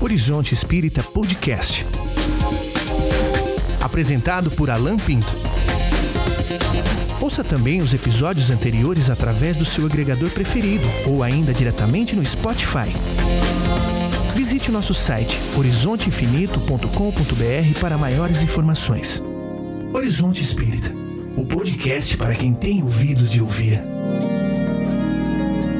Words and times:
Horizonte 0.00 0.54
Espírita 0.54 1.02
Podcast. 1.02 1.84
Apresentado 3.80 4.48
por 4.52 4.70
Alan 4.70 4.96
Pinto. 4.96 5.26
Ouça 7.20 7.42
também 7.42 7.82
os 7.82 7.92
episódios 7.92 8.48
anteriores 8.50 9.10
através 9.10 9.56
do 9.56 9.64
seu 9.64 9.84
agregador 9.86 10.30
preferido 10.30 10.88
ou 11.06 11.24
ainda 11.24 11.52
diretamente 11.52 12.14
no 12.14 12.24
Spotify. 12.24 12.88
Visite 14.36 14.70
nosso 14.70 14.94
site 14.94 15.36
horizonteinfinito.com.br 15.56 17.80
para 17.80 17.98
maiores 17.98 18.42
informações. 18.42 19.20
Horizonte 19.92 20.42
Espírita, 20.42 20.94
o 21.36 21.44
podcast 21.44 22.16
para 22.16 22.36
quem 22.36 22.54
tem 22.54 22.84
ouvidos 22.84 23.32
de 23.32 23.40
ouvir. 23.40 23.97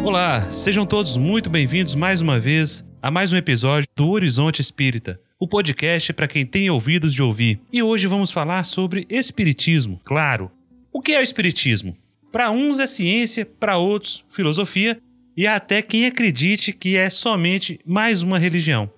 Olá, 0.08 0.50
sejam 0.50 0.86
todos 0.86 1.18
muito 1.18 1.50
bem-vindos 1.50 1.94
mais 1.94 2.22
uma 2.22 2.38
vez 2.38 2.82
a 3.02 3.10
mais 3.10 3.30
um 3.30 3.36
episódio 3.36 3.86
do 3.94 4.08
Horizonte 4.08 4.62
Espírita, 4.62 5.20
o 5.38 5.46
podcast 5.46 6.14
para 6.14 6.26
quem 6.26 6.46
tem 6.46 6.70
ouvidos 6.70 7.12
de 7.12 7.22
ouvir. 7.22 7.60
E 7.70 7.82
hoje 7.82 8.06
vamos 8.06 8.30
falar 8.30 8.64
sobre 8.64 9.06
Espiritismo, 9.10 10.00
claro. 10.02 10.50
O 10.90 11.02
que 11.02 11.12
é 11.12 11.20
o 11.20 11.22
Espiritismo? 11.22 11.94
Para 12.32 12.50
uns 12.50 12.78
é 12.78 12.86
ciência, 12.86 13.44
para 13.44 13.76
outros, 13.76 14.24
filosofia 14.30 14.98
e 15.36 15.46
até 15.46 15.82
quem 15.82 16.06
acredite 16.06 16.72
que 16.72 16.96
é 16.96 17.10
somente 17.10 17.78
mais 17.84 18.22
uma 18.22 18.38
religião. 18.38 18.90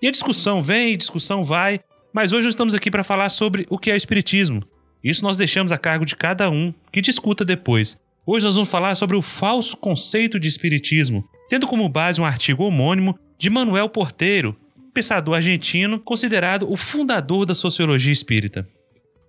E 0.00 0.08
a 0.08 0.10
discussão 0.10 0.62
vem, 0.62 0.96
discussão 0.96 1.44
vai, 1.44 1.80
mas 2.14 2.32
hoje 2.32 2.46
nós 2.46 2.54
estamos 2.54 2.74
aqui 2.74 2.90
para 2.90 3.04
falar 3.04 3.28
sobre 3.28 3.66
o 3.68 3.76
que 3.76 3.90
é 3.90 3.92
o 3.92 3.96
Espiritismo. 3.98 4.62
Isso 5.04 5.22
nós 5.22 5.36
deixamos 5.36 5.70
a 5.70 5.76
cargo 5.76 6.06
de 6.06 6.16
cada 6.16 6.48
um 6.48 6.72
que 6.90 7.02
discuta 7.02 7.44
depois. 7.44 8.00
Hoje 8.28 8.44
nós 8.44 8.56
vamos 8.56 8.68
falar 8.68 8.96
sobre 8.96 9.14
o 9.14 9.22
falso 9.22 9.76
conceito 9.76 10.40
de 10.40 10.48
Espiritismo, 10.48 11.24
tendo 11.48 11.64
como 11.64 11.88
base 11.88 12.20
um 12.20 12.24
artigo 12.24 12.64
homônimo 12.64 13.16
de 13.38 13.48
Manuel 13.48 13.88
Porteiro, 13.88 14.56
pensador 14.92 15.36
argentino 15.36 16.00
considerado 16.00 16.68
o 16.68 16.76
fundador 16.76 17.46
da 17.46 17.54
sociologia 17.54 18.12
espírita. 18.12 18.68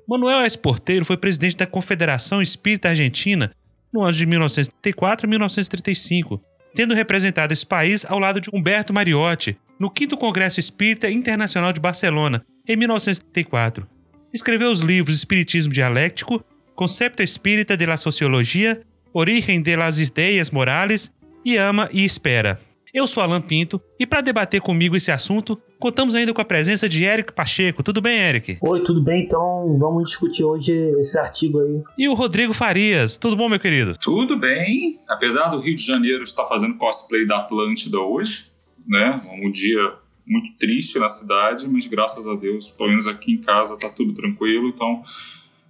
Manuel 0.09 0.39
S. 0.39 0.57
Porteiro 0.57 1.05
foi 1.05 1.15
presidente 1.15 1.57
da 1.57 1.67
Confederação 1.67 2.41
Espírita 2.41 2.89
Argentina 2.89 3.51
no 3.93 4.01
ano 4.01 4.13
de 4.13 4.25
1934 4.25 5.27
a 5.27 5.29
1935, 5.29 6.41
tendo 6.73 6.95
representado 6.95 7.53
esse 7.53 7.67
país 7.67 8.03
ao 8.03 8.17
lado 8.17 8.41
de 8.41 8.49
Humberto 8.51 8.93
Mariotti 8.93 9.59
no 9.79 9.91
5 9.95 10.17
Congresso 10.17 10.59
Espírita 10.59 11.07
Internacional 11.07 11.71
de 11.71 11.79
Barcelona, 11.79 12.43
em 12.67 12.75
1934. 12.75 13.87
Escreveu 14.33 14.71
os 14.71 14.79
livros 14.79 15.17
Espiritismo 15.17 15.71
Dialéctico, 15.71 16.43
Concepto 16.77 17.21
Espírita 17.21 17.75
de 17.75 17.85
la 17.85 17.97
Sociologia, 17.97 18.81
Origem 19.19 19.59
de 19.59 19.75
las 19.75 19.97
Ideias 19.97 20.51
Morales 20.51 21.11
e 21.43 21.57
Ama 21.57 21.89
e 21.91 22.05
Espera. 22.05 22.61
Eu 22.93 23.07
sou 23.07 23.23
Alan 23.23 23.41
Pinto 23.41 23.81
e 23.99 24.05
para 24.05 24.21
debater 24.21 24.61
comigo 24.61 24.95
esse 24.95 25.09
assunto, 25.09 25.59
contamos 25.79 26.13
ainda 26.13 26.31
com 26.35 26.39
a 26.39 26.45
presença 26.45 26.87
de 26.87 27.03
Eric 27.03 27.33
Pacheco. 27.33 27.81
Tudo 27.81 27.99
bem, 27.99 28.19
Eric? 28.19 28.59
Oi, 28.61 28.83
tudo 28.83 29.01
bem? 29.01 29.23
Então 29.23 29.75
vamos 29.79 30.03
discutir 30.03 30.43
hoje 30.43 30.71
esse 31.01 31.17
artigo 31.17 31.59
aí. 31.59 31.81
E 31.97 32.07
o 32.07 32.13
Rodrigo 32.13 32.53
Farias. 32.53 33.17
Tudo 33.17 33.35
bom, 33.35 33.49
meu 33.49 33.59
querido? 33.59 33.97
Tudo 33.97 34.37
bem. 34.37 34.99
Apesar 35.07 35.47
do 35.47 35.61
Rio 35.61 35.75
de 35.75 35.83
Janeiro 35.83 36.21
estar 36.21 36.45
fazendo 36.45 36.75
cosplay 36.75 37.25
da 37.25 37.37
Atlântida 37.37 37.99
hoje, 37.99 38.51
né? 38.87 39.15
Um 39.41 39.49
dia 39.49 39.95
muito 40.27 40.55
triste 40.59 40.99
na 40.99 41.09
cidade, 41.09 41.67
mas 41.67 41.87
graças 41.87 42.27
a 42.27 42.35
Deus, 42.35 42.69
pelo 42.69 42.89
menos 42.89 43.07
aqui 43.07 43.31
em 43.31 43.37
casa 43.37 43.79
tá 43.79 43.89
tudo 43.89 44.13
tranquilo. 44.13 44.67
Então, 44.67 45.01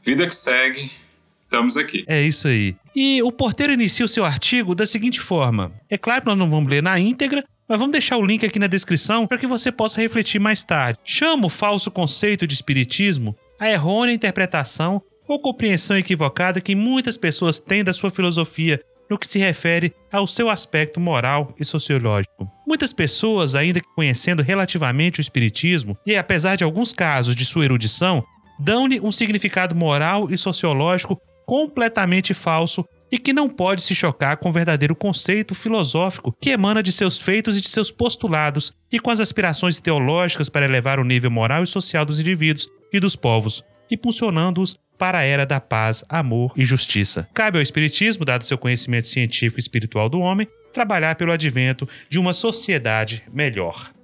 vida 0.03 0.27
que 0.27 0.35
segue, 0.35 0.91
estamos 1.43 1.77
aqui. 1.77 2.03
É 2.07 2.21
isso 2.21 2.49
aí. 2.49 2.75
E 2.99 3.21
o 3.21 3.31
porteiro 3.31 3.71
inicia 3.71 4.03
o 4.03 4.09
seu 4.09 4.25
artigo 4.25 4.73
da 4.73 4.83
seguinte 4.83 5.21
forma: 5.21 5.71
é 5.87 5.99
claro 5.99 6.21
que 6.21 6.27
nós 6.27 6.37
não 6.37 6.49
vamos 6.49 6.67
ler 6.67 6.81
na 6.81 6.97
íntegra, 6.97 7.43
mas 7.69 7.77
vamos 7.77 7.91
deixar 7.91 8.17
o 8.17 8.25
link 8.25 8.43
aqui 8.43 8.57
na 8.57 8.65
descrição 8.65 9.27
para 9.27 9.37
que 9.37 9.45
você 9.45 9.71
possa 9.71 10.01
refletir 10.01 10.39
mais 10.39 10.63
tarde. 10.63 10.97
Chama 11.05 11.45
o 11.45 11.49
falso 11.49 11.91
conceito 11.91 12.47
de 12.47 12.55
espiritismo 12.55 13.35
a 13.59 13.69
errônea 13.69 14.13
interpretação 14.13 14.99
ou 15.27 15.39
compreensão 15.39 15.95
equivocada 15.95 16.59
que 16.59 16.73
muitas 16.73 17.17
pessoas 17.17 17.59
têm 17.59 17.83
da 17.83 17.93
sua 17.93 18.09
filosofia 18.09 18.79
no 19.07 19.17
que 19.17 19.27
se 19.27 19.37
refere 19.37 19.93
ao 20.11 20.25
seu 20.25 20.49
aspecto 20.49 20.99
moral 20.99 21.53
e 21.59 21.65
sociológico. 21.65 22.49
Muitas 22.65 22.91
pessoas, 22.91 23.53
ainda 23.53 23.79
que 23.79 23.93
conhecendo 23.95 24.41
relativamente 24.41 25.19
o 25.19 25.21
espiritismo, 25.21 25.95
e 26.05 26.15
apesar 26.15 26.55
de 26.55 26.63
alguns 26.63 26.93
casos 26.93 27.35
de 27.35 27.45
sua 27.45 27.65
erudição, 27.65 28.23
dão-lhe 28.59 28.99
um 28.99 29.11
significado 29.11 29.75
moral 29.75 30.31
e 30.31 30.37
sociológico 30.37 31.19
completamente 31.47 32.33
falso 32.33 32.85
e 33.09 33.17
que 33.17 33.31
não 33.31 33.47
pode 33.47 33.81
se 33.81 33.95
chocar 33.95 34.35
com 34.35 34.49
o 34.49 34.51
verdadeiro 34.51 34.93
conceito 34.93 35.55
filosófico 35.55 36.35
que 36.41 36.49
emana 36.49 36.83
de 36.83 36.91
seus 36.91 37.17
feitos 37.17 37.57
e 37.57 37.61
de 37.61 37.69
seus 37.69 37.89
postulados 37.89 38.73
e 38.91 38.99
com 38.99 39.09
as 39.09 39.21
aspirações 39.21 39.79
teológicas 39.79 40.49
para 40.49 40.65
elevar 40.65 40.99
o 40.99 41.05
nível 41.05 41.31
moral 41.31 41.63
e 41.63 41.67
social 41.67 42.05
dos 42.05 42.19
indivíduos 42.19 42.67
e 42.91 42.99
dos 42.99 43.15
povos, 43.15 43.63
impulsionando-os 43.89 44.77
para 44.97 45.19
a 45.19 45.23
era 45.23 45.45
da 45.45 45.61
paz, 45.61 46.03
amor 46.09 46.51
e 46.55 46.65
justiça. 46.65 47.29
Cabe 47.33 47.57
ao 47.57 47.61
Espiritismo, 47.61 48.25
dado 48.25 48.43
seu 48.43 48.57
conhecimento 48.57 49.07
científico 49.07 49.59
e 49.59 49.61
espiritual 49.61 50.09
do 50.09 50.19
homem, 50.19 50.47
trabalhar 50.73 51.15
pelo 51.15 51.31
advento 51.31 51.87
de 52.09 52.19
uma 52.19 52.33
sociedade 52.33 53.23
melhor. 53.31 53.96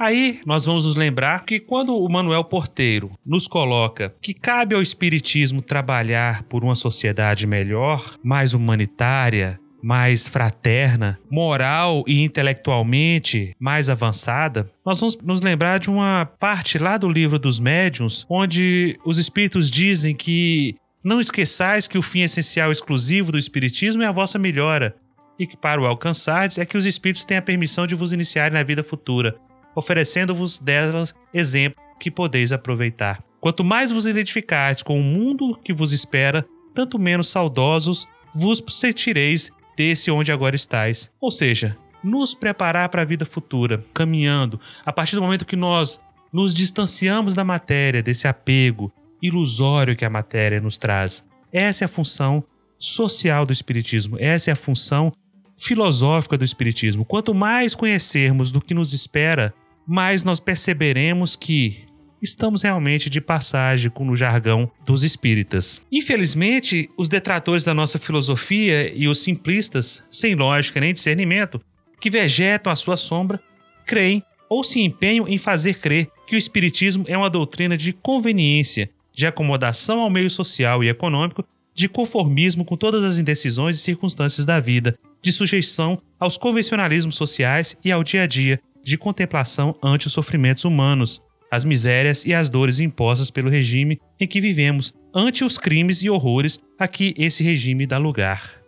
Aí 0.00 0.40
nós 0.46 0.64
vamos 0.64 0.86
nos 0.86 0.94
lembrar 0.94 1.44
que 1.44 1.60
quando 1.60 1.94
o 1.94 2.08
Manuel 2.08 2.42
Porteiro 2.42 3.12
nos 3.24 3.46
coloca 3.46 4.14
que 4.22 4.32
cabe 4.32 4.74
ao 4.74 4.80
Espiritismo 4.80 5.60
trabalhar 5.60 6.42
por 6.44 6.64
uma 6.64 6.74
sociedade 6.74 7.46
melhor, 7.46 8.16
mais 8.24 8.54
humanitária, 8.54 9.60
mais 9.82 10.26
fraterna, 10.26 11.18
moral 11.30 12.02
e 12.06 12.24
intelectualmente 12.24 13.54
mais 13.60 13.90
avançada, 13.90 14.70
nós 14.86 14.98
vamos 14.98 15.18
nos 15.18 15.42
lembrar 15.42 15.78
de 15.78 15.90
uma 15.90 16.24
parte 16.24 16.78
lá 16.78 16.96
do 16.96 17.06
livro 17.06 17.38
dos 17.38 17.58
médiuns, 17.58 18.24
onde 18.26 18.98
os 19.04 19.18
espíritos 19.18 19.70
dizem 19.70 20.16
que 20.16 20.76
não 21.04 21.20
esqueçais 21.20 21.86
que 21.86 21.98
o 21.98 22.02
fim 22.02 22.22
essencial 22.22 22.72
exclusivo 22.72 23.32
do 23.32 23.38
espiritismo 23.38 24.02
é 24.02 24.06
a 24.06 24.12
vossa 24.12 24.38
melhora, 24.38 24.96
e 25.38 25.46
que 25.46 25.58
para 25.58 25.80
o 25.80 25.86
alcançardes 25.86 26.56
é 26.56 26.64
que 26.64 26.78
os 26.78 26.86
espíritos 26.86 27.24
têm 27.24 27.36
a 27.36 27.42
permissão 27.42 27.86
de 27.86 27.94
vos 27.94 28.14
iniciarem 28.14 28.54
na 28.54 28.62
vida 28.62 28.82
futura, 28.82 29.36
oferecendo-vos 29.80 30.58
delas 30.58 31.14
exemplo 31.32 31.82
que 31.98 32.10
podeis 32.10 32.52
aproveitar. 32.52 33.22
Quanto 33.40 33.64
mais 33.64 33.90
vos 33.90 34.06
identificardes 34.06 34.82
com 34.82 35.00
o 35.00 35.02
mundo 35.02 35.58
que 35.64 35.72
vos 35.72 35.92
espera, 35.92 36.46
tanto 36.74 36.98
menos 36.98 37.28
saudosos 37.28 38.06
vos 38.34 38.62
sentireis 38.68 39.50
desse 39.76 40.10
onde 40.10 40.30
agora 40.30 40.54
estáis. 40.54 41.10
Ou 41.20 41.30
seja, 41.30 41.76
nos 42.04 42.34
preparar 42.34 42.88
para 42.90 43.02
a 43.02 43.04
vida 43.04 43.24
futura, 43.24 43.84
caminhando, 43.94 44.60
a 44.84 44.92
partir 44.92 45.16
do 45.16 45.22
momento 45.22 45.46
que 45.46 45.56
nós 45.56 46.00
nos 46.32 46.54
distanciamos 46.54 47.34
da 47.34 47.44
matéria, 47.44 48.02
desse 48.02 48.28
apego 48.28 48.92
ilusório 49.22 49.96
que 49.96 50.04
a 50.04 50.10
matéria 50.10 50.60
nos 50.60 50.78
traz. 50.78 51.24
Essa 51.52 51.84
é 51.84 51.86
a 51.86 51.88
função 51.88 52.44
social 52.78 53.44
do 53.44 53.52
Espiritismo, 53.52 54.16
essa 54.18 54.50
é 54.50 54.52
a 54.52 54.56
função 54.56 55.12
filosófica 55.56 56.38
do 56.38 56.44
Espiritismo. 56.44 57.04
Quanto 57.04 57.34
mais 57.34 57.74
conhecermos 57.74 58.50
do 58.50 58.60
que 58.60 58.72
nos 58.72 58.92
espera, 58.92 59.52
mais 59.90 60.22
nós 60.22 60.38
perceberemos 60.38 61.34
que 61.34 61.78
estamos 62.22 62.62
realmente 62.62 63.10
de 63.10 63.20
passagem 63.20 63.90
no 63.98 64.14
jargão 64.14 64.70
dos 64.86 65.02
espíritas. 65.02 65.82
Infelizmente, 65.90 66.88
os 66.96 67.08
detratores 67.08 67.64
da 67.64 67.74
nossa 67.74 67.98
filosofia 67.98 68.92
e 68.94 69.08
os 69.08 69.20
simplistas, 69.20 70.04
sem 70.08 70.36
lógica 70.36 70.78
nem 70.78 70.94
discernimento, 70.94 71.60
que 72.00 72.08
vegetam 72.08 72.72
à 72.72 72.76
sua 72.76 72.96
sombra, 72.96 73.40
creem 73.84 74.22
ou 74.48 74.62
se 74.62 74.78
empenham 74.78 75.26
em 75.26 75.36
fazer 75.36 75.80
crer 75.80 76.08
que 76.24 76.36
o 76.36 76.38
espiritismo 76.38 77.04
é 77.08 77.18
uma 77.18 77.28
doutrina 77.28 77.76
de 77.76 77.92
conveniência, 77.92 78.88
de 79.12 79.26
acomodação 79.26 79.98
ao 79.98 80.08
meio 80.08 80.30
social 80.30 80.84
e 80.84 80.88
econômico, 80.88 81.44
de 81.74 81.88
conformismo 81.88 82.64
com 82.64 82.76
todas 82.76 83.02
as 83.02 83.18
indecisões 83.18 83.74
e 83.74 83.80
circunstâncias 83.80 84.46
da 84.46 84.60
vida, 84.60 84.96
de 85.20 85.32
sujeição 85.32 86.00
aos 86.18 86.38
convencionalismos 86.38 87.16
sociais 87.16 87.76
e 87.84 87.90
ao 87.90 88.04
dia 88.04 88.22
a 88.22 88.26
dia, 88.28 88.60
de 88.82 88.96
contemplação 88.98 89.76
ante 89.82 90.06
os 90.06 90.12
sofrimentos 90.12 90.64
humanos, 90.64 91.22
as 91.50 91.64
misérias 91.64 92.24
e 92.24 92.32
as 92.32 92.48
dores 92.48 92.80
impostas 92.80 93.30
pelo 93.30 93.50
regime 93.50 94.00
em 94.18 94.26
que 94.26 94.40
vivemos, 94.40 94.94
ante 95.14 95.44
os 95.44 95.58
crimes 95.58 96.02
e 96.02 96.10
horrores 96.10 96.60
a 96.78 96.86
que 96.86 97.14
esse 97.18 97.42
regime 97.42 97.86
dá 97.86 97.98
lugar. 97.98 98.60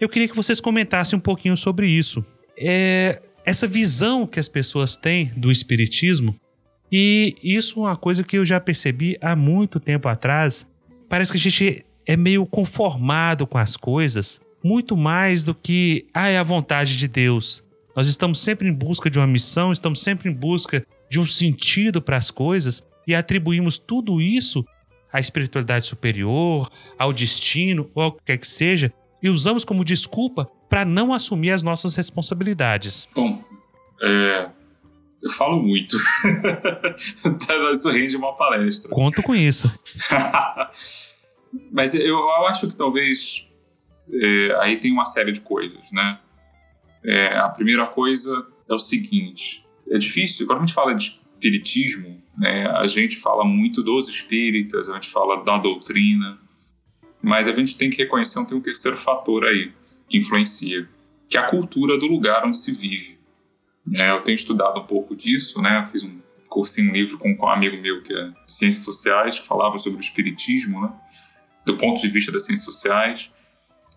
Eu 0.00 0.08
queria 0.08 0.28
que 0.28 0.36
vocês 0.36 0.60
comentassem 0.60 1.18
um 1.18 1.20
pouquinho 1.20 1.56
sobre 1.56 1.88
isso. 1.88 2.24
É 2.56 3.20
essa 3.44 3.66
visão 3.66 4.26
que 4.26 4.38
as 4.38 4.48
pessoas 4.48 4.96
têm 4.96 5.32
do 5.36 5.50
espiritismo, 5.50 6.38
e 6.90 7.36
isso 7.42 7.80
é 7.80 7.82
uma 7.82 7.96
coisa 7.96 8.24
que 8.24 8.38
eu 8.38 8.44
já 8.44 8.58
percebi 8.58 9.16
há 9.20 9.36
muito 9.36 9.78
tempo 9.78 10.08
atrás. 10.08 10.66
Parece 11.08 11.30
que 11.30 11.38
a 11.38 11.40
gente 11.40 11.84
é 12.06 12.16
meio 12.16 12.46
conformado 12.46 13.46
com 13.46 13.58
as 13.58 13.76
coisas, 13.76 14.40
muito 14.64 14.96
mais 14.96 15.44
do 15.44 15.54
que 15.54 16.06
ah, 16.12 16.28
é 16.28 16.38
a 16.38 16.42
vontade 16.42 16.96
de 16.96 17.06
Deus. 17.06 17.62
Nós 17.98 18.06
estamos 18.06 18.38
sempre 18.38 18.68
em 18.68 18.72
busca 18.72 19.10
de 19.10 19.18
uma 19.18 19.26
missão, 19.26 19.72
estamos 19.72 20.00
sempre 20.00 20.30
em 20.30 20.32
busca 20.32 20.86
de 21.10 21.18
um 21.18 21.26
sentido 21.26 22.00
para 22.00 22.16
as 22.16 22.30
coisas 22.30 22.86
e 23.04 23.12
atribuímos 23.12 23.76
tudo 23.76 24.20
isso 24.20 24.64
à 25.12 25.18
espiritualidade 25.18 25.88
superior, 25.88 26.70
ao 26.96 27.12
destino 27.12 27.90
ou 27.96 28.04
ao 28.04 28.12
que 28.12 28.22
quer 28.22 28.38
que 28.38 28.46
seja 28.46 28.92
e 29.20 29.28
usamos 29.28 29.64
como 29.64 29.84
desculpa 29.84 30.48
para 30.68 30.84
não 30.84 31.12
assumir 31.12 31.50
as 31.50 31.64
nossas 31.64 31.96
responsabilidades. 31.96 33.08
Bom, 33.12 33.42
é, 34.00 34.48
Eu 35.20 35.30
falo 35.30 35.60
muito. 35.60 35.96
isso 37.74 37.90
rende 37.90 38.16
uma 38.16 38.32
palestra. 38.36 38.92
Conto 38.92 39.24
com 39.24 39.34
isso. 39.34 39.76
Mas 41.72 41.96
eu, 41.96 42.16
eu, 42.16 42.46
acho 42.46 42.68
que 42.68 42.76
talvez 42.76 43.44
é, 44.08 44.56
aí 44.60 44.76
tem 44.76 44.92
uma 44.92 45.04
série 45.04 45.32
de 45.32 45.40
coisas, 45.40 45.90
né? 45.90 46.20
É, 47.04 47.38
a 47.38 47.48
primeira 47.48 47.86
coisa 47.86 48.46
é 48.68 48.74
o 48.74 48.78
seguinte: 48.78 49.64
é 49.90 49.98
difícil, 49.98 50.46
quando 50.46 50.58
a 50.58 50.66
gente 50.66 50.74
fala 50.74 50.94
de 50.94 51.02
espiritismo, 51.02 52.22
né, 52.36 52.66
a 52.68 52.86
gente 52.86 53.16
fala 53.16 53.44
muito 53.44 53.82
dos 53.82 54.08
espíritas, 54.08 54.88
a 54.88 54.94
gente 54.94 55.08
fala 55.08 55.42
da 55.44 55.58
doutrina, 55.58 56.38
mas 57.22 57.48
a 57.48 57.52
gente 57.52 57.76
tem 57.76 57.90
que 57.90 57.96
reconhecer 57.96 58.40
que 58.40 58.48
tem 58.48 58.58
um 58.58 58.62
terceiro 58.62 58.96
fator 58.96 59.44
aí 59.44 59.72
que 60.08 60.16
influencia, 60.16 60.88
que 61.28 61.36
é 61.36 61.40
a 61.40 61.48
cultura 61.48 61.98
do 61.98 62.06
lugar 62.06 62.44
onde 62.44 62.56
se 62.56 62.72
vive. 62.72 63.18
É, 63.94 64.10
eu 64.10 64.22
tenho 64.22 64.36
estudado 64.36 64.80
um 64.80 64.86
pouco 64.86 65.14
disso, 65.16 65.60
né? 65.62 65.88
Fiz 65.90 66.02
um 66.02 66.18
cursinho 66.48 66.92
livro 66.92 67.18
com, 67.18 67.36
com 67.36 67.46
um 67.46 67.50
amigo 67.50 67.80
meu 67.80 68.02
que 68.02 68.12
é 68.12 68.28
de 68.28 68.34
Ciências 68.46 68.84
Sociais, 68.84 69.38
que 69.38 69.46
falava 69.46 69.78
sobre 69.78 69.98
o 69.98 70.00
espiritismo, 70.00 70.80
né? 70.80 70.92
Do 71.64 71.76
ponto 71.76 72.00
de 72.00 72.08
vista 72.08 72.32
das 72.32 72.44
ciências 72.44 72.64
sociais. 72.64 73.30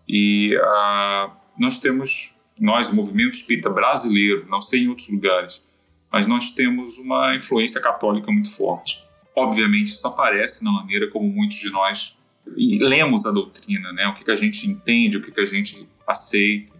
E 0.08 0.56
uh, 0.56 1.30
nós 1.58 1.78
temos, 1.78 2.31
nós, 2.58 2.90
o 2.90 2.94
movimento 2.94 3.34
espírita 3.34 3.70
brasileiro, 3.70 4.46
não 4.48 4.60
sei 4.60 4.84
em 4.84 4.88
outros 4.88 5.08
lugares, 5.08 5.64
mas 6.10 6.26
nós 6.26 6.50
temos 6.50 6.98
uma 6.98 7.34
influência 7.34 7.80
católica 7.80 8.30
muito 8.30 8.54
forte. 8.54 9.02
Obviamente, 9.34 9.88
isso 9.88 10.06
aparece 10.06 10.62
na 10.64 10.70
maneira 10.70 11.10
como 11.10 11.26
muitos 11.26 11.58
de 11.58 11.70
nós 11.70 12.18
lemos 12.46 13.24
a 13.24 13.30
doutrina, 13.30 13.92
né? 13.92 14.06
O 14.08 14.14
que, 14.14 14.24
que 14.24 14.30
a 14.30 14.36
gente 14.36 14.68
entende, 14.68 15.16
o 15.16 15.22
que, 15.22 15.30
que 15.30 15.40
a 15.40 15.46
gente 15.46 15.88
aceita. 16.06 16.72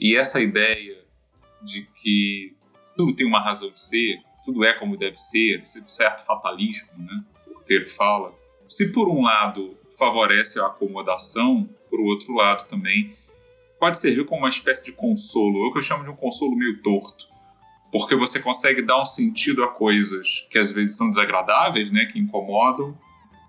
E 0.00 0.16
essa 0.16 0.40
ideia 0.40 0.96
de 1.62 1.82
que 2.02 2.54
tudo 2.96 3.14
tem 3.14 3.26
uma 3.26 3.42
razão 3.42 3.70
de 3.70 3.80
ser, 3.80 4.20
tudo 4.44 4.64
é 4.64 4.72
como 4.72 4.96
deve 4.96 5.18
ser, 5.18 5.62
certo 5.86 6.24
fatalismo, 6.24 6.92
né? 6.98 7.24
O 7.48 7.90
fala. 7.90 8.32
Se 8.66 8.92
por 8.92 9.08
um 9.08 9.22
lado 9.22 9.76
favorece 9.98 10.60
a 10.60 10.66
acomodação, 10.66 11.68
por 11.90 12.00
outro 12.00 12.32
lado 12.34 12.66
também 12.68 13.14
pode 13.78 13.98
servir 13.98 14.24
como 14.24 14.42
uma 14.42 14.48
espécie 14.48 14.84
de 14.84 14.92
consolo, 14.92 15.58
ou 15.58 15.72
que 15.72 15.78
eu 15.78 15.82
chamo 15.82 16.04
de 16.04 16.10
um 16.10 16.16
consolo 16.16 16.56
meio 16.56 16.82
torto, 16.82 17.26
porque 17.92 18.14
você 18.14 18.40
consegue 18.40 18.82
dar 18.82 19.00
um 19.00 19.04
sentido 19.04 19.62
a 19.62 19.68
coisas 19.68 20.46
que 20.50 20.58
às 20.58 20.72
vezes 20.72 20.96
são 20.96 21.10
desagradáveis, 21.10 21.90
né, 21.90 22.06
que 22.06 22.18
incomodam, 22.18 22.96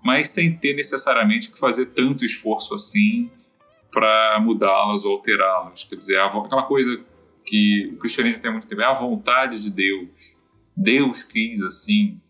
mas 0.02 0.28
sem 0.28 0.56
ter 0.56 0.74
necessariamente 0.74 1.50
que 1.50 1.58
fazer 1.58 1.86
tanto 1.86 2.24
esforço 2.24 2.74
assim 2.74 3.30
para 3.90 4.38
mudá-las 4.40 5.04
ou 5.04 5.12
alterá-las. 5.12 5.84
Quer 5.84 5.96
dizer, 5.96 6.18
aquela 6.20 6.62
coisa 6.62 7.04
que 7.44 7.90
o 7.94 7.98
cristianismo 7.98 8.40
tem 8.40 8.52
muito 8.52 8.66
tempo 8.66 8.82
é 8.82 8.84
a 8.84 8.92
vontade 8.92 9.62
de 9.62 9.70
Deus. 9.70 10.36
Deus 10.76 11.24
quis 11.24 11.62
assim, 11.62 12.20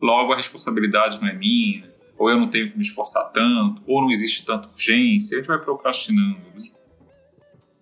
logo 0.00 0.32
a 0.32 0.36
responsabilidade 0.36 1.20
não 1.20 1.28
é 1.28 1.32
minha, 1.32 1.90
ou 2.18 2.28
eu 2.30 2.38
não 2.38 2.48
tenho 2.48 2.70
que 2.70 2.76
me 2.76 2.82
esforçar 2.82 3.32
tanto, 3.32 3.82
ou 3.86 4.02
não 4.02 4.10
existe 4.10 4.44
tanta 4.44 4.68
urgência, 4.68 5.36
a 5.36 5.40
gente 5.40 5.48
vai 5.48 5.58
procrastinando. 5.58 6.38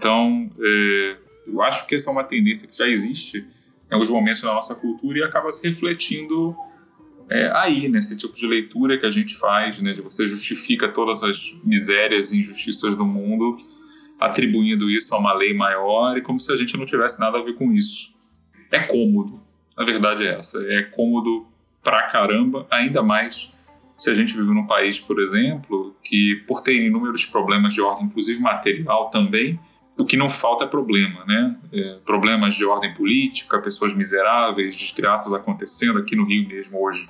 Né? 0.02 0.08
Então, 0.08 0.50
é, 0.60 1.16
eu 1.46 1.62
acho 1.62 1.86
que 1.86 1.94
essa 1.94 2.10
é 2.10 2.12
uma 2.12 2.24
tendência 2.24 2.68
que 2.68 2.76
já 2.76 2.88
existe 2.88 3.38
em 3.90 3.94
alguns 3.94 4.10
momentos 4.10 4.42
na 4.42 4.52
nossa 4.52 4.74
cultura 4.74 5.18
e 5.18 5.22
acaba 5.22 5.50
se 5.50 5.66
refletindo 5.68 6.56
é, 7.30 7.50
aí, 7.54 7.88
nesse 7.88 8.16
tipo 8.18 8.34
de 8.34 8.46
leitura 8.46 8.98
que 8.98 9.06
a 9.06 9.10
gente 9.10 9.36
faz, 9.36 9.80
né, 9.80 9.92
de 9.92 10.02
você 10.02 10.26
justifica 10.26 10.88
todas 10.88 11.22
as 11.22 11.58
misérias 11.64 12.32
e 12.32 12.40
injustiças 12.40 12.94
do 12.94 13.06
mundo, 13.06 13.54
atribuindo 14.20 14.90
isso 14.90 15.14
a 15.14 15.18
uma 15.18 15.32
lei 15.32 15.54
maior 15.54 16.16
e 16.16 16.20
como 16.20 16.38
se 16.38 16.52
a 16.52 16.56
gente 16.56 16.76
não 16.76 16.84
tivesse 16.84 17.18
nada 17.18 17.38
a 17.38 17.42
ver 17.42 17.54
com 17.54 17.72
isso. 17.72 18.12
É 18.70 18.80
cômodo, 18.80 19.40
a 19.76 19.84
verdade 19.84 20.26
é 20.26 20.34
essa, 20.34 20.62
é 20.62 20.84
cômodo 20.84 21.46
pra 21.82 22.02
caramba, 22.08 22.66
ainda 22.70 23.02
mais 23.02 23.54
se 23.96 24.10
a 24.10 24.14
gente 24.14 24.36
vive 24.36 24.52
num 24.52 24.66
país, 24.66 25.00
por 25.00 25.20
exemplo, 25.20 25.96
que 26.02 26.42
por 26.46 26.60
ter 26.60 26.74
inúmeros 26.74 27.24
problemas 27.24 27.72
de 27.72 27.80
ordem, 27.80 28.06
inclusive 28.06 28.40
material 28.40 29.10
também, 29.10 29.58
o 29.98 30.04
que 30.04 30.16
não 30.16 30.28
falta 30.28 30.64
é 30.64 30.66
problema, 30.66 31.24
né? 31.26 31.56
É, 31.72 31.98
problemas 32.04 32.54
de 32.54 32.64
ordem 32.64 32.94
política, 32.94 33.60
pessoas 33.60 33.94
miseráveis, 33.94 34.76
desgraças 34.76 35.32
acontecendo 35.32 35.98
aqui 35.98 36.16
no 36.16 36.24
Rio 36.24 36.48
mesmo 36.48 36.82
hoje. 36.82 37.08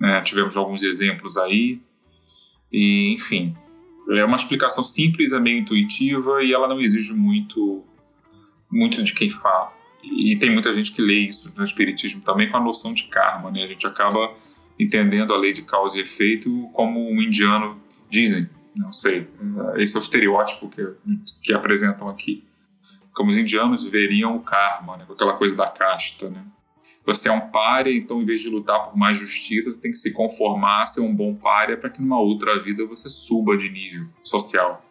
Né? 0.00 0.20
Tivemos 0.22 0.56
alguns 0.56 0.82
exemplos 0.82 1.36
aí. 1.36 1.80
E, 2.72 3.14
enfim, 3.14 3.56
é 4.10 4.24
uma 4.24 4.36
explicação 4.36 4.82
simples, 4.82 5.32
é 5.32 5.40
meio 5.40 5.58
intuitiva 5.58 6.42
e 6.42 6.52
ela 6.52 6.68
não 6.68 6.80
exige 6.80 7.14
muito, 7.14 7.84
muito 8.70 9.02
de 9.02 9.14
quem 9.14 9.30
fala. 9.30 9.72
E 10.02 10.36
tem 10.36 10.50
muita 10.50 10.72
gente 10.72 10.92
que 10.92 11.02
lê 11.02 11.28
isso 11.28 11.52
no 11.56 11.62
Espiritismo 11.62 12.22
também 12.22 12.50
com 12.50 12.56
a 12.56 12.60
noção 12.60 12.94
de 12.94 13.04
karma, 13.04 13.50
né? 13.50 13.64
A 13.64 13.66
gente 13.66 13.86
acaba 13.86 14.34
entendendo 14.78 15.34
a 15.34 15.36
lei 15.36 15.52
de 15.52 15.62
causa 15.62 15.98
e 15.98 16.02
efeito 16.02 16.68
como 16.72 17.10
um 17.10 17.20
indiano 17.20 17.80
dizem. 18.08 18.48
Não 18.78 18.92
sei, 18.92 19.28
esse 19.76 19.96
é 19.96 19.98
o 19.98 20.00
estereótipo 20.00 20.68
que, 20.68 20.86
que 21.42 21.52
apresentam 21.52 22.08
aqui. 22.08 22.44
Como 23.12 23.28
os 23.28 23.36
indianos 23.36 23.84
veriam 23.90 24.36
o 24.36 24.40
karma, 24.40 24.96
né? 24.96 25.06
aquela 25.10 25.32
coisa 25.32 25.56
da 25.56 25.66
casta, 25.66 26.30
né? 26.30 26.44
Você 27.04 27.28
é 27.28 27.32
um 27.32 27.40
párea, 27.40 27.92
então 27.92 28.22
em 28.22 28.24
vez 28.24 28.40
de 28.40 28.50
lutar 28.50 28.84
por 28.84 28.96
mais 28.96 29.18
justiça, 29.18 29.70
você 29.70 29.80
tem 29.80 29.90
que 29.90 29.96
se 29.96 30.12
conformar, 30.12 30.86
ser 30.86 31.00
um 31.00 31.12
bom 31.12 31.34
párea 31.34 31.76
para 31.76 31.90
que 31.90 32.00
numa 32.00 32.20
outra 32.20 32.62
vida 32.62 32.86
você 32.86 33.08
suba 33.08 33.56
de 33.56 33.68
nível 33.68 34.06
social. 34.22 34.84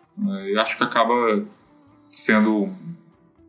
Eu 0.47 0.59
acho 0.59 0.77
que 0.77 0.83
acaba 0.83 1.45
sendo 2.09 2.73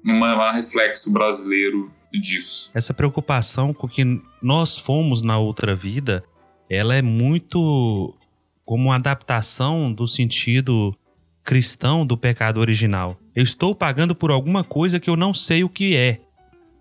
um 0.04 0.52
reflexo 0.52 1.10
brasileiro 1.12 1.90
disso. 2.12 2.70
Essa 2.74 2.92
preocupação 2.94 3.72
com 3.72 3.88
que 3.88 4.04
nós 4.42 4.76
fomos 4.76 5.22
na 5.22 5.38
outra 5.38 5.74
vida, 5.74 6.22
ela 6.68 6.94
é 6.94 7.02
muito 7.02 8.14
como 8.68 8.90
uma 8.90 8.96
adaptação 8.96 9.90
do 9.90 10.06
sentido 10.06 10.94
cristão 11.42 12.04
do 12.04 12.18
pecado 12.18 12.60
original. 12.60 13.18
Eu 13.34 13.42
estou 13.42 13.74
pagando 13.74 14.14
por 14.14 14.30
alguma 14.30 14.62
coisa 14.62 15.00
que 15.00 15.08
eu 15.08 15.16
não 15.16 15.32
sei 15.32 15.64
o 15.64 15.70
que 15.70 15.96
é. 15.96 16.20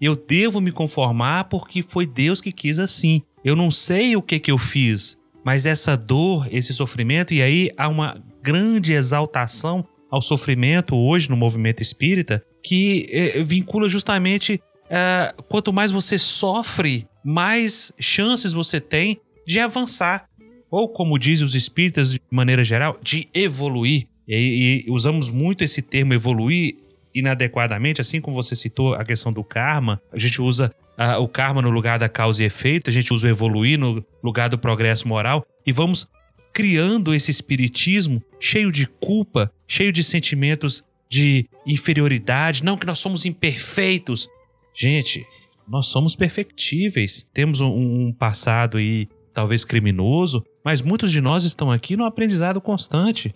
Eu 0.01 0.13
devo 0.13 0.59
me 0.59 0.69
conformar 0.69 1.45
porque 1.45 1.81
foi 1.87 2.05
Deus 2.05 2.41
que 2.41 2.51
quis 2.51 2.77
assim. 2.77 3.21
Eu 3.41 3.55
não 3.55 3.71
sei 3.71 4.17
o 4.17 4.21
que 4.21 4.37
que 4.37 4.51
eu 4.51 4.57
fiz, 4.57 5.17
mas 5.45 5.65
essa 5.65 5.95
dor, 5.95 6.49
esse 6.51 6.73
sofrimento, 6.73 7.33
e 7.33 7.41
aí 7.41 7.71
há 7.77 7.87
uma 7.87 8.21
grande 8.43 8.91
exaltação 8.91 9.87
ao 10.11 10.21
sofrimento 10.21 10.93
hoje 10.93 11.29
no 11.29 11.37
movimento 11.37 11.81
espírita 11.81 12.43
que 12.61 13.07
eh, 13.09 13.43
vincula 13.43 13.87
justamente 13.87 14.61
eh, 14.89 15.33
quanto 15.47 15.71
mais 15.71 15.89
você 15.89 16.19
sofre, 16.19 17.07
mais 17.23 17.93
chances 17.97 18.51
você 18.51 18.81
tem 18.81 19.21
de 19.47 19.57
avançar. 19.57 20.27
Ou, 20.69 20.89
como 20.89 21.17
dizem 21.17 21.45
os 21.45 21.55
espíritas 21.55 22.11
de 22.11 22.21
maneira 22.29 22.63
geral, 22.63 22.99
de 23.01 23.29
evoluir. 23.33 24.07
E, 24.27 24.83
e 24.87 24.91
usamos 24.91 25.29
muito 25.29 25.63
esse 25.63 25.81
termo 25.81 26.13
evoluir 26.13 26.75
inadequadamente, 27.13 28.01
assim 28.01 28.21
como 28.21 28.35
você 28.35 28.55
citou 28.55 28.93
a 28.93 29.03
questão 29.03 29.33
do 29.33 29.43
karma, 29.43 30.01
a 30.11 30.17
gente 30.17 30.41
usa 30.41 30.73
o 31.19 31.27
karma 31.27 31.61
no 31.61 31.69
lugar 31.69 31.99
da 31.99 32.09
causa 32.09 32.43
e 32.43 32.45
efeito, 32.45 32.89
a 32.89 32.93
gente 32.93 33.13
usa 33.13 33.27
o 33.27 33.29
evoluir 33.29 33.77
no 33.77 34.03
lugar 34.23 34.49
do 34.49 34.57
progresso 34.57 35.07
moral 35.07 35.45
e 35.65 35.71
vamos 35.71 36.07
criando 36.53 37.13
esse 37.13 37.29
espiritismo 37.29 38.21
cheio 38.39 38.71
de 38.71 38.87
culpa, 38.87 39.51
cheio 39.67 39.91
de 39.91 40.03
sentimentos 40.03 40.83
de 41.09 41.47
inferioridade, 41.65 42.63
não 42.63 42.77
que 42.77 42.85
nós 42.85 42.97
somos 42.97 43.25
imperfeitos. 43.25 44.27
Gente, 44.75 45.25
nós 45.67 45.87
somos 45.87 46.15
perfectíveis. 46.15 47.27
Temos 47.33 47.61
um, 47.61 47.67
um 48.07 48.13
passado 48.13 48.77
aí 48.77 49.07
talvez 49.33 49.63
criminoso, 49.63 50.43
mas 50.67 50.81
muitos 50.81 51.13
de 51.13 51.21
nós 51.21 51.45
estão 51.45 51.71
aqui 51.71 51.95
no 51.95 52.03
aprendizado 52.03 52.59
constante. 52.59 53.33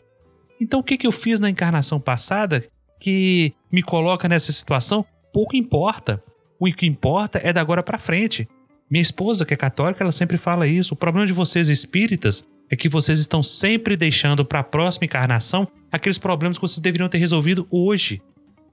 Então 0.60 0.82
o 0.82 0.84
que, 0.84 0.98
que 0.98 1.08
eu 1.08 1.14
fiz 1.14 1.40
na 1.40 1.50
encarnação 1.50 1.98
passada 1.98 2.62
que 3.00 3.54
me 3.72 3.82
coloca 3.82 4.28
nessa 4.28 4.52
situação, 4.52 5.06
pouco 5.32 5.56
importa. 5.56 6.22
O 6.60 6.66
que 6.66 6.86
importa 6.86 7.40
é 7.42 7.54
da 7.54 7.62
agora 7.62 7.82
para 7.82 7.98
frente. 7.98 8.50
Minha 8.90 9.02
esposa, 9.02 9.46
que 9.46 9.54
é 9.54 9.56
católica, 9.56 10.04
ela 10.04 10.12
sempre 10.12 10.38
fala 10.38 10.68
isso. 10.68 10.94
O 10.94 10.98
problema 10.98 11.26
de 11.26 11.32
vocês 11.32 11.70
espíritas 11.70 12.46
é 12.70 12.76
que 12.76 12.90
vocês 12.90 13.18
estão 13.18 13.42
sempre 13.42 13.96
deixando 13.96 14.44
para 14.44 14.60
a 14.60 14.64
próxima 14.64 15.06
encarnação 15.06 15.66
aqueles 15.90 16.18
problemas 16.18 16.58
que 16.58 16.62
vocês 16.62 16.82
deveriam 16.82 17.08
ter 17.08 17.18
resolvido 17.18 17.66
hoje. 17.72 18.22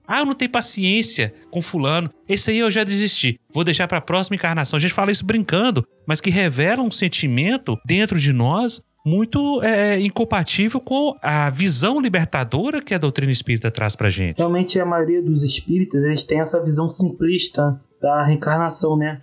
Ah, 0.09 0.21
eu 0.21 0.27
não 0.27 0.35
tenho 0.35 0.51
paciência 0.51 1.35
com 1.51 1.61
fulano. 1.61 2.11
Esse 2.27 2.51
aí 2.51 2.59
eu 2.59 2.71
já 2.71 2.83
desisti. 2.83 3.39
Vou 3.53 3.63
deixar 3.63 3.87
para 3.87 3.99
a 3.99 4.01
próxima 4.01 4.37
encarnação. 4.37 4.79
A 4.79 4.81
gente 4.81 4.95
fala 4.95 5.13
isso 5.13 5.25
brincando, 5.25 5.85
mas 6.07 6.19
que 6.19 6.31
revela 6.31 6.83
um 6.83 6.91
sentimento 6.91 7.77
dentro 7.85 8.19
de 8.19 8.33
nós 8.33 8.81
muito 9.05 9.63
é, 9.63 9.97
é, 9.97 10.01
incompatível 10.01 10.81
com 10.81 11.17
a 11.23 11.51
visão 11.51 12.01
libertadora 12.01 12.83
que 12.83 12.95
a 12.95 12.99
doutrina 12.99 13.33
espírita 13.33 13.71
traz 13.71 13.97
pra 13.97 14.11
gente. 14.11 14.39
Realmente 14.39 14.79
a 14.81 14.85
maioria 14.85 15.23
dos 15.23 15.43
espíritas, 15.43 16.03
eles 16.03 16.25
têm 16.25 16.41
essa 16.41 16.63
visão 16.63 16.91
simplista 16.93 17.81
da 18.01 18.25
reencarnação, 18.25 18.97
né? 18.97 19.23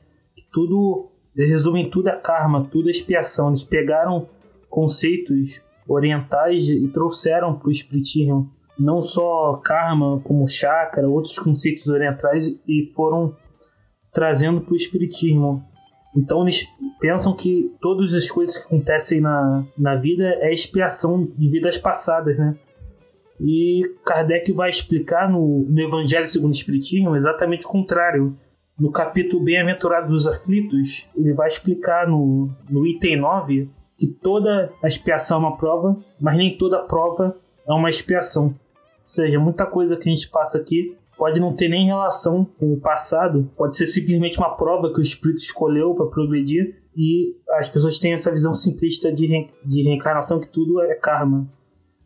Tudo, 0.51 1.11
eles 1.35 1.49
resumem 1.49 1.89
tudo 1.89 2.07
a 2.07 2.15
karma, 2.15 2.67
tudo 2.71 2.87
a 2.87 2.91
expiação. 2.91 3.49
Eles 3.49 3.63
pegaram 3.63 4.27
conceitos 4.69 5.61
orientais 5.87 6.67
e 6.67 6.87
trouxeram 6.87 7.55
pro 7.55 7.71
espiritismo. 7.71 8.51
Não 8.77 9.01
só 9.01 9.53
karma, 9.63 10.19
como 10.23 10.47
chakra, 10.47 11.07
outros 11.07 11.39
conceitos 11.39 11.87
orientais 11.87 12.47
e 12.67 12.91
foram 12.95 13.35
trazendo 14.11 14.61
para 14.61 14.73
o 14.73 14.75
espiritismo. 14.75 15.63
Então 16.15 16.43
eles 16.43 16.65
pensam 16.99 17.35
que 17.35 17.75
todas 17.81 18.13
as 18.13 18.31
coisas 18.31 18.57
que 18.57 18.65
acontecem 18.65 19.19
na, 19.19 19.65
na 19.77 19.95
vida 19.95 20.23
é 20.39 20.53
expiação 20.53 21.25
de 21.25 21.49
vidas 21.49 21.77
passadas, 21.77 22.37
né? 22.37 22.55
E 23.39 23.81
Kardec 24.05 24.51
vai 24.53 24.69
explicar 24.69 25.29
no, 25.29 25.65
no 25.67 25.81
Evangelho 25.81 26.27
segundo 26.27 26.53
o 26.53 26.55
Espiritismo 26.55 27.15
exatamente 27.15 27.65
o 27.65 27.69
contrário. 27.69 28.37
No 28.79 28.91
capítulo 28.91 29.43
Bem-aventurado 29.43 30.09
dos 30.09 30.27
Aflitos, 30.27 31.09
ele 31.15 31.33
vai 31.33 31.47
explicar 31.47 32.07
no, 32.07 32.49
no 32.69 32.85
item 32.85 33.17
9 33.19 33.69
que 33.97 34.07
toda 34.07 34.71
expiação 34.83 35.37
é 35.37 35.39
uma 35.41 35.57
prova, 35.57 35.97
mas 36.19 36.37
nem 36.37 36.57
toda 36.57 36.79
prova 36.79 37.37
é 37.67 37.73
uma 37.73 37.89
expiação. 37.89 38.53
Ou 39.05 39.09
seja, 39.09 39.39
muita 39.39 39.65
coisa 39.65 39.95
que 39.95 40.09
a 40.09 40.13
gente 40.13 40.29
passa 40.29 40.57
aqui 40.57 40.95
pode 41.17 41.39
não 41.39 41.53
ter 41.53 41.69
nem 41.69 41.85
relação 41.85 42.45
com 42.59 42.73
o 42.73 42.79
passado, 42.79 43.49
pode 43.55 43.77
ser 43.77 43.87
simplesmente 43.87 44.37
uma 44.37 44.55
prova 44.55 44.91
que 44.91 44.99
o 44.99 45.01
espírito 45.01 45.39
escolheu 45.39 45.95
para 45.95 46.07
progredir 46.07 46.75
e 46.95 47.35
as 47.51 47.69
pessoas 47.69 47.99
têm 47.99 48.13
essa 48.13 48.31
visão 48.31 48.53
simplista 48.53 49.11
de, 49.11 49.25
re 49.25 49.49
de 49.63 49.83
reencarnação 49.83 50.39
que 50.39 50.47
tudo 50.47 50.81
é 50.81 50.93
karma. 50.95 51.47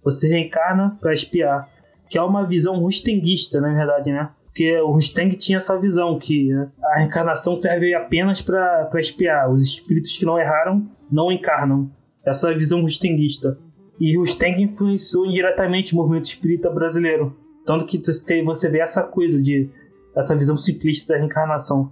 Você 0.03 0.27
reencarna 0.27 0.97
para 0.99 1.13
espiar, 1.13 1.69
que 2.09 2.17
é 2.17 2.21
uma 2.21 2.45
visão 2.45 2.79
rustenguista, 2.79 3.59
na 3.59 3.73
verdade, 3.73 4.11
né? 4.11 4.29
Porque 4.45 4.77
o 4.81 4.91
Rusteng 4.91 5.35
tinha 5.35 5.59
essa 5.59 5.77
visão 5.79 6.17
que 6.17 6.51
a 6.83 6.97
reencarnação 6.97 7.55
serve 7.55 7.93
apenas 7.93 8.41
para 8.41 8.89
espiar. 8.95 9.49
Os 9.49 9.61
espíritos 9.61 10.17
que 10.17 10.25
não 10.25 10.39
erraram 10.39 10.89
não 11.11 11.31
encarnam. 11.31 11.89
Essa 12.25 12.49
é 12.49 12.53
a 12.53 12.57
visão 12.57 12.81
rustenguista. 12.81 13.57
E 13.99 14.17
Rusteng 14.17 14.61
influenciou 14.61 15.25
indiretamente 15.25 15.93
o 15.93 15.97
movimento 15.97 16.25
espírita 16.25 16.69
brasileiro. 16.69 17.35
Tanto 17.65 17.85
que 17.85 17.99
você 18.43 18.69
vê 18.69 18.79
essa 18.79 19.03
coisa 19.03 19.41
de 19.41 19.69
essa 20.15 20.35
visão 20.35 20.57
simplista 20.57 21.13
da 21.13 21.19
reencarnação 21.19 21.91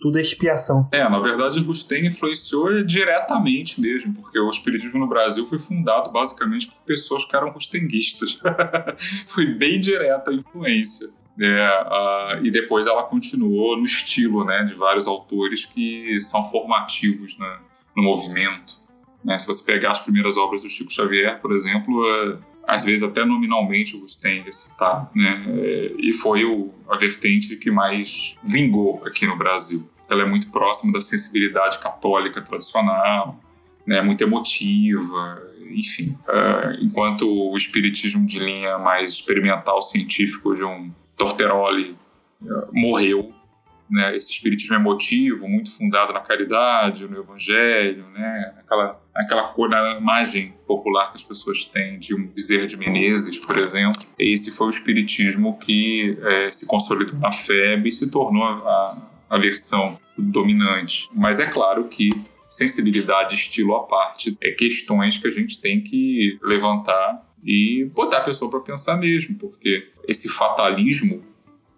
tudo 0.00 0.18
é 0.18 0.20
expiação. 0.20 0.88
É, 0.92 1.08
na 1.08 1.18
verdade, 1.18 1.60
Rustem 1.60 2.06
influenciou 2.06 2.84
diretamente 2.84 3.80
mesmo, 3.80 4.14
porque 4.14 4.38
o 4.38 4.48
Espiritismo 4.48 4.98
no 4.98 5.08
Brasil 5.08 5.44
foi 5.46 5.58
fundado 5.58 6.12
basicamente 6.12 6.68
por 6.68 6.80
pessoas 6.84 7.24
que 7.24 7.34
eram 7.34 7.50
rustenguistas. 7.50 8.38
foi 9.26 9.46
bem 9.46 9.80
direta 9.80 10.30
a 10.30 10.34
influência. 10.34 11.08
É, 11.38 12.38
uh, 12.40 12.46
e 12.46 12.50
depois 12.50 12.86
ela 12.86 13.02
continuou 13.02 13.76
no 13.76 13.84
estilo 13.84 14.44
né, 14.44 14.64
de 14.64 14.74
vários 14.74 15.06
autores 15.06 15.66
que 15.66 16.18
são 16.20 16.44
formativos 16.50 17.38
né, 17.38 17.58
no 17.94 18.02
movimento. 18.02 18.85
Né? 19.26 19.36
Se 19.38 19.46
você 19.46 19.64
pegar 19.64 19.90
as 19.90 20.04
primeiras 20.04 20.36
obras 20.36 20.62
do 20.62 20.68
Chico 20.68 20.92
Xavier, 20.92 21.40
por 21.40 21.52
exemplo, 21.52 22.00
uh, 22.00 22.38
às 22.64 22.84
vezes 22.84 23.02
até 23.02 23.24
nominalmente 23.24 23.96
o 23.96 24.00
Rustem 24.00 24.44
é 24.46 24.52
citado, 24.52 25.10
né? 25.14 25.44
É, 25.48 25.92
e 25.98 26.12
foi 26.12 26.44
o, 26.44 26.72
a 26.88 26.96
vertente 26.96 27.56
que 27.56 27.70
mais 27.70 28.36
vingou 28.44 29.02
aqui 29.04 29.26
no 29.26 29.36
Brasil. 29.36 29.88
Ela 30.08 30.22
é 30.22 30.26
muito 30.26 30.50
próxima 30.50 30.92
da 30.92 31.00
sensibilidade 31.00 31.80
católica 31.80 32.40
tradicional, 32.40 33.40
né? 33.84 34.00
Muito 34.00 34.22
emotiva, 34.22 35.42
enfim. 35.70 36.16
Uh, 36.28 36.84
enquanto 36.84 37.28
o 37.28 37.56
espiritismo 37.56 38.24
de 38.24 38.38
linha 38.38 38.78
mais 38.78 39.12
experimental 39.12 39.82
científico 39.82 40.54
de 40.54 40.64
um 40.64 40.92
Torteroli 41.16 41.96
uh, 42.42 42.68
morreu, 42.72 43.32
né? 43.90 44.16
Esse 44.16 44.32
espiritismo 44.32 44.76
emotivo, 44.76 45.48
muito 45.48 45.76
fundado 45.76 46.12
na 46.12 46.20
caridade, 46.20 47.08
no 47.08 47.18
evangelho, 47.18 48.06
né? 48.10 48.54
Aquela 48.58 49.05
aquela 49.16 49.44
cor 49.48 49.68
da 49.68 49.98
imagem 49.98 50.54
popular 50.66 51.08
que 51.08 51.16
as 51.16 51.24
pessoas 51.24 51.64
têm 51.64 51.98
de 51.98 52.14
um 52.14 52.26
Bezerra 52.26 52.66
de 52.66 52.76
Menezes, 52.76 53.38
por 53.38 53.58
exemplo. 53.58 54.02
Esse 54.18 54.50
foi 54.50 54.66
o 54.66 54.70
espiritismo 54.70 55.58
que 55.58 56.16
é, 56.22 56.50
se 56.50 56.66
consolidou 56.66 57.18
na 57.18 57.32
FEB 57.32 57.88
e 57.88 57.92
se 57.92 58.10
tornou 58.10 58.44
a, 58.44 59.08
a 59.30 59.38
versão 59.38 59.98
dominante. 60.16 61.08
Mas 61.14 61.40
é 61.40 61.46
claro 61.46 61.84
que 61.84 62.10
sensibilidade, 62.48 63.34
estilo 63.34 63.74
à 63.74 63.84
parte, 63.84 64.36
é 64.42 64.50
questões 64.52 65.18
que 65.18 65.26
a 65.26 65.30
gente 65.30 65.60
tem 65.60 65.80
que 65.82 66.38
levantar 66.42 67.26
e 67.44 67.90
botar 67.94 68.18
a 68.18 68.22
pessoa 68.22 68.50
para 68.50 68.60
pensar 68.60 68.96
mesmo, 68.96 69.36
porque 69.36 69.88
esse 70.08 70.28
fatalismo, 70.28 71.24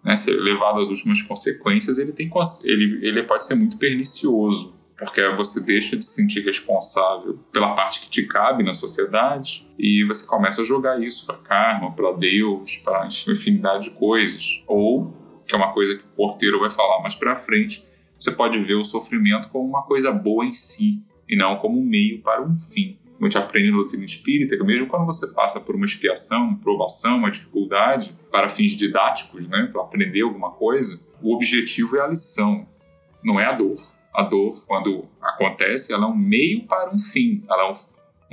né, 0.03 0.15
levado 0.27 0.79
às 0.79 0.89
últimas 0.89 1.21
consequências, 1.21 1.97
ele, 1.97 2.11
tem, 2.11 2.29
ele, 2.63 3.07
ele 3.07 3.23
pode 3.23 3.45
ser 3.45 3.55
muito 3.55 3.77
pernicioso 3.77 4.78
porque 4.99 5.25
você 5.29 5.63
deixa 5.63 5.95
de 5.95 6.03
se 6.03 6.13
sentir 6.13 6.41
responsável 6.41 7.39
pela 7.53 7.73
parte 7.73 8.01
que 8.01 8.09
te 8.09 8.27
cabe 8.27 8.63
na 8.63 8.73
sociedade 8.73 9.65
e 9.79 10.03
você 10.03 10.27
começa 10.27 10.61
a 10.61 10.65
jogar 10.65 11.01
isso 11.01 11.25
para 11.25 11.37
karma, 11.37 11.93
para 11.93 12.11
Deus, 12.11 12.77
para 12.77 13.07
infinidade 13.07 13.85
de 13.85 13.97
coisas. 13.97 14.61
Ou, 14.67 15.13
que 15.47 15.55
é 15.55 15.57
uma 15.57 15.71
coisa 15.71 15.95
que 15.95 16.03
o 16.03 16.15
porteiro 16.15 16.59
vai 16.59 16.69
falar 16.69 17.01
mais 17.01 17.15
para 17.15 17.33
frente, 17.35 17.83
você 18.17 18.29
pode 18.29 18.59
ver 18.59 18.75
o 18.75 18.83
sofrimento 18.83 19.47
como 19.49 19.69
uma 19.69 19.83
coisa 19.83 20.11
boa 20.11 20.45
em 20.45 20.51
si 20.51 21.01
e 21.29 21.37
não 21.37 21.55
como 21.55 21.79
um 21.79 21.85
meio 21.85 22.21
para 22.21 22.41
um 22.41 22.57
fim. 22.57 22.99
A 23.21 23.23
gente 23.23 23.37
aprende 23.37 23.71
no 23.71 23.77
doutrina 23.77 24.03
espírita, 24.03 24.57
que 24.57 24.63
mesmo 24.63 24.87
quando 24.87 25.05
você 25.05 25.27
passa 25.33 25.61
por 25.61 25.75
uma 25.75 25.85
expiação, 25.85 26.43
uma 26.43 26.59
provação, 26.59 27.17
uma 27.17 27.31
dificuldade, 27.31 28.13
para 28.29 28.49
fins 28.49 28.75
didáticos, 28.75 29.47
né, 29.47 29.69
para 29.71 29.81
aprender 29.81 30.21
alguma 30.21 30.51
coisa, 30.51 30.99
o 31.21 31.33
objetivo 31.33 31.97
é 31.97 32.01
a 32.01 32.07
lição, 32.07 32.67
não 33.23 33.39
é 33.39 33.45
a 33.45 33.51
dor 33.51 33.75
a 34.19 34.23
dor, 34.23 34.53
quando 34.67 35.05
acontece, 35.21 35.93
ela 35.93 36.05
é 36.05 36.07
um 36.07 36.15
meio 36.15 36.65
para 36.65 36.93
um 36.93 36.97
fim, 36.97 37.43
ela 37.49 37.63
é 37.63 37.69
um, 37.69 37.73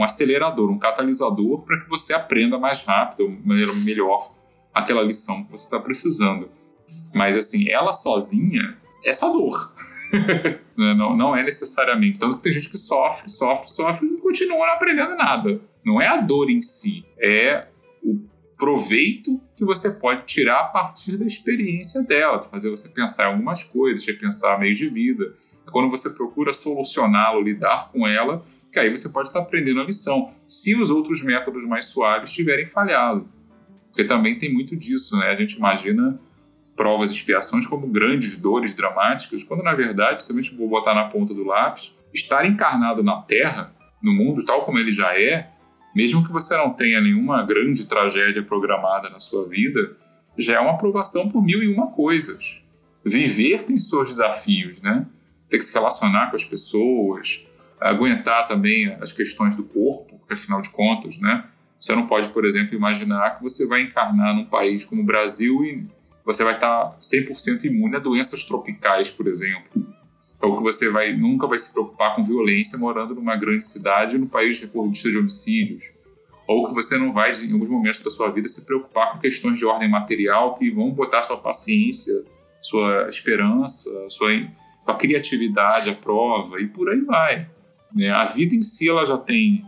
um 0.01 0.05
acelerador, 0.05 0.71
um 0.71 0.79
catalisador 0.79 1.63
para 1.63 1.81
que 1.81 1.89
você 1.89 2.13
aprenda 2.13 2.59
mais 2.59 2.85
rápido, 2.85 3.29
de 3.29 3.47
maneira 3.47 3.73
melhor, 3.85 4.33
aquela 4.75 5.03
lição 5.03 5.45
que 5.45 5.51
você 5.51 5.65
está 5.65 5.79
precisando. 5.79 6.51
Mas, 7.15 7.37
assim, 7.37 7.69
ela 7.71 7.93
sozinha 7.93 8.77
é 9.05 9.13
só 9.13 9.33
dor. 9.33 9.75
Né, 10.77 10.93
não, 10.93 11.17
não 11.17 11.35
é 11.35 11.43
necessariamente. 11.43 12.19
Tanto 12.19 12.37
que 12.37 12.43
tem 12.43 12.53
gente 12.53 12.69
que 12.69 12.77
sofre, 12.77 13.31
sofre, 13.31 13.69
sofre 13.69 14.07
e 14.07 14.19
continua 14.19 14.67
não 14.67 14.73
aprendendo 14.75 15.17
nada. 15.17 15.59
Não 15.83 16.01
é 16.01 16.07
a 16.07 16.19
dor 16.19 16.51
em 16.51 16.61
si, 16.61 17.05
é 17.19 17.67
o 18.03 18.21
proveito 18.57 19.41
que 19.57 19.65
você 19.65 19.93
pode 19.93 20.25
tirar 20.27 20.61
a 20.61 20.65
partir 20.65 21.17
da 21.17 21.25
experiência 21.25 22.03
dela, 22.03 22.39
de 22.39 22.49
fazer 22.49 22.71
você 22.71 22.89
pensar 22.89 23.25
em 23.25 23.33
algumas 23.33 23.65
coisas, 23.65 24.07
repensar 24.07 24.59
meio 24.59 24.75
de 24.75 24.89
vida, 24.89 25.35
quando 25.71 25.91
você 25.91 26.11
procura 26.11 26.53
solucioná-lo, 26.53 27.43
lidar 27.43 27.91
com 27.93 28.07
ela, 28.07 28.45
que 28.73 28.79
aí 28.79 28.91
você 28.91 29.09
pode 29.09 29.29
estar 29.29 29.41
aprendendo 29.41 29.81
a 29.81 29.85
lição, 29.85 30.31
se 30.47 30.75
os 30.75 30.91
outros 30.91 31.23
métodos 31.23 31.65
mais 31.65 31.87
suaves 31.87 32.33
tiverem 32.33 32.67
falhado. 32.67 33.29
Porque 33.89 34.05
também 34.05 34.37
tem 34.37 34.53
muito 34.53 34.77
disso, 34.77 35.17
né? 35.17 35.29
A 35.29 35.37
gente 35.37 35.55
imagina 35.55 36.21
provas 36.77 37.11
e 37.11 37.15
expiações 37.15 37.67
como 37.67 37.87
grandes 37.87 38.37
dores 38.37 38.75
dramáticas, 38.75 39.43
quando 39.43 39.63
na 39.63 39.75
verdade, 39.75 40.23
se 40.23 40.31
a 40.31 40.35
gente 40.35 40.55
for 40.55 40.69
botar 40.69 40.95
na 40.95 41.05
ponta 41.05 41.33
do 41.33 41.43
lápis, 41.43 41.97
estar 42.13 42.45
encarnado 42.45 43.03
na 43.03 43.23
Terra, 43.23 43.75
no 44.03 44.13
mundo 44.13 44.45
tal 44.45 44.65
como 44.65 44.79
ele 44.79 44.93
já 44.93 45.19
é, 45.19 45.51
mesmo 45.95 46.23
que 46.23 46.31
você 46.31 46.55
não 46.55 46.71
tenha 46.71 47.01
nenhuma 47.01 47.43
grande 47.43 47.87
tragédia 47.87 48.43
programada 48.43 49.09
na 49.09 49.19
sua 49.19 49.49
vida, 49.49 49.97
já 50.37 50.57
é 50.57 50.61
uma 50.61 50.73
aprovação 50.73 51.31
por 51.31 51.43
mil 51.43 51.63
e 51.63 51.69
uma 51.69 51.87
coisas. 51.87 52.63
Viver 53.03 53.63
tem 53.63 53.79
seus 53.79 54.11
desafios, 54.11 54.79
né? 54.83 55.07
Ter 55.49 55.59
que 55.59 55.65
se 55.65 55.73
relacionar 55.73 56.31
com 56.31 56.37
as 56.37 56.45
pessoas, 56.45 57.47
aguentar 57.81 58.47
também 58.47 58.87
as 59.01 59.13
questões 59.13 59.55
do 59.55 59.65
corpo, 59.65 60.19
porque 60.19 60.35
afinal 60.35 60.61
de 60.61 60.71
contas, 60.71 61.19
né? 61.21 61.45
Você 61.79 61.95
não 61.95 62.07
pode, 62.07 62.31
por 62.31 62.45
exemplo, 62.45 62.75
imaginar 62.75 63.37
que 63.37 63.43
você 63.43 63.67
vai 63.67 63.83
encarnar 63.83 64.35
num 64.35 64.47
país 64.47 64.85
como 64.85 65.03
o 65.03 65.05
Brasil 65.05 65.65
e 65.65 65.87
você 66.25 66.43
vai 66.43 66.55
estar 66.55 66.99
100% 67.01 67.65
imune 67.65 67.97
a 67.97 68.01
doenças 68.01 68.45
tropicais, 68.45 69.11
por 69.11 69.29
exemplo. 69.29 69.71
Ou 70.41 70.57
que 70.57 70.63
você 70.63 70.91
vai, 70.91 71.13
nunca 71.13 71.47
vai 71.47 71.59
se 71.59 71.73
preocupar 71.73 72.17
com 72.17 72.25
violência 72.25 72.79
morando 72.79 73.15
numa 73.15 73.37
grande 73.37 73.65
cidade 73.65 74.19
no 74.19 74.27
país 74.27 74.61
recordista 74.61 75.11
de 75.11 75.19
homicídios. 75.19 75.85
Ou 76.47 76.67
que 76.69 76.75
você 76.75 76.97
não 76.97 77.13
vai, 77.13 77.33
em 77.33 77.53
alguns 77.53 77.69
momentos 77.69 78.03
da 78.03 78.11
sua 78.11 78.31
vida, 78.31 78.49
se 78.49 78.65
preocupar 78.65 79.13
com 79.13 79.19
questões 79.19 79.59
de 79.59 79.65
ordem 79.65 79.89
material 79.89 80.55
que 80.55 80.71
vão 80.71 80.91
botar 80.91 81.23
sua 81.23 81.37
paciência, 81.37 82.25
sua 82.61 83.09
esperança, 83.09 83.91
sua 84.09 84.33
a 84.87 84.95
criatividade, 84.95 85.91
a 85.91 85.95
prova 85.95 86.61
e 86.61 86.67
por 86.67 86.89
aí 86.89 87.01
vai. 87.01 87.49
Né? 87.95 88.11
A 88.11 88.25
vida 88.25 88.55
em 88.55 88.63
si 88.63 88.89
ela 88.89 89.05
já 89.05 89.19
tem 89.19 89.65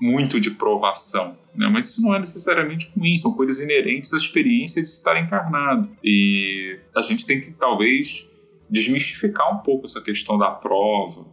muito 0.00 0.40
de 0.40 0.50
provação, 0.50 1.36
né? 1.54 1.68
mas 1.68 1.90
isso 1.90 2.02
não 2.02 2.14
é 2.14 2.18
necessariamente 2.18 2.92
ruim, 2.96 3.16
são 3.16 3.32
coisas 3.32 3.60
inerentes 3.60 4.12
à 4.12 4.16
experiência 4.16 4.82
de 4.82 4.88
estar 4.88 5.18
encarnado. 5.18 5.88
E 6.02 6.78
a 6.94 7.00
gente 7.00 7.24
tem 7.24 7.40
que 7.40 7.52
talvez 7.52 8.30
desmistificar 8.68 9.54
um 9.54 9.58
pouco 9.58 9.86
essa 9.86 10.00
questão 10.00 10.36
da 10.36 10.50
prova, 10.50 11.26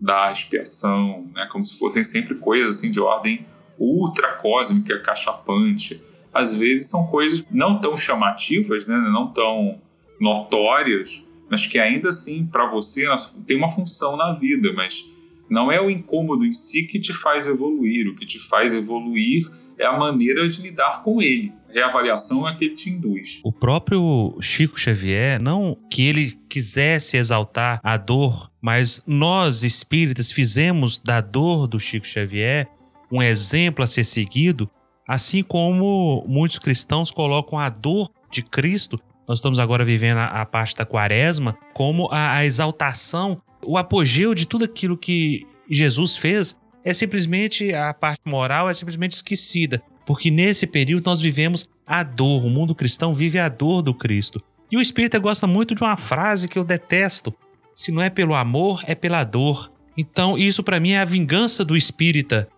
da 0.00 0.30
expiação, 0.32 1.30
né? 1.32 1.48
como 1.52 1.64
se 1.64 1.78
fossem 1.78 2.02
sempre 2.02 2.34
coisas 2.34 2.78
assim 2.78 2.90
de 2.90 3.00
ordem 3.00 3.46
ultra 3.78 4.32
cósmica, 4.34 4.98
cachapante. 4.98 6.02
Às 6.34 6.58
vezes 6.58 6.88
são 6.88 7.06
coisas 7.06 7.46
não 7.50 7.80
tão 7.80 7.96
chamativas, 7.96 8.84
né? 8.86 8.96
não 8.96 9.32
tão 9.32 9.80
notórias, 10.20 11.24
mas 11.52 11.66
que 11.66 11.78
ainda 11.78 12.08
assim, 12.08 12.46
para 12.46 12.64
você, 12.64 13.04
tem 13.46 13.58
uma 13.58 13.68
função 13.68 14.16
na 14.16 14.32
vida, 14.32 14.72
mas 14.72 15.04
não 15.50 15.70
é 15.70 15.78
o 15.78 15.90
incômodo 15.90 16.46
em 16.46 16.54
si 16.54 16.84
que 16.84 16.98
te 16.98 17.12
faz 17.12 17.46
evoluir. 17.46 18.08
O 18.08 18.14
que 18.14 18.24
te 18.24 18.38
faz 18.38 18.72
evoluir 18.72 19.46
é 19.78 19.84
a 19.84 19.98
maneira 19.98 20.48
de 20.48 20.62
lidar 20.62 21.02
com 21.02 21.20
ele. 21.20 21.52
reavaliação 21.68 22.48
é 22.48 22.56
que 22.56 22.64
ele 22.64 22.74
te 22.74 22.88
induz. 22.88 23.42
O 23.44 23.52
próprio 23.52 24.34
Chico 24.40 24.80
Xavier, 24.80 25.42
não 25.42 25.76
que 25.90 26.06
ele 26.06 26.38
quisesse 26.48 27.18
exaltar 27.18 27.82
a 27.84 27.98
dor, 27.98 28.50
mas 28.58 29.02
nós 29.06 29.62
espíritas 29.62 30.32
fizemos 30.32 30.98
da 30.98 31.20
dor 31.20 31.66
do 31.66 31.78
Chico 31.78 32.06
Xavier 32.06 32.66
um 33.10 33.22
exemplo 33.22 33.84
a 33.84 33.86
ser 33.86 34.04
seguido, 34.04 34.70
assim 35.06 35.42
como 35.42 36.24
muitos 36.26 36.58
cristãos 36.58 37.10
colocam 37.10 37.58
a 37.58 37.68
dor 37.68 38.10
de 38.30 38.42
Cristo. 38.42 38.98
Nós 39.32 39.38
estamos 39.38 39.58
agora 39.58 39.82
vivendo 39.82 40.18
a, 40.18 40.26
a 40.26 40.44
parte 40.44 40.76
da 40.76 40.84
quaresma 40.84 41.56
como 41.72 42.06
a, 42.12 42.36
a 42.36 42.44
exaltação, 42.44 43.40
o 43.64 43.78
apogeu 43.78 44.34
de 44.34 44.46
tudo 44.46 44.66
aquilo 44.66 44.94
que 44.94 45.46
Jesus 45.70 46.18
fez 46.18 46.54
é 46.84 46.92
simplesmente 46.92 47.72
a 47.72 47.94
parte 47.94 48.20
moral 48.26 48.68
é 48.68 48.74
simplesmente 48.74 49.12
esquecida, 49.12 49.82
porque 50.04 50.30
nesse 50.30 50.66
período 50.66 51.06
nós 51.06 51.22
vivemos 51.22 51.66
a 51.86 52.02
dor, 52.02 52.44
o 52.44 52.50
mundo 52.50 52.74
cristão 52.74 53.14
vive 53.14 53.38
a 53.38 53.48
dor 53.48 53.80
do 53.80 53.94
Cristo. 53.94 54.38
E 54.70 54.76
o 54.76 54.82
espírita 54.82 55.18
gosta 55.18 55.46
muito 55.46 55.74
de 55.74 55.82
uma 55.82 55.96
frase 55.96 56.46
que 56.46 56.58
eu 56.58 56.64
detesto: 56.64 57.32
se 57.74 57.90
não 57.90 58.02
é 58.02 58.10
pelo 58.10 58.34
amor, 58.34 58.82
é 58.84 58.94
pela 58.94 59.24
dor. 59.24 59.72
Então, 59.96 60.36
isso 60.36 60.62
para 60.62 60.78
mim 60.78 60.90
é 60.90 61.00
a 61.00 61.06
vingança 61.06 61.64
do 61.64 61.74
espírita, 61.74 62.50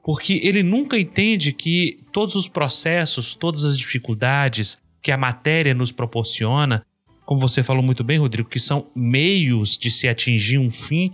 porque 0.00 0.40
ele 0.44 0.62
nunca 0.62 0.96
entende 0.96 1.52
que 1.52 1.98
todos 2.12 2.36
os 2.36 2.46
processos, 2.46 3.34
todas 3.34 3.64
as 3.64 3.76
dificuldades 3.76 4.78
que 5.04 5.12
a 5.12 5.18
matéria 5.18 5.74
nos 5.74 5.92
proporciona, 5.92 6.82
como 7.26 7.38
você 7.38 7.62
falou 7.62 7.82
muito 7.82 8.02
bem, 8.02 8.18
Rodrigo, 8.18 8.48
que 8.48 8.58
são 8.58 8.90
meios 8.96 9.76
de 9.76 9.90
se 9.90 10.08
atingir 10.08 10.58
um 10.58 10.70
fim, 10.70 11.12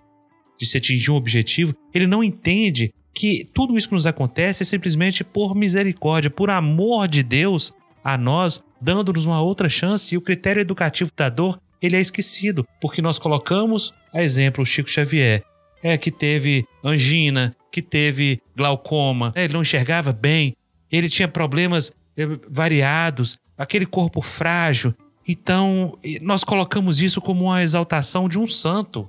de 0.56 0.64
se 0.64 0.76
atingir 0.76 1.10
um 1.10 1.16
objetivo, 1.16 1.74
ele 1.92 2.06
não 2.06 2.22
entende 2.22 2.94
que 3.12 3.44
tudo 3.52 3.76
isso 3.76 3.88
que 3.88 3.94
nos 3.94 4.06
acontece 4.06 4.62
é 4.62 4.66
simplesmente 4.66 5.24
por 5.24 5.56
misericórdia, 5.56 6.30
por 6.30 6.50
amor 6.50 7.08
de 7.08 7.24
Deus 7.24 7.74
a 8.04 8.16
nós, 8.16 8.64
dando-nos 8.80 9.26
uma 9.26 9.40
outra 9.40 9.68
chance, 9.68 10.14
e 10.14 10.18
o 10.18 10.22
critério 10.22 10.60
educativo 10.60 11.10
da 11.16 11.28
dor 11.28 11.60
ele 11.82 11.96
é 11.96 12.00
esquecido, 12.00 12.64
porque 12.80 13.02
nós 13.02 13.18
colocamos, 13.18 13.92
a 14.12 14.22
exemplo, 14.22 14.62
o 14.62 14.66
Chico 14.66 14.88
Xavier, 14.88 15.42
é 15.82 15.98
que 15.98 16.12
teve 16.12 16.64
angina, 16.84 17.56
que 17.72 17.82
teve 17.82 18.40
glaucoma, 18.54 19.32
né, 19.34 19.44
ele 19.44 19.54
não 19.54 19.62
enxergava 19.62 20.12
bem, 20.12 20.54
ele 20.92 21.08
tinha 21.08 21.26
problemas 21.26 21.92
eh, 22.16 22.26
variados, 22.48 23.38
aquele 23.60 23.84
corpo 23.84 24.22
frágil. 24.22 24.94
Então, 25.28 25.98
nós 26.22 26.42
colocamos 26.42 27.00
isso 27.00 27.20
como 27.20 27.44
uma 27.44 27.62
exaltação 27.62 28.26
de 28.26 28.38
um 28.38 28.46
santo 28.46 29.08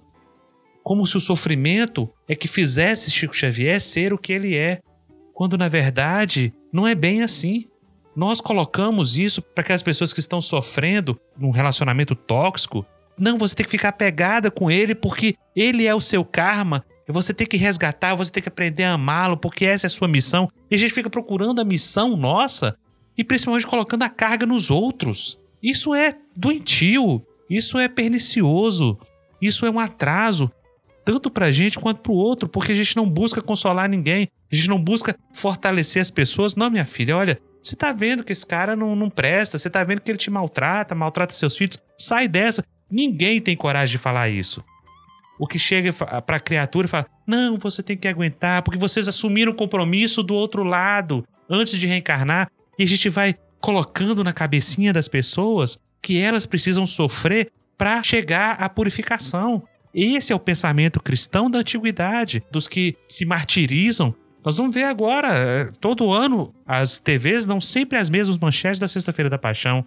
como 0.84 1.06
se 1.06 1.16
o 1.16 1.22
sofrimento 1.22 2.10
é 2.28 2.36
que 2.36 2.48
fizesse 2.48 3.12
Chico 3.12 3.36
Xavier 3.36 3.80
ser 3.80 4.14
o 4.14 4.18
que 4.18 4.34
ele 4.34 4.56
é, 4.56 4.80
quando 5.34 5.58
na 5.58 5.70
verdade 5.70 6.54
não 6.74 6.88
é 6.88 6.96
bem 6.96 7.22
assim. 7.22 7.68
Nós 8.16 8.42
colocamos 8.42 9.18
isso 9.18 9.42
para 9.42 9.64
que 9.64 9.72
as 9.72 9.84
pessoas 9.84 10.12
que 10.12 10.20
estão 10.20 10.42
sofrendo 10.42 11.20
num 11.38 11.52
relacionamento 11.52 12.16
tóxico, 12.16 12.86
não, 13.18 13.38
você 13.38 13.56
tem 13.56 13.64
que 13.64 13.72
ficar 13.72 13.94
pegada 13.94 14.50
com 14.50 14.70
ele 14.70 14.96
porque 14.96 15.36
ele 15.56 15.86
é 15.86 15.96
o 15.96 16.02
seu 16.02 16.26
karma. 16.26 16.84
Você 17.08 17.34
tem 17.34 17.46
que 17.46 17.58
resgatar, 17.58 18.16
você 18.16 18.32
tem 18.32 18.42
que 18.42 18.50
aprender 18.50 18.84
a 18.84 18.94
amá-lo, 18.94 19.38
porque 19.38 19.66
essa 19.66 19.86
é 19.86 19.88
a 19.88 19.92
sua 19.92 20.08
missão. 20.08 20.48
E 20.70 20.76
a 20.76 20.78
gente 20.78 20.94
fica 20.94 21.10
procurando 21.10 21.60
a 21.60 21.66
missão 21.66 22.16
nossa 22.18 22.76
e 23.18 23.24
principalmente 23.24 23.68
colocando 23.68 24.04
a 24.04 24.10
carga 24.10 24.46
nos 24.46 24.72
outros. 24.72 25.40
Isso 25.62 25.94
é 25.94 26.16
doentio, 26.36 27.26
isso 27.50 27.78
é 27.78 27.88
pernicioso, 27.88 28.98
isso 29.42 29.66
é 29.66 29.70
um 29.70 29.80
atraso 29.80 30.52
tanto 31.04 31.32
pra 31.32 31.52
gente 31.52 31.80
quanto 31.80 32.02
pro 32.02 32.14
outro, 32.14 32.48
porque 32.48 32.72
a 32.72 32.76
gente 32.76 32.96
não 32.96 33.10
busca 33.10 33.42
consolar 33.42 33.90
ninguém, 33.90 34.30
a 34.52 34.56
gente 34.56 34.70
não 34.70 34.82
busca 34.82 35.16
fortalecer 35.34 36.02
as 36.02 36.12
pessoas. 36.12 36.56
Não, 36.56 36.70
minha 36.70 36.86
filha, 36.86 37.18
olha, 37.18 37.40
você 37.62 37.76
tá 37.76 37.92
vendo 37.92 38.24
que 38.24 38.32
esse 38.32 38.46
cara 38.46 38.76
não, 38.76 38.96
não 38.96 39.10
presta, 39.10 39.58
você 39.58 39.70
tá 39.70 39.84
vendo 39.84 40.02
que 40.02 40.12
ele 40.12 40.18
te 40.18 40.30
maltrata, 40.30 40.96
maltrata 40.96 41.34
seus 41.34 41.58
filhos, 41.58 41.80
sai 41.98 42.28
dessa. 42.28 42.64
Ninguém 42.90 43.42
tem 43.42 43.56
coragem 43.56 43.94
de 43.94 43.98
falar 43.98 44.30
isso. 44.30 44.64
O 45.40 45.48
que 45.48 45.58
chega 45.58 45.92
pra 46.22 46.40
criatura 46.40 46.86
e 46.86 46.90
fala: 46.90 47.08
Não, 47.26 47.58
você 47.58 47.82
tem 47.82 47.98
que 47.98 48.08
aguentar, 48.08 48.62
porque 48.62 48.78
vocês 48.78 49.08
assumiram 49.08 49.52
o 49.52 49.56
compromisso 49.56 50.22
do 50.22 50.36
outro 50.36 50.64
lado 50.64 51.26
antes 51.50 51.80
de 51.80 51.88
reencarnar, 51.88 52.50
e 52.78 52.84
a 52.84 52.88
gente 52.88 53.10
vai 53.10 53.36
colocando 53.60 54.24
na 54.24 54.34
cabecinha 54.34 54.92
das 54.92 55.08
pessoas 55.08 55.78
que 56.02 56.20
elas 56.20 56.46
precisam 56.46 56.86
sofrer 56.86 57.52
para 57.78 58.02
chegar 58.04 58.62
à 58.62 58.68
purificação. 58.68 59.64
Esse 59.94 60.32
é 60.32 60.36
o 60.36 60.40
pensamento 60.40 61.02
cristão 61.02 61.50
da 61.50 61.60
antiguidade, 61.60 62.44
dos 62.52 62.68
que 62.68 62.96
se 63.08 63.26
martirizam. 63.26 64.16
Nós 64.44 64.58
vamos 64.58 64.74
ver 64.74 64.86
agora, 64.86 65.28
eh, 65.30 65.72
todo 65.80 66.12
ano, 66.12 66.54
as 66.66 66.98
TVs 66.98 67.46
dão 67.46 67.62
sempre 67.62 67.98
as 67.98 68.10
mesmas 68.10 68.38
manchetes 68.38 68.80
da 68.80 68.88
Sexta-feira 68.88 69.30
da 69.30 69.38
Paixão. 69.38 69.86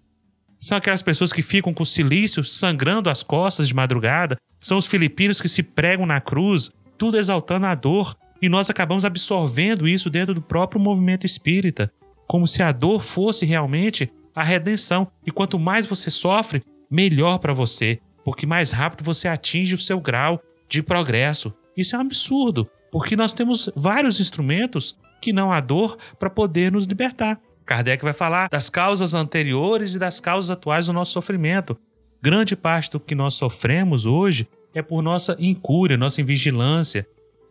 São 0.60 0.78
aquelas 0.78 1.02
pessoas 1.02 1.32
que 1.32 1.42
ficam 1.42 1.74
com 1.74 1.84
silício 1.84 2.44
sangrando 2.44 3.10
as 3.10 3.22
costas 3.22 3.66
de 3.66 3.74
madrugada. 3.74 4.36
São 4.60 4.78
os 4.78 4.86
filipinos 4.86 5.40
que 5.40 5.48
se 5.48 5.62
pregam 5.62 6.06
na 6.06 6.20
cruz, 6.20 6.70
tudo 6.96 7.18
exaltando 7.18 7.66
a 7.66 7.74
dor. 7.74 8.16
E 8.40 8.48
nós 8.48 8.70
acabamos 8.70 9.04
absorvendo 9.04 9.88
isso 9.88 10.08
dentro 10.08 10.34
do 10.34 10.42
próprio 10.42 10.80
movimento 10.80 11.26
espírita, 11.26 11.92
como 12.26 12.46
se 12.46 12.62
a 12.62 12.72
dor 12.72 13.02
fosse 13.02 13.46
realmente 13.46 14.12
a 14.34 14.42
redenção. 14.42 15.08
E 15.26 15.30
quanto 15.30 15.58
mais 15.58 15.86
você 15.86 16.10
sofre, 16.10 16.62
melhor 16.90 17.38
para 17.38 17.52
você 17.52 18.00
porque 18.24 18.46
mais 18.46 18.72
rápido 18.72 19.04
você 19.04 19.28
atinge 19.28 19.74
o 19.74 19.78
seu 19.78 20.00
grau 20.00 20.40
de 20.68 20.82
progresso. 20.82 21.52
Isso 21.76 21.94
é 21.94 21.98
um 21.98 22.02
absurdo, 22.02 22.68
porque 22.90 23.14
nós 23.14 23.34
temos 23.34 23.70
vários 23.76 24.18
instrumentos 24.18 24.98
que 25.20 25.32
não 25.32 25.52
há 25.52 25.60
dor 25.60 25.96
para 26.18 26.30
poder 26.30 26.72
nos 26.72 26.86
libertar. 26.86 27.38
Kardec 27.66 28.02
vai 28.02 28.12
falar 28.12 28.48
das 28.48 28.70
causas 28.70 29.14
anteriores 29.14 29.94
e 29.94 29.98
das 29.98 30.20
causas 30.20 30.50
atuais 30.50 30.86
do 30.86 30.92
nosso 30.92 31.12
sofrimento. 31.12 31.76
Grande 32.22 32.56
parte 32.56 32.90
do 32.90 33.00
que 33.00 33.14
nós 33.14 33.34
sofremos 33.34 34.06
hoje 34.06 34.48
é 34.74 34.82
por 34.82 35.02
nossa 35.02 35.36
incúria, 35.38 35.96
nossa 35.96 36.20
invigilância, 36.20 37.06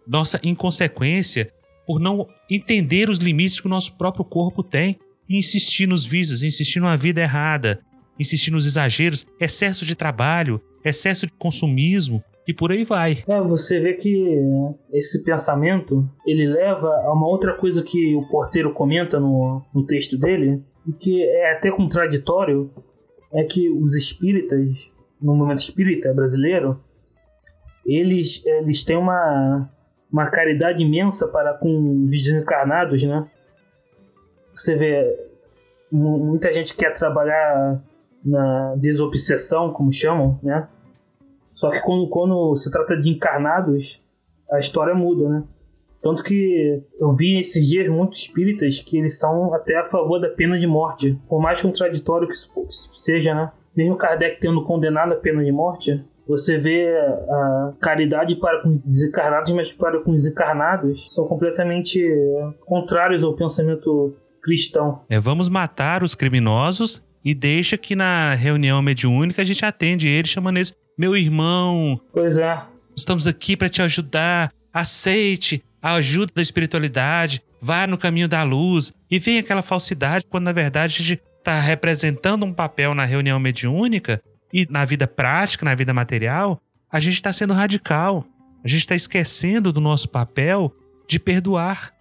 nossa 0.06 0.40
inconsequência, 0.44 1.52
por 1.86 2.00
não 2.00 2.28
entender 2.50 3.10
os 3.10 3.18
limites 3.18 3.60
que 3.60 3.68
o 3.68 3.70
nosso 3.70 3.98
próprio 3.98 4.26
corpo 4.26 4.64
tem 4.64 4.98
e 5.28 5.38
insistir 5.38 5.88
nos 5.88 6.06
vícios, 6.06 6.44
insistir 6.44 6.80
numa 6.80 6.98
vida 6.98 7.22
errada, 7.22 7.80
insistir 8.20 8.52
nos 8.52 8.66
exageros, 8.66 9.26
excesso 9.40 9.86
de 9.86 9.96
trabalho, 9.96 10.62
excesso 10.84 11.26
de 11.26 11.34
consumismo 11.34 12.24
e 12.48 12.54
por 12.54 12.72
aí 12.72 12.84
vai. 12.84 13.24
É, 13.28 13.42
você 13.42 13.80
vê 13.80 13.94
que 13.94 14.28
esse 14.92 15.24
pensamento 15.24 16.10
ele 16.26 16.48
leva 16.48 16.88
a 16.88 17.14
uma 17.14 17.28
outra 17.28 17.54
coisa 17.54 17.84
que 17.84 18.16
o 18.16 18.28
porteiro 18.28 18.74
comenta 18.74 19.20
no, 19.20 19.62
no 19.74 19.86
texto 19.86 20.18
dele, 20.18 20.62
e 20.86 20.92
que 20.92 21.24
é 21.24 21.54
até 21.54 21.72
contraditório, 21.72 22.70
é 23.34 23.44
que 23.44 23.70
os 23.70 23.96
espíritas, 23.96 24.92
no 25.22 25.36
movimento 25.36 25.60
espírita 25.60 26.14
brasileiro, 26.14 26.80
eles, 27.86 28.46
eles 28.46 28.84
têm 28.84 28.98
uma, 28.98 29.70
uma 30.14 30.30
caridade 30.30 30.84
imensa 30.84 31.28
para 31.28 31.56
com 31.56 32.06
os 32.06 32.22
desencarnados, 32.22 33.04
né? 33.04 33.28
Você 34.54 34.76
vê, 34.76 35.28
muita 35.92 36.52
gente 36.52 36.76
quer 36.76 36.94
trabalhar 36.94 37.82
na 38.24 38.76
desobsessão, 38.76 39.74
como 39.74 39.92
chamam, 39.92 40.40
né? 40.44 40.68
Só 41.56 41.72
que 41.72 41.80
quando, 41.82 42.08
quando 42.10 42.56
se 42.56 42.72
trata 42.72 42.96
de 42.96 43.10
encarnados, 43.10 44.00
a 44.52 44.60
história 44.60 44.94
muda, 44.94 45.28
né? 45.28 45.44
Tanto 46.00 46.24
que 46.24 46.84
eu 47.00 47.14
vi 47.14 47.40
esses 47.40 47.68
dias 47.68 47.90
muitos 47.90 48.20
espíritas 48.20 48.82
que 48.82 49.00
eles 49.00 49.18
são 49.18 49.52
até 49.54 49.78
a 49.78 49.86
favor 49.86 50.20
da 50.20 50.30
pena 50.30 50.58
de 50.58 50.68
morte. 50.68 51.20
Por 51.28 51.42
mais 51.42 51.62
contraditório 51.62 52.28
que 52.28 52.36
seja, 52.36 53.34
né? 53.34 53.52
Mesmo 53.76 53.96
Kardec 53.96 54.40
tendo 54.40 54.64
condenado 54.64 55.14
a 55.14 55.16
pena 55.16 55.44
de 55.44 55.52
morte, 55.52 56.06
você 56.28 56.58
vê 56.58 56.96
a 57.30 57.74
caridade 57.82 58.36
para 58.36 58.62
com 58.62 58.70
os 58.70 58.84
desencarnados, 58.84 59.52
mas 59.52 59.72
para 59.72 60.00
com 60.02 60.12
os 60.12 60.26
encarnados 60.26 61.08
são 61.14 61.26
completamente 61.26 62.04
contrários 62.66 63.24
ao 63.24 63.36
pensamento 63.36 64.16
cristão. 64.42 65.02
É, 65.10 65.20
vamos 65.20 65.48
matar 65.50 66.04
os 66.04 66.14
criminosos 66.14 67.02
e 67.24 67.34
deixa 67.34 67.78
que 67.78 67.96
na 67.96 68.34
reunião 68.34 68.82
mediúnica 68.82 69.42
a 69.42 69.46
gente 69.46 69.64
atende 69.64 70.08
ele 70.08 70.28
chamando 70.28 70.58
eles 70.58 70.76
meu 70.98 71.16
irmão. 71.16 72.00
Pois 72.12 72.38
é. 72.38 72.62
Estamos 72.96 73.26
aqui 73.26 73.58
para 73.58 73.70
te 73.70 73.82
ajudar. 73.82 74.52
Aceite 74.72 75.64
a 75.82 75.94
ajuda 75.96 76.32
da 76.36 76.42
espiritualidade. 76.42 77.42
Vá 77.62 77.88
no 77.88 77.98
caminho 77.98 78.28
da 78.28 78.44
luz. 78.44 78.94
E 79.10 79.18
vem 79.18 79.40
aquela 79.40 79.62
falsidade 79.62 80.26
quando 80.30 80.46
na 80.46 80.52
verdade 80.52 80.98
a 81.00 81.04
gente 81.04 81.22
está 81.40 81.60
representando 81.60 82.46
um 82.46 82.54
papel 82.54 82.94
na 82.94 83.06
reunião 83.06 83.40
mediúnica 83.40 84.22
e 84.54 84.68
na 84.70 84.86
vida 84.86 85.08
prática, 85.08 85.66
na 85.66 85.74
vida 85.74 85.94
material, 85.94 86.62
a 86.92 87.00
gente 87.00 87.16
está 87.16 87.34
sendo 87.34 87.56
radical. 87.56 88.24
A 88.64 88.68
gente 88.68 88.82
está 88.82 88.96
esquecendo 88.96 89.74
do 89.74 89.82
nosso 89.82 90.08
papel 90.08 90.72
de 91.08 91.20
perdoar. 91.20 91.92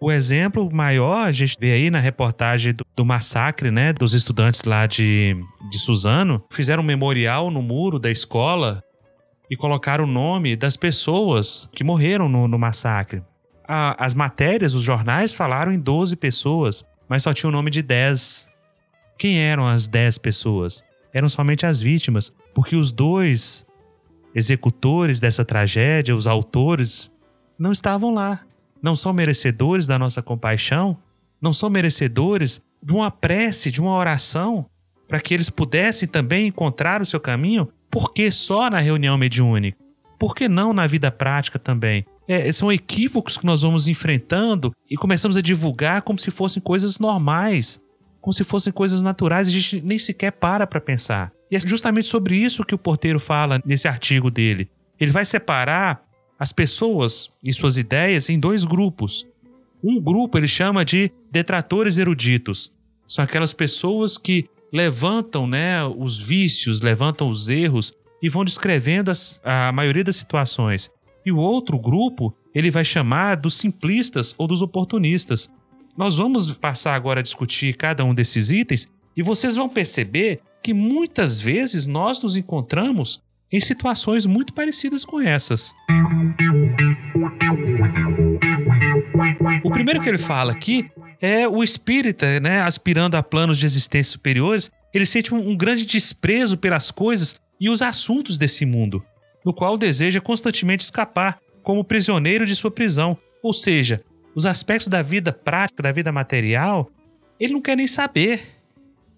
O 0.00 0.10
exemplo 0.10 0.72
maior, 0.72 1.26
a 1.26 1.32
gente 1.32 1.56
vê 1.60 1.72
aí 1.72 1.90
na 1.90 2.00
reportagem 2.00 2.72
do, 2.72 2.84
do, 2.96 3.04
massacre, 3.04 3.70
né, 3.70 3.92
dos 3.92 4.14
estudantes 4.14 4.62
lá 4.62 4.86
de, 4.86 5.36
de 5.70 5.78
Suzano, 5.78 6.42
fizeram 6.50 6.82
um 6.82 6.86
memorial 6.86 7.50
no 7.50 7.60
muro 7.60 7.98
da 7.98 8.10
escola 8.10 8.82
e 9.50 9.56
colocaram 9.56 10.04
o 10.04 10.06
nome 10.06 10.56
das 10.56 10.76
pessoas 10.76 11.68
que 11.72 11.84
morreram 11.84 12.28
no, 12.28 12.48
no 12.48 12.58
massacre. 12.58 13.22
A, 13.66 14.02
as 14.02 14.14
matérias, 14.14 14.74
os 14.74 14.82
jornais 14.82 15.34
falaram 15.34 15.72
em 15.72 15.78
12 15.78 16.16
pessoas. 16.16 16.84
mas 17.08 17.22
só 17.22 17.34
tinha 17.34 17.48
o 17.50 17.52
nome 17.52 17.70
de 17.70 17.82
dez. 17.82 18.48
Quem 19.18 19.38
eram 19.40 19.66
as 19.66 19.86
dez 19.86 20.16
pessoas? 20.16 20.82
Eram 21.12 21.28
somente 21.28 21.66
as 21.66 21.80
vítimas, 21.80 22.32
porque 22.54 22.76
os 22.76 22.90
dois 22.90 23.66
executores 24.34 25.20
dessa 25.20 25.44
tragédia, 25.44 26.14
os 26.14 26.26
autores, 26.26 27.10
não 27.58 27.72
estavam 27.72 28.14
lá. 28.14 28.40
Não 28.80 28.94
são 28.94 29.12
merecedores 29.12 29.86
da 29.86 29.98
nossa 29.98 30.22
compaixão, 30.22 30.96
não 31.40 31.52
são 31.52 31.68
merecedores 31.68 32.62
de 32.82 32.92
uma 32.92 33.10
prece, 33.10 33.72
de 33.72 33.80
uma 33.80 33.92
oração, 33.92 34.66
para 35.08 35.20
que 35.20 35.34
eles 35.34 35.50
pudessem 35.50 36.08
também 36.08 36.46
encontrar 36.46 37.02
o 37.02 37.06
seu 37.06 37.18
caminho? 37.18 37.68
Por 37.90 38.12
que 38.12 38.30
só 38.30 38.70
na 38.70 38.78
reunião 38.78 39.16
mediúnica? 39.16 39.78
Por 40.18 40.34
que 40.34 40.48
não 40.48 40.72
na 40.72 40.86
vida 40.86 41.10
prática 41.10 41.58
também? 41.58 42.04
É, 42.26 42.50
são 42.52 42.70
equívocos 42.70 43.38
que 43.38 43.46
nós 43.46 43.62
vamos 43.62 43.88
enfrentando 43.88 44.72
e 44.90 44.96
começamos 44.96 45.36
a 45.36 45.40
divulgar 45.40 46.02
como 46.02 46.18
se 46.18 46.30
fossem 46.30 46.62
coisas 46.62 46.98
normais, 46.98 47.80
como 48.20 48.32
se 48.32 48.44
fossem 48.44 48.72
coisas 48.72 49.02
naturais, 49.02 49.48
a 49.48 49.50
gente 49.50 49.80
nem 49.80 49.98
sequer 49.98 50.32
para 50.32 50.66
para 50.66 50.80
pensar. 50.80 51.32
E 51.50 51.56
é 51.56 51.60
justamente 51.60 52.06
sobre 52.06 52.36
isso 52.36 52.64
que 52.64 52.74
o 52.74 52.78
porteiro 52.78 53.18
fala 53.18 53.60
nesse 53.64 53.88
artigo 53.88 54.30
dele. 54.30 54.68
Ele 54.98 55.10
vai 55.10 55.24
separar 55.24 56.02
as 56.38 56.52
pessoas 56.52 57.30
e 57.42 57.52
suas 57.52 57.76
ideias 57.76 58.28
em 58.28 58.38
dois 58.38 58.64
grupos. 58.64 59.26
Um 59.82 60.00
grupo 60.00 60.36
ele 60.36 60.48
chama 60.48 60.84
de 60.84 61.10
detratores 61.30 61.98
eruditos. 61.98 62.72
São 63.06 63.24
aquelas 63.24 63.54
pessoas 63.54 64.18
que 64.18 64.48
levantam 64.72 65.46
né, 65.46 65.84
os 65.84 66.18
vícios, 66.18 66.80
levantam 66.80 67.30
os 67.30 67.48
erros 67.48 67.92
e 68.22 68.28
vão 68.28 68.44
descrevendo 68.44 69.10
as, 69.10 69.40
a 69.44 69.72
maioria 69.72 70.04
das 70.04 70.16
situações. 70.16 70.90
E 71.24 71.32
o 71.32 71.38
outro 71.38 71.78
grupo 71.78 72.34
ele 72.54 72.70
vai 72.70 72.84
chamar 72.84 73.36
dos 73.36 73.54
simplistas 73.54 74.34
ou 74.36 74.46
dos 74.46 74.62
oportunistas. 74.62 75.50
Nós 75.98 76.16
vamos 76.16 76.52
passar 76.52 76.94
agora 76.94 77.18
a 77.18 77.22
discutir 77.24 77.74
cada 77.74 78.04
um 78.04 78.14
desses 78.14 78.50
itens 78.50 78.88
e 79.16 79.22
vocês 79.22 79.56
vão 79.56 79.68
perceber 79.68 80.40
que 80.62 80.72
muitas 80.72 81.40
vezes 81.40 81.88
nós 81.88 82.22
nos 82.22 82.36
encontramos 82.36 83.20
em 83.50 83.58
situações 83.58 84.24
muito 84.24 84.52
parecidas 84.52 85.04
com 85.04 85.20
essas. 85.20 85.74
O 89.64 89.70
primeiro 89.72 90.00
que 90.00 90.08
ele 90.08 90.18
fala 90.18 90.52
aqui 90.52 90.88
é 91.20 91.48
o 91.48 91.64
espírita, 91.64 92.38
né, 92.38 92.62
aspirando 92.62 93.16
a 93.16 93.22
planos 93.22 93.58
de 93.58 93.66
existência 93.66 94.12
superiores, 94.12 94.70
ele 94.94 95.04
sente 95.04 95.34
um, 95.34 95.50
um 95.50 95.56
grande 95.56 95.84
desprezo 95.84 96.56
pelas 96.56 96.92
coisas 96.92 97.40
e 97.60 97.68
os 97.68 97.82
assuntos 97.82 98.38
desse 98.38 98.64
mundo 98.64 99.02
no 99.44 99.52
qual 99.54 99.78
deseja 99.78 100.20
constantemente 100.20 100.84
escapar, 100.84 101.38
como 101.62 101.82
prisioneiro 101.82 102.44
de 102.44 102.54
sua 102.54 102.70
prisão. 102.70 103.16
Ou 103.42 103.52
seja, 103.52 104.02
os 104.38 104.46
aspectos 104.46 104.86
da 104.86 105.02
vida 105.02 105.32
prática, 105.32 105.82
da 105.82 105.90
vida 105.90 106.12
material, 106.12 106.88
ele 107.40 107.54
não 107.54 107.60
quer 107.60 107.76
nem 107.76 107.88
saber. 107.88 108.40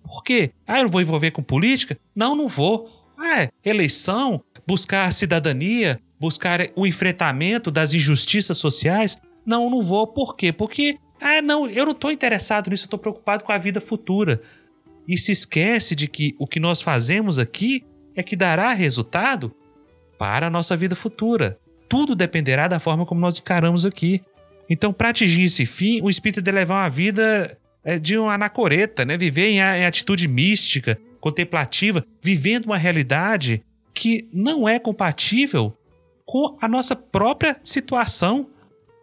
Por 0.02 0.24
quê? 0.24 0.50
Ah, 0.66 0.78
eu 0.78 0.84
não 0.84 0.90
vou 0.90 1.02
envolver 1.02 1.30
com 1.30 1.42
política? 1.42 1.98
Não, 2.16 2.34
não 2.34 2.48
vou. 2.48 2.88
Ah, 3.18 3.42
é 3.42 3.50
eleição, 3.62 4.42
buscar 4.66 5.12
cidadania, 5.12 6.00
buscar 6.18 6.60
o 6.74 6.86
enfrentamento 6.86 7.70
das 7.70 7.92
injustiças 7.92 8.56
sociais? 8.56 9.20
Não, 9.44 9.68
não 9.68 9.82
vou. 9.82 10.06
Por 10.06 10.34
quê? 10.36 10.54
Porque, 10.54 10.96
ah, 11.20 11.42
não, 11.42 11.68
eu 11.68 11.84
não 11.84 11.92
estou 11.92 12.10
interessado 12.10 12.70
nisso, 12.70 12.84
eu 12.84 12.86
estou 12.86 12.98
preocupado 12.98 13.44
com 13.44 13.52
a 13.52 13.58
vida 13.58 13.78
futura. 13.78 14.40
E 15.06 15.18
se 15.18 15.32
esquece 15.32 15.94
de 15.94 16.08
que 16.08 16.34
o 16.38 16.46
que 16.46 16.58
nós 16.58 16.80
fazemos 16.80 17.38
aqui 17.38 17.84
é 18.16 18.22
que 18.22 18.34
dará 18.34 18.72
resultado 18.72 19.54
para 20.18 20.46
a 20.46 20.50
nossa 20.50 20.74
vida 20.74 20.94
futura. 20.94 21.58
Tudo 21.90 22.14
dependerá 22.14 22.68
da 22.68 22.80
forma 22.80 23.04
como 23.04 23.20
nós 23.20 23.38
encaramos 23.38 23.84
aqui. 23.84 24.22
Então, 24.70 24.92
para 24.92 25.08
atingir 25.08 25.42
esse 25.42 25.66
fim, 25.66 26.00
o 26.00 26.08
espírito 26.08 26.40
deve 26.40 26.58
levar 26.58 26.84
uma 26.84 26.88
vida 26.88 27.58
é, 27.82 27.98
de 27.98 28.16
uma 28.16 28.34
anacoreta, 28.34 29.04
né? 29.04 29.16
viver 29.16 29.46
em, 29.46 29.60
atitude 29.60 30.28
mística, 30.28 30.96
contemplativa, 31.20 32.04
vivendo 32.22 32.66
uma 32.66 32.78
realidade 32.78 33.64
que 33.92 34.28
não 34.32 34.68
é 34.68 34.78
compatível 34.78 35.76
com 36.24 36.56
a 36.60 36.68
nossa 36.68 36.94
própria 36.94 37.56
situação 37.64 38.46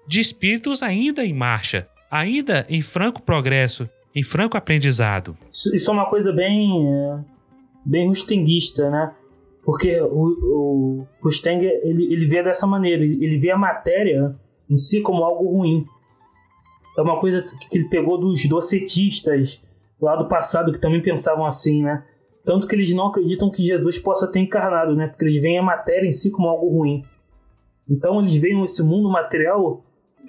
de 0.08 0.22
espíritos 0.22 0.82
ainda 0.82 1.26
em 1.26 1.34
marcha, 1.34 1.86
ainda 2.10 2.66
em 2.70 2.82
franco 2.82 3.22
progresso, 3.22 3.90
em 4.16 4.24
franco 4.24 4.56
aprendizado. 4.56 5.38
Isso, 5.52 5.76
isso 5.76 5.92
é 5.92 5.94
uma 5.94 6.10
coisa 6.10 6.32
bem, 6.32 6.88
é, 6.88 7.20
bem 7.86 8.08
rustenguista, 8.08 8.90
né? 8.90 9.12
Porque 9.66 10.00
o, 10.00 11.04
o, 11.04 11.08
o 11.22 11.30
Stenger, 11.30 11.70
ele, 11.84 12.06
ele 12.14 12.26
vê 12.26 12.42
dessa 12.42 12.66
maneira, 12.66 13.04
ele 13.04 13.38
vê 13.38 13.52
a 13.52 13.58
matéria 13.58 14.34
em 14.70 14.78
si 14.78 15.02
como 15.02 15.24
algo 15.24 15.50
ruim. 15.50 15.86
É 16.98 17.02
uma 17.02 17.20
coisa 17.20 17.44
que 17.44 17.78
ele 17.78 17.90
pegou 17.90 18.18
dos 18.18 18.46
docetistas 18.48 19.62
lá 20.02 20.16
do 20.16 20.28
passado 20.28 20.72
que 20.72 20.80
também 20.80 21.02
pensavam 21.02 21.46
assim, 21.46 21.84
né? 21.84 22.04
Tanto 22.44 22.66
que 22.66 22.76
eles 22.76 22.94
não 22.94 23.08
acreditam 23.08 23.52
que 23.52 23.64
Jesus 23.64 24.00
possa 24.00 24.32
ter 24.32 24.40
encarnado, 24.40 24.96
né? 24.96 25.08
Porque 25.08 25.26
eles 25.26 25.42
veem 25.42 25.60
a 25.60 25.64
matéria 25.64 26.08
em 26.08 26.14
si 26.14 26.32
como 26.32 26.48
algo 26.48 26.70
ruim. 26.70 27.04
Então 27.90 28.20
eles 28.20 28.36
veem 28.36 28.64
esse 28.64 28.84
mundo 28.84 29.10
material 29.10 29.84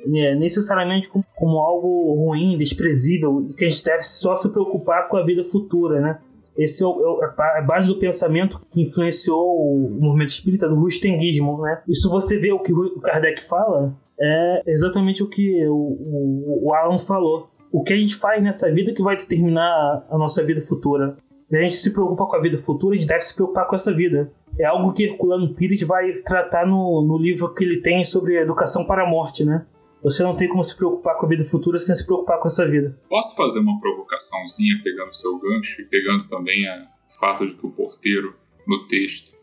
né, 0.07 0.35
necessariamente 0.35 1.09
como, 1.09 1.25
como 1.35 1.59
algo 1.59 2.15
ruim, 2.15 2.57
desprezível, 2.57 3.47
e 3.49 3.55
que 3.55 3.65
a 3.65 3.69
gente 3.69 3.85
deve 3.85 4.03
só 4.03 4.37
se 4.37 4.49
preocupar 4.49 5.09
com 5.09 5.17
a 5.17 5.25
vida 5.25 5.45
futura, 5.45 6.01
né? 6.01 6.19
Esse 6.57 6.83
é, 6.83 6.87
o, 6.87 7.23
é 7.23 7.59
a 7.59 7.63
base 7.63 7.87
do 7.87 7.99
pensamento 7.99 8.61
que 8.71 8.83
influenciou 8.83 9.47
o 9.47 9.91
movimento 10.01 10.31
espírita 10.31 10.69
do 10.69 10.75
rustenguismo, 10.75 11.63
né? 11.63 11.83
Isso 11.89 12.11
você 12.11 12.37
vê 12.37 12.53
o 12.53 12.59
que 12.59 12.73
o 12.73 13.01
Kardec 13.01 13.43
fala 13.45 13.97
é 14.21 14.63
exatamente 14.67 15.23
o 15.23 15.29
que 15.29 15.67
o, 15.67 16.65
o, 16.65 16.75
Alan 16.75 16.99
falou. 16.99 17.51
O 17.71 17.83
que 17.83 17.93
a 17.93 17.97
gente 17.97 18.17
faz 18.17 18.43
nessa 18.43 18.73
vida 18.73 18.93
que 18.93 19.03
vai 19.03 19.17
determinar 19.17 20.07
a 20.11 20.19
nossa 20.19 20.43
vida 20.43 20.63
futura. 20.63 21.17
Se 21.49 21.57
a 21.57 21.61
gente 21.61 21.75
se 21.75 21.93
preocupa 21.93 22.27
com 22.27 22.37
a 22.37 22.41
vida 22.41 22.59
futura, 22.59 22.95
a 22.95 22.99
gente 22.99 23.09
deve 23.09 23.21
se 23.21 23.35
preocupar 23.35 23.67
com 23.67 23.77
essa 23.77 23.93
vida. 23.93 24.33
É 24.59 24.65
algo 24.65 24.93
que 24.93 25.05
Herculano 25.05 25.55
Pires 25.55 25.83
vai 25.83 26.13
tratar 26.25 26.67
no, 26.67 27.03
no 27.07 27.17
livro 27.17 27.55
que 27.55 27.65
ele 27.65 27.81
tem 27.81 28.05
sobre 28.05 28.37
educação 28.37 28.85
para 28.85 29.05
a 29.05 29.09
morte, 29.09 29.45
né? 29.45 29.65
Você 30.03 30.23
não 30.23 30.37
tem 30.37 30.49
como 30.49 30.63
se 30.63 30.77
preocupar 30.77 31.17
com 31.17 31.27
a 31.27 31.29
vida 31.29 31.45
futura 31.45 31.79
sem 31.79 31.95
se 31.95 32.07
preocupar 32.07 32.39
com 32.39 32.49
essa 32.49 32.67
vida. 32.67 32.97
Posso 33.09 33.37
fazer 33.37 33.61
uma 33.61 33.81
provocaçãozinha 33.81 34.77
pegando 34.83 35.13
seu 35.15 35.39
gancho 35.39 35.83
e 35.83 35.85
pegando 35.87 36.29
também 36.29 36.67
a, 36.67 36.87
o 37.07 37.19
fato 37.19 37.47
de 37.47 37.57
que 37.57 37.67
o 37.67 37.71
porteiro, 37.71 38.35
no 38.67 38.87
texto, 38.87 39.37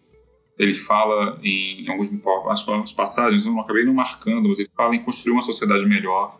ele 0.58 0.74
fala 0.74 1.40
em 1.44 1.90
alguns, 1.90 2.10
algumas 2.26 2.94
passagens, 2.94 3.46
eu 3.46 3.52
não 3.52 3.62
acabei 3.62 3.86
não 3.86 3.94
marcando, 3.94 4.48
mas 4.48 4.60
ele 4.60 4.70
fala 4.76 4.96
em 4.96 5.04
construir 5.04 5.34
uma 5.34 5.42
sociedade 5.42 5.86
melhor. 5.86 6.38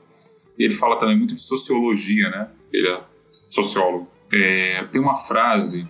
E 0.58 0.64
ele 0.64 0.74
fala 0.74 0.98
também 0.98 1.18
muito 1.18 1.36
de 1.36 1.42
sociologia, 1.42 2.30
né? 2.30 2.50
Ele 2.72 2.88
é 2.88 3.04
sociólogo. 3.32 4.08
É, 4.32 4.84
tem 4.92 5.02
uma 5.02 5.16
frase 5.16 5.90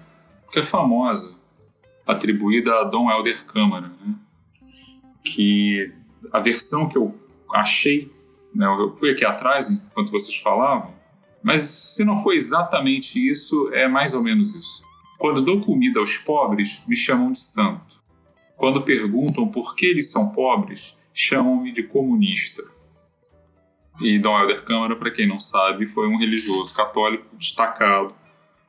que 0.52 0.60
é 0.60 0.64
famosa, 0.64 1.36
atribuída 2.06 2.82
a 2.82 2.84
Dom 2.84 3.10
Helder 3.10 3.46
Câmara, 3.46 3.88
né? 3.88 4.16
que 5.24 5.92
a 6.32 6.40
versão 6.40 6.88
que 6.88 6.98
eu 6.98 7.14
achei 7.54 8.12
né? 8.56 8.66
Eu 8.66 8.96
fui 8.96 9.12
aqui 9.12 9.26
atrás 9.26 9.70
enquanto 9.70 10.10
vocês 10.10 10.38
falavam, 10.38 10.94
mas 11.44 11.62
se 11.62 12.06
não 12.06 12.24
foi 12.24 12.38
exatamente 12.38 13.20
isso, 13.20 13.70
é 13.74 13.88
mais 13.88 14.14
ou 14.14 14.24
menos 14.24 14.56
isso. 14.56 14.84
Quando 15.20 15.42
dou 15.42 15.60
comida 15.60 16.00
aos 16.00 16.18
pobres, 16.18 16.84
me 16.88 16.96
chamam 16.96 17.32
de 17.32 17.40
santo. 17.40 17.85
Quando 18.58 18.82
perguntam 18.82 19.48
por 19.48 19.76
que 19.76 19.86
eles 19.86 20.12
são 20.12 20.30
pobres, 20.30 21.00
chamam-me 21.14 21.72
de 21.72 21.84
comunista. 21.84 22.64
E 24.02 24.20
Dom 24.20 24.38
Helder 24.38 24.64
Câmara, 24.64 24.96
para 24.96 25.12
quem 25.12 25.28
não 25.28 25.40
sabe, 25.40 25.88
foi 25.88 26.08
um 26.08 26.18
religioso 26.18 26.74
católico 26.74 27.36
destacado, 27.38 28.14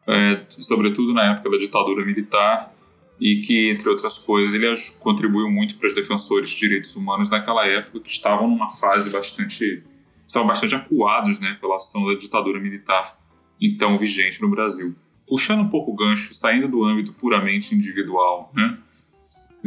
é, 0.06 0.44
sobretudo 0.48 1.12
na 1.12 1.32
época 1.32 1.50
da 1.50 1.58
ditadura 1.58 2.04
militar, 2.04 2.72
e 3.20 3.40
que, 3.40 3.70
entre 3.70 3.88
outras 3.88 4.18
coisas, 4.18 4.54
ele 4.54 4.72
contribuiu 5.00 5.50
muito 5.50 5.76
para 5.76 5.86
os 5.86 5.94
defensores 5.94 6.50
de 6.50 6.60
direitos 6.60 6.94
humanos 6.94 7.30
naquela 7.30 7.66
época, 7.66 8.00
que 8.00 8.10
estavam 8.10 8.46
numa 8.46 8.68
fase 8.68 9.10
bastante. 9.10 9.82
estavam 10.26 10.46
bastante 10.46 10.74
acuados 10.74 11.40
né, 11.40 11.56
pela 11.60 11.76
ação 11.76 12.06
da 12.06 12.14
ditadura 12.14 12.60
militar 12.60 13.16
então 13.60 13.98
vigente 13.98 14.40
no 14.40 14.48
Brasil. 14.48 14.94
Puxando 15.26 15.60
um 15.60 15.68
pouco 15.68 15.90
o 15.92 15.94
gancho, 15.94 16.34
saindo 16.34 16.68
do 16.68 16.84
âmbito 16.84 17.12
puramente 17.12 17.74
individual, 17.74 18.52
né, 18.54 18.78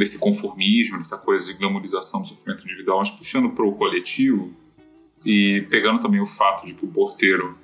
desse 0.00 0.18
conformismo, 0.18 0.96
dessa 0.96 1.18
coisa 1.18 1.52
de 1.52 1.58
glamorização 1.58 2.22
do 2.22 2.28
sofrimento 2.28 2.64
individual, 2.64 3.00
mas 3.00 3.10
puxando 3.10 3.50
para 3.50 3.66
o 3.66 3.74
coletivo 3.74 4.50
e 5.26 5.66
pegando 5.68 6.00
também 6.00 6.22
o 6.22 6.26
fato 6.26 6.66
de 6.66 6.72
que 6.72 6.86
o 6.86 6.88
porteiro 6.88 7.54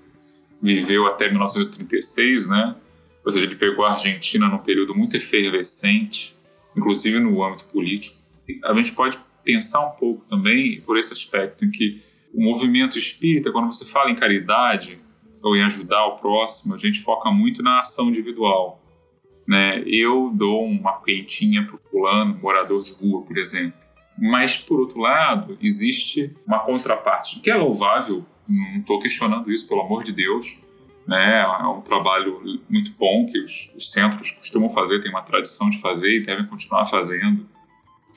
viveu 0.60 1.06
até 1.06 1.30
1936, 1.30 2.46
né? 2.46 2.76
Ou 3.24 3.32
seja, 3.32 3.46
ele 3.46 3.56
pegou 3.56 3.86
a 3.86 3.92
Argentina 3.92 4.48
num 4.48 4.58
período 4.58 4.94
muito 4.94 5.16
efervescente, 5.16 6.36
inclusive 6.76 7.18
no 7.18 7.42
âmbito 7.42 7.64
político. 7.68 8.18
A 8.64 8.74
gente 8.74 8.92
pode 8.92 9.18
pensar 9.42 9.86
um 9.86 9.92
pouco 9.92 10.22
também 10.26 10.82
por 10.82 10.98
esse 10.98 11.14
aspecto 11.14 11.64
em 11.64 11.70
que 11.70 12.02
o 12.34 12.44
movimento 12.44 12.98
espírita, 12.98 13.50
quando 13.50 13.66
você 13.66 13.86
fala 13.86 14.10
em 14.10 14.14
caridade 14.14 14.98
ou 15.42 15.56
em 15.56 15.62
ajudar 15.62 16.04
o 16.04 16.18
próximo, 16.18 16.74
a 16.74 16.78
gente 16.78 17.00
foca 17.00 17.30
muito 17.30 17.62
na 17.62 17.80
ação 17.80 18.10
individual. 18.10 18.85
Né? 19.46 19.82
Eu 19.86 20.30
dou 20.34 20.64
uma 20.64 21.00
quentinha 21.00 21.64
para 21.64 21.76
o 21.76 21.80
fulano, 21.90 22.38
morador 22.42 22.82
de 22.82 22.92
rua, 22.92 23.22
por 23.22 23.38
exemplo. 23.38 23.78
Mas, 24.18 24.56
por 24.56 24.80
outro 24.80 24.98
lado, 24.98 25.58
existe 25.60 26.34
uma 26.46 26.60
contraparte 26.60 27.40
que 27.40 27.50
é 27.50 27.54
louvável, 27.54 28.24
não 28.48 28.80
estou 28.80 28.98
questionando 28.98 29.52
isso, 29.52 29.68
pelo 29.68 29.82
amor 29.82 30.02
de 30.02 30.12
Deus, 30.12 30.62
Né? 31.06 31.42
É 31.42 31.66
um 31.66 31.80
trabalho 31.82 32.60
muito 32.68 32.90
bom 32.98 33.26
que 33.26 33.38
os, 33.38 33.72
os 33.76 33.92
centros 33.92 34.32
costumam 34.32 34.68
fazer, 34.68 35.00
tem 35.00 35.10
uma 35.10 35.22
tradição 35.22 35.70
de 35.70 35.80
fazer 35.80 36.16
e 36.16 36.24
devem 36.24 36.46
continuar 36.46 36.84
fazendo 36.86 37.46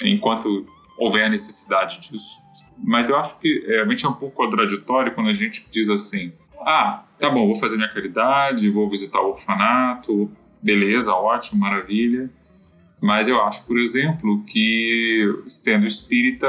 enquanto 0.03 0.65
houver 0.97 1.29
necessidade 1.29 1.99
disso. 1.99 2.39
Mas 2.77 3.09
eu 3.09 3.17
acho 3.17 3.39
que 3.39 3.63
é, 3.67 3.75
realmente 3.75 4.05
é 4.05 4.09
um 4.09 4.13
pouco 4.13 4.35
contraditório 4.35 5.13
quando 5.13 5.29
a 5.29 5.33
gente 5.33 5.65
diz 5.71 5.89
assim: 5.89 6.31
ah, 6.61 7.03
tá 7.19 7.29
bom, 7.29 7.45
vou 7.45 7.55
fazer 7.55 7.77
minha 7.77 7.89
caridade, 7.89 8.69
vou 8.69 8.89
visitar 8.89 9.21
o 9.21 9.29
orfanato, 9.29 10.31
beleza, 10.61 11.13
ótimo, 11.13 11.61
maravilha. 11.61 12.29
Mas 13.01 13.27
eu 13.27 13.41
acho, 13.43 13.65
por 13.65 13.79
exemplo, 13.79 14.43
que 14.45 15.41
sendo 15.47 15.87
espírita, 15.87 16.47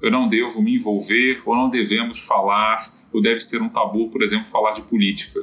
eu 0.00 0.10
não 0.10 0.28
devo 0.28 0.62
me 0.62 0.76
envolver 0.76 1.42
ou 1.44 1.54
não 1.54 1.68
devemos 1.68 2.26
falar, 2.26 2.92
ou 3.12 3.20
deve 3.20 3.40
ser 3.40 3.60
um 3.60 3.68
tabu, 3.68 4.08
por 4.08 4.22
exemplo, 4.22 4.48
falar 4.48 4.72
de 4.72 4.82
política. 4.82 5.40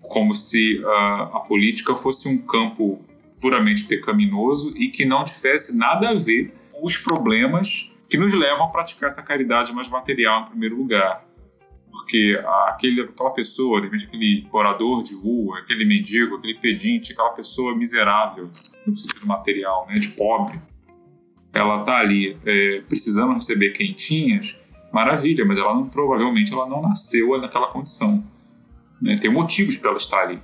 Como 0.00 0.34
se 0.34 0.78
uh, 0.80 1.36
a 1.36 1.40
política 1.46 1.94
fosse 1.94 2.28
um 2.28 2.38
campo 2.38 3.00
puramente 3.40 3.84
pecaminoso 3.84 4.74
e 4.76 4.88
que 4.88 5.04
não 5.04 5.24
tivesse 5.24 5.76
nada 5.76 6.10
a 6.10 6.14
ver 6.14 6.52
com 6.72 6.84
os 6.84 6.96
problemas 6.96 7.94
que 8.08 8.18
nos 8.18 8.34
levam 8.34 8.66
a 8.66 8.68
praticar 8.68 9.06
essa 9.06 9.22
caridade 9.22 9.72
mais 9.72 9.88
material 9.88 10.42
em 10.42 10.50
primeiro 10.50 10.76
lugar. 10.76 11.24
Porque 11.90 12.40
aquele, 12.68 13.02
aquela 13.02 13.30
pessoa, 13.30 13.80
de 13.80 13.86
repente, 13.86 14.06
aquele 14.06 14.46
morador 14.52 15.02
de 15.02 15.14
rua, 15.16 15.58
aquele 15.58 15.84
mendigo, 15.84 16.36
aquele 16.36 16.54
pedinte, 16.54 17.12
aquela 17.12 17.30
pessoa 17.30 17.76
miserável, 17.76 18.50
no 18.86 18.94
sentido 18.94 19.26
material, 19.26 19.86
né, 19.88 19.98
de 19.98 20.08
pobre, 20.08 20.60
ela 21.52 21.82
tá 21.82 21.98
ali 21.98 22.36
é, 22.46 22.82
precisando 22.88 23.34
receber 23.34 23.70
quentinhas, 23.70 24.56
maravilha, 24.92 25.44
mas 25.44 25.58
ela 25.58 25.74
não, 25.74 25.88
provavelmente 25.88 26.52
ela 26.52 26.68
não 26.68 26.80
nasceu 26.82 27.38
naquela 27.40 27.66
condição. 27.68 28.24
Né? 29.02 29.16
Tem 29.20 29.30
motivos 29.30 29.76
para 29.76 29.90
ela 29.90 29.98
estar 29.98 30.20
ali. 30.20 30.40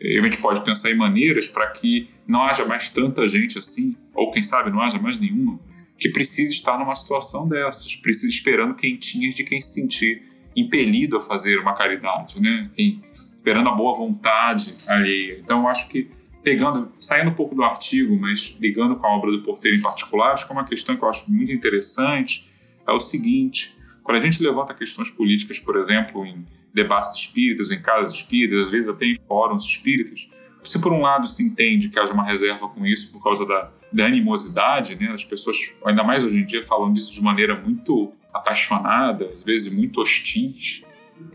E 0.00 0.18
a 0.18 0.22
gente 0.22 0.38
pode 0.38 0.64
pensar 0.64 0.90
em 0.90 0.96
maneiras 0.96 1.46
para 1.46 1.68
que 1.68 2.10
não 2.26 2.42
haja 2.42 2.64
mais 2.64 2.88
tanta 2.88 3.26
gente 3.28 3.56
assim, 3.56 3.96
ou 4.12 4.32
quem 4.32 4.42
sabe 4.42 4.70
não 4.70 4.80
haja 4.80 4.98
mais 4.98 5.18
nenhuma, 5.18 5.60
que 5.96 6.08
precise 6.08 6.52
estar 6.52 6.76
numa 6.76 6.96
situação 6.96 7.46
dessas, 7.46 7.94
precise 7.94 8.28
esperando 8.28 8.74
quentinhas 8.74 9.36
de 9.36 9.44
quem 9.44 9.60
se 9.60 9.74
sentir 9.74 10.31
impelido 10.56 11.16
a 11.16 11.20
fazer 11.20 11.58
uma 11.58 11.74
caridade, 11.74 12.40
né? 12.40 12.70
Esperando 12.76 13.68
a 13.68 13.72
boa 13.72 13.96
vontade 13.96 14.72
ali. 14.88 15.38
Então, 15.42 15.62
eu 15.62 15.68
acho 15.68 15.88
que 15.88 16.10
pegando, 16.42 16.92
saindo 16.98 17.30
um 17.30 17.34
pouco 17.34 17.54
do 17.54 17.62
artigo, 17.62 18.16
mas 18.16 18.56
ligando 18.60 18.96
com 18.96 19.06
a 19.06 19.16
obra 19.16 19.30
do 19.30 19.42
Porteiro 19.42 19.76
em 19.76 19.82
particular, 19.82 20.32
acho 20.32 20.46
que 20.46 20.52
é 20.52 20.56
uma 20.56 20.64
questão 20.64 20.96
que 20.96 21.02
eu 21.02 21.08
acho 21.08 21.30
muito 21.30 21.52
interessante 21.52 22.50
é 22.86 22.92
o 22.92 23.00
seguinte: 23.00 23.76
quando 24.02 24.18
a 24.18 24.20
gente 24.20 24.42
levanta 24.42 24.74
questões 24.74 25.10
políticas, 25.10 25.60
por 25.60 25.76
exemplo, 25.76 26.24
em 26.26 26.44
debates 26.74 27.14
espíritas, 27.14 27.70
em 27.70 27.80
casas 27.80 28.14
espíritas, 28.14 28.66
às 28.66 28.70
vezes 28.70 28.88
até 28.88 29.06
em 29.06 29.16
fóruns 29.28 29.64
espíritas, 29.64 30.28
se 30.64 30.80
por 30.80 30.92
um 30.92 31.00
lado 31.00 31.26
se 31.26 31.42
entende 31.42 31.88
que 31.88 31.98
haja 31.98 32.12
uma 32.12 32.24
reserva 32.24 32.68
com 32.68 32.86
isso 32.86 33.12
por 33.12 33.22
causa 33.22 33.46
da, 33.46 33.70
da 33.92 34.06
animosidade, 34.06 34.96
né? 34.96 35.10
As 35.12 35.24
pessoas, 35.24 35.56
ainda 35.84 36.02
mais 36.02 36.24
hoje 36.24 36.40
em 36.40 36.44
dia, 36.44 36.62
falam 36.62 36.92
disso 36.92 37.12
de 37.12 37.22
maneira 37.22 37.58
muito 37.60 38.12
apaixonada, 38.32 39.30
às 39.34 39.42
vezes 39.42 39.72
muito 39.72 40.00
hostis, 40.00 40.84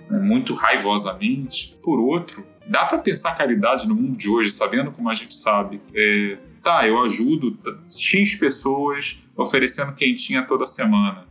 né? 0.10 0.20
muito 0.20 0.54
raivosamente. 0.54 1.78
Por 1.84 2.00
outro, 2.00 2.46
dá 2.66 2.86
para 2.86 2.98
pensar 2.98 3.36
caridade 3.36 3.88
no 3.88 3.96
mundo 3.96 4.18
de 4.18 4.30
hoje, 4.30 4.50
sabendo 4.50 4.92
como 4.92 5.10
a 5.10 5.14
gente 5.14 5.36
sabe. 5.36 5.82
É, 5.94 6.38
tá, 6.62 6.88
eu 6.88 7.02
ajudo 7.04 7.58
X 7.90 8.36
pessoas 8.36 9.24
oferecendo 9.36 9.94
quentinha 9.96 10.44
toda 10.44 10.66
semana. 10.66 11.26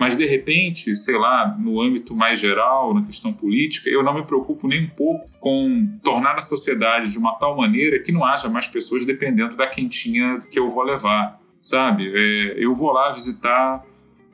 Mas, 0.00 0.16
de 0.16 0.24
repente, 0.24 0.96
sei 0.96 1.18
lá, 1.18 1.54
no 1.58 1.78
âmbito 1.78 2.16
mais 2.16 2.40
geral, 2.40 2.94
na 2.94 3.02
questão 3.02 3.34
política, 3.34 3.90
eu 3.90 4.02
não 4.02 4.14
me 4.14 4.22
preocupo 4.22 4.66
nem 4.66 4.84
um 4.84 4.88
pouco 4.88 5.30
com 5.38 5.86
tornar 6.02 6.38
a 6.38 6.42
sociedade 6.42 7.12
de 7.12 7.18
uma 7.18 7.34
tal 7.34 7.54
maneira 7.54 7.98
que 7.98 8.10
não 8.10 8.24
haja 8.24 8.48
mais 8.48 8.66
pessoas 8.66 9.04
dependendo 9.04 9.58
da 9.58 9.66
quentinha 9.66 10.38
que 10.50 10.58
eu 10.58 10.70
vou 10.70 10.84
levar, 10.84 11.38
sabe? 11.60 12.10
É, 12.14 12.54
eu 12.56 12.74
vou 12.74 12.92
lá 12.92 13.12
visitar 13.12 13.84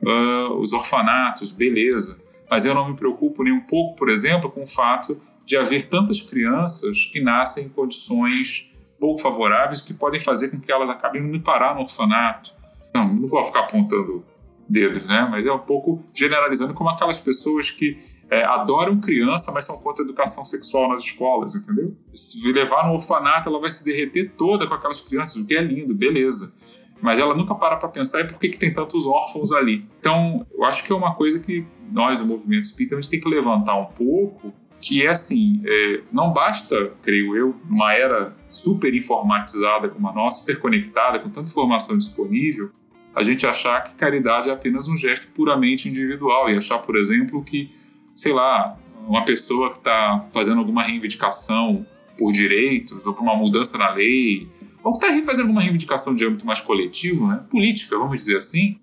uh, 0.03 0.53
os 0.59 0.73
orfanatos, 0.73 1.51
beleza. 1.51 2.21
Mas 2.49 2.65
eu 2.65 2.73
não 2.73 2.89
me 2.89 2.95
preocupo 2.95 3.43
nem 3.43 3.53
um 3.53 3.61
pouco, 3.61 3.95
por 3.95 4.09
exemplo, 4.09 4.49
com 4.49 4.63
o 4.63 4.67
fato 4.67 5.19
de 5.45 5.57
haver 5.57 5.87
tantas 5.87 6.21
crianças 6.21 7.05
que 7.05 7.21
nascem 7.21 7.65
em 7.65 7.69
condições 7.69 8.73
pouco 8.99 9.21
favoráveis 9.21 9.81
que 9.81 9.93
podem 9.93 10.19
fazer 10.19 10.49
com 10.49 10.59
que 10.59 10.71
elas 10.71 10.89
acabem 10.89 11.21
indo 11.21 11.39
parar 11.39 11.75
no 11.75 11.81
orfanato. 11.81 12.51
Não, 12.93 13.13
não 13.13 13.27
vou 13.27 13.43
ficar 13.43 13.61
apontando 13.61 14.25
deles, 14.67 15.07
né? 15.07 15.27
Mas 15.29 15.45
é 15.45 15.51
um 15.51 15.59
pouco 15.59 16.03
generalizando 16.13 16.73
como 16.73 16.89
aquelas 16.89 17.19
pessoas 17.19 17.71
que 17.71 17.97
é, 18.29 18.43
adoram 18.43 18.99
criança, 18.99 19.51
mas 19.51 19.65
são 19.65 19.77
contra 19.77 20.03
a 20.03 20.05
educação 20.05 20.43
sexual 20.43 20.89
nas 20.89 21.03
escolas, 21.03 21.55
entendeu? 21.55 21.95
Se 22.13 22.45
levar 22.51 22.87
no 22.87 22.93
orfanato, 22.93 23.47
ela 23.47 23.59
vai 23.59 23.71
se 23.71 23.85
derreter 23.85 24.33
toda 24.37 24.67
com 24.67 24.73
aquelas 24.73 24.99
crianças, 24.99 25.35
o 25.37 25.45
que 25.45 25.55
é 25.55 25.61
lindo, 25.61 25.93
beleza. 25.93 26.53
Mas 27.01 27.19
ela 27.19 27.35
nunca 27.35 27.53
para 27.53 27.75
para 27.75 27.89
pensar 27.89 28.21
em 28.21 28.27
por 28.27 28.39
que, 28.39 28.49
que 28.49 28.57
tem 28.57 28.73
tantos 28.73 29.05
órfãos 29.05 29.51
ali. 29.51 29.85
Então, 29.99 30.45
eu 30.53 30.65
acho 30.65 30.83
que 30.83 30.91
é 30.91 30.95
uma 30.95 31.13
coisa 31.13 31.39
que 31.39 31.65
nós, 31.91 32.19
do 32.19 32.25
movimento 32.25 32.63
espírita, 32.63 32.95
a 32.95 33.01
gente 33.01 33.09
tem 33.09 33.19
que 33.19 33.29
levantar 33.29 33.75
um 33.75 33.85
pouco, 33.85 34.53
que 34.81 35.05
é 35.05 35.09
assim, 35.09 35.61
é, 35.65 36.01
não 36.11 36.31
basta, 36.31 36.93
creio 37.01 37.35
eu, 37.35 37.55
numa 37.69 37.93
era 37.93 38.35
super 38.49 38.93
informatizada 38.93 39.89
como 39.89 40.07
a 40.07 40.13
nossa, 40.13 40.39
super 40.39 40.59
conectada, 40.59 41.19
com 41.19 41.29
tanta 41.29 41.49
informação 41.49 41.97
disponível, 41.97 42.71
a 43.15 43.23
gente 43.23 43.47
achar 43.47 43.83
que 43.83 43.95
caridade 43.95 44.49
é 44.49 44.53
apenas 44.53 44.87
um 44.87 44.95
gesto 44.95 45.27
puramente 45.33 45.89
individual 45.89 46.49
e 46.49 46.55
achar, 46.55 46.77
por 46.77 46.95
exemplo, 46.95 47.43
que, 47.43 47.71
sei 48.13 48.31
lá, 48.31 48.77
uma 49.07 49.25
pessoa 49.25 49.71
que 49.71 49.79
está 49.79 50.21
fazendo 50.31 50.59
alguma 50.59 50.83
reivindicação 50.83 51.83
por 52.15 52.31
direitos 52.31 53.07
ou 53.07 53.13
por 53.13 53.23
uma 53.23 53.35
mudança 53.35 53.75
na 53.77 53.89
lei, 53.89 54.47
ou 54.87 54.93
que 54.93 55.05
está 55.05 55.23
fazendo 55.23 55.47
alguma 55.47 55.61
reivindicação 55.61 56.15
de 56.15 56.25
âmbito 56.25 56.45
mais 56.45 56.61
coletivo, 56.61 57.27
né, 57.27 57.43
política, 57.49 57.97
vamos 57.97 58.17
dizer 58.17 58.37
assim, 58.37 58.79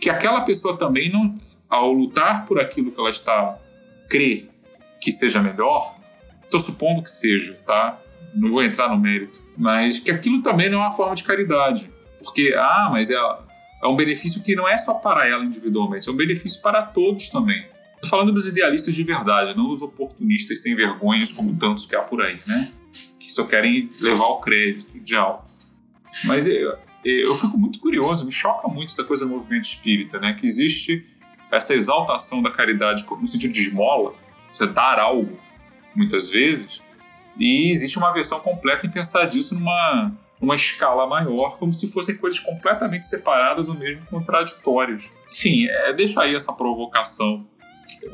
que 0.00 0.08
aquela 0.08 0.40
pessoa 0.40 0.78
também 0.78 1.12
não, 1.12 1.34
ao 1.68 1.92
lutar 1.92 2.46
por 2.46 2.58
aquilo 2.58 2.90
que 2.90 2.98
ela 2.98 3.10
está 3.10 3.58
crê 4.08 4.48
que 4.98 5.12
seja 5.12 5.42
melhor, 5.42 5.98
estou 6.44 6.58
supondo 6.58 7.02
que 7.02 7.10
seja, 7.10 7.54
tá? 7.66 8.00
Não 8.34 8.50
vou 8.50 8.62
entrar 8.62 8.88
no 8.88 8.98
mérito, 8.98 9.42
mas 9.56 9.98
que 9.98 10.10
aquilo 10.10 10.40
também 10.40 10.70
não 10.70 10.78
é 10.78 10.82
uma 10.84 10.92
forma 10.92 11.14
de 11.14 11.22
caridade, 11.22 11.90
porque 12.18 12.54
ah, 12.56 12.88
mas 12.90 13.10
ela 13.10 13.46
é 13.82 13.86
um 13.86 13.96
benefício 13.96 14.42
que 14.42 14.54
não 14.54 14.66
é 14.66 14.78
só 14.78 14.94
para 14.94 15.28
ela 15.28 15.44
individualmente, 15.44 16.08
é 16.08 16.12
um 16.12 16.16
benefício 16.16 16.62
para 16.62 16.80
todos 16.80 17.28
também. 17.28 17.66
Estou 17.96 18.08
falando 18.08 18.32
dos 18.32 18.46
idealistas 18.46 18.94
de 18.94 19.02
verdade, 19.02 19.54
não 19.54 19.68
dos 19.68 19.82
oportunistas 19.82 20.62
sem 20.62 20.74
vergonhas 20.74 21.30
como 21.30 21.54
tantos 21.56 21.84
que 21.84 21.94
há 21.94 22.00
por 22.00 22.22
aí, 22.22 22.38
né? 22.46 22.72
Que 23.22 23.32
só 23.32 23.44
querem 23.44 23.88
levar 24.00 24.26
o 24.26 24.40
crédito 24.40 24.98
de 25.00 25.16
algo. 25.16 25.44
Mas 26.24 26.46
eu, 26.46 26.76
eu 27.04 27.34
fico 27.34 27.56
muito 27.56 27.78
curioso, 27.78 28.24
me 28.24 28.32
choca 28.32 28.68
muito 28.68 28.90
essa 28.90 29.04
coisa 29.04 29.24
do 29.24 29.30
movimento 29.30 29.64
espírita, 29.64 30.18
né? 30.18 30.36
Que 30.38 30.46
existe 30.46 31.06
essa 31.50 31.74
exaltação 31.74 32.42
da 32.42 32.50
caridade 32.50 33.04
no 33.08 33.28
sentido 33.28 33.52
de 33.52 33.60
esmola, 33.60 34.14
você 34.52 34.66
dar 34.66 34.98
algo, 34.98 35.38
muitas 35.94 36.30
vezes, 36.30 36.82
e 37.38 37.70
existe 37.70 37.98
uma 37.98 38.12
versão 38.12 38.40
completa 38.40 38.86
em 38.86 38.90
pensar 38.90 39.26
disso 39.26 39.54
numa 39.54 40.12
uma 40.40 40.56
escala 40.56 41.06
maior, 41.06 41.56
como 41.56 41.72
se 41.72 41.90
fossem 41.92 42.16
coisas 42.16 42.40
completamente 42.40 43.06
separadas 43.06 43.68
ou 43.68 43.76
mesmo 43.76 44.04
contraditórias. 44.06 45.08
Enfim, 45.30 45.68
é, 45.68 45.92
deixa 45.92 46.20
aí 46.20 46.34
essa 46.34 46.52
provocação 46.52 47.46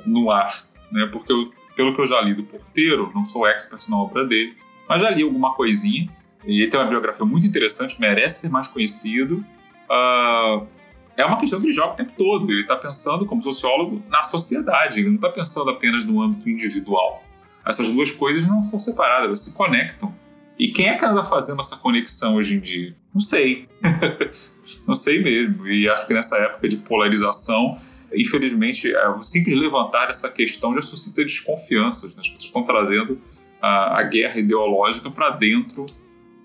no 0.04 0.30
ar, 0.30 0.52
né? 0.92 1.08
Porque 1.10 1.32
eu, 1.32 1.50
pelo 1.74 1.94
que 1.94 2.00
eu 2.02 2.06
já 2.06 2.20
li 2.20 2.34
do 2.34 2.44
Porteiro, 2.44 3.10
não 3.14 3.24
sou 3.24 3.48
expert 3.48 3.88
na 3.88 3.96
obra 3.96 4.26
dele, 4.26 4.54
mas 4.88 5.02
já 5.02 5.10
li 5.10 5.22
alguma 5.22 5.54
coisinha. 5.54 6.08
E 6.46 6.62
ele 6.62 6.70
tem 6.70 6.80
uma 6.80 6.86
biografia 6.86 7.26
muito 7.26 7.46
interessante, 7.46 8.00
merece 8.00 8.42
ser 8.42 8.48
mais 8.48 8.68
conhecido. 8.68 9.44
Uh, 9.90 10.66
é 11.16 11.24
uma 11.24 11.36
questão 11.36 11.60
que 11.60 11.66
ele 11.66 11.72
joga 11.72 11.94
o 11.94 11.96
tempo 11.96 12.12
todo. 12.16 12.50
Ele 12.50 12.62
está 12.62 12.76
pensando, 12.76 13.26
como 13.26 13.42
sociólogo, 13.42 14.02
na 14.08 14.22
sociedade. 14.22 15.00
Ele 15.00 15.08
não 15.08 15.16
está 15.16 15.28
pensando 15.28 15.68
apenas 15.68 16.04
no 16.04 16.22
âmbito 16.22 16.48
individual. 16.48 17.22
Essas 17.66 17.90
duas 17.90 18.10
coisas 18.10 18.46
não 18.46 18.62
são 18.62 18.78
separadas, 18.78 19.26
elas 19.26 19.40
se 19.40 19.52
conectam. 19.52 20.14
E 20.58 20.68
quem 20.68 20.88
é 20.88 20.96
que 20.96 21.04
anda 21.04 21.22
fazendo 21.22 21.60
essa 21.60 21.76
conexão 21.76 22.36
hoje 22.36 22.54
em 22.54 22.60
dia? 22.60 22.96
Não 23.12 23.20
sei. 23.20 23.68
não 24.86 24.94
sei 24.94 25.22
mesmo. 25.22 25.66
E 25.66 25.88
acho 25.88 26.06
que 26.06 26.14
nessa 26.14 26.36
época 26.38 26.68
de 26.68 26.78
polarização, 26.78 27.78
infelizmente, 28.12 28.92
é, 28.92 29.08
o 29.08 29.22
simples 29.22 29.56
levantar 29.56 30.08
essa 30.08 30.30
questão 30.30 30.74
já 30.74 30.82
suscita 30.82 31.22
desconfianças. 31.22 32.14
Né? 32.14 32.20
As 32.20 32.28
pessoas 32.28 32.44
estão 32.44 32.62
trazendo 32.62 33.20
a, 33.60 34.00
a 34.00 34.02
guerra 34.04 34.38
ideológica 34.38 35.10
para 35.10 35.30
dentro 35.30 35.86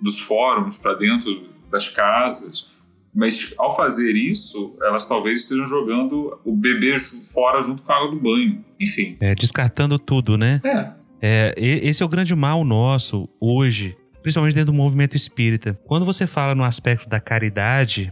dos 0.02 0.20
fóruns, 0.20 0.78
para 0.78 0.94
dentro 0.96 1.50
das 1.70 1.90
casas. 1.90 2.72
Mas 3.16 3.54
ao 3.58 3.76
fazer 3.76 4.16
isso, 4.16 4.76
elas 4.82 5.08
talvez 5.08 5.42
estejam 5.42 5.68
jogando 5.68 6.40
o 6.44 6.56
bebê 6.56 6.96
fora 7.32 7.62
junto 7.62 7.84
com 7.84 7.92
a 7.92 7.96
água 7.96 8.12
do 8.12 8.20
banho. 8.20 8.64
Enfim. 8.80 9.18
É, 9.20 9.36
descartando 9.36 10.00
tudo, 10.00 10.38
né? 10.38 10.60
É. 10.64 11.04
É, 11.26 11.54
esse 11.58 12.04
é 12.04 12.06
o 12.06 12.10
grande 12.10 12.36
mal 12.36 12.66
nosso 12.66 13.30
hoje, 13.40 13.96
principalmente 14.22 14.56
dentro 14.56 14.74
do 14.74 14.78
movimento 14.78 15.16
espírita. 15.16 15.80
Quando 15.86 16.06
você 16.06 16.28
fala 16.28 16.54
no 16.54 16.66
aspecto 16.66 17.08
da 17.08 17.20
caridade, 17.20 18.12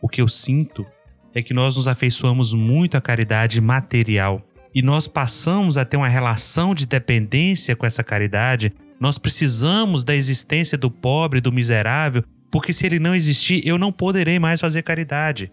o 0.00 0.08
que 0.08 0.22
eu 0.22 0.28
sinto 0.28 0.86
é 1.34 1.42
que 1.42 1.52
nós 1.52 1.76
nos 1.76 1.86
afeiçoamos 1.86 2.54
muito 2.54 2.96
à 2.96 3.00
caridade 3.00 3.60
material. 3.60 4.42
E 4.78 4.82
nós 4.82 5.08
passamos 5.08 5.76
a 5.76 5.84
ter 5.84 5.96
uma 5.96 6.06
relação 6.06 6.72
de 6.72 6.86
dependência 6.86 7.74
com 7.74 7.84
essa 7.84 8.04
caridade, 8.04 8.72
nós 9.00 9.18
precisamos 9.18 10.04
da 10.04 10.14
existência 10.14 10.78
do 10.78 10.88
pobre, 10.88 11.40
do 11.40 11.50
miserável, 11.50 12.22
porque 12.48 12.72
se 12.72 12.86
ele 12.86 13.00
não 13.00 13.12
existir, 13.12 13.60
eu 13.66 13.76
não 13.76 13.90
poderei 13.90 14.38
mais 14.38 14.60
fazer 14.60 14.82
caridade. 14.82 15.50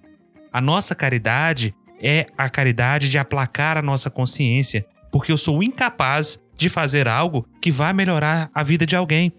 A 0.54 0.62
nossa 0.62 0.94
caridade 0.94 1.74
é 2.00 2.28
a 2.38 2.48
caridade 2.48 3.10
de 3.10 3.18
aplacar 3.18 3.80
a 3.80 3.82
nossa 3.82 4.12
consciência, 4.12 4.86
porque 5.12 5.32
eu 5.32 5.38
sou 5.40 5.64
incapaz 5.64 6.40
de 6.56 6.70
fazer 6.70 7.08
algo 7.08 7.50
que 7.60 7.72
vá 7.72 7.92
melhorar 7.92 8.52
a 8.54 8.62
vida 8.62 8.86
de 8.86 8.96
alguém. 8.96 9.34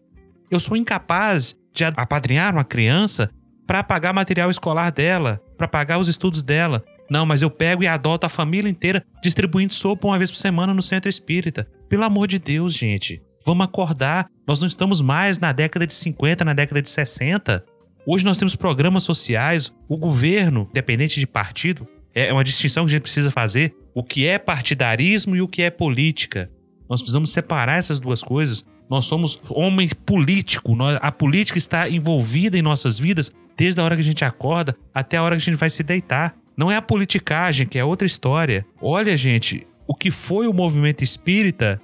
Eu 0.51 0.59
sou 0.59 0.77
incapaz 0.77 1.57
de 1.73 1.85
apadrinhar 1.85 2.53
uma 2.53 2.65
criança 2.65 3.31
para 3.65 3.85
pagar 3.85 4.13
material 4.13 4.51
escolar 4.51 4.91
dela, 4.91 5.41
para 5.57 5.69
pagar 5.69 5.99
os 5.99 6.09
estudos 6.09 6.43
dela. 6.43 6.85
Não, 7.11 7.25
mas 7.25 7.43
eu 7.43 7.51
pego 7.51 7.83
e 7.83 7.87
adoto 7.87 8.27
a 8.27 8.29
família 8.29 8.69
inteira 8.69 9.05
distribuindo 9.23 9.73
sopa 9.73 10.09
uma 10.09 10.19
vez 10.19 10.31
por 10.31 10.39
semana 10.39 10.75
no 10.75 10.83
centro 10.83 11.09
espírita. 11.09 11.69
Pelo 11.89 12.05
amor 12.05 12.27
de 12.27 12.39
Deus, 12.39 12.75
gente. 12.75 13.23
Vamos 13.45 13.65
acordar. 13.65 14.27
Nós 14.47 14.61
não 14.61 14.67
estamos 14.67 15.01
mais 15.01 15.39
na 15.39 15.53
década 15.53 15.87
de 15.87 15.95
50, 15.95 16.45
na 16.45 16.53
década 16.53 16.83
de 16.83 16.91
60. 16.91 17.65
Hoje 18.07 18.25
nós 18.25 18.39
temos 18.39 18.57
programas 18.57 19.03
sociais, 19.03 19.73
o 19.89 19.97
governo, 19.97 20.69
independente 20.71 21.19
de 21.19 21.27
partido, 21.27 21.87
é 22.15 22.33
uma 22.33 22.43
distinção 22.43 22.85
que 22.85 22.91
a 22.91 22.93
gente 22.93 23.03
precisa 23.03 23.31
fazer. 23.31 23.77
O 23.95 24.03
que 24.03 24.27
é 24.27 24.39
partidarismo 24.39 25.37
e 25.37 25.43
o 25.43 25.49
que 25.49 25.63
é 25.63 25.71
política. 25.71 26.51
Nós 26.89 27.01
precisamos 27.01 27.31
separar 27.31 27.77
essas 27.77 28.01
duas 28.01 28.23
coisas. 28.23 28.67
Nós 28.89 29.05
somos 29.05 29.41
homem 29.51 29.89
político. 30.07 30.75
A 31.01 31.13
política 31.13 31.59
está 31.59 31.89
envolvida 31.89 32.57
em 32.57 32.63
nossas 32.63 32.99
vidas 32.99 33.33
desde 33.57 33.81
a 33.81 33.85
hora 33.85 33.95
que 33.97 34.01
a 34.01 34.05
gente 34.05 34.25
acorda 34.25 34.77
até 34.95 35.17
a 35.17 35.23
hora 35.23 35.37
que 35.37 35.43
a 35.43 35.45
gente 35.45 35.59
vai 35.59 35.69
se 35.69 35.83
deitar. 35.83 36.35
Não 36.57 36.71
é 36.71 36.77
a 36.77 36.83
politicagem, 36.83 37.67
que 37.67 37.79
é 37.79 37.85
outra 37.85 38.07
história. 38.07 38.67
Olha, 38.81 39.17
gente, 39.17 39.67
o 39.87 39.95
que 39.95 40.11
foi 40.11 40.49
o 40.49 40.55
movimento 40.55 41.05
espírita 41.05 41.81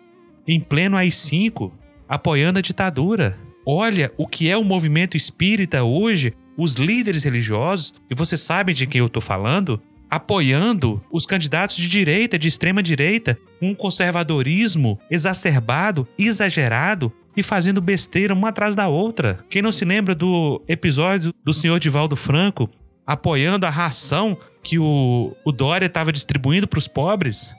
em 0.47 0.59
pleno 0.59 0.97
AI-5, 0.97 1.71
apoiando 2.09 2.59
a 2.59 2.63
ditadura. 2.63 3.39
Olha 3.67 4.11
o 4.17 4.27
que 4.27 4.49
é 4.49 4.57
o 4.57 4.65
movimento 4.65 5.17
espírita 5.17 5.85
hoje, 5.85 6.33
os 6.57 6.75
líderes 6.75 7.23
religiosos, 7.23 7.95
e 8.11 8.15
você 8.15 8.37
sabe 8.37 8.75
de 8.75 8.87
quem 8.87 8.99
eu 8.99 9.07
estou 9.07 9.23
falando, 9.23 9.81
apoiando 10.11 11.03
os 11.13 11.25
candidatos 11.27 11.77
de 11.77 11.89
direita, 11.89 12.39
de 12.39 12.49
extrema 12.49 12.83
direita, 12.83 13.39
um 13.61 13.75
conservadorismo 13.75 14.99
exacerbado, 15.11 16.09
exagerado 16.19 17.13
e 17.37 17.43
fazendo 17.43 17.81
besteira 17.81 18.35
uma 18.35 18.49
atrás 18.49 18.75
da 18.75 18.89
outra. 18.89 19.45
Quem 19.49 19.63
não 19.63 19.73
se 19.73 19.85
lembra 19.85 20.15
do 20.15 20.61
episódio 20.67 21.33
do 21.45 21.53
senhor 21.53 21.79
Divaldo 21.79 22.17
Franco 22.17 22.69
apoiando 23.07 23.67
a 23.67 23.71
ração 23.71 24.37
que 24.63 24.79
o, 24.79 25.37
o 25.45 25.53
Dória 25.53 25.87
estava 25.87 26.13
distribuindo 26.13 26.69
para 26.69 26.79
os 26.79 26.89
pobres 26.89 27.55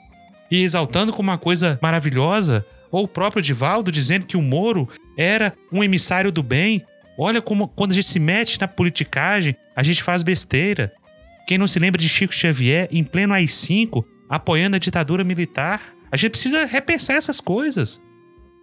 e 0.50 0.62
exaltando 0.64 1.12
como 1.12 1.30
uma 1.30 1.38
coisa 1.38 1.78
maravilhosa? 1.82 2.66
Ou 2.92 3.06
o 3.06 3.08
próprio 3.08 3.42
Divaldo 3.42 3.92
dizendo 3.92 4.28
que 4.28 4.38
o 4.38 4.42
Moro 4.42 4.88
era 5.18 5.54
um 5.72 5.84
emissário 5.84 6.32
do 6.32 6.44
bem? 6.44 6.86
Olha 7.18 7.42
como 7.42 7.68
quando 7.68 7.92
a 7.92 7.96
gente 7.96 8.08
se 8.08 8.20
mete 8.20 8.60
na 8.60 8.68
politicagem, 8.68 9.56
a 9.76 9.84
gente 9.84 10.04
faz 10.04 10.22
besteira. 10.24 10.94
Quem 11.48 11.58
não 11.58 11.68
se 11.68 11.80
lembra 11.80 12.00
de 12.00 12.08
Chico 12.08 12.34
Xavier 12.34 12.88
em 12.92 13.04
pleno 13.04 13.34
AI-5 13.34 14.06
apoiando 14.30 14.76
a 14.76 14.80
ditadura 14.80 15.24
militar? 15.24 15.94
A 16.12 16.16
gente 16.16 16.32
precisa 16.32 16.66
repensar 16.66 17.16
essas 17.16 17.42
coisas. 17.42 18.02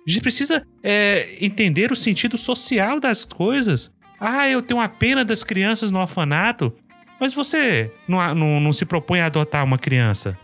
A 0.07 0.11
gente 0.11 0.23
precisa 0.23 0.65
é, 0.83 1.37
entender 1.41 1.93
o 1.93 1.97
sentido 1.97 2.39
social 2.39 2.99
das 2.99 3.25
coisas. 3.25 3.93
Ah, 4.19 4.49
eu 4.49 4.63
tenho 4.63 4.79
uma 4.79 4.89
pena 4.89 5.25
das 5.25 5.43
crianças 5.43 5.91
no 5.91 5.99
orfanato. 5.99 6.73
Mas 7.21 7.35
você 7.35 7.93
não, 8.09 8.35
não, 8.35 8.61
não 8.61 8.73
se 8.73 8.87
propõe 8.87 9.21
a 9.21 9.27
adotar 9.27 9.63
uma 9.63 9.79
criança? 9.79 10.39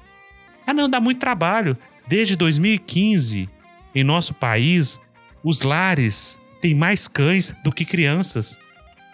Ah, 0.66 0.74
não, 0.74 0.88
dá 0.88 1.00
muito 1.00 1.18
trabalho. 1.18 1.76
Desde 2.06 2.36
2015, 2.36 3.48
em 3.94 4.04
nosso 4.04 4.34
país, 4.34 5.00
os 5.42 5.62
lares 5.62 6.40
têm 6.60 6.74
mais 6.74 7.08
cães 7.08 7.56
do 7.64 7.72
que 7.72 7.84
crianças. 7.84 8.58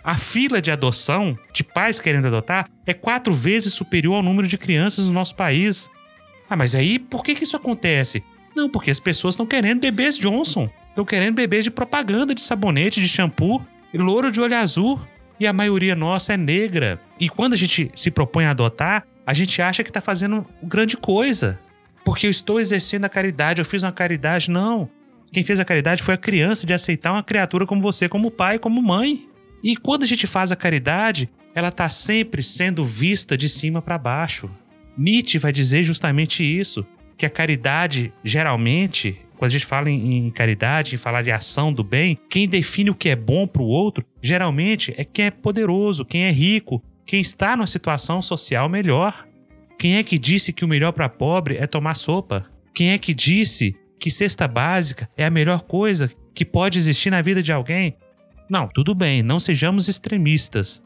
A 0.03 0.17
fila 0.17 0.61
de 0.61 0.71
adoção 0.71 1.39
de 1.53 1.63
pais 1.63 2.01
querendo 2.01 2.27
adotar 2.27 2.69
é 2.85 2.93
quatro 2.93 3.33
vezes 3.33 3.73
superior 3.73 4.17
ao 4.17 4.23
número 4.23 4.49
de 4.49 4.59
crianças 4.59 5.07
no 5.07 5.13
nosso 5.13 5.37
país. 5.37 5.89
Ah, 6.51 6.57
mas 6.57 6.75
aí 6.75 6.99
por 6.99 7.23
que, 7.23 7.35
que 7.35 7.45
isso 7.45 7.57
acontece? 7.57 8.25
Não, 8.57 8.69
porque 8.69 8.91
as 8.91 8.99
pessoas 8.99 9.35
estão 9.35 9.47
querendo 9.47 9.81
bebês 9.81 10.19
Johnson. 10.19 10.69
Estão 10.89 11.05
querendo 11.05 11.37
bebês 11.37 11.65
de 11.65 11.71
propaganda 11.71 12.35
de 12.35 12.43
sabonete, 12.43 13.01
de 13.01 13.09
shampoo, 13.09 13.65
louro 13.95 14.31
de 14.31 14.41
olho 14.41 14.57
azul. 14.57 15.01
E 15.39 15.47
a 15.47 15.53
maioria 15.53 15.95
nossa 15.95 16.35
é 16.35 16.37
negra. 16.37 17.01
E 17.19 17.29
quando 17.29 17.55
a 17.55 17.57
gente 17.57 17.91
se 17.95 18.11
propõe 18.11 18.45
a 18.45 18.51
adotar, 18.51 19.07
a 19.27 19.35
gente 19.35 19.61
acha 19.61 19.83
que 19.83 19.91
está 19.91 20.01
fazendo 20.01 20.47
grande 20.63 20.97
coisa. 20.97 21.59
Porque 22.05 22.27
eu 22.27 22.31
estou 22.31 22.61
exercendo 22.61 23.05
a 23.05 23.09
caridade, 23.09 23.61
eu 23.61 23.65
fiz 23.65 23.83
uma 23.83 23.93
caridade. 23.93 24.51
Não. 24.51 24.91
Quem 25.33 25.43
fez 25.43 25.59
a 25.61 25.65
caridade 25.65 26.03
foi 26.03 26.15
a 26.15 26.19
criança 26.19 26.67
de 26.67 26.75
aceitar 26.75 27.13
uma 27.13 27.23
criatura 27.23 27.67
como 27.67 27.81
você, 27.81 28.09
como 28.09 28.31
pai, 28.31 28.59
como 28.59 28.83
mãe. 28.83 29.27
E 29.63 29.77
quando 29.77 30.03
a 30.03 30.07
gente 30.07 30.27
faz 30.27 30.53
a 30.53 30.57
caridade, 30.57 31.31
ela 31.55 31.69
está 31.69 31.89
sempre 31.89 32.43
sendo 32.43 32.85
vista 32.85 33.37
de 33.37 33.49
cima 33.49 33.81
para 33.81 33.97
baixo. 33.97 34.51
Nietzsche 34.97 35.39
vai 35.39 35.53
dizer 35.53 35.83
justamente 35.85 36.43
isso, 36.45 36.87
que 37.17 37.25
a 37.25 37.31
caridade, 37.31 38.13
geralmente, 38.23 39.19
quando 39.43 39.49
a 39.49 39.53
gente 39.55 39.67
fala 39.67 39.91
em, 39.91 40.19
em 40.19 40.31
caridade, 40.31 40.95
em 40.95 40.99
falar 40.99 41.23
de 41.23 41.33
ação 41.33 41.73
do 41.73 41.83
bem, 41.83 42.17
quem 42.31 42.47
define 42.47 42.91
o 42.91 42.95
que 42.95 43.09
é 43.09 43.17
bom 43.17 43.45
para 43.45 43.61
o 43.61 43.67
outro, 43.67 44.07
geralmente 44.23 44.95
é 44.97 45.05
quem 45.05 45.25
é 45.25 45.31
poderoso, 45.33 46.05
quem 46.05 46.23
é 46.23 46.31
rico, 46.31 46.81
quem 47.05 47.21
está 47.21 47.57
numa 47.57 47.67
situação 47.67 48.23
social 48.23 48.69
melhor. 48.69 49.27
Quem 49.77 49.97
é 49.97 50.05
que 50.05 50.17
disse 50.17 50.53
que 50.53 50.65
o 50.65 50.69
melhor 50.69 50.93
para 50.93 51.09
pobre 51.09 51.57
é 51.57 51.67
tomar 51.67 51.95
sopa? 51.95 52.47
Quem 52.73 52.93
é 52.93 52.99
que 52.99 53.13
disse 53.13 53.75
que 53.99 54.13
cesta 54.13 54.47
básica 54.47 55.11
é 55.17 55.25
a 55.25 55.31
melhor 55.31 55.63
coisa 55.63 56.09
que 56.33 56.45
pode 56.45 56.79
existir 56.79 57.11
na 57.11 57.21
vida 57.21 57.43
de 57.43 57.53
alguém? 57.53 57.97
Não, 58.49 58.69
tudo 58.69 58.95
bem, 58.95 59.25
não 59.25 59.41
sejamos 59.41 59.89
extremistas. 59.89 60.85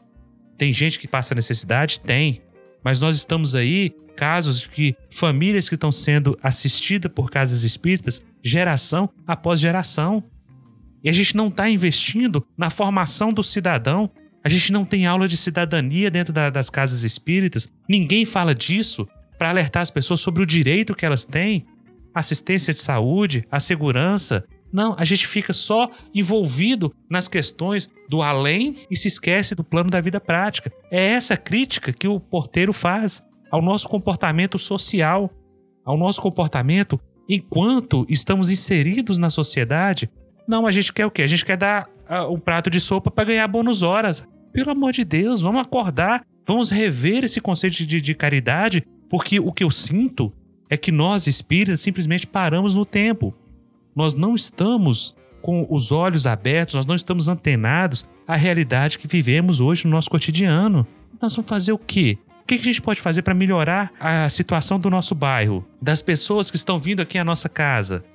Tem 0.57 0.73
gente 0.73 0.97
que 0.97 1.07
passa 1.07 1.35
necessidade? 1.35 1.99
Tem. 1.99 2.41
Mas 2.83 2.99
nós 2.99 3.15
estamos 3.15 3.55
aí 3.55 3.93
casos 4.15 4.61
de 4.61 4.69
que 4.69 4.95
famílias 5.11 5.69
que 5.69 5.75
estão 5.75 5.91
sendo 5.91 6.37
assistidas 6.41 7.11
por 7.13 7.29
casas 7.29 7.63
espíritas, 7.63 8.25
geração 8.43 9.09
após 9.25 9.59
geração. 9.59 10.23
E 11.03 11.09
a 11.09 11.13
gente 11.13 11.35
não 11.35 11.47
está 11.47 11.69
investindo 11.69 12.45
na 12.57 12.69
formação 12.69 13.31
do 13.31 13.43
cidadão. 13.43 14.09
A 14.43 14.49
gente 14.49 14.71
não 14.71 14.83
tem 14.83 15.05
aula 15.05 15.27
de 15.27 15.37
cidadania 15.37 16.09
dentro 16.09 16.33
da, 16.33 16.49
das 16.49 16.69
casas 16.69 17.03
espíritas. 17.03 17.71
Ninguém 17.87 18.25
fala 18.25 18.55
disso 18.55 19.07
para 19.37 19.49
alertar 19.49 19.83
as 19.83 19.91
pessoas 19.91 20.19
sobre 20.19 20.41
o 20.41 20.45
direito 20.45 20.95
que 20.95 21.05
elas 21.05 21.23
têm, 21.23 21.65
assistência 22.13 22.73
de 22.73 22.79
saúde, 22.79 23.45
a 23.51 23.59
segurança, 23.59 24.43
não, 24.71 24.95
a 24.97 25.03
gente 25.03 25.25
fica 25.25 25.53
só 25.53 25.89
envolvido 26.13 26.93
nas 27.09 27.27
questões 27.27 27.89
do 28.09 28.21
além 28.21 28.77
e 28.91 28.97
se 28.97 29.07
esquece 29.07 29.55
do 29.55 29.63
plano 29.63 29.89
da 29.89 30.01
vida 30.01 30.19
prática. 30.19 30.71
É 30.91 31.11
essa 31.11 31.37
crítica 31.37 31.93
que 31.93 32.07
o 32.07 32.19
porteiro 32.19 32.73
faz 32.73 33.23
ao 33.49 33.61
nosso 33.61 33.87
comportamento 33.87 34.59
social, 34.59 35.31
ao 35.85 35.97
nosso 35.97 36.21
comportamento 36.21 36.99
enquanto 37.29 38.05
estamos 38.09 38.51
inseridos 38.51 39.17
na 39.17 39.29
sociedade. 39.29 40.09
Não, 40.47 40.65
a 40.65 40.71
gente 40.71 40.93
quer 40.93 41.05
o 41.05 41.11
quê? 41.11 41.23
A 41.23 41.27
gente 41.27 41.45
quer 41.45 41.57
dar 41.57 41.89
uh, 42.09 42.31
um 42.33 42.39
prato 42.39 42.69
de 42.69 42.79
sopa 42.79 43.11
para 43.11 43.25
ganhar 43.25 43.47
bônus 43.47 43.83
horas. 43.83 44.23
Pelo 44.53 44.71
amor 44.71 44.91
de 44.91 45.03
Deus, 45.03 45.41
vamos 45.41 45.61
acordar, 45.61 46.23
vamos 46.45 46.71
rever 46.71 47.23
esse 47.23 47.39
conceito 47.39 47.85
de, 47.85 48.01
de 48.01 48.13
caridade, 48.13 48.85
porque 49.09 49.39
o 49.39 49.51
que 49.51 49.63
eu 49.63 49.69
sinto 49.69 50.33
é 50.69 50.75
que 50.75 50.91
nós 50.91 51.27
espíritas 51.27 51.81
simplesmente 51.81 52.27
paramos 52.27 52.73
no 52.73 52.85
tempo 52.85 53.33
nós 53.97 54.13
não 54.13 54.35
estamos 54.35 55.15
com 55.41 55.65
os 55.71 55.91
olhos 55.91 56.27
abertos, 56.27 56.75
nós 56.75 56.85
não 56.85 56.93
estamos 56.93 57.27
antenados 57.27 58.07
à 58.27 58.35
realidade 58.35 58.99
que 58.99 59.07
vivemos 59.07 59.59
hoje 59.59 59.85
no 59.85 59.91
nosso 59.91 60.07
cotidiano. 60.07 60.85
Nós 61.19 61.35
vamos 61.35 61.49
fazer 61.49 61.71
o 61.71 61.79
quê? 61.79 62.19
O 62.43 62.45
que 62.45 62.53
a 62.53 62.57
gente 62.59 62.79
pode 62.79 63.01
fazer 63.01 63.23
para 63.23 63.33
melhorar 63.33 63.91
a 63.99 64.29
situação 64.29 64.79
do 64.79 64.87
nosso 64.91 65.15
bairro, 65.15 65.65
das 65.81 66.03
pessoas 66.03 66.51
que 66.51 66.57
estão 66.57 66.77
vindo 66.77 67.01
aqui 67.01 67.17
à 67.17 67.25
nossa 67.25 67.49
casa? 67.49 68.05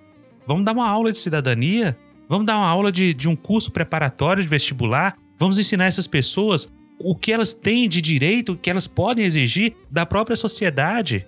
Vamos 0.47 0.65
dar 0.65 0.71
uma 0.71 0.89
aula 0.89 1.11
de 1.11 1.19
cidadania? 1.19 1.99
Vamos 2.29 2.47
dar 2.47 2.59
uma 2.59 2.69
aula 2.69 2.93
de, 2.93 3.13
de 3.13 3.29
um 3.29 3.35
curso 3.35 3.73
preparatório 3.73 4.41
de 4.41 4.49
vestibular? 4.49 5.17
Vamos 5.37 5.59
ensinar 5.59 5.87
essas 5.87 6.07
pessoas 6.07 6.71
o 6.97 7.17
que 7.17 7.33
elas 7.33 7.53
têm 7.53 7.89
de 7.89 8.01
direito, 8.01 8.53
o 8.53 8.57
que 8.57 8.71
elas 8.71 8.87
podem 8.87 9.25
exigir 9.25 9.75
da 9.91 10.07
própria 10.07 10.37
sociedade? 10.37 11.27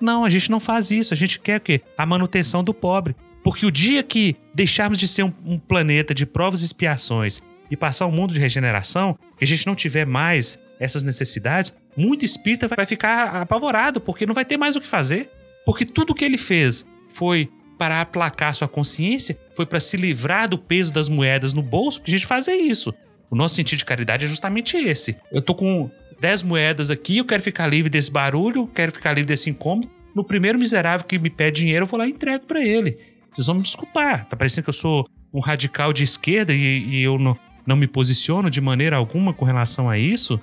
Não, 0.00 0.24
a 0.24 0.28
gente 0.30 0.52
não 0.52 0.60
faz 0.60 0.92
isso. 0.92 1.12
A 1.12 1.16
gente 1.16 1.40
quer 1.40 1.58
o 1.58 1.60
quê? 1.60 1.80
A 1.96 2.06
manutenção 2.06 2.62
do 2.62 2.72
pobre. 2.72 3.16
Porque 3.42 3.64
o 3.64 3.70
dia 3.70 4.02
que 4.02 4.36
deixarmos 4.54 4.98
de 4.98 5.06
ser 5.08 5.22
um, 5.22 5.32
um 5.44 5.58
planeta 5.58 6.14
de 6.14 6.26
provas 6.26 6.62
e 6.62 6.64
expiações 6.64 7.42
e 7.70 7.76
passar 7.76 8.06
um 8.06 8.12
mundo 8.12 8.34
de 8.34 8.40
regeneração, 8.40 9.18
que 9.36 9.44
a 9.44 9.46
gente 9.46 9.66
não 9.66 9.74
tiver 9.74 10.06
mais 10.06 10.58
essas 10.80 11.02
necessidades, 11.02 11.74
muito 11.96 12.24
espírita 12.24 12.68
vai 12.68 12.86
ficar 12.86 13.42
apavorado, 13.42 14.00
porque 14.00 14.26
não 14.26 14.34
vai 14.34 14.44
ter 14.44 14.56
mais 14.56 14.76
o 14.76 14.80
que 14.80 14.86
fazer. 14.86 15.30
Porque 15.66 15.84
tudo 15.84 16.14
que 16.14 16.24
ele 16.24 16.38
fez 16.38 16.86
foi 17.08 17.50
para 17.76 18.00
aplacar 18.00 18.54
sua 18.54 18.68
consciência, 18.68 19.38
foi 19.54 19.66
para 19.66 19.78
se 19.78 19.96
livrar 19.96 20.48
do 20.48 20.58
peso 20.58 20.92
das 20.92 21.08
moedas 21.08 21.52
no 21.52 21.62
bolso, 21.62 22.00
porque 22.00 22.10
a 22.10 22.16
gente 22.16 22.26
fazer 22.26 22.54
isso. 22.54 22.92
O 23.30 23.36
nosso 23.36 23.54
sentido 23.54 23.78
de 23.78 23.84
caridade 23.84 24.24
é 24.24 24.28
justamente 24.28 24.76
esse. 24.76 25.16
Eu 25.30 25.42
tô 25.42 25.54
com 25.54 25.90
10 26.20 26.42
moedas 26.42 26.90
aqui, 26.90 27.18
eu 27.18 27.24
quero 27.24 27.42
ficar 27.42 27.66
livre 27.66 27.90
desse 27.90 28.10
barulho, 28.10 28.66
quero 28.68 28.92
ficar 28.92 29.12
livre 29.12 29.28
desse 29.28 29.50
incômodo. 29.50 29.90
No 30.14 30.24
primeiro 30.24 30.58
miserável 30.58 31.06
que 31.06 31.18
me 31.18 31.30
pede 31.30 31.60
dinheiro, 31.60 31.84
eu 31.84 31.86
vou 31.86 31.98
lá 31.98 32.06
e 32.06 32.10
entrego 32.10 32.46
para 32.46 32.60
ele. 32.60 32.98
Vocês 33.32 33.46
vão 33.46 33.56
me 33.56 33.62
desculpar. 33.62 34.26
Tá 34.26 34.36
parecendo 34.36 34.64
que 34.64 34.70
eu 34.70 34.74
sou 34.74 35.06
um 35.32 35.40
radical 35.40 35.92
de 35.92 36.04
esquerda 36.04 36.52
e, 36.54 36.58
e 36.58 37.02
eu 37.02 37.18
não, 37.18 37.36
não 37.66 37.76
me 37.76 37.86
posiciono 37.86 38.50
de 38.50 38.60
maneira 38.60 38.96
alguma 38.96 39.32
com 39.32 39.44
relação 39.44 39.88
a 39.88 39.98
isso. 39.98 40.40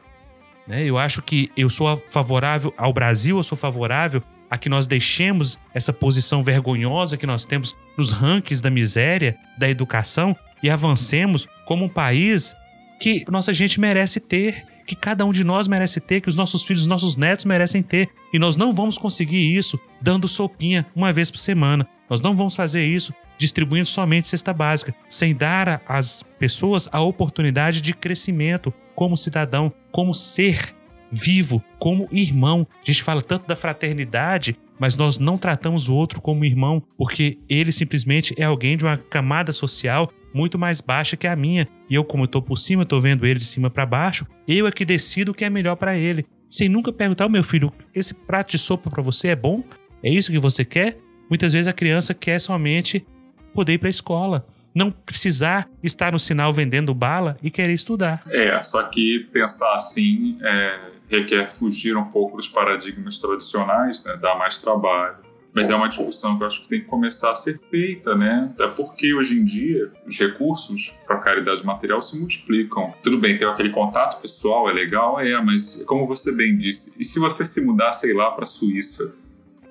Né? 0.68 0.84
Eu 0.84 0.98
acho 0.98 1.22
que 1.22 1.52
eu 1.56 1.70
sou 1.70 1.98
favorável 2.08 2.74
ao 2.78 2.94
Brasil, 2.94 3.38
eu 3.38 3.44
sou 3.44 3.58
favorável 3.58 4.22
a 4.50 4.58
que 4.58 4.70
nós 4.70 4.88
deixemos 4.88 5.60
essa 5.74 5.92
posição 5.92 6.44
vergonhosa 6.44 7.18
que 7.18 7.26
nós 7.26 7.46
temos 7.46 7.76
nos 7.98 8.12
rankings 8.12 8.62
da 8.62 8.70
miséria, 8.70 9.38
da 9.58 9.70
educação 9.70 10.36
e 10.62 10.70
avancemos 10.70 11.48
como 11.66 11.86
um 11.86 11.90
país 11.90 12.56
que 13.00 13.26
nossa 13.30 13.52
gente 13.52 13.80
merece 13.80 14.20
ter, 14.20 14.66
que 14.86 14.96
cada 14.96 15.26
um 15.26 15.32
de 15.32 15.44
nós 15.44 15.68
merece 15.68 16.00
ter, 16.00 16.22
que 16.22 16.30
os 16.30 16.36
nossos 16.36 16.64
filhos, 16.64 16.84
os 16.84 16.88
nossos 16.88 17.18
netos 17.18 17.46
merecem 17.46 17.82
ter. 17.82 18.10
E 18.32 18.40
nós 18.40 18.56
não 18.56 18.74
vamos 18.74 18.98
conseguir 18.98 19.56
isso 19.56 19.80
dando 20.02 20.28
sopinha 20.28 20.86
uma 20.96 21.12
vez 21.12 21.32
por 21.32 21.38
semana. 21.38 21.88
Nós 22.10 22.22
não 22.22 22.36
vamos 22.36 22.56
fazer 22.56 22.86
isso 22.86 23.14
distribuindo 23.38 23.88
somente 23.88 24.28
cesta 24.28 24.54
básica, 24.54 24.96
sem 25.10 25.36
dar 25.36 25.82
às 25.88 26.24
pessoas 26.40 26.88
a 26.92 27.02
oportunidade 27.02 27.82
de 27.82 27.94
crescimento 27.94 28.74
como 28.96 29.18
cidadão, 29.18 29.74
como 29.92 30.14
ser 30.14 30.74
vivo, 31.12 31.64
como 31.78 32.08
irmão. 32.12 32.68
A 32.76 32.86
gente 32.86 33.04
fala 33.04 33.22
tanto 33.22 33.48
da 33.48 33.56
fraternidade, 33.56 34.58
mas 34.80 34.96
nós 34.96 35.18
não 35.18 35.38
tratamos 35.38 35.88
o 35.88 35.94
outro 35.94 36.22
como 36.22 36.46
irmão, 36.46 36.82
porque 36.98 37.38
ele 37.50 37.72
simplesmente 37.72 38.34
é 38.38 38.44
alguém 38.44 38.78
de 38.78 38.84
uma 38.86 38.98
camada 38.98 39.54
social 39.54 40.12
muito 40.34 40.60
mais 40.60 40.82
baixa 40.82 41.16
que 41.16 41.28
a 41.28 41.36
minha. 41.36 41.68
E 41.90 41.96
eu, 41.96 42.04
como 42.04 42.26
estou 42.26 42.42
por 42.42 42.58
cima, 42.58 42.84
estou 42.84 43.00
vendo 43.00 43.26
ele 43.26 43.40
de 43.40 43.46
cima 43.46 43.70
para 43.70 43.86
baixo, 43.86 44.28
eu 44.48 44.68
é 44.68 44.72
que 44.72 44.84
decido 44.84 45.32
o 45.32 45.36
que 45.36 45.46
é 45.46 45.50
melhor 45.50 45.76
para 45.76 45.98
ele. 45.98 46.26
Sem 46.50 46.68
nunca 46.68 46.92
perguntar 46.92 47.24
ao 47.24 47.30
meu 47.30 47.44
filho: 47.44 47.72
esse 47.94 48.14
prato 48.14 48.52
de 48.52 48.58
sopa 48.58 48.90
para 48.90 49.02
você 49.02 49.30
é 49.30 49.36
bom? 49.36 49.64
É 50.04 50.10
isso 50.10 50.32
que 50.32 50.40
você 50.40 50.66
quer? 50.66 50.98
Muitas 51.30 51.54
vezes 51.54 51.68
a 51.68 51.74
criança 51.74 52.14
quer 52.14 52.40
somente 52.40 53.06
poder 53.54 53.74
ir 53.74 53.78
para 53.78 53.88
a 53.88 53.90
escola, 53.90 54.46
não 54.76 54.92
precisar 54.92 55.70
estar 55.82 56.12
no 56.12 56.20
sinal 56.20 56.54
vendendo 56.54 56.94
bala 56.94 57.38
e 57.42 57.50
querer 57.50 57.74
estudar. 57.74 58.22
É, 58.28 58.62
só 58.62 58.84
que 58.84 59.28
pensar 59.32 59.74
assim 59.76 60.38
é, 60.44 60.80
requer 61.10 61.50
fugir 61.50 61.96
um 61.96 62.06
pouco 62.06 62.36
dos 62.36 62.50
paradigmas 62.50 63.20
tradicionais, 63.20 64.04
né, 64.04 64.18
dar 64.18 64.38
mais 64.38 64.62
trabalho. 64.62 65.24
Mas 65.54 65.70
é 65.70 65.76
uma 65.76 65.88
discussão 65.88 66.38
que 66.38 66.44
eu 66.44 66.48
acho 66.48 66.64
que 66.64 66.68
tem 66.68 66.82
que 66.82 66.88
começar 66.88 67.32
a 67.32 67.36
ser 67.36 67.58
feita, 67.72 68.14
né? 68.14 68.52
Até 68.54 68.68
porque 68.68 69.14
hoje 69.14 69.40
em 69.40 69.46
dia 69.46 69.90
os 70.06 70.20
recursos 70.20 70.90
para 71.08 71.18
caridade 71.20 71.66
material 71.66 72.02
se 72.02 72.20
multiplicam. 72.20 72.94
Tudo 73.02 73.18
bem, 73.18 73.38
ter 73.38 73.48
aquele 73.48 73.70
contato 73.70 74.22
pessoal 74.22 74.70
é 74.70 74.74
legal, 74.74 75.18
é, 75.18 75.42
mas 75.42 75.82
como 75.88 76.06
você 76.06 76.34
bem 76.34 76.58
disse, 76.58 76.94
e 77.00 77.06
se 77.06 77.20
você 77.20 77.46
se 77.46 77.62
mudar, 77.62 77.94
sei 77.94 78.14
lá, 78.14 78.32
para 78.32 78.44
a 78.44 78.48
Suíça, 78.48 79.16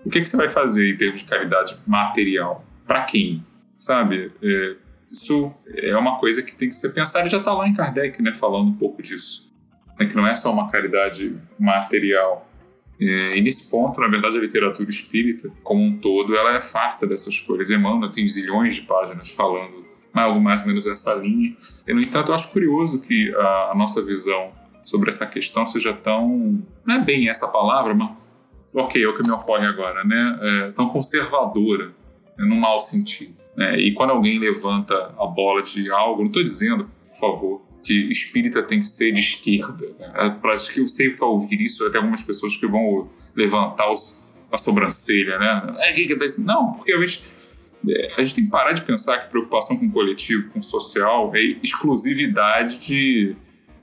o 0.03 0.09
que, 0.09 0.21
que 0.21 0.27
você 0.27 0.39
vai 0.39 0.49
fazer 0.49 0.91
em 0.91 0.97
termos 0.97 1.21
de 1.21 1.27
caridade 1.27 1.77
material? 1.87 2.65
Para 2.87 3.03
quem? 3.03 3.45
Sabe? 3.77 4.33
É, 4.43 4.77
isso 5.15 5.53
é 5.69 5.97
uma 5.97 6.19
coisa 6.19 6.43
que 6.43 6.57
tem 6.57 6.69
que 6.69 6.75
ser 6.75 6.91
pensada 6.91 7.27
e 7.27 7.31
já 7.31 7.39
está 7.39 7.53
lá 7.53 7.69
em 7.69 7.73
Kardec, 7.73 8.21
né, 8.21 8.35
falando 8.35 8.69
um 8.69 8.75
pouco 8.75 9.01
disso. 9.01 9.53
É 9.99 10.05
que 10.05 10.17
não 10.17 10.27
é 10.27 10.35
só 10.35 10.53
uma 10.53 10.69
caridade 10.69 11.41
material. 11.59 12.51
É, 13.01 13.37
e 13.37 13.41
nesse 13.41 13.71
ponto, 13.71 14.01
na 14.01 14.09
verdade, 14.09 14.37
a 14.37 14.41
literatura 14.41 14.91
espírita, 14.91 15.51
como 15.63 15.83
um 15.83 15.99
todo, 15.99 16.37
ela 16.37 16.57
é 16.57 16.61
farta 16.61 17.07
dessas 17.07 17.39
coisas. 17.39 17.71
Emmanuel 17.71 18.11
tem 18.11 18.29
zilhões 18.29 18.75
de 18.75 18.83
páginas 18.83 19.31
falando 19.31 19.85
algo 20.13 20.41
mais 20.41 20.61
ou 20.63 20.67
menos 20.67 20.87
essa 20.87 21.15
linha. 21.15 21.57
E, 21.87 21.95
no 21.95 22.01
entanto, 22.01 22.31
eu 22.31 22.35
acho 22.35 22.53
curioso 22.53 23.01
que 23.01 23.33
a, 23.35 23.71
a 23.71 23.75
nossa 23.77 24.05
visão 24.05 24.53
sobre 24.85 25.11
essa 25.11 25.27
questão 25.27 25.65
seja 25.67 25.93
tão. 25.93 26.61
Não 26.85 26.97
é 26.97 26.99
bem 27.01 27.29
essa 27.29 27.49
palavra, 27.49 27.95
mas. 27.95 28.25
Ok, 28.77 29.03
é 29.03 29.07
o 29.07 29.15
que 29.15 29.23
me 29.23 29.31
ocorre 29.31 29.67
agora, 29.67 30.03
né? 30.03 30.39
É, 30.43 30.71
tão 30.73 30.89
conservadora, 30.89 31.95
né, 32.37 32.45
no 32.45 32.57
mau 32.57 32.81
sentido. 32.81 33.44
Né? 33.57 33.79
E 33.79 33.95
quando 33.95 34.11
alguém 34.11 34.39
levanta 34.39 34.95
a 35.19 35.27
bola 35.27 35.63
de 35.63 35.91
algo, 35.91 36.23
não 36.23 36.29
estou 36.29 36.43
dizendo, 36.43 36.91
por 37.11 37.19
favor, 37.19 37.63
que 37.85 38.11
espírita 38.11 38.63
tem 38.63 38.81
que 38.81 38.87
ser 38.87 39.13
de 39.13 39.21
esquerda. 39.21 39.87
Né? 39.99 40.13
É, 40.15 40.31
Para 40.31 40.55
que 40.55 40.81
eu 40.81 40.89
sei 40.89 41.15
ao 41.21 41.33
ouvir 41.33 41.61
isso, 41.61 41.89
tem 41.91 41.99
algumas 42.01 42.23
pessoas 42.23 42.57
que 42.57 42.67
vão 42.67 43.09
levantar 43.37 43.91
os, 43.93 44.25
a 44.51 44.59
sobrancelha, 44.59 45.39
né? 45.39 45.75
É, 45.81 45.93
que 45.93 46.07
que 46.07 46.17
tá 46.17 46.25
não, 46.41 46.73
porque 46.73 46.93
a 46.93 47.01
gente, 47.01 47.25
é, 47.89 48.15
a 48.17 48.23
gente 48.23 48.35
tem 48.35 48.45
que 48.45 48.51
parar 48.51 48.73
de 48.73 48.83
pensar 48.83 49.19
que 49.19 49.31
preocupação 49.31 49.77
com 49.77 49.87
o 49.87 49.93
coletivo, 49.93 50.51
com 50.51 50.59
o 50.59 50.63
social, 50.63 51.33
é 51.35 51.41
exclusividade 51.63 52.81
de 52.81 53.37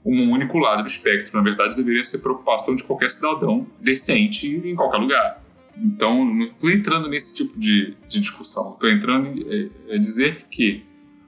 um 0.04 0.32
único 0.32 0.58
lado 0.58 0.82
do 0.82 0.88
espectro. 0.88 1.36
Na 1.36 1.42
verdade, 1.42 1.76
deveria 1.76 2.02
ser 2.02 2.18
preocupação 2.18 2.74
de 2.74 2.82
qualquer 2.82 3.08
cidadão 3.08 3.66
decente 3.80 4.48
em 4.48 4.74
qualquer 4.74 4.98
lugar. 4.98 5.41
Então, 5.76 6.24
não 6.24 6.46
estou 6.46 6.70
entrando 6.70 7.08
nesse 7.08 7.34
tipo 7.34 7.58
de, 7.58 7.96
de 8.08 8.20
discussão. 8.20 8.72
Estou 8.74 8.90
entrando 8.90 9.26
em 9.26 9.70
é, 9.88 9.94
é 9.94 9.98
dizer 9.98 10.46
que 10.50 10.84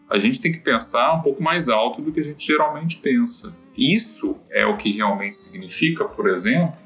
a 0.08 0.18
gente 0.18 0.40
tem 0.40 0.52
que 0.52 0.58
pensar 0.58 1.14
um 1.14 1.22
pouco 1.22 1.42
mais 1.42 1.68
alto 1.68 2.02
do 2.02 2.12
que 2.12 2.20
a 2.20 2.22
gente 2.22 2.46
geralmente 2.46 2.96
pensa. 2.96 3.56
Isso 3.76 4.38
é 4.50 4.64
o 4.64 4.76
que 4.76 4.92
realmente 4.92 5.34
significa, 5.34 6.04
por 6.04 6.28
exemplo, 6.28 6.76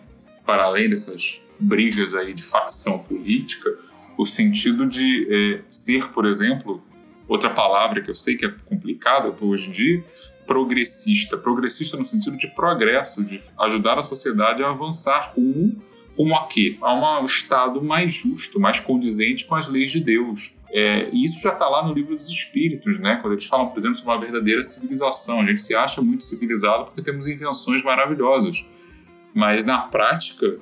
para 0.47 0.65
além 0.65 0.89
dessas 0.89 1.41
brigas 1.59 2.15
aí 2.15 2.33
de 2.33 2.43
facção 2.43 3.01
política, 3.01 3.69
o 4.17 4.25
sentido 4.25 4.87
de 4.87 5.27
é, 5.31 5.63
ser, 5.69 6.09
por 6.09 6.27
exemplo, 6.27 6.83
outra 7.27 7.51
palavra 7.51 8.01
que 8.01 8.11
eu 8.11 8.15
sei 8.15 8.37
que 8.37 8.47
é 8.47 8.55
complicada 8.65 9.35
hoje 9.41 9.69
em 9.69 9.73
dia, 9.73 10.05
progressista. 10.47 11.37
Progressista 11.37 11.97
no 11.97 12.07
sentido 12.07 12.37
de 12.39 12.49
progresso, 12.55 13.23
de 13.23 13.41
ajudar 13.59 13.99
a 13.99 14.03
sociedade 14.03 14.63
a 14.63 14.71
avançar 14.71 15.33
rumo 15.35 15.83
rumo 16.19 16.35
a 16.35 16.47
quê? 16.47 16.77
A 16.83 17.21
um 17.21 17.25
Estado 17.25 17.83
mais 17.83 18.13
justo, 18.13 18.59
mais 18.59 18.81
condizente 18.81 19.47
com 19.47 19.55
as 19.55 19.69
leis 19.69 19.93
de 19.93 20.01
Deus. 20.01 20.59
É, 20.71 21.09
e 21.13 21.25
isso 21.25 21.41
já 21.41 21.53
está 21.53 21.69
lá 21.69 21.87
no 21.87 21.95
livro 21.95 22.15
dos 22.15 22.29
Espíritos, 22.29 22.99
né? 22.99 23.17
quando 23.23 23.35
eles 23.35 23.47
falam, 23.47 23.69
por 23.69 23.79
exemplo, 23.79 23.97
sobre 23.97 24.13
uma 24.13 24.21
verdadeira 24.21 24.63
civilização. 24.63 25.41
A 25.41 25.47
gente 25.47 25.63
se 25.63 25.75
acha 25.75 26.03
muito 26.03 26.25
civilizado 26.25 26.87
porque 26.87 27.03
temos 27.03 27.27
invenções 27.27 27.83
maravilhosas, 27.83 28.67
mas 29.33 29.65
na 29.65 29.79
prática 29.79 30.59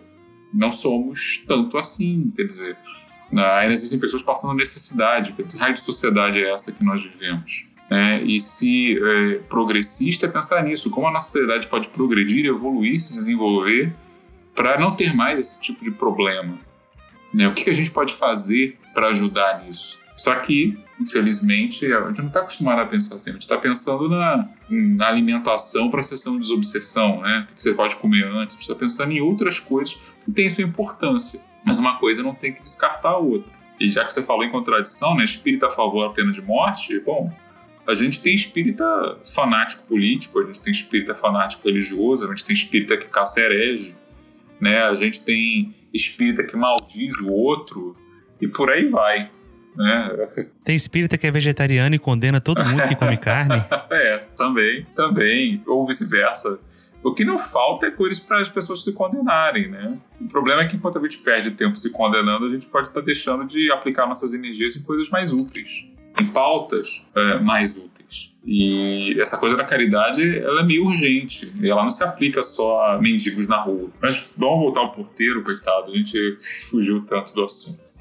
não 0.53 0.71
somos 0.71 1.43
tanto 1.47 1.79
assim. 1.79 2.31
Quer 2.37 2.45
dizer, 2.45 2.77
ainda 3.33 3.73
existem 3.73 3.99
pessoas 3.99 4.23
passando 4.23 4.55
necessidade. 4.55 5.33
Que 5.33 5.57
raio 5.57 5.75
de 5.75 5.81
sociedade 5.81 6.39
é 6.39 6.53
essa 6.53 6.71
que 6.71 6.85
nós 6.85 7.03
vivemos? 7.03 7.69
É, 7.91 8.23
e 8.23 8.41
se 8.41 8.99
é, 8.99 9.35
progressista 9.49 10.27
é 10.27 10.29
pensar 10.29 10.63
nisso, 10.65 10.91
como 10.91 11.07
a 11.07 11.11
nossa 11.11 11.27
sociedade 11.27 11.69
pode 11.69 11.89
progredir, 11.89 12.45
evoluir, 12.45 13.01
se 13.01 13.13
desenvolver 13.13 13.95
para 14.57 14.81
não 14.81 14.91
ter 14.91 15.15
mais 15.15 15.39
esse 15.39 15.61
tipo 15.61 15.85
de 15.85 15.91
problema. 15.91 16.59
Né? 17.33 17.47
O 17.47 17.53
que, 17.53 17.65
que 17.65 17.71
a 17.71 17.75
gente 17.75 17.91
pode 17.91 18.15
fazer 18.15 18.79
para 18.95 19.09
ajudar 19.09 19.63
nisso? 19.63 20.01
Só 20.17 20.35
que, 20.37 20.79
infelizmente, 20.99 21.85
a 21.93 22.07
gente 22.07 22.21
não 22.21 22.29
está 22.29 22.41
acostumado 22.41 22.81
a 22.81 22.87
pensar 22.87 23.17
assim. 23.17 23.31
A 23.31 23.33
gente 23.35 23.43
está 23.43 23.59
pensando 23.59 24.09
na, 24.09 24.49
na 24.71 25.07
alimentação 25.07 25.91
para 25.91 26.01
a 26.01 26.03
sessão 26.03 26.35
de 26.35 26.41
desobsessão, 26.41 27.21
né? 27.21 27.47
O 27.51 27.55
que 27.55 27.63
você 27.63 27.75
pode 27.75 27.97
comer 27.97 28.25
antes. 28.25 28.57
A 28.57 28.59
gente 28.59 28.69
está 28.71 28.75
pensando 28.75 29.13
em 29.13 29.21
outras 29.21 29.61
coisas 29.61 30.01
que 30.25 30.33
têm 30.33 30.49
sua 30.49 30.65
importância. 30.65 31.41
Mas 31.63 31.79
uma 31.79 31.99
coisa 31.99 32.23
não 32.23 32.35
tem 32.35 32.55
que 32.55 32.63
descartar 32.63 33.11
a 33.11 33.19
outra. 33.19 33.55
E 33.79 33.91
já 33.91 34.05
que 34.07 34.13
você 34.13 34.23
falou 34.23 34.43
em 34.43 34.51
contradição, 34.51 35.15
né? 35.15 35.25
Espírita 35.25 35.67
a 35.67 35.71
favor 35.71 36.09
da 36.09 36.15
pena 36.15 36.33
de 36.33 36.41
morte, 36.41 36.99
bom, 37.01 37.31
a 37.87 37.93
gente 37.93 38.23
tem 38.23 38.35
espírita 38.35 38.85
fanático 39.23 39.87
político, 39.87 40.41
a 40.41 40.47
gente 40.47 40.63
tem 40.63 40.73
espírita 40.73 41.15
fanático 41.15 41.69
religioso, 41.69 42.25
a 42.25 42.29
gente 42.29 42.45
tem 42.45 42.55
espírita 42.55 42.97
que 42.97 43.07
caça 43.07 43.41
herege, 43.41 43.95
né? 44.61 44.85
A 44.85 44.95
gente 44.95 45.25
tem 45.25 45.75
espírita 45.93 46.45
que 46.45 46.57
maldiz 46.57 47.15
o 47.21 47.31
outro 47.31 47.97
e 48.41 48.49
por 48.49 48.71
aí 48.71 48.87
vai. 48.87 49.31
Né? 49.77 50.29
Tem 50.65 50.75
espírita 50.75 51.19
que 51.19 51.27
é 51.27 51.31
vegetariano 51.31 51.95
e 51.95 51.99
condena 51.99 52.41
todo 52.41 52.65
mundo 52.65 52.89
que 52.89 52.97
come 52.97 53.17
carne? 53.17 53.63
é, 53.91 54.19
também, 54.37 54.87
também. 54.95 55.63
Ou 55.67 55.87
vice-versa. 55.87 56.59
O 57.03 57.15
que 57.15 57.25
não 57.25 57.39
falta 57.39 57.87
é 57.87 57.91
coisas 57.91 58.19
para 58.19 58.41
as 58.41 58.49
pessoas 58.49 58.83
se 58.83 58.93
condenarem, 58.93 59.69
né? 59.71 59.97
O 60.21 60.27
problema 60.27 60.63
é 60.63 60.67
que 60.67 60.77
enquanto 60.77 60.99
a 60.99 61.03
gente 61.03 61.19
perde 61.19 61.53
tempo 61.53 61.77
se 61.77 61.93
condenando, 61.93 62.47
a 62.47 62.49
gente 62.49 62.67
pode 62.67 62.89
estar 62.89 63.01
deixando 63.01 63.47
de 63.47 63.71
aplicar 63.71 64.09
nossas 64.09 64.33
energias 64.33 64.75
em 64.77 64.83
coisas 64.83 65.09
mais 65.11 65.33
úteis, 65.33 65.89
em 66.19 66.27
pautas 66.27 67.09
é, 67.15 67.39
mais 67.39 67.77
úteis. 67.77 67.96
E 68.45 69.17
essa 69.21 69.39
coisa 69.39 69.57
da 69.57 69.65
caridade, 69.65 70.39
ela 70.39 70.61
é 70.61 70.65
meio 70.65 70.85
urgente. 70.85 71.53
Ela 71.63 71.83
não 71.83 71.91
se 71.91 72.05
aplica 72.05 72.43
só 72.43 72.93
a 72.93 72.99
mendigos 73.01 73.49
na 73.49 73.61
rua. 73.61 73.91
Mas 74.01 74.31
vamos 74.37 74.61
voltar 74.61 74.81
ao 74.81 74.93
porteiro, 74.93 75.43
coitado. 75.43 75.91
A 75.93 75.97
gente 75.97 76.39
fugiu 76.71 77.05
tanto 77.05 77.35
do 77.35 77.45
assunto. 77.45 77.97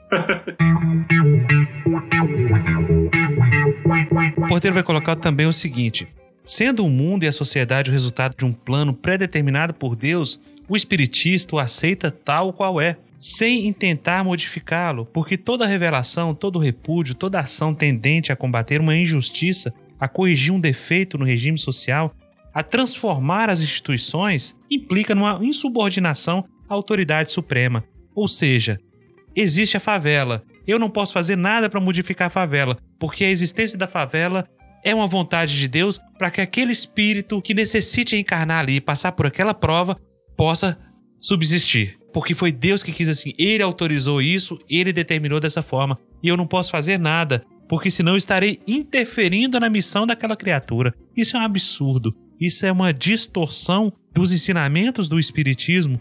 o 4.38 4.48
porteiro 4.48 4.76
vai 4.76 4.84
colocar 4.84 5.16
também 5.16 5.48
o 5.48 5.54
seguinte: 5.54 6.08
sendo 6.44 6.86
o 6.86 6.90
mundo 6.90 7.24
e 7.24 7.28
a 7.28 7.32
sociedade 7.32 7.90
o 7.90 7.94
resultado 7.94 8.36
de 8.38 8.46
um 8.46 8.54
plano 8.54 8.94
pré-determinado 8.94 9.74
por 9.74 9.96
Deus, 9.96 10.40
o 10.70 10.76
espiritista 10.76 11.56
o 11.56 11.60
aceita 11.60 12.12
tal 12.12 12.54
qual 12.54 12.80
é, 12.80 12.98
sem 13.18 13.68
intentar 13.68 14.24
modificá-lo, 14.24 15.06
porque 15.06 15.38
toda 15.38 15.66
revelação, 15.66 16.36
todo 16.36 16.60
repúdio, 16.60 17.16
toda 17.16 17.40
ação 17.40 17.74
tendente 17.74 18.32
a 18.32 18.36
combater 18.36 18.80
uma 18.80 18.96
injustiça 18.96 19.74
a 20.00 20.08
corrigir 20.08 20.54
um 20.54 20.60
defeito 20.60 21.18
no 21.18 21.26
regime 21.26 21.58
social, 21.58 22.14
a 22.54 22.64
transformar 22.64 23.50
as 23.50 23.62
instituições, 23.62 24.56
implica 24.70 25.14
numa 25.14 25.40
insubordinação 25.44 26.46
à 26.70 26.74
autoridade 26.74 27.32
suprema. 27.32 27.84
Ou 28.14 28.28
seja, 28.28 28.80
existe 29.36 29.76
a 29.76 29.80
favela. 29.80 30.44
Eu 30.66 30.80
não 30.80 30.90
posso 30.90 31.14
fazer 31.14 31.36
nada 31.36 31.70
para 31.70 31.82
modificar 31.82 32.28
a 32.28 32.32
favela, 32.32 32.78
porque 33.00 33.26
a 33.26 33.30
existência 33.30 33.78
da 33.78 33.88
favela 33.88 34.48
é 34.84 34.94
uma 34.94 35.08
vontade 35.08 35.58
de 35.58 35.68
Deus 35.68 36.00
para 36.18 36.32
que 36.32 36.40
aquele 36.40 36.72
espírito 36.72 37.42
que 37.42 37.54
necessite 37.54 38.16
encarnar 38.16 38.60
ali 38.60 38.76
e 38.76 38.82
passar 38.82 39.12
por 39.12 39.26
aquela 39.26 39.54
prova 39.54 39.98
possa 40.38 40.78
subsistir. 41.20 41.98
Porque 42.14 42.34
foi 42.34 42.52
Deus 42.52 42.82
que 42.82 42.94
quis 42.94 43.10
assim, 43.10 43.34
ele 43.38 43.62
autorizou 43.62 44.22
isso, 44.22 44.58
ele 44.70 44.94
determinou 44.94 45.40
dessa 45.40 45.62
forma, 45.62 46.00
e 46.24 46.30
eu 46.30 46.38
não 46.38 46.48
posso 46.48 46.72
fazer 46.72 46.98
nada, 46.98 47.44
porque 47.68 47.90
senão 47.90 48.16
estarei 48.16 48.60
interferindo 48.68 49.60
na 49.60 49.70
missão 49.70 50.06
daquela 50.06 50.36
criatura. 50.36 50.94
Isso 51.16 51.36
é 51.36 51.40
um 51.40 51.44
absurdo. 51.44 52.16
Isso 52.40 52.66
é 52.66 52.72
uma 52.72 52.94
distorção 52.94 53.92
dos 54.14 54.32
ensinamentos 54.32 55.08
do 55.08 55.20
espiritismo 55.20 56.00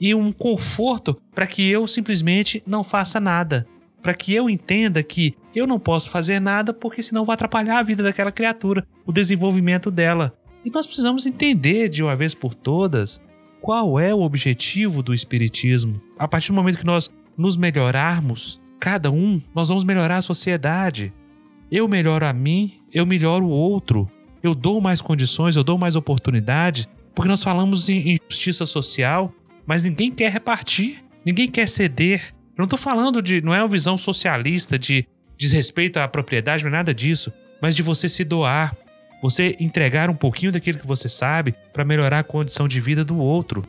e 0.00 0.14
um 0.14 0.32
conforto 0.32 1.20
para 1.34 1.46
que 1.46 1.68
eu 1.68 1.86
simplesmente 1.86 2.62
não 2.66 2.84
faça 2.84 3.18
nada 3.18 3.66
para 4.06 4.14
que 4.14 4.32
eu 4.32 4.48
entenda 4.48 5.02
que 5.02 5.34
eu 5.52 5.66
não 5.66 5.80
posso 5.80 6.08
fazer 6.08 6.38
nada 6.38 6.72
porque 6.72 7.02
senão 7.02 7.24
vai 7.24 7.34
atrapalhar 7.34 7.80
a 7.80 7.82
vida 7.82 8.04
daquela 8.04 8.30
criatura, 8.30 8.86
o 9.04 9.10
desenvolvimento 9.10 9.90
dela. 9.90 10.32
E 10.64 10.70
nós 10.70 10.86
precisamos 10.86 11.26
entender 11.26 11.88
de 11.88 12.04
uma 12.04 12.14
vez 12.14 12.32
por 12.32 12.54
todas 12.54 13.20
qual 13.60 13.98
é 13.98 14.14
o 14.14 14.20
objetivo 14.20 15.02
do 15.02 15.12
espiritismo. 15.12 16.00
A 16.16 16.28
partir 16.28 16.52
do 16.52 16.54
momento 16.54 16.78
que 16.78 16.86
nós 16.86 17.12
nos 17.36 17.56
melhorarmos, 17.56 18.60
cada 18.78 19.10
um, 19.10 19.40
nós 19.54 19.68
vamos 19.68 19.84
melhorar 19.84 20.18
a 20.18 20.22
sociedade. 20.22 21.12
Eu 21.70 21.88
melhoro 21.88 22.26
a 22.26 22.32
mim, 22.32 22.80
eu 22.92 23.04
melhoro 23.04 23.46
o 23.46 23.50
outro. 23.50 24.10
Eu 24.42 24.54
dou 24.54 24.80
mais 24.80 25.02
condições, 25.02 25.56
eu 25.56 25.64
dou 25.64 25.76
mais 25.76 25.96
oportunidades, 25.96 26.88
porque 27.14 27.28
nós 27.28 27.42
falamos 27.42 27.88
em 27.88 28.16
justiça 28.30 28.64
social, 28.64 29.32
mas 29.66 29.82
ninguém 29.82 30.12
quer 30.12 30.30
repartir, 30.30 31.02
ninguém 31.24 31.50
quer 31.50 31.66
ceder, 31.66 32.36
eu 32.56 32.62
não 32.62 32.68
tô 32.68 32.78
falando 32.78 33.20
de. 33.20 33.42
Não 33.42 33.54
é 33.54 33.60
uma 33.60 33.68
visão 33.68 33.98
socialista 33.98 34.78
de 34.78 35.06
desrespeito 35.36 35.98
à 35.98 36.08
propriedade, 36.08 36.64
não 36.64 36.70
é 36.70 36.72
nada 36.72 36.94
disso. 36.94 37.30
Mas 37.60 37.76
de 37.76 37.82
você 37.82 38.08
se 38.08 38.24
doar. 38.24 38.74
Você 39.22 39.56
entregar 39.60 40.08
um 40.08 40.16
pouquinho 40.16 40.52
daquilo 40.52 40.78
que 40.78 40.86
você 40.86 41.08
sabe 41.08 41.54
para 41.72 41.84
melhorar 41.84 42.20
a 42.20 42.24
condição 42.24 42.66
de 42.66 42.80
vida 42.80 43.04
do 43.04 43.18
outro. 43.18 43.62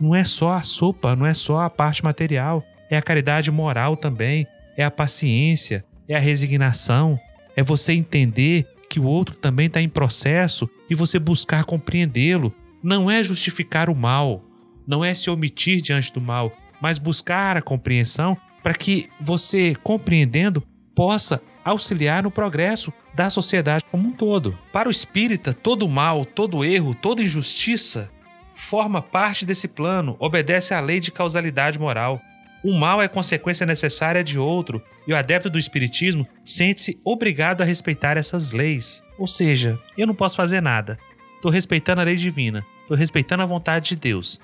Não 0.00 0.14
é 0.14 0.24
só 0.24 0.52
a 0.52 0.62
sopa, 0.62 1.16
não 1.16 1.26
é 1.26 1.32
só 1.32 1.60
a 1.60 1.70
parte 1.70 2.04
material. 2.04 2.64
É 2.90 2.96
a 2.96 3.02
caridade 3.02 3.50
moral 3.50 3.96
também. 3.96 4.46
É 4.76 4.84
a 4.84 4.90
paciência. 4.90 5.84
É 6.08 6.14
a 6.14 6.20
resignação. 6.20 7.18
É 7.56 7.62
você 7.62 7.92
entender 7.92 8.66
que 8.88 9.00
o 9.00 9.04
outro 9.04 9.36
também 9.36 9.66
está 9.66 9.80
em 9.80 9.88
processo 9.88 10.68
e 10.88 10.94
você 10.94 11.18
buscar 11.18 11.64
compreendê-lo. 11.64 12.54
Não 12.82 13.10
é 13.10 13.22
justificar 13.24 13.90
o 13.90 13.94
mal. 13.94 14.44
Não 14.86 15.04
é 15.04 15.14
se 15.14 15.28
omitir 15.30 15.80
diante 15.80 16.12
do 16.12 16.20
mal 16.20 16.52
mas 16.80 16.98
buscar 16.98 17.56
a 17.56 17.62
compreensão 17.62 18.36
para 18.62 18.74
que 18.74 19.08
você, 19.20 19.74
compreendendo, 19.82 20.62
possa 20.94 21.40
auxiliar 21.64 22.22
no 22.22 22.30
progresso 22.30 22.92
da 23.14 23.30
sociedade 23.30 23.84
como 23.90 24.08
um 24.08 24.12
todo. 24.12 24.58
Para 24.72 24.88
o 24.88 24.90
espírita, 24.90 25.52
todo 25.52 25.88
mal, 25.88 26.24
todo 26.24 26.64
erro, 26.64 26.94
toda 26.94 27.22
injustiça 27.22 28.10
forma 28.54 29.02
parte 29.02 29.44
desse 29.44 29.68
plano, 29.68 30.16
obedece 30.18 30.72
à 30.72 30.80
lei 30.80 30.98
de 30.98 31.12
causalidade 31.12 31.78
moral. 31.78 32.20
O 32.66 32.74
mal 32.74 33.00
é 33.00 33.06
consequência 33.06 33.64
necessária 33.64 34.24
de 34.24 34.40
outro, 34.40 34.82
e 35.06 35.12
o 35.12 35.16
adepto 35.16 35.48
do 35.48 35.56
espiritismo 35.56 36.26
sente-se 36.44 36.98
obrigado 37.04 37.60
a 37.60 37.64
respeitar 37.64 38.16
essas 38.16 38.50
leis. 38.50 39.04
Ou 39.16 39.28
seja, 39.28 39.78
eu 39.96 40.04
não 40.04 40.16
posso 40.16 40.36
fazer 40.36 40.60
nada. 40.60 40.98
Estou 41.36 41.48
respeitando 41.48 42.00
a 42.00 42.04
lei 42.04 42.16
divina, 42.16 42.66
estou 42.80 42.96
respeitando 42.96 43.44
a 43.44 43.46
vontade 43.46 43.90
de 43.90 43.94
Deus. 43.94 44.40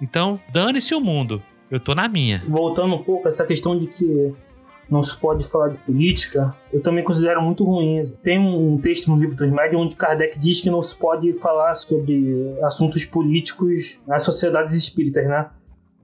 Então, 0.00 0.38
dane-se 0.52 0.94
o 0.94 1.00
mundo. 1.00 1.42
Eu 1.68 1.80
tô 1.80 1.96
na 1.96 2.06
minha. 2.06 2.44
Voltando 2.46 2.94
um 2.94 3.02
pouco, 3.02 3.26
essa 3.26 3.44
questão 3.44 3.76
de 3.76 3.88
que 3.88 4.32
não 4.88 5.02
se 5.02 5.16
pode 5.16 5.48
falar 5.48 5.70
de 5.70 5.78
política, 5.78 6.54
eu 6.72 6.80
também 6.80 7.02
considero 7.02 7.42
muito 7.42 7.64
ruim. 7.64 8.06
Tem 8.22 8.38
um 8.38 8.78
texto 8.78 9.10
no 9.10 9.16
livro 9.16 9.34
dos 9.34 9.50
médios 9.50 9.82
onde 9.82 9.96
Kardec 9.96 10.38
diz 10.38 10.60
que 10.60 10.70
não 10.70 10.80
se 10.80 10.94
pode 10.94 11.32
falar 11.40 11.74
sobre 11.74 12.56
assuntos 12.62 13.04
políticos 13.04 14.00
nas 14.06 14.22
sociedades 14.22 14.76
espíritas, 14.76 15.26
né? 15.26 15.48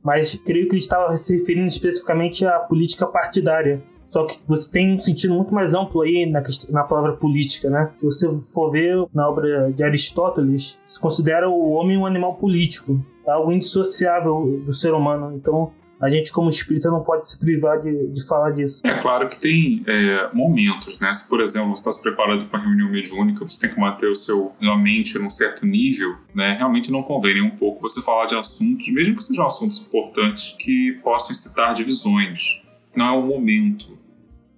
Mas 0.02 0.34
creio 0.34 0.66
que 0.66 0.72
ele 0.72 0.80
estava 0.80 1.16
se 1.16 1.38
referindo 1.38 1.66
especificamente 1.66 2.44
à 2.46 2.58
política 2.58 3.06
partidária. 3.06 3.82
Só 4.08 4.26
que 4.26 4.40
você 4.46 4.70
tem 4.72 4.96
um 4.96 5.00
sentido 5.00 5.34
muito 5.34 5.54
mais 5.54 5.72
amplo 5.74 6.02
aí 6.02 6.26
na, 6.26 6.42
na 6.70 6.82
palavra 6.82 7.12
política, 7.12 7.70
né? 7.70 7.92
Se 7.98 8.04
você 8.04 8.40
for 8.52 8.70
ver 8.70 9.06
na 9.14 9.28
obra 9.28 9.70
de 9.72 9.84
Aristóteles, 9.84 10.80
se 10.88 11.00
considera 11.00 11.48
o 11.48 11.70
homem 11.70 11.96
um 11.96 12.06
animal 12.06 12.34
político 12.34 13.00
algo 13.30 13.52
indissociável 13.52 14.62
do 14.64 14.72
ser 14.72 14.92
humano. 14.92 15.36
Então, 15.36 15.72
a 16.00 16.08
gente, 16.08 16.32
como 16.32 16.48
espírita, 16.48 16.90
não 16.90 17.02
pode 17.02 17.28
se 17.28 17.38
privar 17.38 17.82
de, 17.82 18.06
de 18.06 18.26
falar 18.26 18.52
disso. 18.52 18.80
É 18.84 18.94
claro 18.94 19.28
que 19.28 19.38
tem 19.38 19.84
é, 19.86 20.30
momentos, 20.32 20.98
né? 20.98 21.12
Se, 21.12 21.28
por 21.28 21.40
exemplo, 21.40 21.68
você 21.76 21.80
está 21.80 21.92
se 21.92 22.00
preparando 22.00 22.46
para 22.46 22.58
uma 22.58 22.68
reunião 22.68 22.90
mediúnica, 22.90 23.44
você 23.44 23.60
tem 23.60 23.74
que 23.74 23.78
manter 23.78 24.06
o 24.06 24.14
seu 24.14 24.52
a 24.62 24.78
mente 24.78 25.18
num 25.18 25.28
certo 25.28 25.66
nível, 25.66 26.16
né? 26.34 26.56
Realmente 26.56 26.90
não 26.90 27.02
convém 27.02 27.34
nem 27.34 27.42
um 27.42 27.50
pouco 27.50 27.82
você 27.82 28.00
falar 28.00 28.24
de 28.24 28.34
assuntos, 28.34 28.88
mesmo 28.92 29.16
que 29.16 29.24
sejam 29.24 29.46
assuntos 29.46 29.78
importantes, 29.78 30.56
que 30.58 30.98
possam 31.02 31.32
incitar 31.32 31.74
divisões. 31.74 32.62
Não 32.96 33.06
é 33.06 33.12
o 33.12 33.26
momento. 33.26 33.98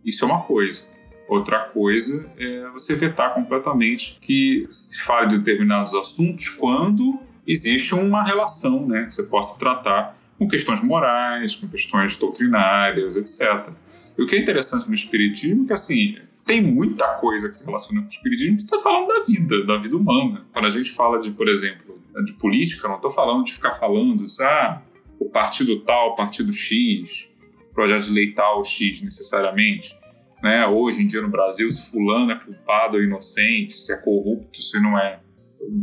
Isso 0.04 0.24
é 0.24 0.28
uma 0.28 0.42
coisa. 0.42 0.86
Outra 1.28 1.60
coisa 1.60 2.30
é 2.38 2.70
você 2.70 2.94
vetar 2.94 3.34
completamente 3.34 4.18
que 4.20 4.68
se 4.70 5.00
fale 5.02 5.28
de 5.28 5.38
determinados 5.38 5.92
assuntos 5.94 6.50
quando 6.50 7.18
existe 7.46 7.94
uma 7.94 8.22
relação 8.22 8.86
né, 8.86 9.06
que 9.06 9.14
você 9.14 9.24
possa 9.24 9.58
tratar 9.58 10.21
com 10.42 10.48
questões 10.48 10.82
morais, 10.82 11.54
com 11.54 11.68
questões 11.68 12.16
doutrinárias, 12.16 13.16
etc. 13.16 13.72
E 14.18 14.22
o 14.22 14.26
que 14.26 14.34
é 14.34 14.40
interessante 14.40 14.88
no 14.88 14.94
Espiritismo 14.94 15.64
é 15.64 15.66
que, 15.68 15.72
assim, 15.72 16.16
tem 16.44 16.60
muita 16.60 17.06
coisa 17.14 17.48
que 17.48 17.54
se 17.54 17.64
relaciona 17.64 18.00
com 18.00 18.06
o 18.06 18.10
Espiritismo 18.10 18.56
que 18.56 18.64
está 18.64 18.80
falando 18.80 19.06
da 19.06 19.20
vida, 19.24 19.64
da 19.64 19.78
vida 19.78 19.96
humana. 19.96 20.44
Quando 20.52 20.64
a 20.66 20.70
gente 20.70 20.90
fala 20.90 21.20
de, 21.20 21.30
por 21.30 21.48
exemplo, 21.48 21.96
de 22.24 22.32
política, 22.32 22.88
não 22.88 22.96
estou 22.96 23.10
falando 23.10 23.44
de 23.44 23.52
ficar 23.52 23.72
falando, 23.72 24.24
ah, 24.40 24.82
o 25.20 25.30
partido 25.30 25.78
tal, 25.80 26.10
o 26.10 26.14
partido 26.16 26.52
X, 26.52 27.28
projeto 27.72 28.06
de 28.06 28.12
lei 28.12 28.32
tal, 28.32 28.64
X 28.64 29.00
necessariamente. 29.00 29.96
Né? 30.42 30.66
Hoje 30.66 31.02
em 31.02 31.06
dia 31.06 31.22
no 31.22 31.30
Brasil, 31.30 31.70
se 31.70 31.88
fulano 31.92 32.32
é 32.32 32.38
culpado 32.38 32.96
ou 32.96 33.02
inocente, 33.04 33.74
se 33.74 33.92
é 33.92 33.96
corrupto, 33.96 34.60
se 34.60 34.80
não 34.82 34.98
é. 34.98 35.20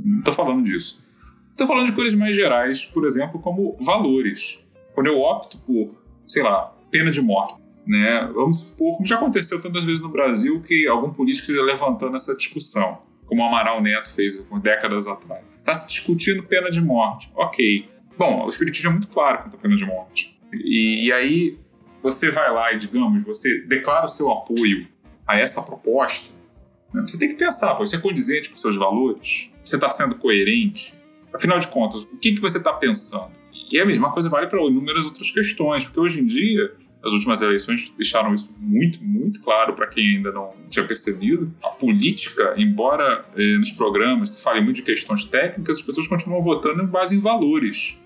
Não 0.03 0.19
estou 0.19 0.33
falando 0.33 0.63
disso. 0.63 1.07
Estou 1.59 1.67
falando 1.67 1.87
de 1.87 1.91
coisas 1.91 2.17
mais 2.17 2.33
gerais, 2.33 2.85
por 2.85 3.03
exemplo, 3.03 3.37
como 3.37 3.75
valores. 3.81 4.65
Quando 4.95 5.07
eu 5.07 5.19
opto 5.19 5.57
por, 5.57 5.87
sei 6.25 6.41
lá, 6.41 6.73
pena 6.89 7.11
de 7.11 7.21
morte, 7.21 7.55
né? 7.85 8.31
Vamos 8.33 8.59
supor, 8.61 8.95
como 8.95 9.05
já 9.05 9.15
aconteceu 9.15 9.61
tantas 9.61 9.83
vezes 9.83 9.99
no 9.99 10.07
Brasil, 10.07 10.61
que 10.61 10.87
algum 10.87 11.11
político 11.11 11.41
esteja 11.41 11.61
levantando 11.61 12.15
essa 12.15 12.33
discussão, 12.33 12.99
como 13.25 13.41
o 13.41 13.45
Amaral 13.45 13.81
Neto 13.81 14.09
fez 14.09 14.41
décadas 14.61 15.05
atrás. 15.05 15.43
Está 15.57 15.75
se 15.75 15.89
discutindo 15.89 16.43
pena 16.43 16.69
de 16.69 16.79
morte. 16.79 17.29
Ok. 17.35 17.89
Bom, 18.17 18.45
o 18.45 18.47
Espiritismo 18.47 18.91
é 18.91 18.93
muito 18.93 19.09
claro 19.09 19.39
quanto 19.39 19.57
à 19.57 19.59
pena 19.59 19.75
de 19.75 19.85
morte. 19.85 20.39
E, 20.53 21.07
e 21.07 21.11
aí 21.11 21.59
você 22.01 22.31
vai 22.31 22.49
lá 22.53 22.71
e, 22.71 22.77
digamos, 22.77 23.21
você 23.25 23.65
declara 23.67 24.05
o 24.05 24.07
seu 24.07 24.31
apoio 24.31 24.87
a 25.27 25.37
essa 25.37 25.61
proposta, 25.61 26.33
né? 26.93 27.01
você 27.01 27.19
tem 27.19 27.27
que 27.27 27.35
pensar, 27.35 27.73
você 27.73 27.97
é 27.97 27.99
condizente 27.99 28.49
com 28.49 28.55
seus 28.55 28.77
valores? 28.77 29.51
Você 29.61 29.75
está 29.75 29.89
sendo 29.89 30.15
coerente? 30.15 30.97
Afinal 31.33 31.59
de 31.59 31.67
contas, 31.67 32.03
o 32.03 32.17
que, 32.17 32.33
que 32.33 32.41
você 32.41 32.57
está 32.57 32.73
pensando? 32.73 33.31
E 33.71 33.79
a 33.79 33.85
mesma 33.85 34.11
coisa 34.11 34.29
vale 34.29 34.47
para 34.47 34.59
inúmeras 34.61 35.05
outras 35.05 35.29
questões, 35.31 35.85
porque 35.85 35.99
hoje 35.99 36.21
em 36.21 36.25
dia, 36.25 36.73
as 37.03 37.13
últimas 37.13 37.41
eleições 37.41 37.93
deixaram 37.95 38.33
isso 38.33 38.55
muito, 38.59 39.01
muito 39.03 39.41
claro 39.41 39.73
para 39.73 39.87
quem 39.87 40.17
ainda 40.17 40.31
não 40.31 40.53
tinha 40.69 40.85
percebido. 40.85 41.53
A 41.63 41.69
política, 41.69 42.55
embora 42.57 43.25
eh, 43.35 43.57
nos 43.57 43.71
programas 43.71 44.29
se 44.29 44.43
fale 44.43 44.59
muito 44.59 44.77
de 44.77 44.83
questões 44.83 45.23
técnicas, 45.23 45.77
as 45.77 45.81
pessoas 45.83 46.07
continuam 46.07 46.41
votando 46.41 46.81
em 46.81 46.87
base 46.87 47.15
em 47.15 47.19
valores. 47.19 47.99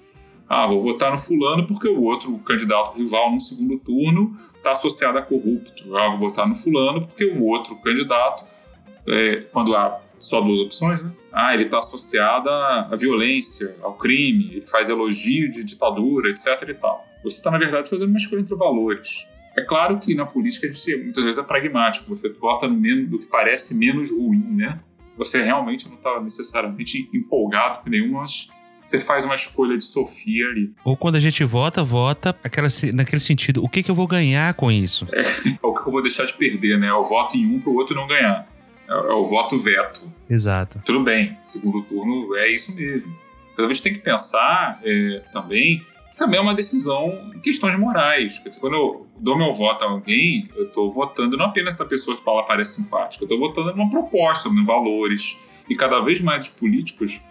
Ah, 0.48 0.68
vou 0.68 0.80
votar 0.80 1.12
no 1.12 1.18
fulano 1.18 1.66
porque 1.66 1.88
o 1.88 2.02
outro 2.04 2.38
candidato 2.40 2.96
rival 2.98 3.32
no 3.32 3.40
segundo 3.40 3.80
turno 3.80 4.38
está 4.58 4.74
associado 4.74 5.18
a 5.18 5.22
corrupto. 5.22 5.96
Ah, 5.96 6.10
vou 6.10 6.30
votar 6.30 6.48
no 6.48 6.56
fulano 6.56 7.08
porque 7.08 7.26
o 7.26 7.44
outro 7.46 7.76
candidato, 7.78 8.46
é, 9.08 9.38
quando 9.52 9.76
há 9.76 10.03
só 10.24 10.40
duas 10.42 10.60
opções, 10.60 11.04
né? 11.04 11.12
Ah, 11.32 11.54
ele 11.54 11.64
está 11.64 11.80
associado 11.80 12.50
à 12.50 12.96
violência, 12.96 13.76
ao 13.82 13.94
crime, 13.96 14.56
ele 14.56 14.68
faz 14.68 14.88
elogio 14.88 15.52
de 15.52 15.64
ditadura, 15.64 16.30
etc 16.30 16.70
e 16.70 16.74
tal. 16.74 17.06
Você 17.24 17.38
está, 17.38 17.52
na 17.52 17.58
verdade, 17.58 17.90
fazendo 17.90 18.10
uma 18.10 18.18
escolha 18.18 18.40
entre 18.40 18.56
valores. 18.56 19.28
É 19.58 19.62
claro 19.62 20.00
que 20.00 20.16
na 20.16 20.26
política 20.26 20.68
a 20.68 20.72
gente 20.72 21.04
muitas 21.04 21.24
vezes 21.24 21.44
é 21.44 21.46
pragmático, 21.46 22.10
você 22.10 22.30
vota 22.30 22.68
no, 22.68 22.76
menos, 22.76 23.10
do 23.10 23.20
que 23.20 23.28
parece 23.28 23.76
menos 23.76 24.12
ruim, 24.12 24.46
né? 24.56 24.80
Você 25.18 25.44
realmente 25.44 25.88
não 25.88 25.96
está 25.96 26.20
necessariamente 26.22 27.10
empolgado 27.14 27.84
com 27.84 27.90
nenhuma, 27.90 28.26
você 28.84 29.00
faz 29.00 29.24
uma 29.24 29.36
escolha 29.36 29.78
de 29.78 29.84
Sofia 29.84 30.48
ali. 30.48 30.74
Ou 30.84 30.98
quando 30.98 31.16
a 31.16 31.20
gente 31.20 31.44
vota, 31.44 31.84
vota 31.84 32.36
aquela, 32.44 32.68
naquele 32.94 33.20
sentido, 33.20 33.64
o 33.64 33.70
que, 33.70 33.84
que 33.84 33.92
eu 33.92 33.96
vou 33.96 34.08
ganhar 34.08 34.54
com 34.56 34.72
isso? 34.72 35.08
É, 35.14 35.22
o 35.62 35.74
que 35.74 35.88
eu 35.88 35.92
vou 35.92 36.02
deixar 36.02 36.26
de 36.26 36.34
perder, 36.34 36.80
né? 36.80 36.90
Eu 36.90 37.02
voto 37.04 37.38
em 37.38 37.46
um 37.46 37.60
para 37.60 37.70
o 37.70 37.76
outro 37.76 37.96
não 37.96 38.08
ganhar. 38.08 38.48
É, 38.88 38.94
é 38.94 39.14
o 39.14 39.24
voto 39.24 39.58
veto. 39.58 40.12
Exato. 40.30 40.82
Tudo 40.86 41.04
bem, 41.04 41.38
segundo 41.44 41.82
turno 41.84 42.36
é 42.36 42.50
isso 42.50 42.76
mesmo. 42.76 43.16
Então 43.54 43.66
a 43.66 43.68
gente 43.68 43.84
tem 43.84 43.94
que 43.94 44.00
pensar 44.00 44.80
é, 44.84 45.22
também 45.32 45.86
também 46.18 46.40
é 46.40 46.42
uma 46.42 46.54
decisão 46.54 47.32
em 47.34 47.40
questões 47.40 47.78
morais. 47.78 48.42
Dizer, 48.44 48.60
quando 48.60 48.76
eu 48.76 49.08
dou 49.20 49.38
meu 49.38 49.52
voto 49.52 49.84
a 49.84 49.90
alguém, 49.90 50.48
eu 50.56 50.66
estou 50.66 50.92
votando 50.92 51.36
não 51.36 51.48
apenas 51.48 51.76
da 51.76 51.86
pessoa 51.86 52.16
que 52.16 52.24
ela 52.28 52.44
parece 52.44 52.76
simpática, 52.76 53.24
eu 53.24 53.26
estou 53.26 53.40
votando 53.40 53.76
numa 53.76 53.90
proposta, 53.90 54.48
em 54.50 54.64
valores. 54.64 55.38
E 55.68 55.76
cada 55.76 56.00
vez 56.02 56.22
mais 56.22 56.48
os 56.48 56.54
políticos, 56.54 57.22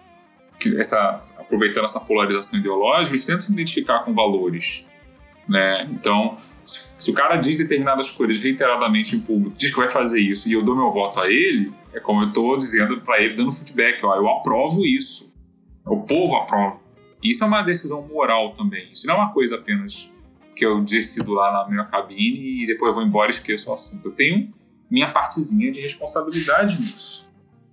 que 0.58 0.76
essa, 0.78 1.22
aproveitando 1.38 1.84
essa 1.84 2.00
polarização 2.00 2.58
ideológica, 2.58 3.10
eles 3.10 3.24
tentam 3.24 3.42
se 3.42 3.52
identificar 3.52 4.00
com 4.00 4.12
valores. 4.12 4.88
Né? 5.48 5.88
Então, 5.90 6.36
se 6.98 7.10
o 7.10 7.14
cara 7.14 7.36
diz 7.36 7.58
determinadas 7.58 8.10
coisas 8.10 8.38
reiteradamente 8.40 9.16
em 9.16 9.20
público, 9.20 9.56
diz 9.56 9.70
que 9.70 9.76
vai 9.76 9.88
fazer 9.88 10.20
isso 10.20 10.48
e 10.48 10.52
eu 10.52 10.62
dou 10.62 10.76
meu 10.76 10.90
voto 10.90 11.20
a 11.20 11.28
ele, 11.28 11.72
é 11.92 12.00
como 12.00 12.22
eu 12.22 12.28
estou 12.28 12.56
dizendo 12.58 13.00
para 13.00 13.20
ele, 13.20 13.34
dando 13.34 13.52
feedback: 13.52 14.04
ó, 14.04 14.14
eu 14.14 14.28
aprovo 14.28 14.86
isso. 14.86 15.32
O 15.84 16.00
povo 16.02 16.36
aprova. 16.36 16.80
Isso 17.22 17.42
é 17.42 17.46
uma 17.46 17.62
decisão 17.62 18.06
moral 18.06 18.54
também. 18.54 18.88
Isso 18.92 19.06
não 19.06 19.14
é 19.14 19.18
uma 19.18 19.32
coisa 19.32 19.56
apenas 19.56 20.10
que 20.54 20.64
eu 20.64 20.80
decido 20.80 21.32
lá 21.32 21.52
na 21.52 21.68
minha 21.68 21.84
cabine 21.84 22.62
e 22.62 22.66
depois 22.66 22.90
eu 22.90 22.94
vou 22.94 23.02
embora 23.02 23.30
e 23.30 23.34
esqueço 23.34 23.70
o 23.70 23.74
assunto. 23.74 24.06
Eu 24.06 24.12
tenho 24.12 24.52
minha 24.90 25.10
partezinha 25.10 25.72
de 25.72 25.80
responsabilidade 25.80 26.76
nisso. 26.76 27.28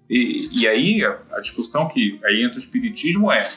E, 0.10 0.62
e 0.62 0.68
aí 0.68 1.04
a 1.04 1.40
discussão 1.40 1.88
que 1.88 2.20
aí 2.24 2.42
entra 2.42 2.56
o 2.56 2.60
espiritismo 2.60 3.32
é 3.32 3.48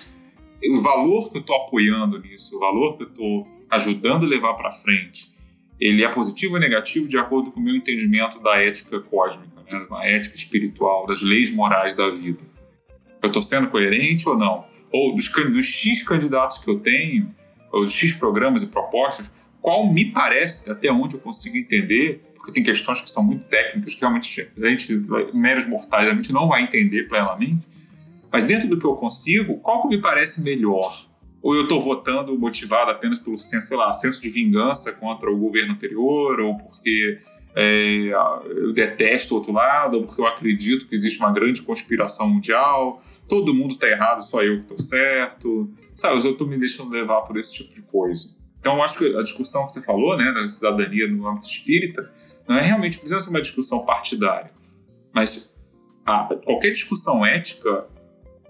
o 0.71 0.81
valor 0.81 1.31
que 1.31 1.39
eu 1.39 1.41
estou 1.41 1.57
apoiando 1.57 2.19
nisso, 2.21 2.57
o 2.57 2.61
valor 2.61 2.97
que 2.97 3.05
eu 3.05 3.09
estou 3.09 3.49
ajudando 3.73 4.25
a 4.25 4.29
levar 4.29 4.55
para 4.55 4.70
frente, 4.70 5.33
ele 5.81 6.05
é 6.05 6.09
positivo 6.09 6.55
ou 6.55 6.61
negativo 6.61 7.09
de 7.09 7.18
acordo 7.18 7.51
com 7.51 7.59
o 7.59 7.62
meu 7.62 7.75
entendimento 7.75 8.39
da 8.41 8.57
ética 8.62 9.01
cósmica, 9.01 9.62
né? 9.73 9.87
da 9.91 10.07
ética 10.07 10.37
espiritual, 10.37 11.07
das 11.07 11.23
leis 11.23 11.51
morais 11.51 11.95
da 11.95 12.09
vida. 12.09 12.41
Eu 13.20 13.27
estou 13.27 13.43
sendo 13.43 13.68
coerente 13.68 14.29
ou 14.29 14.39
não? 14.39 14.70
ou 14.93 15.14
dos, 15.14 15.29
dos 15.29 15.66
X 15.66 16.03
candidatos 16.03 16.59
que 16.59 16.68
eu 16.68 16.79
tenho, 16.79 17.35
ou 17.73 17.81
dos 17.81 17.93
X 17.93 18.12
programas 18.12 18.62
e 18.62 18.66
propostas, 18.66 19.33
qual 19.61 19.91
me 19.91 20.12
parece, 20.12 20.70
até 20.70 20.93
onde 20.93 21.14
eu 21.14 21.20
consigo 21.20 21.57
entender, 21.57 22.20
porque 22.35 22.53
tem 22.53 22.62
questões 22.62 23.01
que 23.01 23.09
são 23.09 23.23
muito 23.23 23.45
técnicas, 23.45 23.95
que 23.95 24.01
realmente 24.01 24.51
a 24.61 24.68
gente, 24.68 25.07
meros 25.33 25.66
mortais, 25.66 26.09
a 26.09 26.14
gente 26.14 26.33
não 26.33 26.49
vai 26.49 26.62
entender 26.62 27.09
plenamente, 27.09 27.66
mas 28.31 28.45
dentro 28.45 28.68
do 28.68 28.79
que 28.79 28.85
eu 28.85 28.97
consigo, 28.97 29.59
qual 29.59 29.83
que 29.83 29.89
me 29.89 30.01
parece 30.01 30.43
melhor? 30.43 31.07
Ou 31.43 31.57
eu 31.57 31.62
estou 31.64 31.80
votando 31.80 32.38
motivado 32.38 32.90
apenas 32.90 33.18
pelo 33.18 33.36
senso, 33.36 33.68
sei 33.68 33.76
lá, 33.76 33.93
senso 33.93 34.22
de 34.22 34.30
vingança 34.30 34.93
contra 34.93 35.30
o 35.30 35.36
governo 35.36 35.72
anterior, 35.72 36.40
ou 36.40 36.57
porque 36.57 37.18
é, 37.55 38.12
eu 38.47 38.72
detesto 38.72 39.34
o 39.34 39.38
outro 39.38 39.53
lado, 39.53 39.99
ou 39.99 40.05
porque 40.05 40.20
eu 40.20 40.26
acredito 40.26 40.86
que 40.86 40.95
existe 40.95 41.18
uma 41.18 41.32
grande 41.32 41.61
conspiração 41.62 42.28
mundial, 42.28 43.03
todo 43.28 43.55
mundo 43.55 43.72
está 43.72 43.88
errado, 43.88 44.20
só 44.20 44.43
eu 44.43 44.57
que 44.57 44.62
estou 44.62 44.78
certo. 44.78 45.70
Sabe, 45.95 46.24
eu 46.24 46.32
estou 46.32 46.47
me 46.47 46.57
deixando 46.57 46.90
levar 46.90 47.22
por 47.22 47.36
esse 47.36 47.53
tipo 47.53 47.74
de 47.74 47.82
coisa. 47.82 48.36
Então, 48.61 48.76
eu 48.76 48.82
acho 48.82 48.99
que 48.99 49.16
a 49.16 49.22
discussão 49.22 49.66
que 49.66 49.72
você 49.72 49.82
falou, 49.82 50.16
né, 50.16 50.30
da 50.32 50.49
cidadania 50.49 51.09
no 51.09 51.26
âmbito 51.26 51.49
espírita, 51.49 52.09
não 52.49 52.57
é 52.57 52.62
realmente 52.62 52.99
precisa 52.99 53.20
ser 53.20 53.30
uma 53.30 53.40
discussão 53.40 53.84
partidária. 53.84 54.53
Mas 55.12 55.55
a, 56.07 56.28
qualquer 56.45 56.70
discussão 56.70 57.26
ética, 57.26 57.86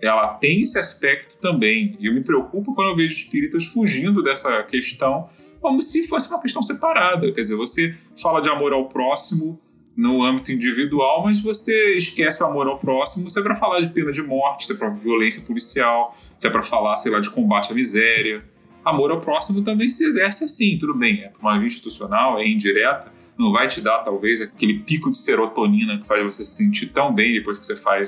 ela 0.03 0.35
tem 0.35 0.63
esse 0.63 0.79
aspecto 0.79 1.37
também. 1.41 1.97
E 2.01 2.07
eu 2.07 2.15
me 2.15 2.23
preocupo 2.23 2.75
quando 2.75 2.89
eu 2.91 2.97
vejo 2.97 3.15
espíritas 3.15 3.67
fugindo 3.67 4.23
dessa 4.23 4.63
questão 4.65 5.31
como 5.61 5.81
se 5.81 6.09
fosse 6.09 6.29
uma 6.29 6.41
questão 6.41 6.61
separada. 6.61 7.33
Quer 7.33 7.41
dizer, 7.41 7.55
você 7.55 7.97
fala 8.21 8.41
de 8.41 8.49
amor 8.49 8.73
ao 8.73 8.89
próximo 8.89 9.61
no 9.97 10.25
âmbito 10.25 10.51
individual, 10.51 11.23
mas 11.23 11.41
você 11.41 11.95
esquece 11.95 12.43
o 12.43 12.47
amor 12.47 12.67
ao 12.67 12.79
próximo, 12.79 13.31
se 13.31 13.39
é 13.39 13.43
para 13.43 13.55
falar 13.55 13.81
de 13.81 13.91
pena 13.91 14.11
de 14.11 14.23
morte, 14.23 14.67
se 14.67 14.73
é 14.73 14.77
para 14.77 14.89
violência 14.89 15.43
policial, 15.43 16.17
se 16.39 16.47
é 16.47 16.51
para 16.51 16.63
falar, 16.63 16.97
sei 16.97 17.13
lá, 17.13 17.21
de 17.21 17.31
combate 17.31 17.71
à 17.71 17.75
miséria. 17.75 18.43
Amor 18.85 19.11
ao 19.11 19.21
próximo 19.21 19.63
também 19.63 19.89
se 19.89 20.05
exerce 20.05 20.45
assim, 20.45 20.79
tudo 20.79 20.95
bem, 20.95 21.23
é 21.23 21.33
uma 21.41 21.57
via 21.59 21.67
institucional, 21.67 22.39
é 22.39 22.49
indireta, 22.49 23.13
não 23.39 23.53
vai 23.53 23.69
te 23.69 23.81
dar 23.81 23.99
talvez 23.99 24.41
aquele 24.41 24.81
pico 24.81 25.11
de 25.11 25.19
serotonina 25.19 25.99
que 25.99 26.07
faz 26.07 26.25
você 26.25 26.45
se 26.45 26.57
sentir 26.57 26.87
tão 26.87 27.15
bem 27.15 27.35
depois 27.35 27.59
que 27.59 27.67
você 27.67 27.77
faz 27.77 28.01
a 28.01 28.05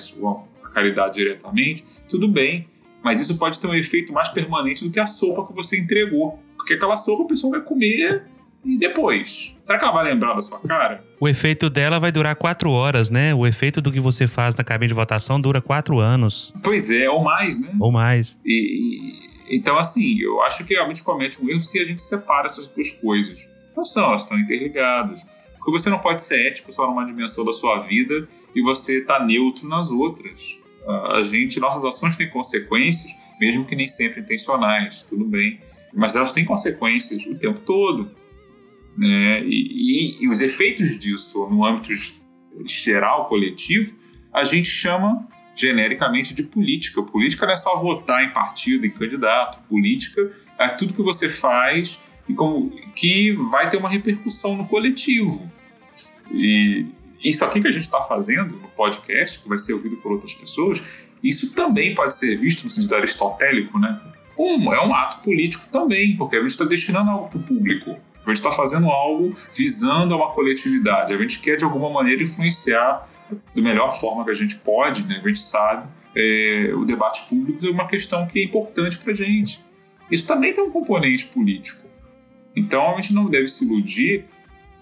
caridade 0.75 1.15
diretamente, 1.15 1.85
tudo 2.09 2.29
bem, 2.29 2.69
mas 3.03 3.21
isso 3.21 3.39
pode 3.39 3.61
ter 3.61 3.67
um 3.67 3.75
efeito 3.75 4.13
mais 4.13 4.29
permanente 4.29 4.85
do 4.85 4.91
que 4.91 4.99
a 4.99 5.07
sopa 5.07 5.47
que 5.47 5.55
você 5.55 5.79
entregou. 5.79 6.43
Porque 6.57 6.75
aquela 6.75 6.97
sopa 6.97 7.25
a 7.25 7.27
pessoa 7.27 7.59
vai 7.59 7.61
comer 7.61 8.25
e 8.65 8.79
depois? 8.79 9.55
Será 9.65 9.79
que 9.79 9.85
ela 9.85 9.93
vai 9.93 10.05
lembrar 10.05 10.33
da 10.33 10.41
sua 10.41 10.59
cara? 10.61 11.05
O 11.21 11.29
efeito 11.29 11.69
dela 11.69 12.01
vai 12.01 12.11
durar 12.11 12.35
quatro 12.35 12.71
horas, 12.71 13.11
né? 13.11 13.35
O 13.35 13.47
efeito 13.47 13.83
do 13.83 13.93
que 13.93 14.01
você 14.01 14.27
faz 14.27 14.55
na 14.55 14.65
cabine 14.65 14.89
de 14.89 14.95
votação 14.95 15.39
dura 15.39 15.61
quatro 15.61 15.99
anos. 15.99 16.53
Pois 16.63 16.91
é, 16.91 17.09
ou 17.09 17.23
mais, 17.23 17.61
né? 17.61 17.71
Ou 17.79 17.93
mais. 17.93 18.41
E, 18.45 19.13
e, 19.51 19.57
então, 19.59 19.79
assim, 19.79 20.19
eu 20.19 20.41
acho 20.43 20.65
que 20.65 20.73
realmente 20.73 21.05
comete 21.05 21.43
um 21.43 21.51
erro 21.51 21.63
se 21.63 21.79
a 21.79 21.85
gente 21.85 22.03
separa 22.03 22.47
essas 22.47 22.67
duas 22.67 22.91
coisas. 22.91 23.47
Não 23.77 23.85
são, 23.85 24.09
elas 24.09 24.23
estão 24.23 24.39
interligadas. 24.39 25.23
Porque 25.57 25.71
você 25.71 25.91
não 25.91 25.99
pode 25.99 26.23
ser 26.23 26.47
ético 26.47 26.73
só 26.73 26.87
numa 26.87 27.05
dimensão 27.05 27.45
da 27.45 27.53
sua 27.53 27.81
vida 27.81 28.27
e 28.55 28.63
você 28.63 29.03
tá 29.03 29.23
neutro 29.23 29.69
nas 29.69 29.91
outras. 29.91 30.59
A 30.87 31.23
gente, 31.23 31.59
nossas 31.61 31.85
ações 31.85 32.17
têm 32.17 32.29
consequências, 32.29 33.17
mesmo 33.41 33.65
que 33.65 33.75
nem 33.75 33.89
sempre 33.89 34.21
intencionais, 34.21 35.03
tudo 35.03 35.25
bem 35.25 35.61
mas 35.95 36.17
elas 36.17 36.33
têm 36.33 36.45
consequências 36.45 37.25
o 37.25 37.37
tempo 37.37 37.61
todo. 37.61 38.11
Né? 38.97 39.45
E, 39.45 40.19
e, 40.19 40.25
e 40.25 40.29
os 40.29 40.41
efeitos 40.41 40.99
disso 40.99 41.47
no 41.49 41.65
âmbito 41.65 41.89
geral, 42.67 43.29
coletivo, 43.29 43.95
a 44.33 44.45
gente 44.45 44.69
chama 44.69 45.27
genericamente 45.55 46.35
de 46.35 46.43
política. 46.43 47.03
Política 47.03 47.47
não 47.47 47.53
é 47.53 47.57
só 47.57 47.77
votar 47.77 48.25
em 48.25 48.33
partido, 48.33 48.85
em 48.85 48.91
candidato. 48.91 49.63
Política 49.69 50.33
é 50.59 50.69
tudo 50.71 50.95
que 50.95 51.03
você 51.03 51.29
faz 51.29 52.03
e 52.29 52.35
como, 52.35 52.71
que 52.95 53.33
vai 53.51 53.69
ter 53.69 53.77
uma 53.77 53.89
repercussão 53.89 54.57
no 54.57 54.67
coletivo. 54.67 55.51
E 56.33 56.87
isso 57.25 57.45
aqui 57.45 57.61
que 57.61 57.69
a 57.69 57.73
gente 57.73 57.85
está 57.85 58.03
fazendo 58.03 58.57
no 58.57 58.69
podcast, 58.69 59.41
que 59.41 59.49
vai 59.49 59.59
ser 59.59 59.73
ouvido 59.73 59.97
por 59.97 60.13
outras 60.13 60.35
pessoas, 60.35 60.83
isso 61.23 61.55
também 61.55 61.95
pode 61.95 62.15
ser 62.15 62.37
visto 62.37 62.65
no 62.65 62.71
sentido 62.71 62.95
aristotélico, 62.95 63.79
né? 63.79 63.99
Um, 64.39 64.73
é 64.75 64.85
um 64.85 64.95
ato 64.95 65.23
político 65.23 65.69
também, 65.73 66.17
porque 66.17 66.37
a 66.37 66.41
gente 66.41 66.51
está 66.51 66.65
destinando 66.65 67.11
algo 67.11 67.29
para 67.29 67.39
o 67.39 67.43
público. 67.43 67.97
A 68.25 68.29
gente 68.29 68.37
está 68.37 68.51
fazendo 68.51 68.89
algo 68.89 69.35
visando 69.53 70.13
a 70.15 70.17
uma 70.17 70.33
coletividade. 70.33 71.13
A 71.13 71.19
gente 71.19 71.41
quer, 71.41 71.57
de 71.57 71.65
alguma 71.65 71.91
maneira, 71.91 72.23
influenciar 72.23 73.09
da 73.55 73.63
melhor 73.63 73.91
forma 73.91 74.25
que 74.25 74.31
a 74.31 74.35
gente 74.35 74.57
pode, 74.57 75.05
né? 75.07 75.21
a 75.23 75.27
gente 75.27 75.39
sabe, 75.39 75.89
é, 76.15 76.73
o 76.75 76.85
debate 76.85 77.29
público 77.29 77.65
é 77.67 77.71
uma 77.71 77.87
questão 77.87 78.27
que 78.27 78.39
é 78.39 78.45
importante 78.45 78.99
para 78.99 79.13
a 79.13 79.15
gente. 79.15 79.65
Isso 80.11 80.27
também 80.27 80.53
tem 80.53 80.63
um 80.63 80.71
componente 80.71 81.27
político. 81.27 81.89
Então 82.55 82.93
a 82.93 83.01
gente 83.01 83.15
não 83.15 83.29
deve 83.29 83.49
se 83.49 83.65
iludir 83.65 84.27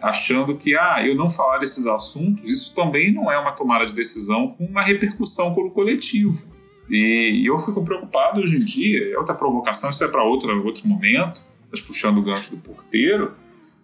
achando 0.03 0.57
que, 0.57 0.75
ah, 0.75 1.07
eu 1.07 1.15
não 1.15 1.31
falar 1.31 1.59
desses 1.59 1.87
assuntos, 1.87 2.43
isso 2.49 2.75
também 2.75 3.13
não 3.13 3.31
é 3.31 3.39
uma 3.39 3.53
tomada 3.53 3.87
de 3.87 3.95
decisão 3.95 4.49
com 4.49 4.65
uma 4.65 4.83
repercussão 4.83 5.55
para 5.55 5.65
o 5.65 5.71
coletivo. 5.71 6.45
E, 6.91 7.43
eu 7.47 7.57
fico 7.59 7.85
preocupado 7.85 8.41
hoje 8.41 8.57
em 8.57 8.65
dia, 8.65 9.13
é 9.13 9.19
outra 9.19 9.35
provocação, 9.35 9.91
isso 9.91 10.03
é 10.03 10.09
para 10.09 10.25
outro 10.25 10.49
momento, 10.85 11.45
mas 11.71 11.81
puxando 11.81 12.19
o 12.19 12.23
gancho 12.23 12.51
do 12.51 12.57
porteiro, 12.57 13.33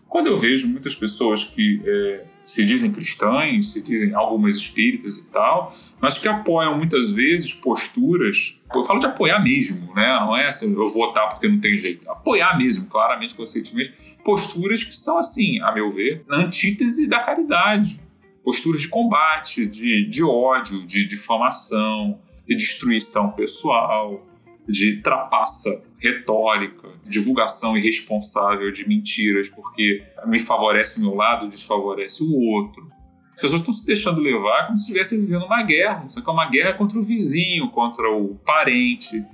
quando 0.09 0.27
eu 0.27 0.39
vejo 0.39 0.69
muitas 0.69 0.95
pessoas 0.95 1.45
que 1.45 1.83
é, 1.85 2.25
se 2.45 2.65
dizem 2.65 2.91
cristãs, 2.91 3.73
se 3.73 3.83
dizem 3.83 4.15
algumas 4.15 4.57
espíritas 4.57 5.19
e 5.19 5.27
tal, 5.27 5.73
mas 6.01 6.17
que 6.17 6.27
apoiam 6.27 6.77
muitas 6.79 7.13
vezes 7.13 7.53
posturas. 7.53 8.59
Eu 8.75 8.85
falo 8.85 9.01
de 9.01 9.07
apoiar 9.07 9.39
mesmo, 9.43 9.95
né? 9.95 10.19
Não 10.21 10.35
é 10.35 10.49
assim, 10.49 10.73
eu 10.73 10.89
votar 10.89 11.29
porque 11.29 11.47
não 11.47 11.61
tem 11.61 11.77
jeito. 11.77 12.11
Apoiar 12.11 12.57
mesmo, 12.57 12.87
claramente, 12.87 13.35
conscientemente. 13.35 13.93
Posturas 14.25 14.85
que 14.85 14.95
são, 14.95 15.19
assim, 15.19 15.61
a 15.61 15.73
meu 15.73 15.91
ver, 15.91 16.25
na 16.29 16.39
antítese 16.39 17.09
da 17.09 17.21
caridade. 17.21 18.01
Posturas 18.45 18.83
de 18.83 18.89
combate, 18.89 19.67
de, 19.67 20.09
de 20.09 20.23
ódio, 20.23 20.85
de 20.87 21.05
difamação, 21.05 22.21
de 22.47 22.57
destruição 22.57 23.31
pessoal, 23.33 24.27
de 24.67 25.01
trapaça 25.03 25.83
retórica, 25.99 26.89
divulgação 27.03 27.77
irresponsável 27.77 28.71
de 28.71 28.87
mentiras, 28.89 29.49
porque 29.49 30.05
me 30.27 30.39
favorece 30.39 31.01
o 31.01 31.03
meu 31.03 31.15
lado, 31.15 31.49
desfavorece 31.49 32.23
o 32.23 32.39
outro. 32.39 32.89
As 33.35 33.43
pessoas 33.43 33.61
estão 33.61 33.73
se 33.73 33.87
deixando 33.87 34.21
levar 34.21 34.67
como 34.67 34.79
se 34.79 34.87
estivessem 34.87 35.21
vivendo 35.21 35.45
uma 35.45 35.63
guerra, 35.63 36.07
só 36.07 36.21
que 36.21 36.29
é 36.29 36.33
uma 36.33 36.49
guerra 36.49 36.73
contra 36.75 36.99
o 36.99 37.03
vizinho, 37.03 37.71
contra 37.71 38.11
o 38.11 38.35
parente, 38.45 39.25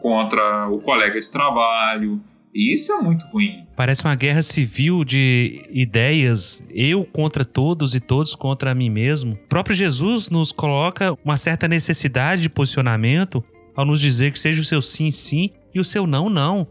contra 0.00 0.68
o 0.68 0.80
colega 0.80 1.18
de 1.18 1.30
trabalho, 1.30 2.22
e 2.54 2.74
isso 2.74 2.92
é 2.92 3.00
muito 3.00 3.24
ruim. 3.26 3.66
Parece 3.76 4.04
uma 4.04 4.14
guerra 4.14 4.42
civil 4.42 5.04
de 5.04 5.64
ideias, 5.70 6.62
eu 6.70 7.04
contra 7.04 7.44
todos 7.44 7.94
e 7.94 8.00
todos 8.00 8.34
contra 8.34 8.74
mim 8.74 8.90
mesmo. 8.90 9.34
O 9.34 9.48
próprio 9.48 9.74
Jesus 9.74 10.28
nos 10.28 10.52
coloca 10.52 11.16
uma 11.24 11.36
certa 11.36 11.68
necessidade 11.68 12.42
de 12.42 12.50
posicionamento 12.50 13.42
ao 13.74 13.86
nos 13.86 14.00
dizer 14.00 14.32
que 14.32 14.38
seja 14.38 14.60
o 14.60 14.64
seu 14.64 14.82
sim, 14.82 15.10
sim 15.10 15.50
e 15.74 15.80
o 15.80 15.84
seu 15.84 16.06
não, 16.06 16.28
não. 16.28 16.66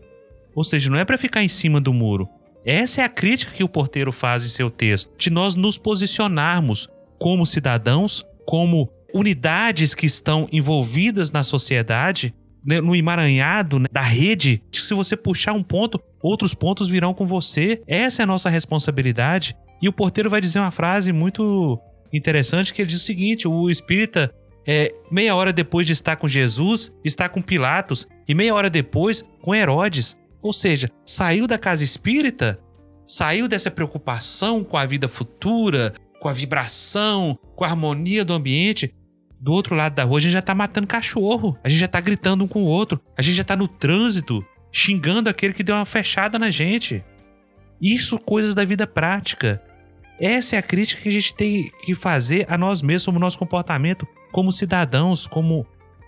Ou 0.54 0.64
seja, 0.64 0.90
não 0.90 0.98
é 0.98 1.06
para 1.06 1.18
ficar 1.18 1.44
em 1.44 1.48
cima 1.48 1.80
do 1.80 1.94
muro. 1.94 2.28
Essa 2.66 3.02
é 3.02 3.04
a 3.06 3.10
crítica 3.10 3.54
que 3.54 3.64
o 3.64 3.70
porteiro 3.70 4.12
faz 4.12 4.46
em 4.46 4.50
seu 4.50 4.70
texto, 4.70 5.12
de 5.18 5.30
nós 5.30 5.56
nos 5.56 5.78
posicionarmos 5.78 6.90
como 7.18 7.46
cidadãos, 7.46 8.26
como 8.46 8.90
unidades 9.14 9.96
que 9.96 10.06
estão 10.06 10.48
envolvidas 10.52 11.32
na 11.32 11.42
sociedade 11.42 12.34
né, 12.70 12.80
no 12.80 12.96
emaranhado 12.96 13.80
né, 13.80 13.88
da 13.92 14.02
rede. 14.02 14.62
Se 14.72 14.94
você 14.94 15.18
puxar 15.18 15.54
um 15.54 15.64
ponto, 15.64 16.00
outros 16.22 16.54
pontos 16.54 16.88
virão 16.88 17.16
com 17.16 17.26
você. 17.26 17.82
Essa 17.88 18.22
é 18.22 18.24
a 18.24 18.28
nossa 18.28 18.48
responsabilidade. 18.48 19.56
E 19.82 19.90
o 19.90 19.94
porteiro 19.94 20.30
vai 20.30 20.40
dizer 20.40 20.60
uma 20.60 20.70
frase 20.70 21.12
muito 21.12 21.80
interessante 22.14 22.72
que 22.72 22.84
ele 22.84 22.90
diz 22.90 23.02
o 23.02 23.06
seguinte: 23.06 23.48
o 23.48 23.72
espírita 23.72 24.32
é, 24.68 24.92
meia 25.10 25.36
hora 25.36 25.52
depois 25.52 25.88
de 25.88 25.94
estar 25.94 26.16
com 26.18 26.28
Jesus, 26.28 26.96
está 27.04 27.28
com 27.28 27.42
Pilatos, 27.42 28.08
e 28.28 28.36
meia 28.36 28.54
hora 28.54 28.70
depois 28.70 29.26
com 29.42 29.56
Herodes. 29.56 30.16
Ou 30.40 30.54
seja, 30.54 30.92
saiu 31.04 31.48
da 31.48 31.58
casa 31.58 31.84
espírita, 31.84 32.60
saiu 33.04 33.48
dessa 33.48 33.72
preocupação 33.72 34.64
com 34.64 34.78
a 34.78 34.86
vida 34.86 35.08
futura, 35.08 35.94
com 36.22 36.30
a 36.30 36.34
vibração, 36.34 37.36
com 37.56 37.66
a 37.66 37.70
harmonia 37.70 38.24
do 38.24 38.34
ambiente. 38.34 38.94
Do 39.40 39.54
outro 39.54 39.76
lado 39.76 39.96
da 39.96 40.04
rua, 40.04 40.18
a 40.18 40.22
gente 40.22 40.34
já 40.34 40.42
tá 40.42 40.54
matando 40.54 40.86
cachorro, 40.86 41.58
a 41.64 41.70
gente 41.70 41.80
já 41.80 41.88
tá 41.88 42.02
gritando 42.02 42.44
um 42.44 42.48
com 42.48 42.62
o 42.62 42.66
outro, 42.66 43.00
a 43.18 43.22
gente 43.22 43.36
já 43.36 43.44
tá 43.44 43.56
no 43.56 43.68
trânsito, 43.68 44.46
xingando 44.72 45.30
aquele 45.30 45.54
que 45.54 45.64
deu 45.64 45.76
uma 45.76 45.86
fechada 45.86 46.38
na 46.38 46.50
gente. 46.50 47.04
Isso, 47.82 48.20
coisas 48.20 48.54
da 48.54 48.66
vida 48.66 48.86
prática. 48.86 49.62
Essa 50.20 50.58
é 50.58 50.60
a 50.60 50.64
crítica 50.64 51.02
que 51.02 51.10
a 51.10 51.12
gente 51.12 51.34
tem 51.34 51.72
que 51.86 51.96
fazer 51.96 52.46
a 52.50 52.58
nós 52.58 52.82
mesmos 52.82 53.04
sobre 53.04 53.18
o 53.18 53.22
nosso 53.22 53.40
comportamento 53.40 54.06
como 54.32 54.52
cidadãos, 54.52 55.26
como 55.26 55.66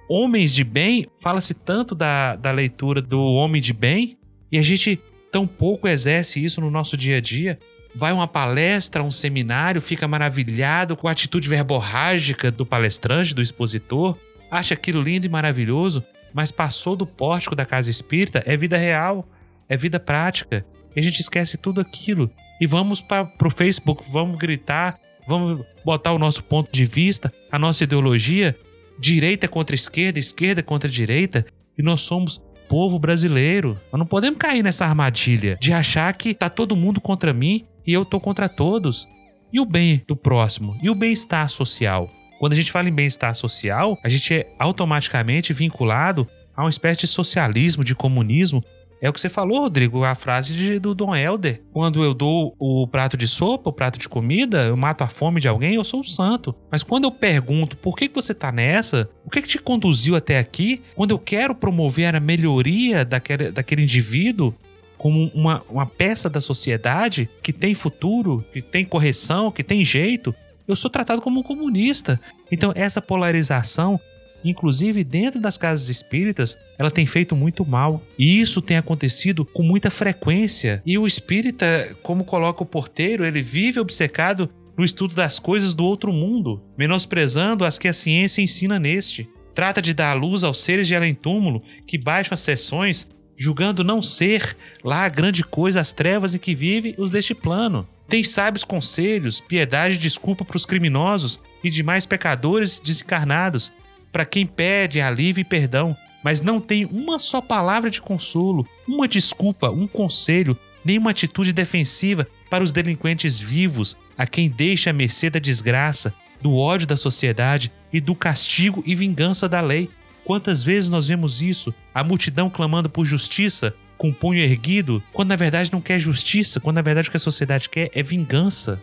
homens 0.09 0.53
de 0.53 0.65
bem. 0.65 1.07
Fala-se 1.17 1.53
tanto 1.53 1.95
da, 1.95 2.35
da 2.35 2.51
leitura 2.51 3.01
do 3.01 3.21
homem 3.21 3.61
de 3.61 3.71
bem 3.71 4.17
e 4.51 4.57
a 4.57 4.61
gente 4.61 5.01
tão 5.31 5.47
pouco 5.47 5.87
exerce 5.87 6.43
isso 6.43 6.59
no 6.59 6.69
nosso 6.69 6.97
dia 6.97 7.17
a 7.17 7.21
dia. 7.21 7.57
Vai 7.93 8.13
uma 8.13 8.27
palestra, 8.27 9.03
um 9.03 9.11
seminário, 9.11 9.81
fica 9.81 10.07
maravilhado 10.07 10.95
com 10.95 11.07
a 11.07 11.11
atitude 11.11 11.49
verborrágica 11.49 12.49
do 12.49 12.65
palestrante, 12.65 13.35
do 13.35 13.41
expositor, 13.41 14.17
acha 14.49 14.73
aquilo 14.73 15.01
lindo 15.01 15.25
e 15.25 15.29
maravilhoso, 15.29 16.03
mas 16.33 16.51
passou 16.51 16.95
do 16.95 17.05
pórtico 17.05 17.55
da 17.55 17.65
casa 17.65 17.89
espírita, 17.89 18.41
é 18.45 18.55
vida 18.55 18.77
real, 18.77 19.27
é 19.67 19.75
vida 19.75 19.99
prática. 19.99 20.65
E 20.95 20.99
a 20.99 21.03
gente 21.03 21.19
esquece 21.19 21.57
tudo 21.57 21.81
aquilo. 21.81 22.29
E 22.59 22.67
vamos 22.67 23.01
para 23.01 23.29
o 23.43 23.49
Facebook, 23.49 24.03
vamos 24.09 24.37
gritar, 24.37 24.99
vamos 25.27 25.65
botar 25.83 26.13
o 26.13 26.19
nosso 26.19 26.43
ponto 26.43 26.71
de 26.71 26.85
vista, 26.85 27.31
a 27.51 27.59
nossa 27.59 27.83
ideologia, 27.83 28.55
direita 28.99 29.47
contra 29.47 29.75
esquerda, 29.75 30.19
esquerda 30.19 30.61
contra 30.61 30.89
direita, 30.89 31.45
e 31.77 31.81
nós 31.81 32.01
somos 32.01 32.41
povo 32.69 32.99
brasileiro. 32.99 33.79
Nós 33.91 33.99
não 33.99 34.05
podemos 34.05 34.37
cair 34.37 34.63
nessa 34.63 34.85
armadilha 34.85 35.57
de 35.59 35.73
achar 35.73 36.13
que 36.15 36.33
tá 36.33 36.49
todo 36.49 36.75
mundo 36.75 37.01
contra 37.01 37.33
mim 37.33 37.65
e 37.85 37.93
eu 37.93 38.05
tô 38.05 38.19
contra 38.19 38.47
todos. 38.47 39.07
E 39.51 39.59
o 39.59 39.65
bem 39.65 40.03
do 40.07 40.15
próximo? 40.15 40.77
E 40.81 40.89
o 40.89 40.95
bem-estar 40.95 41.49
social? 41.49 42.09
Quando 42.39 42.53
a 42.53 42.55
gente 42.55 42.71
fala 42.71 42.89
em 42.89 42.93
bem-estar 42.93 43.35
social, 43.35 43.97
a 44.03 44.09
gente 44.09 44.33
é 44.33 44.53
automaticamente 44.57 45.53
vinculado 45.53 46.27
a 46.55 46.63
uma 46.63 46.69
espécie 46.69 47.01
de 47.01 47.07
socialismo, 47.07 47.83
de 47.83 47.93
comunismo, 47.93 48.63
é 49.01 49.09
o 49.09 49.13
que 49.13 49.19
você 49.19 49.29
falou, 49.29 49.61
Rodrigo, 49.61 50.03
a 50.03 50.13
frase 50.13 50.53
de, 50.53 50.77
do 50.77 50.93
Dom 50.93 51.15
Helder. 51.15 51.63
Quando 51.73 52.03
eu 52.03 52.13
dou 52.13 52.55
o 52.59 52.87
prato 52.87 53.17
de 53.17 53.27
sopa, 53.27 53.71
o 53.71 53.73
prato 53.73 53.97
de 53.97 54.07
comida, 54.07 54.65
eu 54.65 54.77
mato 54.77 55.03
a 55.03 55.07
fome 55.07 55.41
de 55.41 55.47
alguém, 55.47 55.73
eu 55.73 55.83
sou 55.83 56.01
um 56.01 56.03
santo. 56.03 56.53
Mas 56.69 56.83
quando 56.83 57.05
eu 57.05 57.11
pergunto 57.11 57.75
por 57.77 57.95
que, 57.95 58.07
que 58.07 58.13
você 58.13 58.31
tá 58.31 58.51
nessa, 58.51 59.09
o 59.25 59.29
que, 59.31 59.41
que 59.41 59.47
te 59.47 59.57
conduziu 59.57 60.15
até 60.15 60.37
aqui, 60.37 60.83
quando 60.93 61.11
eu 61.11 61.17
quero 61.17 61.55
promover 61.55 62.15
a 62.15 62.19
melhoria 62.19 63.03
daquele, 63.03 63.49
daquele 63.49 63.81
indivíduo, 63.81 64.53
como 65.01 65.31
uma, 65.33 65.63
uma 65.67 65.87
peça 65.87 66.29
da 66.29 66.39
sociedade 66.39 67.27
que 67.41 67.51
tem 67.51 67.73
futuro, 67.73 68.45
que 68.53 68.61
tem 68.61 68.85
correção, 68.85 69.49
que 69.49 69.63
tem 69.63 69.83
jeito, 69.83 70.31
eu 70.67 70.75
sou 70.75 70.91
tratado 70.91 71.23
como 71.23 71.39
um 71.39 71.43
comunista. 71.43 72.21
Então, 72.51 72.71
essa 72.75 73.01
polarização 73.01 73.99
inclusive 74.43 75.03
dentro 75.03 75.39
das 75.39 75.55
casas 75.55 75.87
espíritas, 75.87 76.57
ela 76.77 76.89
tem 76.89 77.05
feito 77.05 77.35
muito 77.35 77.63
mal. 77.63 78.01
E 78.17 78.39
isso 78.39 78.59
tem 78.59 78.75
acontecido 78.75 79.45
com 79.45 79.61
muita 79.61 79.91
frequência. 79.91 80.81
E 80.83 80.97
o 80.97 81.05
espírita, 81.05 81.95
como 82.01 82.23
coloca 82.23 82.63
o 82.63 82.65
porteiro, 82.65 83.23
ele 83.23 83.43
vive 83.43 83.79
obcecado 83.79 84.49
no 84.75 84.83
estudo 84.83 85.13
das 85.13 85.37
coisas 85.37 85.75
do 85.75 85.83
outro 85.83 86.11
mundo, 86.11 86.59
menosprezando 86.75 87.65
as 87.65 87.77
que 87.77 87.87
a 87.87 87.93
ciência 87.93 88.41
ensina 88.41 88.79
neste. 88.79 89.29
Trata 89.53 89.79
de 89.79 89.93
dar 89.93 90.13
luz 90.13 90.43
aos 90.43 90.59
seres 90.59 90.87
de 90.87 90.95
além-túmulo 90.95 91.61
que 91.85 91.99
baixam 91.99 92.33
as 92.33 92.39
sessões, 92.39 93.07
julgando 93.41 93.83
não 93.83 94.03
ser 94.03 94.55
lá 94.83 95.09
grande 95.09 95.43
coisa 95.43 95.81
as 95.81 95.91
trevas 95.91 96.35
em 96.35 96.37
que 96.37 96.53
vive 96.53 96.93
os 96.95 97.09
deste 97.09 97.33
plano. 97.33 97.87
Tem 98.07 98.23
sábios 98.23 98.63
conselhos, 98.63 99.41
piedade 99.41 99.95
e 99.95 99.97
desculpa 99.97 100.45
para 100.45 100.57
os 100.57 100.65
criminosos 100.65 101.41
e 101.63 101.69
demais 101.71 102.05
pecadores 102.05 102.79
desencarnados, 102.79 103.73
para 104.11 104.25
quem 104.25 104.45
pede 104.45 105.01
alívio 105.01 105.41
e 105.41 105.45
perdão, 105.45 105.97
mas 106.23 106.39
não 106.39 106.61
tem 106.61 106.85
uma 106.85 107.17
só 107.17 107.41
palavra 107.41 107.89
de 107.89 107.99
consolo, 107.99 108.63
uma 108.87 109.07
desculpa, 109.07 109.71
um 109.71 109.87
conselho, 109.87 110.55
nem 110.85 110.99
uma 110.99 111.09
atitude 111.09 111.51
defensiva 111.51 112.27
para 112.47 112.63
os 112.63 112.71
delinquentes 112.71 113.39
vivos, 113.39 113.97
a 114.15 114.27
quem 114.27 114.51
deixa 114.51 114.91
à 114.91 114.93
mercê 114.93 115.31
da 115.31 115.39
desgraça, 115.39 116.13
do 116.39 116.55
ódio 116.55 116.85
da 116.85 116.95
sociedade 116.95 117.71
e 117.91 117.99
do 117.99 118.13
castigo 118.13 118.83
e 118.85 118.93
vingança 118.93 119.49
da 119.49 119.61
lei. 119.61 119.89
Quantas 120.25 120.63
vezes 120.63 120.89
nós 120.89 121.07
vemos 121.07 121.41
isso? 121.41 121.73
A 121.93 122.03
multidão 122.03 122.49
clamando 122.49 122.89
por 122.89 123.05
justiça, 123.05 123.73
com 123.97 124.09
o 124.09 124.13
punho 124.13 124.41
erguido, 124.41 125.03
quando 125.13 125.29
na 125.29 125.35
verdade 125.35 125.71
não 125.71 125.81
quer 125.81 125.99
justiça, 125.99 126.59
quando 126.59 126.77
na 126.77 126.81
verdade 126.81 127.07
o 127.07 127.11
que 127.11 127.17
a 127.17 127.19
sociedade 127.19 127.69
quer 127.69 127.89
é 127.93 128.01
vingança, 128.01 128.81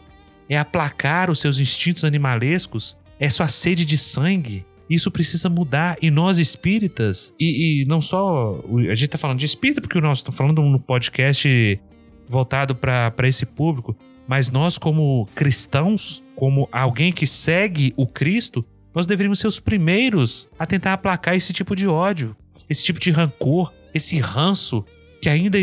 é 0.49 0.57
aplacar 0.57 1.31
os 1.31 1.41
seus 1.41 1.59
instintos 1.59 2.05
animalescos, 2.05 2.97
é 3.19 3.29
sua 3.29 3.49
sede 3.49 3.85
de 3.85 3.99
sangue, 3.99 4.65
isso 4.89 5.11
precisa 5.11 5.49
mudar. 5.49 5.99
E 6.01 6.11
nós 6.11 6.39
espíritas, 6.39 7.35
e, 7.39 7.83
e 7.83 7.85
não 7.87 8.01
só. 8.01 8.61
A 8.91 8.95
gente 8.95 9.09
tá 9.09 9.19
falando 9.19 9.39
de 9.39 9.47
espírita, 9.47 9.81
porque 9.81 10.01
nós 10.01 10.19
estamos 10.19 10.37
falando 10.37 10.63
no 10.63 10.81
podcast 10.81 11.81
voltado 12.29 12.75
para 12.75 13.29
esse 13.29 13.45
público, 13.45 13.97
mas 14.27 14.51
nós, 14.51 14.79
como 14.79 15.27
cristãos, 15.35 16.23
como 16.35 16.69
alguém 16.71 17.13
que 17.13 17.27
segue 17.27 17.93
o 17.97 18.07
Cristo, 18.07 18.65
nós 18.99 19.07
deveríamos 19.07 19.39
ser 19.39 19.47
os 19.47 19.61
primeiros 19.61 20.49
a 20.59 20.67
tentar 20.67 20.93
aplacar 20.93 21.37
esse 21.37 21.53
tipo 21.53 21.77
de 21.77 21.87
ódio, 21.87 22.37
esse 22.69 22.83
tipo 22.83 22.99
de 22.99 23.13
rancor, 23.13 23.73
esse 23.95 24.19
ranço 24.19 24.85
que 25.23 25.29
ainda 25.29 25.57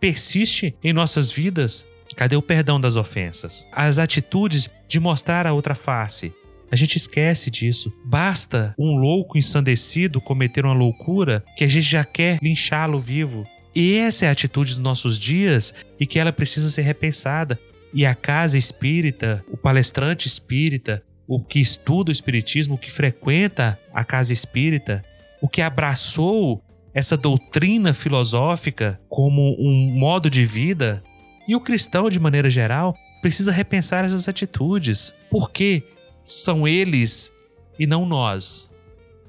persiste 0.00 0.74
em 0.82 0.92
nossas 0.92 1.30
vidas. 1.30 1.86
Cadê 2.16 2.34
o 2.34 2.42
perdão 2.42 2.80
das 2.80 2.96
ofensas? 2.96 3.68
As 3.70 4.00
atitudes 4.00 4.68
de 4.88 4.98
mostrar 4.98 5.46
a 5.46 5.52
outra 5.52 5.76
face, 5.76 6.34
a 6.68 6.74
gente 6.74 6.96
esquece 6.96 7.48
disso. 7.48 7.92
Basta 8.04 8.74
um 8.76 8.96
louco 8.96 9.38
ensandecido 9.38 10.20
cometer 10.20 10.64
uma 10.64 10.74
loucura 10.74 11.44
que 11.56 11.62
a 11.62 11.68
gente 11.68 11.88
já 11.88 12.04
quer 12.04 12.40
linchá-lo 12.42 12.98
vivo. 12.98 13.46
E 13.72 13.94
essa 13.94 14.24
é 14.24 14.28
a 14.28 14.32
atitude 14.32 14.74
dos 14.74 14.82
nossos 14.82 15.16
dias 15.16 15.72
e 16.00 16.06
que 16.08 16.18
ela 16.18 16.32
precisa 16.32 16.68
ser 16.72 16.82
repensada. 16.82 17.56
E 17.94 18.04
a 18.04 18.16
casa 18.16 18.58
espírita, 18.58 19.44
o 19.48 19.56
palestrante 19.56 20.26
espírita, 20.26 21.04
o 21.30 21.40
que 21.40 21.60
estuda 21.60 22.10
o 22.10 22.12
espiritismo, 22.12 22.74
o 22.74 22.78
que 22.78 22.90
frequenta 22.90 23.78
a 23.94 24.02
casa 24.02 24.32
espírita, 24.32 25.04
o 25.40 25.48
que 25.48 25.62
abraçou 25.62 26.60
essa 26.92 27.16
doutrina 27.16 27.94
filosófica 27.94 29.00
como 29.08 29.56
um 29.60 29.96
modo 29.96 30.28
de 30.28 30.44
vida, 30.44 31.04
e 31.46 31.54
o 31.54 31.60
cristão 31.60 32.10
de 32.10 32.18
maneira 32.18 32.50
geral 32.50 32.96
precisa 33.22 33.52
repensar 33.52 34.04
essas 34.04 34.28
atitudes. 34.28 35.14
Por 35.30 35.52
quê? 35.52 35.84
são 36.24 36.66
eles 36.66 37.32
e 37.78 37.86
não 37.86 38.06
nós? 38.06 38.70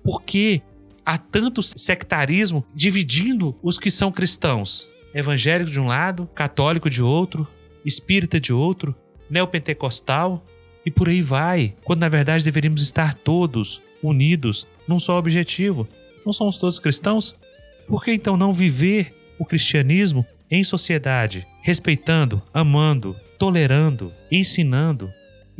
Por 0.03 0.21
que 0.21 0.61
há 1.05 1.17
tanto 1.17 1.61
sectarismo 1.61 2.65
dividindo 2.73 3.55
os 3.61 3.77
que 3.77 3.91
são 3.91 4.11
cristãos? 4.11 4.91
Evangélico 5.13 5.69
de 5.69 5.79
um 5.79 5.87
lado, 5.87 6.27
católico 6.33 6.89
de 6.89 7.03
outro, 7.03 7.47
espírita 7.85 8.39
de 8.39 8.53
outro, 8.53 8.95
neopentecostal 9.29 10.45
e 10.85 10.91
por 10.91 11.09
aí 11.09 11.21
vai, 11.21 11.73
quando 11.83 12.01
na 12.01 12.09
verdade 12.09 12.43
deveríamos 12.43 12.81
estar 12.81 13.13
todos 13.13 13.81
unidos 14.01 14.67
num 14.87 14.99
só 14.99 15.17
objetivo. 15.17 15.87
Não 16.25 16.33
somos 16.33 16.57
todos 16.57 16.79
cristãos? 16.79 17.35
Por 17.87 18.03
que 18.03 18.11
então 18.11 18.37
não 18.37 18.53
viver 18.53 19.15
o 19.37 19.45
cristianismo 19.45 20.25
em 20.49 20.63
sociedade, 20.63 21.47
respeitando, 21.61 22.41
amando, 22.53 23.15
tolerando, 23.37 24.13
ensinando, 24.31 25.11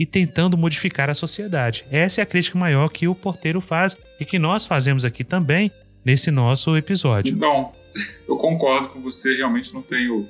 e 0.01 0.05
tentando 0.05 0.57
modificar 0.57 1.11
a 1.11 1.13
sociedade. 1.13 1.85
Essa 1.91 2.21
é 2.21 2.23
a 2.23 2.25
crítica 2.25 2.57
maior 2.57 2.89
que 2.89 3.07
o 3.07 3.13
porteiro 3.13 3.61
faz 3.61 3.95
e 4.19 4.25
que 4.25 4.39
nós 4.39 4.65
fazemos 4.65 5.05
aqui 5.05 5.23
também 5.23 5.71
nesse 6.03 6.31
nosso 6.31 6.75
episódio. 6.75 7.35
Bom, 7.35 7.71
eu 8.27 8.35
concordo 8.37 8.89
com 8.89 8.99
você, 8.99 9.37
realmente 9.37 9.71
não 9.73 9.83
tenho 9.83 10.27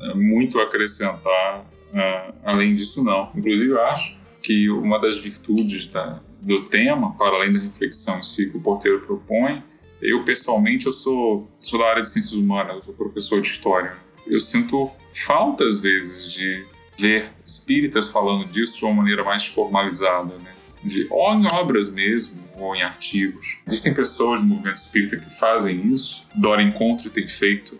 é, 0.00 0.14
muito 0.14 0.58
a 0.58 0.64
acrescentar 0.64 1.60
uh, 1.60 2.34
além 2.42 2.74
disso, 2.74 3.04
não. 3.04 3.30
Inclusive, 3.36 3.70
eu 3.70 3.80
acho 3.82 4.18
que 4.44 4.68
uma 4.68 5.00
das 5.00 5.18
virtudes 5.18 5.86
da, 5.86 6.20
do 6.40 6.62
tema, 6.64 7.14
para 7.16 7.34
além 7.34 7.50
da 7.50 7.58
reflexão 7.58 8.18
em 8.18 8.22
si 8.22 8.50
que 8.50 8.58
o 8.58 8.60
porteiro 8.60 9.00
propõe, 9.00 9.62
eu 10.02 10.22
pessoalmente 10.22 10.86
eu 10.86 10.92
sou, 10.92 11.50
sou 11.58 11.78
da 11.78 11.86
área 11.86 12.02
de 12.02 12.08
ciências 12.08 12.34
humanas, 12.34 12.84
sou 12.84 12.92
professor 12.92 13.40
de 13.40 13.48
história. 13.48 13.96
Eu 14.26 14.38
sinto 14.38 14.90
falta 15.10 15.64
às 15.64 15.80
vezes 15.80 16.30
de 16.30 16.66
ver 16.98 17.30
espíritas 17.46 18.10
falando 18.10 18.46
disso 18.46 18.78
de 18.78 18.84
uma 18.84 18.94
maneira 18.94 19.24
mais 19.24 19.46
formalizada, 19.46 20.36
né? 20.36 20.54
De, 20.82 21.06
ou 21.10 21.32
em 21.32 21.46
obras 21.46 21.90
mesmo, 21.90 22.44
ou 22.58 22.76
em 22.76 22.82
artigos. 22.82 23.60
Existem 23.66 23.94
pessoas 23.94 24.42
no 24.42 24.48
movimento 24.48 24.76
espírita 24.76 25.16
que 25.16 25.38
fazem 25.38 25.90
isso. 25.90 26.26
Dora 26.34 26.62
Encontro 26.62 27.10
tem 27.10 27.26
feito 27.26 27.78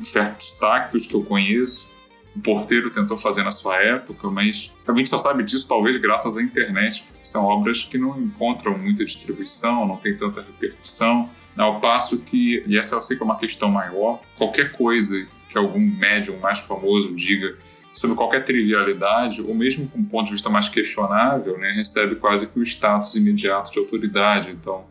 um 0.00 0.04
certo 0.04 0.38
destaque 0.38 0.92
dos 0.92 1.06
que 1.06 1.14
eu 1.14 1.24
conheço. 1.24 1.88
O 2.36 2.40
porteiro 2.40 2.90
tentou 2.90 3.16
fazer 3.16 3.42
na 3.42 3.50
sua 3.50 3.76
época, 3.76 4.30
mas 4.30 4.76
a 4.86 4.92
gente 4.92 5.08
só 5.08 5.16
sabe 5.16 5.42
disso 5.42 5.66
talvez 5.66 5.96
graças 5.96 6.36
à 6.36 6.42
internet, 6.42 7.02
porque 7.04 7.24
são 7.24 7.44
obras 7.44 7.84
que 7.84 7.96
não 7.96 8.20
encontram 8.20 8.76
muita 8.76 9.04
distribuição, 9.04 9.86
não 9.86 9.96
tem 9.96 10.14
tanta 10.14 10.42
repercussão. 10.42 11.30
Ao 11.56 11.80
passo 11.80 12.22
que, 12.22 12.62
e 12.66 12.76
essa 12.76 12.96
eu 12.96 13.02
sei 13.02 13.16
que 13.16 13.22
é 13.22 13.24
uma 13.24 13.38
questão 13.38 13.70
maior, 13.70 14.20
qualquer 14.36 14.72
coisa 14.72 15.26
que 15.48 15.56
algum 15.56 15.80
médium 15.80 16.38
mais 16.38 16.60
famoso 16.60 17.14
diga 17.14 17.56
sobre 17.94 18.14
qualquer 18.14 18.44
trivialidade, 18.44 19.40
ou 19.40 19.54
mesmo 19.54 19.88
com 19.88 19.98
um 19.98 20.04
ponto 20.04 20.26
de 20.26 20.32
vista 20.32 20.50
mais 20.50 20.68
questionável, 20.68 21.56
né, 21.56 21.72
recebe 21.72 22.16
quase 22.16 22.46
que 22.46 22.58
o 22.58 22.62
status 22.62 23.14
imediato 23.14 23.72
de 23.72 23.78
autoridade. 23.78 24.50
Então, 24.50 24.84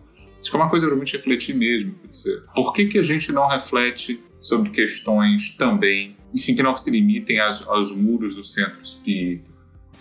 que 0.49 0.55
é 0.55 0.59
uma 0.59 0.69
coisa 0.69 0.87
gente 0.95 1.17
refletir 1.17 1.55
mesmo. 1.55 1.93
Quer 2.01 2.07
dizer, 2.07 2.43
por 2.55 2.73
que, 2.73 2.85
que 2.85 2.97
a 2.97 3.03
gente 3.03 3.31
não 3.31 3.47
reflete 3.47 4.23
sobre 4.35 4.69
questões 4.69 5.55
também, 5.55 6.14
enfim, 6.33 6.55
que 6.55 6.63
não 6.63 6.75
se 6.75 6.89
limitem 6.91 7.39
aos, 7.39 7.67
aos 7.67 7.95
muros 7.95 8.35
do 8.35 8.43
centro 8.43 8.79
espírita? 8.81 9.51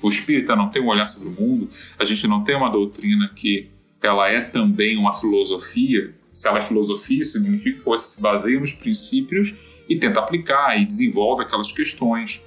O 0.03 0.09
espírita 0.09 0.55
não 0.55 0.71
tem 0.71 0.83
um 0.83 0.89
olhar 0.89 1.07
sobre 1.07 1.29
o 1.29 1.33
mundo, 1.33 1.71
a 1.99 2.05
gente 2.05 2.27
não 2.27 2.45
tem 2.45 2.57
uma 2.57 2.71
doutrina 2.71 3.31
que 3.35 3.71
ela 4.03 4.29
é 4.29 4.41
também 4.41 4.99
uma 4.99 5.15
filosofia. 5.15 6.15
Se 6.27 6.47
ela 6.47 6.59
é 6.59 6.63
filosofia, 6.63 7.25
significa 7.25 7.79
que 7.79 7.85
você 7.85 8.17
se 8.17 8.23
baseia 8.23 8.61
nos 8.61 8.73
princípios 8.73 9.55
e 9.89 9.97
tenta 9.97 10.21
aplicar 10.21 10.79
e 10.79 10.85
desenvolve 10.85 11.43
aquelas 11.43 11.73
questões. 11.73 12.43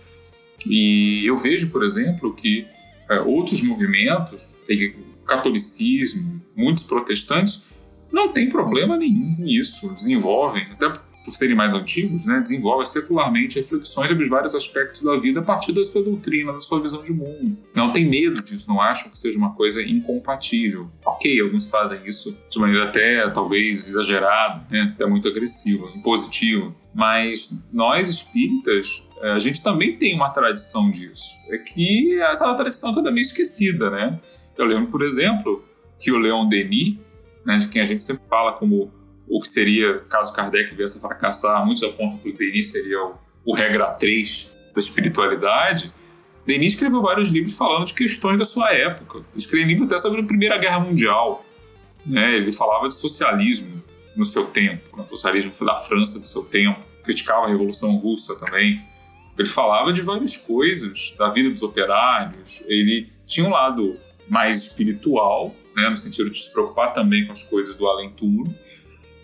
E 0.66 1.24
eu 1.26 1.36
vejo, 1.36 1.72
por 1.72 1.84
exemplo, 1.84 2.34
que 2.36 2.68
é, 3.10 3.20
outros 3.22 3.64
movimentos, 3.64 4.58
o 4.70 5.26
catolicismo, 5.26 6.42
muitos 6.56 6.84
protestantes, 6.84 7.66
não 8.12 8.32
tem 8.32 8.50
problema 8.50 8.98
nenhum 8.98 9.36
com 9.36 9.46
isso, 9.46 9.94
desenvolvem, 9.94 10.64
até 10.72 10.92
por 11.28 11.34
serem 11.34 11.56
mais 11.56 11.74
antigos, 11.74 12.26
né, 12.26 12.40
desenvolvem 12.40 12.86
secularmente 12.86 13.58
reflexões 13.58 14.08
sobre 14.08 14.30
vários 14.30 14.56
aspectos 14.56 15.02
da 15.02 15.18
vida 15.18 15.42
a 15.42 15.44
partir 15.44 15.74
da 15.74 15.84
sua 15.84 16.02
doutrina, 16.02 16.54
da 16.54 16.62
sua 16.62 16.80
visão 16.80 17.04
de 17.04 17.12
mundo. 17.12 17.54
Não 17.76 17.92
tem 17.92 18.06
medo 18.06 18.42
disso, 18.42 18.66
não 18.70 18.82
acham 18.82 19.12
que 19.12 19.20
seja 19.20 19.38
uma 19.38 19.54
coisa 19.54 19.82
incompatível. 19.82 20.90
Ok, 21.06 21.42
alguns 21.42 21.70
fazem 21.70 22.00
isso 22.06 22.38
de 22.50 22.60
maneira 22.60 22.86
até 22.86 23.30
talvez 23.30 23.90
exagerada, 23.90 24.66
né, 24.72 24.94
até 24.94 25.06
muito 25.06 25.28
agressiva, 25.28 25.92
impositiva, 25.94 26.74
mas 26.96 27.62
nós 27.74 28.08
espíritas 28.08 29.06
é, 29.22 29.32
a 29.32 29.40
gente 29.40 29.62
também 29.62 29.98
tem 29.98 30.16
uma 30.16 30.30
tradição 30.30 30.90
disso. 30.90 31.36
É 31.50 31.58
que 31.58 32.18
essa 32.22 32.54
tradição 32.54 32.94
toda 32.94 33.12
meio 33.12 33.24
esquecida, 33.24 33.90
né? 33.90 34.18
Eu 34.58 34.66
lembro, 34.66 34.88
por 34.88 35.02
exemplo, 35.02 35.64
que 36.00 36.10
o 36.10 36.18
Leon 36.18 36.48
Denis, 36.48 36.98
né, 37.46 37.58
de 37.58 37.68
quem 37.68 37.82
a 37.82 37.86
gente 37.86 38.04
sempre 38.04 38.24
fala 38.30 38.54
como 38.54 38.92
o 39.30 39.42
que 39.42 39.48
seria, 39.48 40.00
caso 40.10 40.34
Kardec 40.34 40.74
viesse 40.74 40.98
a 40.98 41.02
fracassar, 41.02 41.66
muitos 41.66 41.84
apontam 41.84 42.18
que 42.20 42.30
o 42.30 42.38
Denis 42.38 42.72
seria 42.72 43.04
o, 43.04 43.16
o 43.46 43.56
regra 43.56 43.92
3 43.94 44.56
da 44.74 44.80
espiritualidade. 44.80 45.92
Denis 46.46 46.74
escreveu 46.74 47.02
vários 47.02 47.30
livros 47.30 47.58
falando 47.58 47.86
de 47.86 47.94
questões 47.94 48.40
da 48.40 48.46
sua 48.46 48.72
época. 48.72 49.26
Escreveu 49.36 49.68
livro 49.68 49.86
até 49.86 50.00
sobre 50.00 50.22
a 50.22 50.24
Primeira 50.24 50.58
Guerra 50.58 50.80
Mundial. 50.80 51.46
Né? 52.06 52.38
Ele 52.38 52.54
falava 52.54 52.88
de 52.88 52.96
socialismo 52.96 53.84
no 54.16 54.24
seu 54.24 54.46
tempo, 54.46 54.96
né? 54.96 55.06
socialismo 55.10 55.52
da 55.66 55.76
França 55.76 56.20
do 56.20 56.28
seu 56.28 56.44
tempo. 56.46 56.80
Criticava 57.04 57.46
a 57.46 57.50
Revolução 57.50 57.98
Russa 57.98 58.36
também. 58.36 58.82
Ele 59.38 59.48
falava 59.48 59.92
de 59.92 60.02
várias 60.02 60.38
coisas, 60.38 61.14
da 61.18 61.30
vida 61.30 61.50
dos 61.50 61.64
operários. 61.64 62.64
Ele 62.68 63.10
tinha 63.26 63.46
um 63.46 63.52
lado 63.52 64.00
mais 64.28 64.68
espiritual, 64.68 65.56
né, 65.76 65.90
no 65.90 65.98
sentido 65.98 66.30
de 66.30 66.42
se 66.42 66.52
preocupar 66.52 66.94
também 66.94 67.26
com 67.26 67.32
as 67.32 67.44
coisas 67.44 67.76
do 67.76 67.88
além-túmulo, 67.88 68.54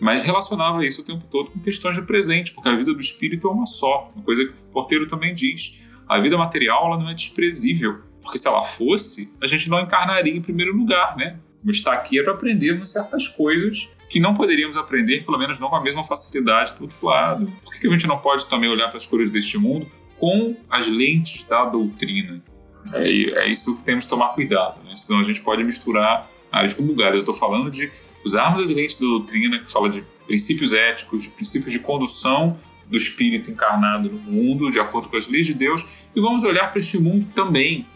mas 0.04 0.22
relacionava 0.22 0.84
isso 0.84 1.00
o 1.00 1.04
tempo 1.06 1.24
todo 1.30 1.50
com 1.50 1.58
questões 1.60 1.96
de 1.96 2.02
presente, 2.02 2.52
porque 2.52 2.68
a 2.68 2.76
vida 2.76 2.92
do 2.92 3.00
espírito 3.00 3.48
é 3.48 3.50
uma 3.50 3.64
só, 3.64 4.12
uma 4.14 4.22
coisa 4.22 4.44
que 4.44 4.52
o 4.52 4.66
porteiro 4.66 5.06
também 5.06 5.32
diz. 5.32 5.80
A 6.06 6.20
vida 6.20 6.36
material 6.36 6.88
ela 6.88 6.98
não 6.98 7.08
é 7.08 7.14
desprezível, 7.14 8.00
porque 8.20 8.36
se 8.36 8.46
ela 8.46 8.62
fosse, 8.62 9.32
a 9.42 9.46
gente 9.46 9.70
não 9.70 9.80
encarnaria 9.80 10.36
em 10.36 10.42
primeiro 10.42 10.76
lugar, 10.76 11.16
né? 11.16 11.38
Está 11.66 11.94
aqui 11.94 12.18
é 12.18 12.22
para 12.22 12.34
aprendermos 12.34 12.92
certas 12.92 13.28
coisas 13.28 13.88
que 14.10 14.20
não 14.20 14.34
poderíamos 14.34 14.76
aprender, 14.76 15.24
pelo 15.24 15.38
menos 15.38 15.58
não 15.58 15.70
com 15.70 15.76
a 15.76 15.82
mesma 15.82 16.04
facilidade 16.04 16.74
do 16.74 16.82
outro 16.82 16.98
lado. 17.06 17.50
Por 17.64 17.72
que 17.72 17.86
a 17.86 17.90
gente 17.90 18.06
não 18.06 18.18
pode 18.18 18.46
também 18.50 18.68
olhar 18.68 18.88
para 18.88 18.98
as 18.98 19.06
coisas 19.06 19.30
deste 19.30 19.56
mundo 19.56 19.90
com 20.18 20.54
as 20.68 20.86
lentes 20.86 21.44
da 21.44 21.64
doutrina. 21.64 22.44
É, 22.92 23.08
é 23.08 23.48
isso 23.48 23.74
que 23.78 23.82
temos 23.82 24.04
que 24.04 24.10
tomar 24.10 24.34
cuidado, 24.34 24.84
né? 24.84 24.94
senão 24.96 25.20
a 25.20 25.24
gente 25.24 25.40
pode 25.40 25.64
misturar 25.64 26.30
áreas 26.52 26.74
como 26.74 26.88
lugares. 26.88 27.14
Eu 27.14 27.20
estou 27.20 27.34
falando 27.34 27.70
de 27.70 27.90
usarmos 28.24 28.60
as 28.60 28.68
lentes 28.68 28.96
da 28.96 29.06
doutrina, 29.06 29.58
que 29.58 29.70
fala 29.70 29.88
de 29.88 30.04
princípios 30.26 30.72
éticos, 30.72 31.24
de 31.24 31.30
princípios 31.30 31.72
de 31.72 31.78
condução 31.78 32.58
do 32.88 32.96
espírito 32.96 33.50
encarnado 33.50 34.10
no 34.10 34.18
mundo, 34.18 34.70
de 34.70 34.80
acordo 34.80 35.08
com 35.08 35.16
as 35.16 35.26
leis 35.26 35.46
de 35.46 35.54
Deus, 35.54 35.86
e 36.14 36.20
vamos 36.20 36.44
olhar 36.44 36.70
para 36.70 36.78
este 36.78 36.98
mundo 36.98 37.26
também. 37.34 37.86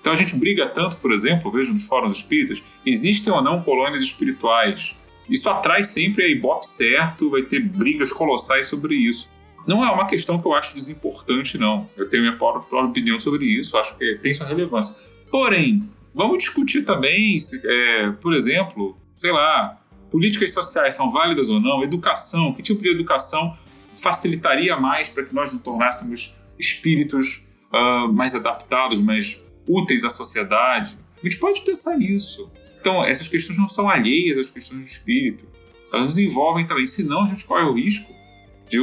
Então 0.00 0.12
a 0.12 0.16
gente 0.16 0.36
briga 0.36 0.68
tanto, 0.68 0.98
por 0.98 1.12
exemplo, 1.12 1.50
vejo 1.50 1.72
nos 1.72 1.86
fóruns 1.86 2.18
espíritas, 2.18 2.62
existem 2.84 3.32
ou 3.32 3.42
não 3.42 3.62
colônias 3.62 4.02
espirituais. 4.02 4.96
Isso 5.28 5.48
atrai 5.48 5.84
sempre 5.84 6.24
a 6.24 6.28
ibope 6.28 6.66
certo, 6.66 7.30
vai 7.30 7.42
ter 7.42 7.60
brigas 7.60 8.12
colossais 8.12 8.66
sobre 8.66 8.94
isso. 8.94 9.30
Não 9.66 9.84
é 9.84 9.90
uma 9.90 10.06
questão 10.06 10.40
que 10.40 10.46
eu 10.46 10.54
acho 10.54 10.74
desimportante, 10.74 11.58
não. 11.58 11.90
Eu 11.94 12.08
tenho 12.08 12.22
minha 12.22 12.36
própria 12.36 12.80
opinião 12.80 13.18
sobre 13.20 13.44
isso, 13.44 13.76
acho 13.76 13.98
que 13.98 14.18
tem 14.22 14.32
sua 14.32 14.46
relevância. 14.46 15.04
Porém, 15.30 15.86
vamos 16.14 16.38
discutir 16.38 16.82
também, 16.82 17.36
é, 17.64 18.10
por 18.12 18.32
exemplo, 18.32 18.96
sei 19.18 19.32
lá, 19.32 19.82
políticas 20.12 20.52
sociais 20.52 20.94
são 20.94 21.10
válidas 21.10 21.48
ou 21.48 21.60
não, 21.60 21.82
educação, 21.82 22.54
que 22.54 22.62
tipo 22.62 22.80
de 22.80 22.88
educação 22.88 23.58
facilitaria 24.00 24.76
mais 24.76 25.10
para 25.10 25.24
que 25.24 25.34
nós 25.34 25.52
nos 25.52 25.60
tornássemos 25.60 26.36
espíritos 26.56 27.44
uh, 27.72 28.12
mais 28.12 28.36
adaptados, 28.36 29.00
mais 29.00 29.44
úteis 29.68 30.04
à 30.04 30.10
sociedade. 30.10 30.96
A 31.20 31.28
gente 31.28 31.36
pode 31.38 31.62
pensar 31.62 31.96
nisso. 31.98 32.48
Então, 32.80 33.04
essas 33.04 33.26
questões 33.26 33.58
não 33.58 33.66
são 33.66 33.90
alheias 33.90 34.38
às 34.38 34.50
questões 34.50 34.82
do 34.82 34.86
espírito. 34.86 35.48
Elas 35.92 36.04
nos 36.04 36.18
envolvem 36.18 36.64
também, 36.64 36.86
senão 36.86 37.24
a 37.24 37.26
gente 37.26 37.44
corre 37.44 37.64
o 37.64 37.74
risco 37.74 38.14
de 38.70 38.78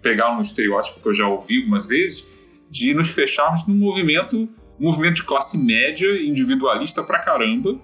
pegar 0.00 0.34
um 0.34 0.40
estereótipo 0.40 0.98
que 0.98 1.08
eu 1.08 1.12
já 1.12 1.28
ouvi 1.28 1.58
algumas 1.58 1.84
vezes, 1.86 2.26
de 2.70 2.94
nos 2.94 3.10
fecharmos 3.10 3.66
num 3.66 3.76
movimento, 3.76 4.48
um 4.80 4.84
movimento 4.86 5.16
de 5.16 5.24
classe 5.24 5.58
média, 5.58 6.08
individualista 6.24 7.02
pra 7.02 7.18
caramba, 7.18 7.78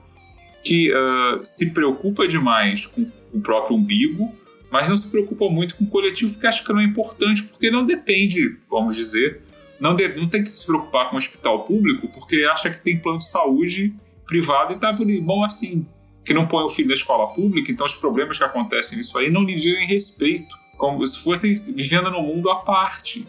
que 0.63 0.93
uh, 0.93 1.43
se 1.43 1.73
preocupa 1.73 2.27
demais 2.29 2.87
com 2.87 3.11
o 3.33 3.41
próprio 3.41 3.77
umbigo, 3.77 4.35
mas 4.71 4.89
não 4.89 4.97
se 4.97 5.11
preocupa 5.11 5.49
muito 5.49 5.77
com 5.77 5.85
o 5.85 5.89
coletivo, 5.89 6.33
porque 6.33 6.47
acha 6.47 6.65
que 6.65 6.73
não 6.73 6.81
é 6.81 6.85
importante, 6.85 7.43
porque 7.45 7.71
não 7.71 7.85
depende, 7.85 8.57
vamos 8.71 8.97
dizer, 8.97 9.43
não, 9.81 9.97
de, 9.97 10.09
não 10.17 10.29
tem 10.29 10.43
que 10.43 10.49
se 10.49 10.67
preocupar 10.67 11.09
com 11.09 11.17
o 11.17 11.19
hospital 11.19 11.65
público, 11.65 12.09
porque 12.09 12.45
acha 12.53 12.71
que 12.71 12.81
tem 12.81 12.99
plano 12.99 13.19
de 13.19 13.29
saúde 13.29 13.95
privado 14.27 14.73
e 14.73 14.79
tá 14.79 14.93
bom 14.93 15.43
assim, 15.43 15.87
que 16.25 16.33
não 16.33 16.47
põe 16.47 16.65
o 16.65 16.69
filho 16.69 16.89
na 16.89 16.95
escola 16.95 17.33
pública, 17.33 17.73
então 17.73 17.85
os 17.85 17.97
problemas 17.97 18.39
que 18.39 18.45
acontecem 18.45 18.99
nisso 18.99 19.19
aí 19.19 19.31
não 19.31 19.43
lhe 19.43 19.57
dizem 19.57 19.87
respeito 19.87 20.61
como 20.77 21.05
se 21.07 21.23
fossem 21.23 21.53
vivendo 21.75 22.11
num 22.11 22.23
mundo 22.23 22.49
à 22.49 22.57
parte. 22.57 23.27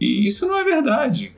E 0.00 0.26
isso 0.26 0.46
não 0.46 0.58
é 0.58 0.64
verdade. 0.64 1.34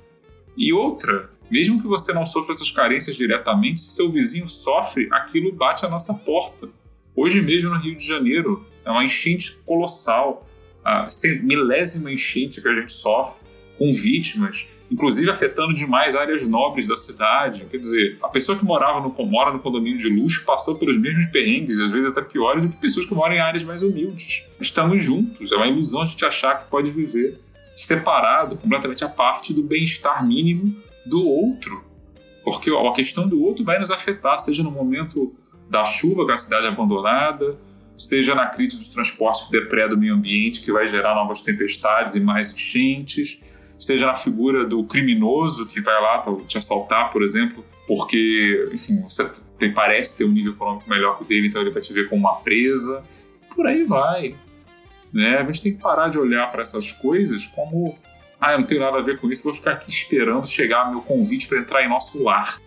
E 0.56 0.72
outra, 0.72 1.30
mesmo 1.50 1.80
que 1.80 1.86
você 1.86 2.12
não 2.12 2.26
sofra 2.26 2.52
essas 2.52 2.70
carências 2.70 3.16
diretamente, 3.16 3.80
se 3.80 3.94
seu 3.94 4.10
vizinho 4.10 4.48
sofre, 4.48 5.08
aquilo 5.10 5.52
bate 5.52 5.84
à 5.84 5.88
nossa 5.88 6.14
porta. 6.14 6.68
Hoje 7.14 7.40
mesmo 7.40 7.70
no 7.70 7.78
Rio 7.78 7.96
de 7.96 8.06
Janeiro, 8.06 8.66
é 8.84 8.90
uma 8.90 9.04
enchente 9.04 9.52
colossal, 9.66 10.46
a 10.84 11.08
milésima 11.42 12.12
enchente 12.12 12.60
que 12.60 12.68
a 12.68 12.74
gente 12.74 12.92
sofre, 12.92 13.38
com 13.78 13.92
vítimas 13.92 14.66
inclusive 14.90 15.30
afetando 15.30 15.74
demais 15.74 16.14
áreas 16.14 16.46
nobres 16.46 16.86
da 16.86 16.96
cidade. 16.96 17.66
Quer 17.66 17.78
dizer, 17.78 18.18
a 18.22 18.28
pessoa 18.28 18.58
que 18.58 18.64
morava 18.64 19.00
no, 19.00 19.14
mora 19.26 19.52
no 19.52 19.60
condomínio 19.60 19.98
de 19.98 20.08
luxo 20.08 20.44
passou 20.44 20.76
pelos 20.76 20.98
mesmos 20.98 21.26
perrengues, 21.26 21.78
às 21.78 21.90
vezes 21.90 22.06
até 22.08 22.22
piores 22.22 22.64
do 22.64 22.70
que 22.70 22.76
pessoas 22.76 23.06
que 23.06 23.14
moram 23.14 23.34
em 23.34 23.40
áreas 23.40 23.64
mais 23.64 23.82
humildes. 23.82 24.44
Estamos 24.60 25.02
juntos, 25.02 25.52
é 25.52 25.56
uma 25.56 25.66
ilusão 25.66 26.02
a 26.02 26.06
gente 26.06 26.24
achar 26.24 26.58
que 26.58 26.70
pode 26.70 26.90
viver 26.90 27.38
separado, 27.76 28.56
completamente 28.56 29.04
à 29.04 29.08
parte 29.08 29.54
do 29.54 29.62
bem-estar 29.62 30.26
mínimo 30.26 30.74
do 31.08 31.26
outro. 31.26 31.84
Porque 32.44 32.70
a 32.70 32.92
questão 32.92 33.28
do 33.28 33.42
outro 33.42 33.64
vai 33.64 33.78
nos 33.78 33.90
afetar, 33.90 34.38
seja 34.38 34.62
no 34.62 34.70
momento 34.70 35.34
da 35.68 35.84
chuva 35.84 36.24
com 36.24 36.32
a 36.32 36.36
cidade 36.36 36.66
abandonada, 36.66 37.58
seja 37.96 38.34
na 38.34 38.46
crise 38.46 38.76
dos 38.76 38.94
transportes 38.94 39.42
que 39.42 39.52
depredam 39.52 39.98
o 39.98 40.00
meio 40.00 40.14
ambiente, 40.14 40.62
que 40.62 40.72
vai 40.72 40.86
gerar 40.86 41.14
novas 41.14 41.42
tempestades 41.42 42.14
e 42.14 42.20
mais 42.20 42.52
enchentes, 42.52 43.42
seja 43.78 44.06
na 44.06 44.14
figura 44.14 44.64
do 44.64 44.84
criminoso 44.84 45.66
que 45.66 45.80
vai 45.80 46.00
lá 46.00 46.22
te 46.46 46.56
assaltar, 46.56 47.10
por 47.10 47.22
exemplo, 47.22 47.64
porque, 47.86 48.68
enfim, 48.72 49.02
você 49.02 49.30
parece 49.74 50.18
ter 50.18 50.24
um 50.24 50.32
nível 50.32 50.52
econômico 50.52 50.88
melhor 50.88 51.16
que 51.16 51.24
o 51.24 51.26
dele, 51.26 51.48
então 51.48 51.60
ele 51.60 51.70
vai 51.70 51.82
te 51.82 51.92
ver 51.92 52.08
como 52.08 52.20
uma 52.20 52.36
presa. 52.36 53.04
Por 53.54 53.66
aí 53.66 53.84
vai. 53.84 54.36
Né? 55.12 55.38
A 55.38 55.44
gente 55.44 55.62
tem 55.62 55.72
que 55.72 55.82
parar 55.82 56.08
de 56.08 56.18
olhar 56.18 56.50
para 56.50 56.62
essas 56.62 56.92
coisas 56.92 57.46
como 57.46 57.98
ah, 58.40 58.52
eu 58.52 58.58
não 58.58 58.66
tenho 58.66 58.80
nada 58.80 58.98
a 58.98 59.02
ver 59.02 59.18
com 59.18 59.30
isso, 59.30 59.44
vou 59.44 59.54
ficar 59.54 59.72
aqui 59.72 59.90
esperando 59.90 60.46
chegar 60.46 60.90
meu 60.90 61.02
convite 61.02 61.46
para 61.48 61.58
entrar 61.58 61.84
em 61.84 61.88
nosso 61.88 62.22
lar. 62.22 62.58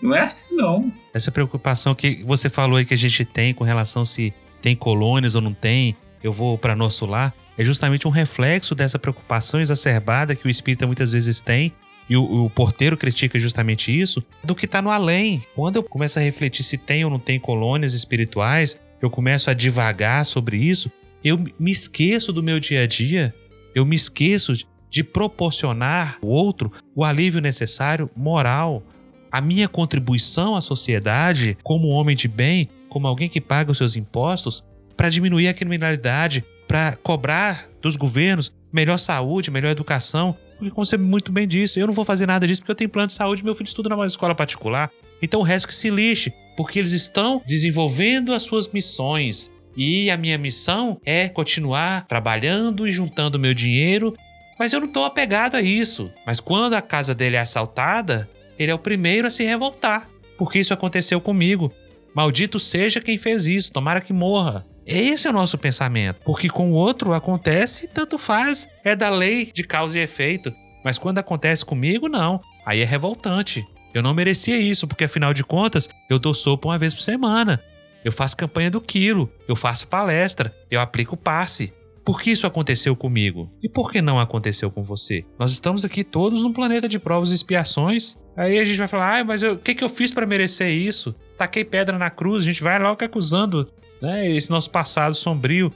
Não 0.00 0.14
é 0.14 0.20
assim, 0.20 0.56
não. 0.56 0.92
Essa 1.12 1.30
preocupação 1.30 1.94
que 1.94 2.22
você 2.24 2.50
falou 2.50 2.76
aí 2.76 2.84
que 2.84 2.94
a 2.94 2.98
gente 2.98 3.24
tem 3.24 3.54
com 3.54 3.62
relação 3.62 4.04
se 4.04 4.34
tem 4.60 4.74
colônias 4.74 5.34
ou 5.34 5.42
não 5.42 5.52
tem, 5.52 5.96
eu 6.22 6.32
vou 6.32 6.56
para 6.56 6.74
nosso 6.74 7.04
lar, 7.06 7.34
é 7.56 7.62
justamente 7.62 8.08
um 8.08 8.10
reflexo 8.10 8.74
dessa 8.74 8.98
preocupação 8.98 9.60
exacerbada 9.60 10.34
que 10.34 10.46
o 10.46 10.50
espírita 10.50 10.86
muitas 10.86 11.12
vezes 11.12 11.40
tem 11.40 11.72
e 12.08 12.16
o, 12.16 12.44
o, 12.44 12.50
porteiro 12.50 12.96
critica 12.96 13.38
justamente 13.38 13.96
isso, 13.96 14.22
do 14.42 14.54
que 14.54 14.64
está 14.64 14.82
no 14.82 14.90
além. 14.90 15.44
Quando 15.54 15.76
eu 15.76 15.82
começo 15.82 16.18
a 16.18 16.22
refletir 16.22 16.64
se 16.64 16.76
tem 16.76 17.04
ou 17.04 17.10
não 17.10 17.18
tem 17.18 17.38
colônias 17.38 17.94
espirituais, 17.94 18.80
eu 19.00 19.08
começo 19.08 19.48
a 19.48 19.54
divagar 19.54 20.24
sobre 20.24 20.56
isso, 20.56 20.90
eu 21.22 21.38
me 21.38 21.70
esqueço 21.70 22.32
do 22.32 22.42
meu 22.42 22.58
dia 22.58 22.82
a 22.82 22.86
dia, 22.86 23.34
eu 23.74 23.86
me 23.86 23.94
esqueço 23.94 24.52
de 24.92 25.02
proporcionar 25.02 26.18
ao 26.22 26.28
outro 26.28 26.70
o 26.94 27.02
alívio 27.02 27.40
necessário 27.40 28.10
moral, 28.14 28.82
a 29.30 29.40
minha 29.40 29.66
contribuição 29.66 30.54
à 30.54 30.60
sociedade 30.60 31.56
como 31.62 31.88
homem 31.88 32.14
de 32.14 32.28
bem, 32.28 32.68
como 32.90 33.06
alguém 33.06 33.30
que 33.30 33.40
paga 33.40 33.72
os 33.72 33.78
seus 33.78 33.96
impostos, 33.96 34.62
para 34.94 35.08
diminuir 35.08 35.48
a 35.48 35.54
criminalidade, 35.54 36.44
para 36.68 36.94
cobrar 36.96 37.68
dos 37.80 37.96
governos 37.96 38.54
melhor 38.70 38.98
saúde, 38.98 39.50
melhor 39.50 39.70
educação. 39.70 40.36
Porque, 40.58 40.70
como 40.70 40.84
você 40.84 40.98
muito 40.98 41.32
bem 41.32 41.48
disse, 41.48 41.80
eu 41.80 41.86
não 41.86 41.94
vou 41.94 42.04
fazer 42.04 42.26
nada 42.26 42.46
disso 42.46 42.60
porque 42.60 42.72
eu 42.72 42.76
tenho 42.76 42.90
plano 42.90 43.06
de 43.06 43.14
saúde 43.14 43.42
meu 43.42 43.54
filho 43.54 43.68
estuda 43.68 43.88
numa 43.88 44.06
escola 44.06 44.34
particular. 44.34 44.90
Então 45.22 45.40
o 45.40 45.42
resto 45.42 45.68
que 45.68 45.74
se 45.74 45.88
lixe, 45.88 46.34
porque 46.54 46.78
eles 46.78 46.92
estão 46.92 47.42
desenvolvendo 47.46 48.34
as 48.34 48.42
suas 48.42 48.70
missões. 48.70 49.50
E 49.74 50.10
a 50.10 50.18
minha 50.18 50.36
missão 50.36 51.00
é 51.02 51.30
continuar 51.30 52.06
trabalhando 52.06 52.86
e 52.86 52.92
juntando 52.92 53.38
meu 53.38 53.54
dinheiro, 53.54 54.14
mas 54.58 54.72
eu 54.72 54.80
não 54.80 54.86
estou 54.86 55.04
apegado 55.04 55.56
a 55.56 55.62
isso. 55.62 56.12
Mas 56.26 56.40
quando 56.40 56.74
a 56.74 56.82
casa 56.82 57.14
dele 57.14 57.36
é 57.36 57.40
assaltada, 57.40 58.28
ele 58.58 58.70
é 58.70 58.74
o 58.74 58.78
primeiro 58.78 59.26
a 59.26 59.30
se 59.30 59.44
revoltar, 59.44 60.08
porque 60.38 60.58
isso 60.58 60.74
aconteceu 60.74 61.20
comigo. 61.20 61.72
Maldito 62.14 62.60
seja 62.60 63.00
quem 63.00 63.16
fez 63.16 63.46
isso, 63.46 63.72
tomara 63.72 64.00
que 64.00 64.12
morra. 64.12 64.66
Esse 64.86 65.28
é 65.28 65.30
o 65.30 65.34
nosso 65.34 65.56
pensamento, 65.56 66.20
porque 66.24 66.48
com 66.48 66.72
o 66.72 66.74
outro 66.74 67.12
acontece, 67.12 67.86
tanto 67.86 68.18
faz, 68.18 68.68
é 68.84 68.96
da 68.96 69.08
lei 69.08 69.50
de 69.52 69.62
causa 69.62 69.98
e 69.98 70.02
efeito. 70.02 70.52
Mas 70.84 70.98
quando 70.98 71.18
acontece 71.18 71.64
comigo, 71.64 72.08
não. 72.08 72.40
Aí 72.66 72.80
é 72.80 72.84
revoltante. 72.84 73.64
Eu 73.94 74.02
não 74.02 74.14
merecia 74.14 74.58
isso, 74.58 74.86
porque 74.86 75.04
afinal 75.04 75.32
de 75.32 75.44
contas, 75.44 75.88
eu 76.10 76.18
dou 76.18 76.34
sopa 76.34 76.68
uma 76.68 76.78
vez 76.78 76.94
por 76.94 77.00
semana. 77.00 77.62
Eu 78.04 78.10
faço 78.10 78.36
campanha 78.36 78.70
do 78.70 78.80
quilo, 78.80 79.30
eu 79.46 79.54
faço 79.54 79.86
palestra, 79.86 80.54
eu 80.70 80.80
aplico 80.80 81.16
passe. 81.16 81.72
Por 82.04 82.20
que 82.20 82.30
isso 82.30 82.46
aconteceu 82.46 82.96
comigo? 82.96 83.50
E 83.62 83.68
por 83.68 83.90
que 83.90 84.02
não 84.02 84.18
aconteceu 84.18 84.70
com 84.70 84.82
você? 84.82 85.24
Nós 85.38 85.52
estamos 85.52 85.84
aqui 85.84 86.02
todos 86.02 86.42
num 86.42 86.52
planeta 86.52 86.88
de 86.88 86.98
provas 86.98 87.30
e 87.30 87.34
expiações. 87.34 88.16
Aí 88.36 88.58
a 88.58 88.64
gente 88.64 88.78
vai 88.78 88.88
falar, 88.88 89.20
ah, 89.20 89.24
mas 89.24 89.42
o 89.42 89.56
que, 89.56 89.74
que 89.74 89.84
eu 89.84 89.88
fiz 89.88 90.10
para 90.10 90.26
merecer 90.26 90.68
isso? 90.68 91.14
Taquei 91.38 91.64
pedra 91.64 91.96
na 91.96 92.10
cruz, 92.10 92.42
a 92.42 92.46
gente 92.46 92.62
vai 92.62 92.78
logo 92.78 93.04
acusando 93.04 93.70
né, 94.00 94.28
esse 94.34 94.50
nosso 94.50 94.70
passado 94.70 95.14
sombrio. 95.14 95.72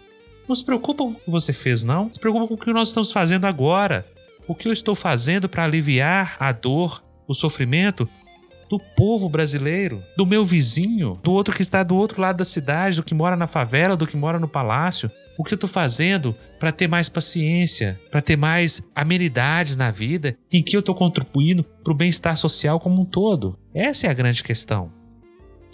Não 0.49 0.55
se 0.55 0.65
preocupa 0.65 1.05
com 1.05 1.11
o 1.11 1.15
que 1.15 1.31
você 1.31 1.53
fez, 1.53 1.85
não. 1.85 2.13
Se 2.13 2.19
preocupa 2.19 2.49
com 2.49 2.55
o 2.55 2.59
que 2.59 2.73
nós 2.73 2.89
estamos 2.89 3.13
fazendo 3.13 3.45
agora. 3.45 4.05
O 4.49 4.55
que 4.55 4.67
eu 4.67 4.73
estou 4.73 4.95
fazendo 4.95 5.49
para 5.49 5.65
aliviar 5.65 6.37
a 6.41 6.51
dor, 6.51 7.03
o 7.27 7.35
sofrimento 7.35 8.09
do 8.69 8.79
povo 8.79 9.29
brasileiro, 9.29 10.03
do 10.17 10.27
meu 10.27 10.45
vizinho, 10.45 11.21
do 11.23 11.31
outro 11.31 11.55
que 11.55 11.63
está 11.63 11.83
do 11.83 11.97
outro 11.97 12.21
lado 12.21 12.39
da 12.39 12.45
cidade, 12.45 12.97
do 12.97 13.03
que 13.03 13.15
mora 13.15 13.37
na 13.37 13.47
favela, 13.47 13.97
do 13.97 14.07
que 14.07 14.17
mora 14.17 14.41
no 14.41 14.49
palácio. 14.49 15.11
O 15.39 15.45
que 15.45 15.53
eu 15.53 15.57
estou 15.57 15.69
fazendo 15.69 16.35
para 16.59 16.73
ter 16.73 16.89
mais 16.89 17.09
paciência, 17.09 18.01
para 18.11 18.23
ter 18.23 18.37
mais 18.37 18.83
amenidades 18.95 19.77
na 19.77 19.91
vida, 19.91 20.37
em 20.51 20.63
que 20.63 20.75
eu 20.75 20.81
estou 20.81 20.95
contribuindo 20.95 21.63
para 21.63 21.93
o 21.93 21.97
bem-estar 21.97 22.37
social 22.37 22.81
como 22.81 23.03
um 23.03 23.05
todo? 23.05 23.59
Essa 23.75 24.07
é 24.07 24.11
a 24.11 24.15
grande 24.15 24.43
questão. 24.43 24.91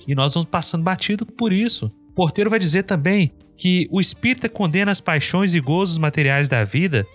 E 0.06 0.14
nós 0.14 0.34
vamos 0.34 0.48
passando 0.48 0.82
batido 0.82 1.24
por 1.24 1.52
isso. 1.52 1.92
O 2.10 2.12
porteiro 2.12 2.50
vai 2.50 2.58
dizer 2.58 2.82
também 2.82 3.32
que 3.56 3.86
o 3.90 4.00
espírita 4.00 4.48
condena 4.48 4.90
as 4.90 5.00
paixões 5.00 5.54
e 5.54 5.60
gozos 5.60 5.96
materiais 5.96 6.48
da 6.48 6.64
vida, 6.64 7.06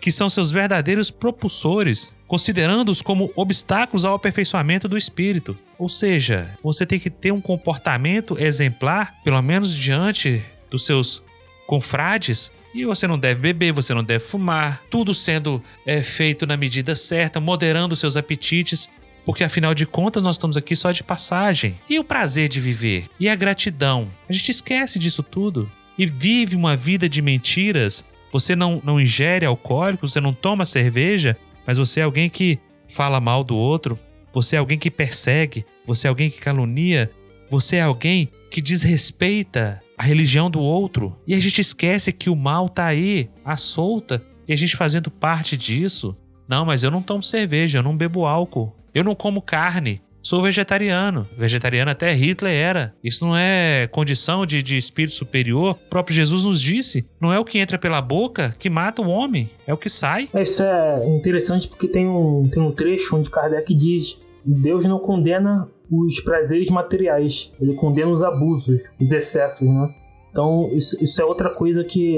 que 0.00 0.10
são 0.10 0.28
seus 0.28 0.50
verdadeiros 0.50 1.10
propulsores, 1.10 2.14
considerando-os 2.26 3.00
como 3.00 3.32
obstáculos 3.36 4.04
ao 4.04 4.14
aperfeiçoamento 4.14 4.88
do 4.88 4.98
espírito. 4.98 5.56
Ou 5.78 5.88
seja, 5.88 6.58
você 6.62 6.84
tem 6.84 6.98
que 6.98 7.08
ter 7.08 7.32
um 7.32 7.40
comportamento 7.40 8.36
exemplar, 8.38 9.14
pelo 9.22 9.40
menos 9.40 9.72
diante 9.72 10.42
dos 10.68 10.84
seus 10.84 11.22
confrades, 11.66 12.52
e 12.74 12.84
você 12.84 13.06
não 13.06 13.18
deve 13.18 13.40
beber, 13.40 13.72
você 13.72 13.94
não 13.94 14.02
deve 14.02 14.24
fumar, 14.24 14.82
tudo 14.90 15.14
sendo 15.14 15.62
é, 15.86 16.02
feito 16.02 16.46
na 16.46 16.56
medida 16.56 16.94
certa, 16.96 17.40
moderando 17.40 17.94
seus 17.94 18.16
apetites, 18.16 18.88
porque 19.24 19.44
afinal 19.44 19.72
de 19.74 19.86
contas 19.86 20.22
nós 20.22 20.34
estamos 20.34 20.56
aqui 20.56 20.74
só 20.74 20.90
de 20.90 21.04
passagem. 21.04 21.78
E 21.88 21.98
o 21.98 22.04
prazer 22.04 22.48
de 22.48 22.60
viver? 22.60 23.06
E 23.18 23.28
a 23.28 23.36
gratidão? 23.36 24.10
A 24.28 24.32
gente 24.32 24.50
esquece 24.50 24.98
disso 24.98 25.22
tudo 25.22 25.70
e 25.96 26.04
vive 26.04 26.56
uma 26.56 26.76
vida 26.76 27.08
de 27.08 27.22
mentiras. 27.22 28.04
Você 28.32 28.56
não, 28.56 28.82
não 28.84 29.00
ingere 29.00 29.46
alcoólico, 29.46 30.06
você 30.06 30.20
não 30.20 30.32
toma 30.32 30.66
cerveja, 30.66 31.36
mas 31.64 31.78
você 31.78 32.00
é 32.00 32.02
alguém 32.02 32.28
que 32.28 32.58
fala 32.88 33.20
mal 33.20 33.44
do 33.44 33.56
outro, 33.56 33.98
você 34.32 34.56
é 34.56 34.58
alguém 34.58 34.78
que 34.78 34.90
persegue, 34.90 35.64
você 35.86 36.08
é 36.08 36.10
alguém 36.10 36.28
que 36.28 36.40
calunia, 36.40 37.10
você 37.48 37.76
é 37.76 37.82
alguém 37.82 38.28
que 38.50 38.60
desrespeita 38.60 39.80
a 39.96 40.02
religião 40.02 40.50
do 40.50 40.60
outro. 40.60 41.16
E 41.26 41.34
a 41.34 41.40
gente 41.40 41.60
esquece 41.60 42.12
que 42.12 42.30
o 42.30 42.36
mal 42.36 42.68
tá 42.68 42.86
aí, 42.86 43.28
à 43.44 43.56
solta, 43.56 44.22
e 44.46 44.52
a 44.52 44.56
gente 44.56 44.76
fazendo 44.76 45.10
parte 45.10 45.56
disso. 45.56 46.16
Não, 46.48 46.64
mas 46.64 46.82
eu 46.82 46.90
não 46.90 47.02
tomo 47.02 47.22
cerveja, 47.22 47.78
eu 47.78 47.82
não 47.82 47.96
bebo 47.96 48.26
álcool. 48.26 48.74
Eu 48.94 49.02
não 49.02 49.14
como 49.14 49.40
carne. 49.40 50.00
Sou 50.22 50.40
vegetariano. 50.40 51.28
Vegetariano 51.36 51.90
até 51.90 52.10
Hitler 52.12 52.54
era. 52.54 52.94
Isso 53.04 53.26
não 53.26 53.36
é 53.36 53.86
condição 53.88 54.46
de, 54.46 54.62
de 54.62 54.74
espírito 54.74 55.14
superior. 55.14 55.72
O 55.72 55.88
próprio 55.90 56.16
Jesus 56.16 56.44
nos 56.44 56.62
disse: 56.62 57.06
não 57.20 57.30
é 57.30 57.38
o 57.38 57.44
que 57.44 57.58
entra 57.58 57.78
pela 57.78 58.00
boca 58.00 58.54
que 58.58 58.70
mata 58.70 59.02
o 59.02 59.08
homem, 59.08 59.50
é 59.66 59.74
o 59.74 59.76
que 59.76 59.90
sai. 59.90 60.30
Isso 60.40 60.62
é 60.62 61.06
interessante 61.14 61.68
porque 61.68 61.86
tem 61.86 62.08
um, 62.08 62.48
tem 62.50 62.62
um 62.62 62.72
trecho 62.72 63.16
onde 63.16 63.28
Kardec 63.28 63.74
diz: 63.74 64.24
Deus 64.42 64.86
não 64.86 64.98
condena 64.98 65.68
os 65.90 66.20
prazeres 66.20 66.70
materiais, 66.70 67.52
ele 67.60 67.74
condena 67.74 68.10
os 68.10 68.22
abusos, 68.22 68.90
os 69.00 69.12
excessos, 69.12 69.68
né? 69.68 69.94
Então, 70.30 70.68
isso, 70.72 71.02
isso 71.02 71.22
é 71.22 71.24
outra 71.24 71.50
coisa 71.50 71.84
que 71.84 72.16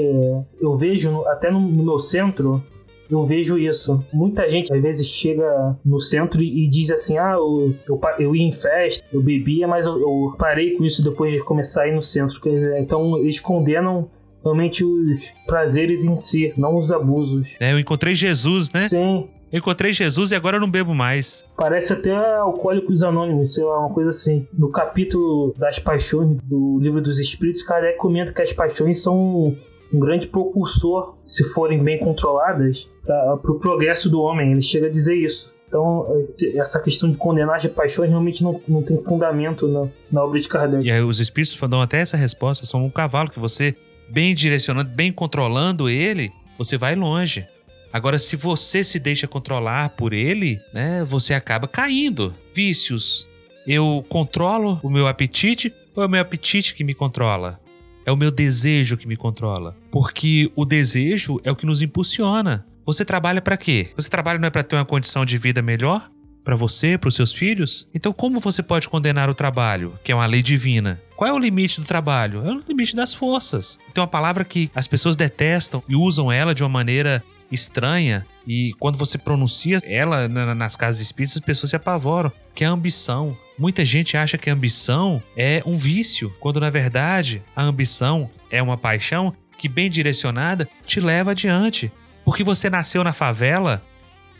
eu 0.59 0.75
vejo 0.75 1.23
até 1.27 1.51
no, 1.51 1.59
no 1.59 1.83
meu 1.83 1.99
centro 1.99 2.63
eu 3.09 3.25
vejo 3.25 3.57
isso. 3.57 4.03
Muita 4.11 4.47
gente 4.49 4.73
às 4.73 4.81
vezes 4.81 5.07
chega 5.07 5.77
no 5.83 5.99
centro 5.99 6.41
e, 6.41 6.67
diz 6.67 6.91
assim: 6.91 7.17
ah, 7.17 7.33
eu, 7.35 7.73
eu, 7.87 8.01
eu 8.19 8.35
ia 8.35 8.43
em 8.43 8.51
festa, 8.51 9.05
eu 9.11 9.21
bebia, 9.21 9.67
mas 9.67 9.85
eu, 9.85 9.99
eu, 9.99 10.35
parei 10.37 10.75
com 10.75 10.83
isso 10.83 11.03
depois 11.03 11.33
de 11.33 11.39
começar 11.43 11.83
a 11.83 11.87
ir 11.87 11.95
no 11.95 12.01
centro. 12.01 12.39
Então 12.77 13.17
eles 13.17 13.39
condenam 13.39 14.09
realmente 14.43 14.83
os 14.83 15.33
prazeres 15.45 16.03
em 16.03 16.15
si, 16.15 16.53
não 16.57 16.77
os 16.77 16.91
abusos. 16.91 17.55
É, 17.59 17.71
eu 17.71 17.79
encontrei 17.79 18.13
Jesus, 18.13 18.71
né? 18.71 18.87
Sim. 18.87 19.27
Encontrei 19.51 19.93
Jesus 19.93 20.31
e 20.31 20.35
agora 20.35 20.57
eu 20.57 20.61
não 20.61 20.69
bebo 20.69 20.93
mais. 20.93 21.45
Parece 21.55 21.93
até 21.93 22.13
Alcoólicos 22.37 23.03
Anônimos, 23.03 23.53
sei 23.53 23.63
lá, 23.63 23.79
uma 23.79 23.93
coisa 23.93 24.09
assim. 24.09 24.47
No 24.53 24.69
capítulo 24.69 25.53
das 25.57 25.79
paixões 25.79 26.37
do 26.43 26.79
Livro 26.81 27.01
dos 27.01 27.19
Espíritos, 27.19 27.63
Kardec 27.63 27.97
comenta 27.97 28.33
que 28.33 28.41
as 28.41 28.51
paixões 28.51 29.01
são 29.01 29.55
um 29.93 29.99
grande 29.99 30.27
propulsor, 30.27 31.15
se 31.25 31.43
forem 31.51 31.81
bem 31.81 31.97
controladas, 31.99 32.89
para 33.05 33.33
o 33.35 33.37
pro 33.37 33.59
progresso 33.59 34.09
do 34.09 34.21
homem. 34.21 34.51
Ele 34.51 34.61
chega 34.61 34.87
a 34.87 34.89
dizer 34.89 35.15
isso. 35.15 35.55
Então, 35.67 36.07
essa 36.55 36.81
questão 36.81 37.09
de 37.09 37.17
condenar 37.17 37.59
de 37.59 37.67
paixões 37.67 38.09
realmente 38.09 38.41
não, 38.41 38.61
não 38.67 38.81
tem 38.81 39.01
fundamento 39.03 39.67
na, 39.67 39.87
na 40.11 40.23
obra 40.23 40.39
de 40.39 40.47
Kardec. 40.47 40.85
E 40.85 40.91
aí, 40.91 41.01
os 41.01 41.19
espíritos 41.19 41.57
dão 41.69 41.81
até 41.81 41.99
essa 41.99 42.17
resposta: 42.17 42.65
são 42.65 42.85
um 42.85 42.89
cavalo 42.89 43.29
que 43.29 43.39
você, 43.39 43.75
bem 44.09 44.35
direcionando, 44.35 44.89
bem 44.89 45.11
controlando 45.11 45.89
ele, 45.89 46.31
você 46.57 46.77
vai 46.77 46.95
longe. 46.95 47.47
Agora, 47.91 48.19
se 48.19 48.35
você 48.35 48.83
se 48.83 48.99
deixa 48.99 49.27
controlar 49.27 49.89
por 49.89 50.13
ele, 50.13 50.59
né, 50.73 51.03
você 51.03 51.33
acaba 51.33 51.67
caindo. 51.67 52.35
Vícios. 52.53 53.29
Eu 53.65 54.05
controlo 54.07 54.79
o 54.83 54.89
meu 54.89 55.07
apetite 55.07 55.73
ou 55.95 56.03
é 56.03 56.05
o 56.05 56.09
meu 56.09 56.21
apetite 56.21 56.73
que 56.73 56.83
me 56.83 56.93
controla? 56.93 57.59
É 58.05 58.11
o 58.11 58.15
meu 58.15 58.31
desejo 58.31 58.95
que 58.95 59.07
me 59.07 59.17
controla. 59.17 59.75
Porque 59.91 60.49
o 60.55 60.63
desejo 60.63 61.41
é 61.43 61.51
o 61.51 61.55
que 61.55 61.65
nos 61.65 61.81
impulsiona. 61.81 62.65
Você 62.85 63.03
trabalha 63.03 63.41
para 63.41 63.57
quê? 63.57 63.91
Você 63.97 64.09
trabalha 64.09 64.39
não 64.39 64.47
é 64.47 64.49
para 64.49 64.63
ter 64.63 64.77
uma 64.77 64.85
condição 64.85 65.25
de 65.25 65.37
vida 65.37 65.61
melhor? 65.61 66.09
Para 66.45 66.55
você, 66.55 66.97
para 66.97 67.09
os 67.09 67.15
seus 67.15 67.33
filhos? 67.33 67.89
Então, 67.93 68.13
como 68.13 68.39
você 68.39 68.63
pode 68.63 68.87
condenar 68.87 69.29
o 69.29 69.35
trabalho, 69.35 69.99
que 70.01 70.13
é 70.13 70.15
uma 70.15 70.25
lei 70.25 70.41
divina? 70.41 71.01
Qual 71.17 71.29
é 71.29 71.33
o 71.33 71.37
limite 71.37 71.81
do 71.81 71.85
trabalho? 71.85 72.47
É 72.47 72.53
o 72.53 72.63
limite 72.65 72.95
das 72.95 73.13
forças. 73.13 73.77
Tem 73.93 74.01
uma 74.01 74.07
palavra 74.07 74.45
que 74.45 74.71
as 74.73 74.87
pessoas 74.87 75.17
detestam 75.17 75.83
e 75.89 75.95
usam 75.97 76.31
ela 76.31 76.55
de 76.55 76.63
uma 76.63 76.69
maneira 76.69 77.21
estranha. 77.51 78.25
E 78.45 78.73
quando 78.79 78.97
você 78.97 79.17
pronuncia 79.17 79.81
ela 79.83 80.27
nas 80.27 80.75
casas 80.75 81.01
espíritas, 81.01 81.37
as 81.37 81.43
pessoas 81.43 81.69
se 81.71 81.75
apavoram, 81.75 82.31
que 82.55 82.63
é 82.63 82.67
a 82.67 82.71
ambição. 82.71 83.37
Muita 83.59 83.83
gente 83.83 84.15
acha 84.15 84.37
que 84.37 84.49
a 84.49 84.53
ambição 84.53 85.21
é 85.35 85.61
um 85.65 85.75
vício, 85.75 86.33
quando 86.39 86.59
na 86.59 86.69
verdade 86.69 87.43
a 87.55 87.63
ambição 87.63 88.29
é 88.49 88.61
uma 88.61 88.77
paixão 88.77 89.33
que, 89.57 89.67
bem 89.67 89.89
direcionada, 89.89 90.69
te 90.85 90.99
leva 90.99 91.31
adiante. 91.31 91.91
Porque 92.23 92.43
você 92.43 92.69
nasceu 92.69 93.03
na 93.03 93.13
favela, 93.13 93.83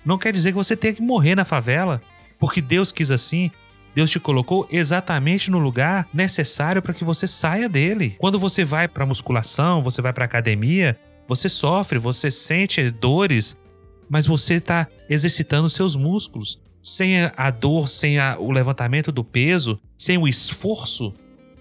não 0.05 0.17
quer 0.17 0.31
dizer 0.31 0.51
que 0.51 0.57
você 0.57 0.75
tenha 0.75 0.93
que 0.93 1.01
morrer 1.01 1.35
na 1.35 1.43
favela, 1.43 2.01
porque 2.39 2.61
Deus 2.61 2.91
quis 2.91 3.11
assim. 3.11 3.51
Deus 3.95 4.11
te 4.11 4.19
colocou 4.19 4.67
exatamente 4.71 5.49
no 5.49 5.57
lugar 5.57 6.07
necessário 6.13 6.83
para 6.83 6.93
que 6.93 7.03
você 7.03 7.27
saia 7.27 7.67
dele. 7.67 8.15
Quando 8.19 8.37
você 8.37 8.63
vai 8.63 8.87
para 8.87 9.07
musculação, 9.07 9.81
você 9.81 10.03
vai 10.03 10.13
para 10.13 10.23
academia, 10.23 10.95
você 11.27 11.49
sofre, 11.49 11.99
você 11.99 12.31
sente 12.31 12.89
dores, 12.89 13.57
mas 14.09 14.25
você 14.25 14.55
está 14.55 14.87
exercitando 15.09 15.69
seus 15.69 15.95
músculos. 15.95 16.61
Sem 16.81 17.15
a 17.35 17.51
dor, 17.51 17.89
sem 17.89 18.17
a, 18.17 18.37
o 18.39 18.49
levantamento 18.51 19.11
do 19.11 19.23
peso, 19.23 19.79
sem 19.97 20.17
o 20.17 20.27
esforço, 20.27 21.13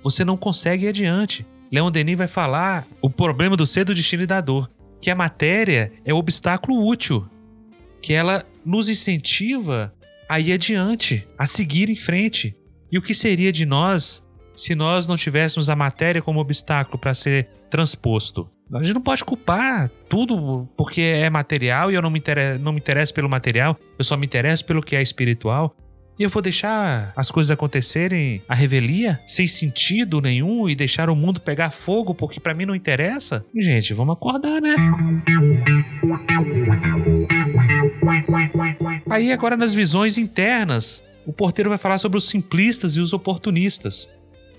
você 0.02 0.24
não 0.24 0.36
consegue 0.36 0.86
ir 0.86 0.90
adiante. 0.90 1.44
Leon 1.70 1.90
Denis 1.90 2.16
vai 2.16 2.28
falar 2.28 2.86
o 3.02 3.10
problema 3.10 3.56
do 3.56 3.66
ser, 3.66 3.84
do 3.84 3.94
destino 3.94 4.22
e 4.22 4.26
da 4.26 4.40
dor, 4.40 4.70
que 5.00 5.10
a 5.10 5.16
matéria 5.16 5.92
é 6.04 6.14
o 6.14 6.16
obstáculo 6.16 6.86
útil, 6.86 7.28
que 8.00 8.12
ela 8.12 8.46
nos 8.64 8.88
incentiva 8.88 9.92
a 10.28 10.38
ir 10.38 10.52
adiante, 10.52 11.26
a 11.36 11.44
seguir 11.44 11.90
em 11.90 11.96
frente. 11.96 12.56
E 12.90 12.98
o 12.98 13.02
que 13.02 13.14
seria 13.14 13.52
de 13.52 13.66
nós 13.66 14.24
se 14.54 14.76
nós 14.76 15.08
não 15.08 15.16
tivéssemos 15.16 15.68
a 15.68 15.74
matéria 15.74 16.22
como 16.22 16.38
obstáculo 16.38 16.98
para 16.98 17.14
ser 17.14 17.48
transposto? 17.68 18.48
A 18.72 18.82
gente 18.82 18.94
não 18.94 19.02
pode 19.02 19.24
culpar 19.24 19.88
tudo 20.08 20.68
porque 20.76 21.00
é 21.00 21.30
material 21.30 21.90
e 21.90 21.94
eu 21.94 22.02
não 22.02 22.10
me, 22.10 22.18
interesso, 22.18 22.62
não 22.62 22.72
me 22.72 22.78
interesso 22.78 23.14
pelo 23.14 23.28
material, 23.28 23.78
eu 23.96 24.04
só 24.04 24.16
me 24.16 24.26
interesso 24.26 24.64
pelo 24.64 24.82
que 24.82 24.96
é 24.96 25.02
espiritual. 25.02 25.74
E 26.18 26.22
eu 26.22 26.30
vou 26.30 26.40
deixar 26.40 27.12
as 27.14 27.30
coisas 27.30 27.50
acontecerem 27.50 28.42
à 28.48 28.54
revelia, 28.54 29.20
sem 29.26 29.46
sentido 29.46 30.20
nenhum, 30.20 30.68
e 30.68 30.74
deixar 30.74 31.10
o 31.10 31.14
mundo 31.14 31.40
pegar 31.40 31.70
fogo 31.70 32.14
porque 32.14 32.40
para 32.40 32.54
mim 32.54 32.64
não 32.64 32.74
interessa? 32.74 33.44
Gente, 33.54 33.92
vamos 33.92 34.14
acordar, 34.14 34.60
né? 34.60 34.74
Aí 39.10 39.30
agora 39.30 39.56
nas 39.58 39.74
visões 39.74 40.16
internas, 40.16 41.04
o 41.26 41.32
porteiro 41.32 41.68
vai 41.68 41.78
falar 41.78 41.98
sobre 41.98 42.16
os 42.16 42.28
simplistas 42.28 42.96
e 42.96 43.00
os 43.00 43.12
oportunistas. 43.12 44.08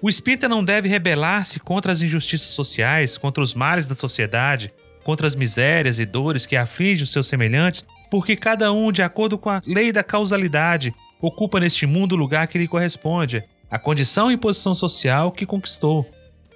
O 0.01 0.09
espírita 0.09 0.47
não 0.47 0.63
deve 0.63 0.87
rebelar-se 0.87 1.59
contra 1.59 1.91
as 1.91 2.01
injustiças 2.01 2.49
sociais, 2.49 3.17
contra 3.17 3.41
os 3.41 3.55
males 3.55 3.87
da 3.87 3.95
sociedade, 3.95 4.71
contra 5.03 5.25
as 5.25 5.35
misérias 5.35 5.97
e 5.97 6.05
dores 6.05 6.45
que 6.45 6.55
afligem 6.55 7.03
os 7.03 7.11
seus 7.11 7.27
semelhantes, 7.27 7.85
porque 8.11 8.35
cada 8.35 8.71
um, 8.71 8.91
de 8.91 9.01
acordo 9.01 9.37
com 9.37 9.49
a 9.49 9.59
lei 9.65 9.91
da 9.91 10.03
causalidade, 10.03 10.93
ocupa 11.19 11.59
neste 11.59 11.87
mundo 11.87 12.13
o 12.13 12.17
lugar 12.17 12.47
que 12.47 12.59
lhe 12.59 12.67
corresponde, 12.67 13.43
a 13.71 13.79
condição 13.79 14.31
e 14.31 14.37
posição 14.37 14.73
social 14.73 15.31
que 15.31 15.45
conquistou. 15.45 16.07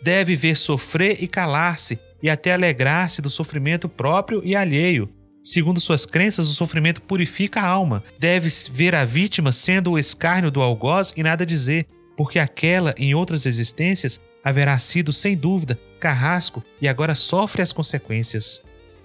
Deve 0.03 0.35
ver 0.35 0.55
sofrer 0.55 1.23
e 1.23 1.27
calar-se, 1.27 1.99
e 2.21 2.29
até 2.29 2.53
alegrar-se 2.53 3.21
do 3.21 3.29
sofrimento 3.29 3.89
próprio 3.89 4.41
e 4.45 4.55
alheio. 4.55 5.09
Segundo 5.43 5.79
suas 5.79 6.05
crenças, 6.05 6.47
o 6.47 6.53
sofrimento 6.53 7.01
purifica 7.01 7.59
a 7.59 7.65
alma. 7.65 8.03
Deve 8.19 8.49
ver 8.71 8.93
a 8.93 9.03
vítima 9.03 9.51
sendo 9.51 9.91
o 9.91 9.99
escárnio 9.99 10.51
do 10.51 10.61
algoz 10.61 11.13
e 11.17 11.23
nada 11.23 11.43
dizer, 11.43 11.87
porque 12.15 12.39
aquela, 12.39 12.93
em 12.97 13.13
outras 13.13 13.45
existências, 13.45 14.21
haverá 14.43 14.77
sido, 14.77 15.11
sem 15.13 15.35
dúvida, 15.35 15.79
carrasco 15.99 16.63
e 16.81 16.87
agora 16.87 17.15
sofre 17.15 17.61
as 17.61 17.71
consequências. 17.71 18.63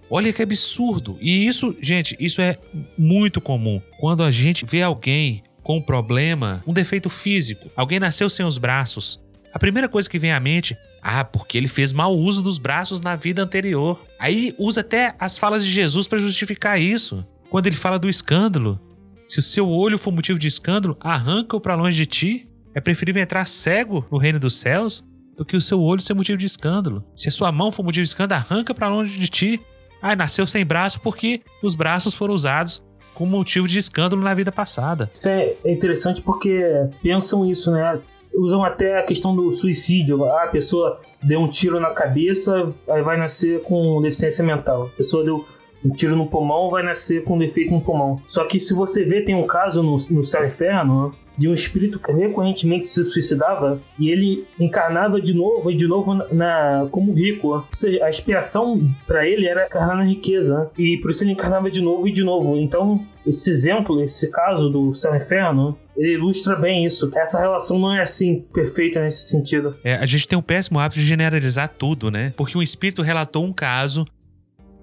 Olha 0.09 0.32
que 0.32 0.42
absurdo! 0.42 1.18
E 1.20 1.46
isso, 1.46 1.76
gente, 1.80 2.16
isso 2.20 2.40
é 2.40 2.57
muito 2.96 3.40
comum. 3.40 3.80
Quando 3.98 4.22
a 4.22 4.30
gente 4.30 4.64
vê 4.64 4.82
alguém 4.82 5.42
com 5.66 5.78
um 5.78 5.82
problema, 5.82 6.62
um 6.64 6.72
defeito 6.72 7.11
físico. 7.11 7.68
Alguém 7.74 7.98
nasceu 7.98 8.30
sem 8.30 8.46
os 8.46 8.57
braços. 8.57 9.20
A 9.52 9.59
primeira 9.59 9.88
coisa 9.88 10.09
que 10.09 10.18
vem 10.18 10.30
à 10.30 10.38
mente, 10.38 10.76
ah, 11.02 11.24
porque 11.24 11.59
ele 11.59 11.66
fez 11.66 11.92
mau 11.92 12.16
uso 12.16 12.40
dos 12.40 12.59
braços 12.59 13.00
na 13.00 13.16
vida 13.16 13.42
anterior. 13.42 14.00
Aí 14.16 14.54
usa 14.59 14.82
até 14.82 15.16
as 15.18 15.36
falas 15.36 15.64
de 15.64 15.72
Jesus 15.72 16.07
para 16.07 16.18
justificar 16.18 16.80
isso. 16.80 17.26
Quando 17.50 17.66
ele 17.66 17.74
fala 17.74 17.98
do 17.98 18.09
escândalo, 18.09 18.80
se 19.26 19.40
o 19.40 19.42
seu 19.42 19.68
olho 19.68 19.98
for 19.98 20.12
motivo 20.12 20.38
de 20.38 20.46
escândalo, 20.46 20.96
arranca-o 21.00 21.61
para 21.61 21.74
longe 21.74 21.96
de 21.96 22.07
ti. 22.07 22.45
É 22.77 22.81
preferível 22.81 23.22
entrar 23.22 23.47
cego 23.47 24.07
no 24.12 24.18
reino 24.18 24.39
dos 24.39 24.59
céus 24.59 25.03
do 25.35 25.47
que 25.47 25.57
o 25.57 25.61
seu 25.62 25.81
olho 25.81 26.03
ser 26.03 26.12
motivo 26.12 26.37
de 26.37 26.45
escândalo. 26.45 27.03
Se 27.14 27.27
a 27.27 27.33
sua 27.33 27.51
mão 27.51 27.72
for 27.72 27.83
motivo 27.83 28.03
de 28.03 28.11
escândalo, 28.11 28.43
arranca 28.43 28.74
para 28.74 28.91
longe 28.91 29.18
de 29.18 29.31
ti. 29.31 29.61
Ah, 30.03 30.14
nasceu 30.14 30.45
sem 30.45 30.62
braço 30.62 31.01
porque 31.01 31.41
os 31.62 31.74
braços 31.74 32.14
foram 32.14 32.35
usados 32.35 32.85
com 33.14 33.24
motivo 33.24 33.66
de 33.66 33.79
escândalo 33.79 34.20
na 34.20 34.35
vida 34.35 34.53
passada. 34.53 35.11
Isso 35.14 35.27
é 35.27 35.57
interessante 35.64 36.20
porque 36.20 36.62
pensam 37.03 37.51
isso, 37.51 37.72
né? 37.72 37.99
Usam 38.35 38.62
até 38.62 38.99
a 38.99 39.03
questão 39.05 39.35
do 39.35 39.51
suicídio. 39.53 40.27
Ah, 40.27 40.43
a 40.43 40.49
pessoa 40.49 41.01
deu 41.22 41.41
um 41.41 41.49
tiro 41.49 41.81
na 41.81 41.93
cabeça, 41.93 42.74
aí 42.91 43.01
vai 43.01 43.16
nascer 43.16 43.62
com 43.62 44.03
deficiência 44.03 44.45
mental. 44.45 44.89
A 44.93 44.97
pessoa 44.99 45.24
deu 45.24 45.47
um 45.83 45.89
tiro 45.89 46.14
no 46.14 46.27
pulmão, 46.27 46.68
vai 46.68 46.83
nascer 46.83 47.24
com 47.24 47.39
defeito 47.39 47.72
no 47.72 47.81
pulmão. 47.81 48.20
Só 48.27 48.45
que 48.45 48.61
se 48.61 48.74
você 48.74 49.03
vê, 49.03 49.22
tem 49.22 49.35
um 49.35 49.47
caso 49.47 49.83
no, 49.83 49.97
no 50.11 50.22
Céu 50.22 50.47
Inferno, 50.47 51.14
de 51.37 51.49
um 51.49 51.53
espírito 51.53 51.99
que 51.99 52.12
recorrentemente 52.12 52.89
se 52.89 53.05
suicidava 53.05 53.80
e 53.99 54.11
ele 54.11 54.47
encarnava 54.59 55.20
de 55.20 55.34
novo 55.34 55.70
e 55.70 55.76
de 55.76 55.87
novo 55.87 56.14
na, 56.14 56.26
na 56.32 56.89
como 56.91 57.12
rico. 57.12 57.49
Ou 57.49 57.64
seja, 57.72 58.05
a 58.05 58.11
expiação 58.11 58.89
para 59.07 59.26
ele 59.26 59.47
era 59.47 59.66
encarnar 59.66 59.97
na 59.97 60.05
riqueza 60.05 60.70
e 60.78 60.99
por 60.99 61.11
isso 61.11 61.24
ele 61.24 61.32
encarnava 61.32 61.70
de 61.70 61.80
novo 61.80 62.07
e 62.09 62.12
de 62.12 62.22
novo. 62.22 62.57
Então, 62.57 63.05
esse 63.26 63.51
exemplo, 63.51 64.03
esse 64.03 64.30
caso 64.30 64.70
do 64.70 64.95
céu 64.95 65.14
e 65.14 65.16
inferno, 65.16 65.76
ele 65.97 66.14
ilustra 66.14 66.55
bem 66.55 66.84
isso. 66.84 67.11
Essa 67.16 67.41
relação 67.41 67.78
não 67.78 67.95
é 67.95 68.01
assim 68.01 68.45
perfeita 68.53 69.03
nesse 69.03 69.28
sentido. 69.28 69.76
É, 69.82 69.95
a 69.97 70.07
gente 70.07 70.28
tem 70.28 70.39
um 70.39 70.43
péssimo 70.43 70.78
hábito 70.78 71.01
de 71.01 71.07
generalizar 71.07 71.68
tudo, 71.68 72.11
né? 72.11 72.32
Porque 72.37 72.57
um 72.57 72.62
espírito 72.62 73.03
relatou 73.03 73.45
um 73.45 73.53
caso 73.53 74.07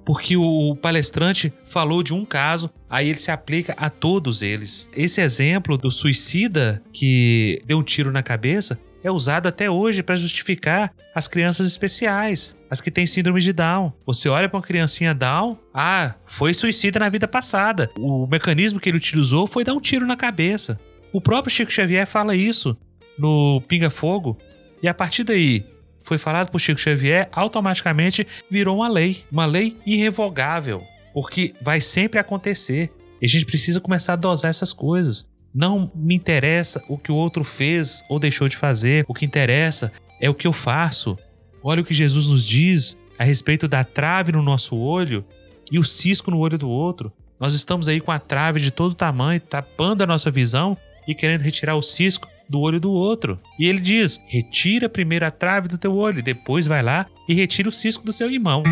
porque 0.06 0.36
o 0.36 0.76
palestrante 0.76 1.54
falou 1.66 2.04
de 2.04 2.14
um 2.14 2.26
caso, 2.26 2.70
aí 2.90 3.10
ele 3.10 3.20
se 3.20 3.32
aplica 3.32 3.74
a 3.78 3.90
todos 3.90 4.42
eles. 4.42 4.90
Esse 4.96 5.22
exemplo 5.22 5.78
do 5.78 5.90
suicida 5.90 6.82
que 6.92 7.62
deu 7.66 7.78
um 7.78 7.84
tiro 7.84 8.12
na 8.12 8.24
cabeça 8.24 8.80
é 9.04 9.12
usado 9.12 9.48
até 9.48 9.70
hoje 9.70 10.02
para 10.02 10.16
justificar 10.16 10.94
as 11.14 11.28
crianças 11.28 11.68
especiais, 11.68 12.58
as 12.70 12.80
que 12.80 12.90
têm 12.90 13.06
síndrome 13.06 13.42
de 13.42 13.52
Down. 13.52 13.92
Você 14.06 14.30
olha 14.30 14.48
para 14.48 14.58
uma 14.58 14.64
criancinha 14.64 15.14
Down, 15.14 15.58
ah, 15.74 16.16
foi 16.26 16.54
suicida 16.54 17.00
na 17.00 17.10
vida 17.10 17.28
passada. 17.28 17.92
O 18.00 18.26
mecanismo 18.26 18.80
que 18.80 18.90
ele 18.90 18.98
utilizou 18.98 19.46
foi 19.46 19.64
dar 19.64 19.74
um 19.74 19.82
tiro 19.82 20.08
na 20.08 20.16
cabeça. 20.16 20.80
O 21.12 21.22
próprio 21.22 21.54
Chico 21.54 21.72
Xavier 21.72 22.08
fala 22.08 22.36
isso 22.36 22.76
no 23.18 23.62
Pinga 23.68 23.90
Fogo. 23.90 24.38
E 24.82 24.88
a 24.88 24.94
partir 24.94 25.24
daí, 25.24 25.66
foi 26.04 26.18
falado 26.18 26.52
por 26.52 26.60
Chico 26.60 26.80
Xavier, 26.80 27.30
automaticamente 27.32 28.28
virou 28.52 28.78
uma 28.78 28.90
lei, 28.90 29.24
uma 29.32 29.46
lei 29.46 29.78
irrevogável, 29.86 30.84
porque 31.14 31.56
vai 31.62 31.80
sempre 31.82 32.20
acontecer. 32.20 32.92
E 33.22 33.26
a 33.26 33.30
gente 33.30 33.46
precisa 33.46 33.80
começar 33.80 34.14
a 34.14 34.18
dosar 34.18 34.50
essas 34.50 34.74
coisas. 34.74 35.30
Não 35.56 35.90
me 35.96 36.14
interessa 36.14 36.84
o 36.90 36.98
que 36.98 37.12
o 37.12 37.16
outro 37.16 37.44
fez 37.44 38.04
ou 38.10 38.20
deixou 38.20 38.50
de 38.50 38.58
fazer, 38.58 39.06
o 39.08 39.14
que 39.14 39.26
interessa 39.26 39.92
é 40.20 40.30
o 40.30 40.34
que 40.34 40.46
eu 40.46 40.54
faço. 40.54 41.18
Olha 41.64 41.82
o 41.82 41.86
que 41.86 41.94
Jesus 41.94 42.28
nos 42.28 42.46
diz 42.46 42.98
a 43.18 43.24
respeito 43.24 43.68
da 43.68 43.84
trave 43.84 44.32
no 44.32 44.42
nosso 44.42 44.76
olho 44.76 45.24
e 45.72 45.80
o 45.80 45.84
cisco 45.84 46.30
no 46.30 46.40
olho 46.40 46.58
do 46.58 46.70
outro. 46.70 47.14
Nós 47.40 47.54
estamos 47.54 47.88
aí 47.88 48.02
com 48.02 48.12
a 48.12 48.20
trave 48.20 48.60
de 48.60 48.72
todo 48.72 48.96
tamanho, 48.96 49.40
tapando 49.40 50.04
a 50.04 50.08
nossa 50.08 50.30
visão 50.30 50.78
e 51.08 51.16
querendo 51.16 51.42
retirar 51.42 51.76
o 51.76 51.82
cisco 51.82 52.28
do 52.54 52.60
olho 52.60 52.80
do 52.80 52.92
outro. 52.92 53.40
E 53.58 53.66
ele 53.68 53.80
diz: 53.80 54.22
retira 54.28 54.88
primeiro 54.88 55.26
a 55.26 55.32
trave 55.32 55.68
do 55.68 55.78
teu 55.78 55.96
olho, 55.96 56.22
depois 56.22 56.68
vai 56.68 56.84
lá 56.84 57.08
e 57.28 57.34
retira 57.34 57.68
o 57.68 57.72
cisco 57.72 58.06
do 58.06 58.14
seu 58.14 58.30
irmão. 58.30 58.64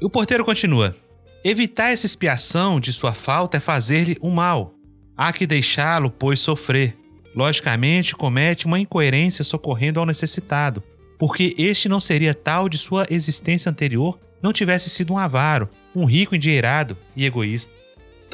O 0.00 0.08
porteiro 0.08 0.44
continua: 0.44 0.96
Evitar 1.44 1.90
essa 1.90 2.06
expiação 2.06 2.78
de 2.78 2.92
sua 2.92 3.12
falta 3.12 3.56
é 3.56 3.60
fazer-lhe 3.60 4.16
um 4.22 4.30
mal. 4.30 4.74
Há 5.16 5.32
que 5.32 5.46
deixá-lo, 5.46 6.10
pois, 6.10 6.38
sofrer. 6.38 6.96
Logicamente, 7.34 8.14
comete 8.14 8.66
uma 8.66 8.78
incoerência 8.78 9.42
socorrendo 9.42 9.98
ao 9.98 10.06
necessitado, 10.06 10.82
porque 11.18 11.52
este 11.58 11.88
não 11.88 11.98
seria 11.98 12.32
tal 12.32 12.68
de 12.68 12.78
sua 12.78 13.06
existência 13.10 13.68
anterior 13.68 14.18
não 14.40 14.52
tivesse 14.52 14.90
sido 14.90 15.14
um 15.14 15.18
avaro, 15.18 15.70
um 15.96 16.04
rico 16.04 16.36
endinheirado 16.36 16.96
e 17.16 17.24
egoísta. 17.24 17.73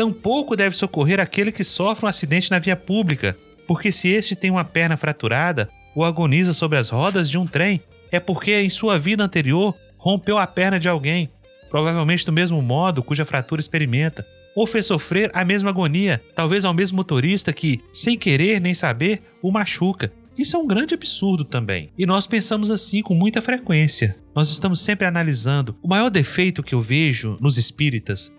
Tampouco 0.01 0.57
deve 0.57 0.75
socorrer 0.75 1.21
aquele 1.21 1.53
que 1.53 1.63
sofre 1.63 2.07
um 2.07 2.09
acidente 2.09 2.51
na 2.51 2.59
via 2.59 2.75
pública, 2.75 3.37
porque 3.67 3.93
se 3.93 4.09
este 4.09 4.35
tem 4.35 4.51
uma 4.51 4.65
perna 4.65 4.97
fraturada 4.97 5.69
ou 5.95 6.07
agoniza 6.07 6.55
sobre 6.55 6.79
as 6.79 6.89
rodas 6.89 7.29
de 7.29 7.37
um 7.37 7.47
trem, 7.47 7.83
é 8.11 8.19
porque 8.19 8.63
em 8.63 8.71
sua 8.71 8.99
vida 8.99 9.23
anterior 9.23 9.77
rompeu 9.99 10.39
a 10.39 10.47
perna 10.47 10.81
de 10.81 10.89
alguém, 10.89 11.29
provavelmente 11.69 12.25
do 12.25 12.33
mesmo 12.33 12.63
modo 12.63 13.03
cuja 13.03 13.27
fratura 13.27 13.61
experimenta, 13.61 14.27
ou 14.57 14.67
fez 14.67 14.87
sofrer 14.87 15.31
a 15.35 15.45
mesma 15.45 15.69
agonia, 15.69 16.23
talvez 16.35 16.65
ao 16.65 16.73
mesmo 16.73 16.97
motorista 16.97 17.53
que, 17.53 17.79
sem 17.93 18.17
querer 18.17 18.59
nem 18.59 18.73
saber, 18.73 19.21
o 19.43 19.53
machuca. 19.53 20.11
Isso 20.39 20.57
é 20.57 20.59
um 20.59 20.67
grande 20.67 20.95
absurdo 20.95 21.45
também. 21.45 21.91
E 21.99 22.07
nós 22.07 22.27
pensamos 22.27 22.71
assim 22.71 23.03
com 23.03 23.13
muita 23.13 23.43
frequência. 23.43 24.17
Nós 24.35 24.49
estamos 24.49 24.81
sempre 24.81 25.07
analisando. 25.07 25.77
O 25.83 25.89
maior 25.89 26.09
defeito 26.09 26.63
que 26.63 26.75
eu 26.75 26.81
vejo 26.81 27.37
nos 27.39 27.59
espíritas 27.59 28.33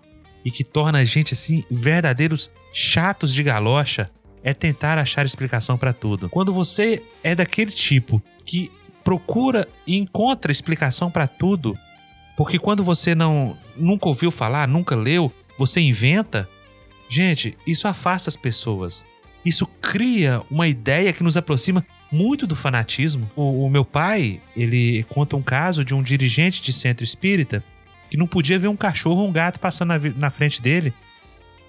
e 0.44 0.50
que 0.50 0.64
torna 0.64 0.98
a 0.98 1.04
gente 1.04 1.34
assim 1.34 1.64
verdadeiros 1.70 2.50
chatos 2.72 3.32
de 3.32 3.42
galocha 3.42 4.10
é 4.42 4.52
tentar 4.52 4.98
achar 4.98 5.24
explicação 5.24 5.78
para 5.78 5.92
tudo. 5.92 6.28
Quando 6.28 6.52
você 6.52 7.02
é 7.22 7.34
daquele 7.34 7.70
tipo 7.70 8.22
que 8.44 8.70
procura 9.04 9.68
e 9.86 9.96
encontra 9.96 10.50
explicação 10.50 11.10
para 11.10 11.28
tudo, 11.28 11.76
porque 12.36 12.58
quando 12.58 12.82
você 12.82 13.14
não 13.14 13.56
nunca 13.76 14.08
ouviu 14.08 14.30
falar, 14.30 14.66
nunca 14.66 14.96
leu, 14.96 15.32
você 15.58 15.80
inventa, 15.80 16.48
Gente, 17.12 17.58
isso 17.66 17.86
afasta 17.86 18.30
as 18.30 18.36
pessoas. 18.38 19.04
Isso 19.44 19.66
cria 19.82 20.40
uma 20.50 20.66
ideia 20.66 21.12
que 21.12 21.22
nos 21.22 21.36
aproxima 21.36 21.84
muito 22.10 22.46
do 22.46 22.56
fanatismo. 22.56 23.30
O, 23.36 23.66
o, 23.66 23.68
meu 23.68 23.84
pai, 23.84 24.40
ele 24.56 25.04
conta 25.10 25.36
um 25.36 25.42
caso 25.42 25.84
de 25.84 25.94
um 25.94 26.02
dirigente 26.02 26.62
de 26.62 26.72
centro 26.72 27.04
espírita 27.04 27.62
que 28.12 28.18
não 28.18 28.26
podia 28.26 28.58
ver 28.58 28.68
um 28.68 28.76
cachorro 28.76 29.22
ou 29.22 29.28
um 29.28 29.32
gato 29.32 29.58
passando 29.58 29.88
na, 29.88 29.98
na 30.18 30.30
frente 30.30 30.60
dele, 30.60 30.92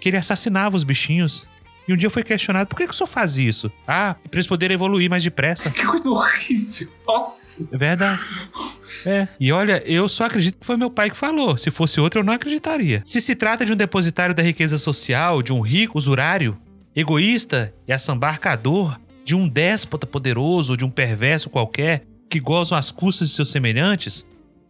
que 0.02 0.10
ele 0.10 0.18
assassinava 0.18 0.76
os 0.76 0.84
bichinhos. 0.84 1.48
E 1.88 1.94
um 1.94 1.96
dia 1.96 2.10
foi 2.10 2.22
questionado: 2.22 2.68
por 2.68 2.76
que, 2.76 2.86
que 2.86 2.92
o 2.92 2.94
senhor 2.94 3.08
faz 3.08 3.40
isso? 3.40 3.72
Ah, 3.88 4.18
pra 4.30 4.40
eles 4.40 4.46
poderem 4.48 4.76
evoluir 4.76 5.10
mais 5.10 5.24
depressa. 5.24 5.72
Que 5.72 5.86
coisa 5.86 6.10
horrível. 6.10 6.90
Nossa. 7.08 7.74
É 7.74 7.78
verdade. 7.78 8.20
É. 9.06 9.26
E 9.40 9.54
olha, 9.54 9.82
eu 9.86 10.10
só 10.10 10.26
acredito 10.26 10.60
que 10.60 10.66
foi 10.66 10.76
meu 10.76 10.90
pai 10.90 11.10
que 11.10 11.16
falou. 11.16 11.56
Se 11.56 11.72
fosse 11.72 12.02
outro, 12.02 12.20
eu 12.20 12.26
não 12.26 12.34
acreditaria. 12.34 13.02
Se 13.06 13.22
se 13.22 13.36
trata 13.38 13.66
de 13.66 13.72
um 13.72 13.78
depositário 13.78 14.36
da 14.36 14.44
riqueza 14.44 14.78
social, 14.78 15.42
de 15.42 15.54
um 15.54 15.62
rico 15.62 15.98
usurário, 15.98 16.58
egoísta 16.94 17.74
e 17.88 17.94
assambarcador, 17.94 19.00
de 19.24 19.34
um 19.34 19.48
déspota 19.48 20.06
poderoso 20.06 20.74
ou 20.74 20.78
de 20.78 20.84
um 20.84 20.90
perverso 20.90 21.50
qualquer 21.50 22.04
que 22.30 22.42
gozam 22.42 22.78
as 22.78 22.92
custas 22.92 23.30
de 23.30 23.36
seus 23.36 23.50
semelhantes, 23.50 24.28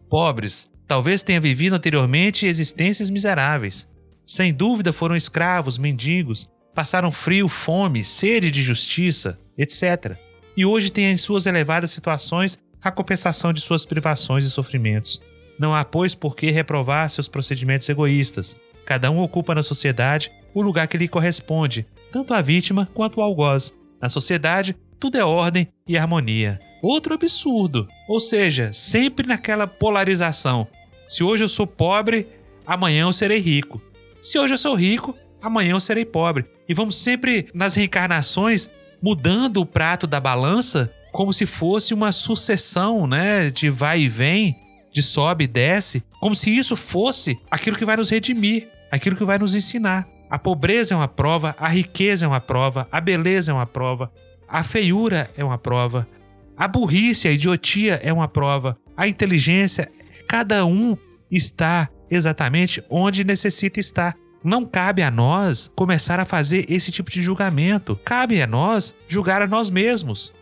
pobres, 0.08 0.72
talvez 0.86 1.22
tenha 1.22 1.40
vivido 1.40 1.74
anteriormente 1.74 2.46
existências 2.46 3.10
miseráveis. 3.10 3.88
Sem 4.24 4.52
dúvida 4.52 4.92
foram 4.92 5.16
escravos, 5.16 5.78
mendigos, 5.78 6.48
passaram 6.74 7.10
frio, 7.10 7.48
fome, 7.48 8.04
sede 8.04 8.50
de 8.50 8.62
justiça, 8.62 9.38
etc. 9.56 10.16
E 10.56 10.64
hoje 10.64 10.90
têm 10.90 11.12
em 11.12 11.16
suas 11.16 11.46
elevadas 11.46 11.90
situações 11.90 12.58
a 12.82 12.90
compensação 12.90 13.52
de 13.52 13.60
suas 13.60 13.86
privações 13.86 14.44
e 14.44 14.50
sofrimentos. 14.50 15.20
Não 15.58 15.74
há, 15.74 15.84
pois, 15.84 16.14
por 16.14 16.34
que 16.34 16.50
reprovar 16.50 17.08
seus 17.08 17.28
procedimentos 17.28 17.88
egoístas. 17.88 18.56
Cada 18.84 19.10
um 19.10 19.20
ocupa 19.20 19.54
na 19.54 19.62
sociedade 19.62 20.30
o 20.52 20.60
lugar 20.60 20.86
que 20.86 20.98
lhe 20.98 21.08
corresponde, 21.08 21.86
tanto 22.12 22.34
à 22.34 22.40
vítima 22.40 22.88
quanto 22.92 23.20
ao 23.20 23.28
algoz. 23.28 23.74
Na 24.00 24.08
sociedade, 24.08 24.76
tudo 25.00 25.16
é 25.16 25.24
ordem 25.24 25.68
e 25.86 25.96
harmonia. 25.96 26.60
Outro 26.84 27.14
absurdo. 27.14 27.88
Ou 28.06 28.20
seja, 28.20 28.70
sempre 28.70 29.26
naquela 29.26 29.66
polarização. 29.66 30.68
Se 31.08 31.24
hoje 31.24 31.42
eu 31.42 31.48
sou 31.48 31.66
pobre, 31.66 32.28
amanhã 32.66 33.04
eu 33.04 33.12
serei 33.14 33.38
rico. 33.38 33.80
Se 34.20 34.38
hoje 34.38 34.52
eu 34.52 34.58
sou 34.58 34.74
rico, 34.74 35.16
amanhã 35.40 35.70
eu 35.70 35.80
serei 35.80 36.04
pobre. 36.04 36.44
E 36.68 36.74
vamos 36.74 36.96
sempre 36.96 37.48
nas 37.54 37.74
reencarnações 37.74 38.68
mudando 39.02 39.62
o 39.62 39.66
prato 39.66 40.06
da 40.06 40.20
balança 40.20 40.92
como 41.10 41.32
se 41.32 41.46
fosse 41.46 41.94
uma 41.94 42.12
sucessão, 42.12 43.06
né, 43.06 43.48
de 43.48 43.70
vai 43.70 44.00
e 44.02 44.08
vem, 44.08 44.54
de 44.92 45.02
sobe 45.02 45.44
e 45.44 45.46
desce, 45.46 46.04
como 46.20 46.34
se 46.34 46.54
isso 46.54 46.76
fosse 46.76 47.38
aquilo 47.50 47.78
que 47.78 47.84
vai 47.86 47.96
nos 47.96 48.10
redimir, 48.10 48.68
aquilo 48.90 49.16
que 49.16 49.24
vai 49.24 49.38
nos 49.38 49.54
ensinar. 49.54 50.06
A 50.28 50.38
pobreza 50.38 50.92
é 50.92 50.96
uma 50.98 51.08
prova, 51.08 51.56
a 51.58 51.68
riqueza 51.68 52.26
é 52.26 52.28
uma 52.28 52.42
prova, 52.42 52.86
a 52.92 53.00
beleza 53.00 53.52
é 53.52 53.54
uma 53.54 53.64
prova, 53.64 54.12
a 54.46 54.62
feiura 54.62 55.30
é 55.34 55.42
uma 55.42 55.56
prova, 55.56 56.06
a 56.56 56.68
burrice, 56.68 57.28
a 57.28 57.32
idiotia 57.32 58.00
é 58.02 58.12
uma 58.12 58.28
prova, 58.28 58.76
a 58.96 59.08
inteligência, 59.08 59.90
cada 60.28 60.64
um 60.64 60.96
está 61.30 61.88
exatamente 62.10 62.82
onde 62.88 63.24
necessita 63.24 63.80
estar. 63.80 64.16
Não 64.42 64.66
cabe 64.66 65.02
a 65.02 65.10
nós 65.10 65.72
começar 65.74 66.20
a 66.20 66.24
fazer 66.24 66.66
esse 66.68 66.92
tipo 66.92 67.10
de 67.10 67.22
julgamento. 67.22 67.98
Cabe 68.04 68.40
a 68.42 68.46
nós 68.46 68.94
julgar 69.08 69.40
a 69.40 69.46
nós 69.46 69.70
mesmos. 69.70 70.32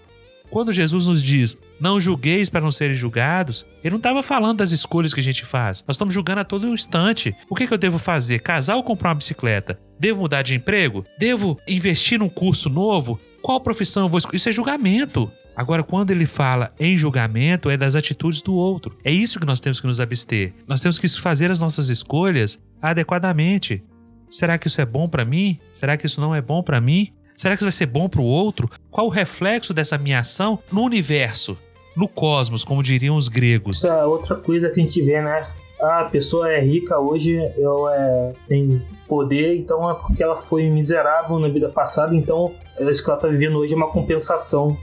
Quando 0.50 0.72
Jesus 0.72 1.06
nos 1.06 1.22
diz, 1.22 1.56
não 1.80 1.98
julgueis 1.98 2.50
para 2.50 2.60
não 2.60 2.70
serem 2.70 2.94
julgados, 2.94 3.64
ele 3.82 3.92
não 3.92 3.96
estava 3.96 4.22
falando 4.22 4.58
das 4.58 4.70
escolhas 4.70 5.14
que 5.14 5.20
a 5.20 5.22
gente 5.22 5.46
faz. 5.46 5.82
Nós 5.88 5.94
estamos 5.94 6.12
julgando 6.12 6.40
a 6.40 6.44
todo 6.44 6.68
instante. 6.68 7.34
O 7.48 7.54
que, 7.54 7.66
que 7.66 7.72
eu 7.72 7.78
devo 7.78 7.98
fazer? 7.98 8.40
Casar 8.40 8.76
ou 8.76 8.82
comprar 8.82 9.10
uma 9.10 9.14
bicicleta? 9.14 9.80
Devo 9.98 10.20
mudar 10.20 10.42
de 10.42 10.54
emprego? 10.54 11.06
Devo 11.18 11.58
investir 11.66 12.18
num 12.18 12.28
curso 12.28 12.68
novo? 12.68 13.18
Qual 13.40 13.60
profissão 13.60 14.02
eu 14.02 14.08
vou 14.10 14.18
escolher? 14.18 14.36
Isso 14.36 14.48
é 14.48 14.52
julgamento. 14.52 15.32
Agora, 15.54 15.82
quando 15.82 16.10
ele 16.10 16.26
fala 16.26 16.72
em 16.78 16.96
julgamento, 16.96 17.68
é 17.68 17.76
das 17.76 17.94
atitudes 17.94 18.40
do 18.40 18.54
outro. 18.54 18.96
É 19.04 19.10
isso 19.10 19.38
que 19.38 19.46
nós 19.46 19.60
temos 19.60 19.80
que 19.80 19.86
nos 19.86 20.00
abster. 20.00 20.54
Nós 20.66 20.80
temos 20.80 20.98
que 20.98 21.08
fazer 21.20 21.50
as 21.50 21.60
nossas 21.60 21.88
escolhas 21.88 22.60
adequadamente. 22.80 23.84
Será 24.28 24.56
que 24.56 24.66
isso 24.66 24.80
é 24.80 24.86
bom 24.86 25.06
para 25.06 25.24
mim? 25.24 25.58
Será 25.72 25.96
que 25.96 26.06
isso 26.06 26.20
não 26.20 26.34
é 26.34 26.40
bom 26.40 26.62
para 26.62 26.80
mim? 26.80 27.12
Será 27.36 27.54
que 27.54 27.58
isso 27.58 27.66
vai 27.66 27.72
ser 27.72 27.86
bom 27.86 28.08
para 28.08 28.20
o 28.20 28.24
outro? 28.24 28.68
Qual 28.90 29.06
o 29.06 29.10
reflexo 29.10 29.74
dessa 29.74 29.98
minha 29.98 30.20
ação 30.20 30.58
no 30.70 30.82
universo, 30.82 31.58
no 31.96 32.08
cosmos, 32.08 32.64
como 32.64 32.82
diriam 32.82 33.16
os 33.16 33.28
gregos? 33.28 33.84
Essa 33.84 34.06
outra 34.06 34.36
coisa 34.36 34.70
que 34.70 34.80
a 34.80 34.82
gente 34.82 35.02
vê, 35.02 35.20
né? 35.20 35.46
Ah, 35.80 36.02
a 36.02 36.04
pessoa 36.04 36.50
é 36.50 36.60
rica 36.60 36.98
hoje, 36.98 37.36
ela 37.36 37.96
é, 37.96 38.32
tem 38.48 38.80
poder, 39.08 39.56
então 39.56 39.90
é 39.90 39.94
porque 39.94 40.22
ela 40.22 40.36
foi 40.36 40.70
miserável 40.70 41.38
na 41.40 41.48
vida 41.48 41.68
passada, 41.68 42.14
então 42.14 42.54
é 42.78 42.88
isso 42.88 43.02
que 43.02 43.10
ela 43.10 43.18
está 43.18 43.28
vivendo 43.28 43.58
hoje 43.58 43.74
é 43.74 43.76
uma 43.76 43.90
compensação 43.90 44.78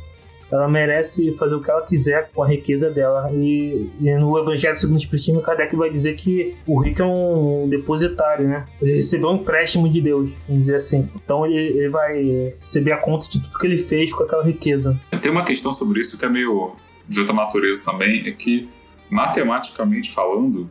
ela 0.52 0.68
merece 0.68 1.36
fazer 1.38 1.56
o 1.56 1.62
que 1.62 1.70
ela 1.70 1.82
quiser 1.82 2.30
com 2.34 2.44
a 2.44 2.48
riqueza 2.48 2.90
dela. 2.90 3.32
E, 3.32 3.90
e 4.00 4.16
no 4.16 4.38
Evangelho 4.38 4.76
segundo 4.76 4.98
o 4.98 5.02
Espiritismo, 5.02 5.42
Kardec 5.42 5.76
vai 5.76 5.90
dizer 5.90 6.16
que 6.16 6.56
o 6.66 6.80
rico 6.80 7.02
é 7.02 7.06
um 7.06 7.68
depositário, 7.70 8.48
né? 8.48 8.66
Ele 8.82 8.96
recebeu 8.96 9.30
um 9.30 9.36
empréstimo 9.36 9.90
de 9.90 10.02
Deus, 10.02 10.34
vamos 10.48 10.64
dizer 10.64 10.76
assim. 10.76 11.10
Então 11.16 11.46
ele, 11.46 11.78
ele 11.78 11.90
vai 11.90 12.54
receber 12.60 12.92
a 12.92 12.98
conta 12.98 13.30
de 13.30 13.42
tudo 13.42 13.58
que 13.58 13.68
ele 13.68 13.78
fez 13.78 14.14
com 14.14 14.24
aquela 14.24 14.44
riqueza. 14.44 15.00
Tem 15.22 15.32
uma 15.32 15.46
questão 15.46 15.74
sobre 15.74 16.00
isso 16.00 16.18
que 16.18 16.26
é 16.26 16.30
meio 16.30 16.72
de 17.08 17.20
outra 17.20 17.34
natureza 17.34 17.84
também, 17.84 18.28
é 18.28 18.32
que 18.32 18.70
matematicamente 19.10 20.12
falando, 20.12 20.70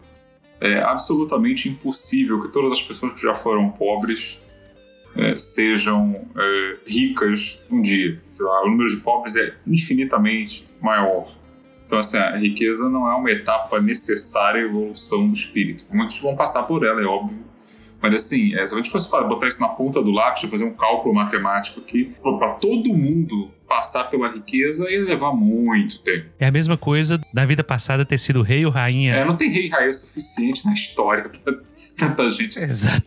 é 0.60 0.78
absolutamente 0.78 1.68
impossível 1.68 2.40
que 2.40 2.48
todas 2.48 2.72
as 2.72 2.82
pessoas 2.82 3.12
que 3.12 3.20
já 3.20 3.34
foram 3.34 3.68
pobres 3.70 4.42
sejam 5.36 6.28
é, 6.36 6.76
ricas 6.86 7.62
um 7.70 7.80
dia. 7.80 8.20
Lá, 8.40 8.64
o 8.64 8.70
número 8.70 8.88
de 8.88 8.96
pobres 8.98 9.36
é 9.36 9.54
infinitamente 9.66 10.68
maior. 10.80 11.28
Então, 11.84 11.98
assim, 11.98 12.18
a 12.18 12.36
riqueza 12.36 12.88
não 12.88 13.10
é 13.10 13.14
uma 13.14 13.30
etapa 13.30 13.80
necessária 13.80 14.62
à 14.62 14.64
evolução 14.64 15.26
do 15.26 15.34
espírito. 15.34 15.84
Muitos 15.90 16.20
vão 16.20 16.36
passar 16.36 16.64
por 16.64 16.84
ela, 16.84 17.00
é 17.00 17.04
óbvio. 17.06 17.38
Mas, 18.00 18.14
assim, 18.14 18.54
é, 18.54 18.66
se 18.66 18.74
a 18.74 18.76
gente 18.76 18.90
fosse 18.90 19.10
botar 19.10 19.48
isso 19.48 19.60
na 19.60 19.68
ponta 19.68 20.02
do 20.02 20.10
lápis, 20.10 20.48
fazer 20.48 20.64
um 20.64 20.74
cálculo 20.74 21.14
matemático 21.14 21.80
aqui, 21.80 22.12
para 22.22 22.52
todo 22.54 22.90
mundo 22.90 23.50
passar 23.68 24.04
pela 24.04 24.32
riqueza 24.32 24.90
ia 24.90 25.04
levar 25.04 25.32
muito 25.32 26.00
tempo. 26.00 26.30
É 26.38 26.46
a 26.46 26.50
mesma 26.50 26.76
coisa 26.76 27.20
da 27.32 27.44
vida 27.44 27.62
passada 27.62 28.04
ter 28.04 28.18
sido 28.18 28.40
rei 28.42 28.64
ou 28.64 28.72
rainha. 28.72 29.14
É, 29.14 29.24
não 29.24 29.36
tem 29.36 29.50
rei 29.50 29.66
e 29.66 29.68
rainha 29.68 29.92
suficiente 29.92 30.64
na 30.64 30.72
história 30.72 31.28
para 31.28 31.60
tanta 31.96 32.30
gente 32.30 32.58
Exato. 32.58 33.06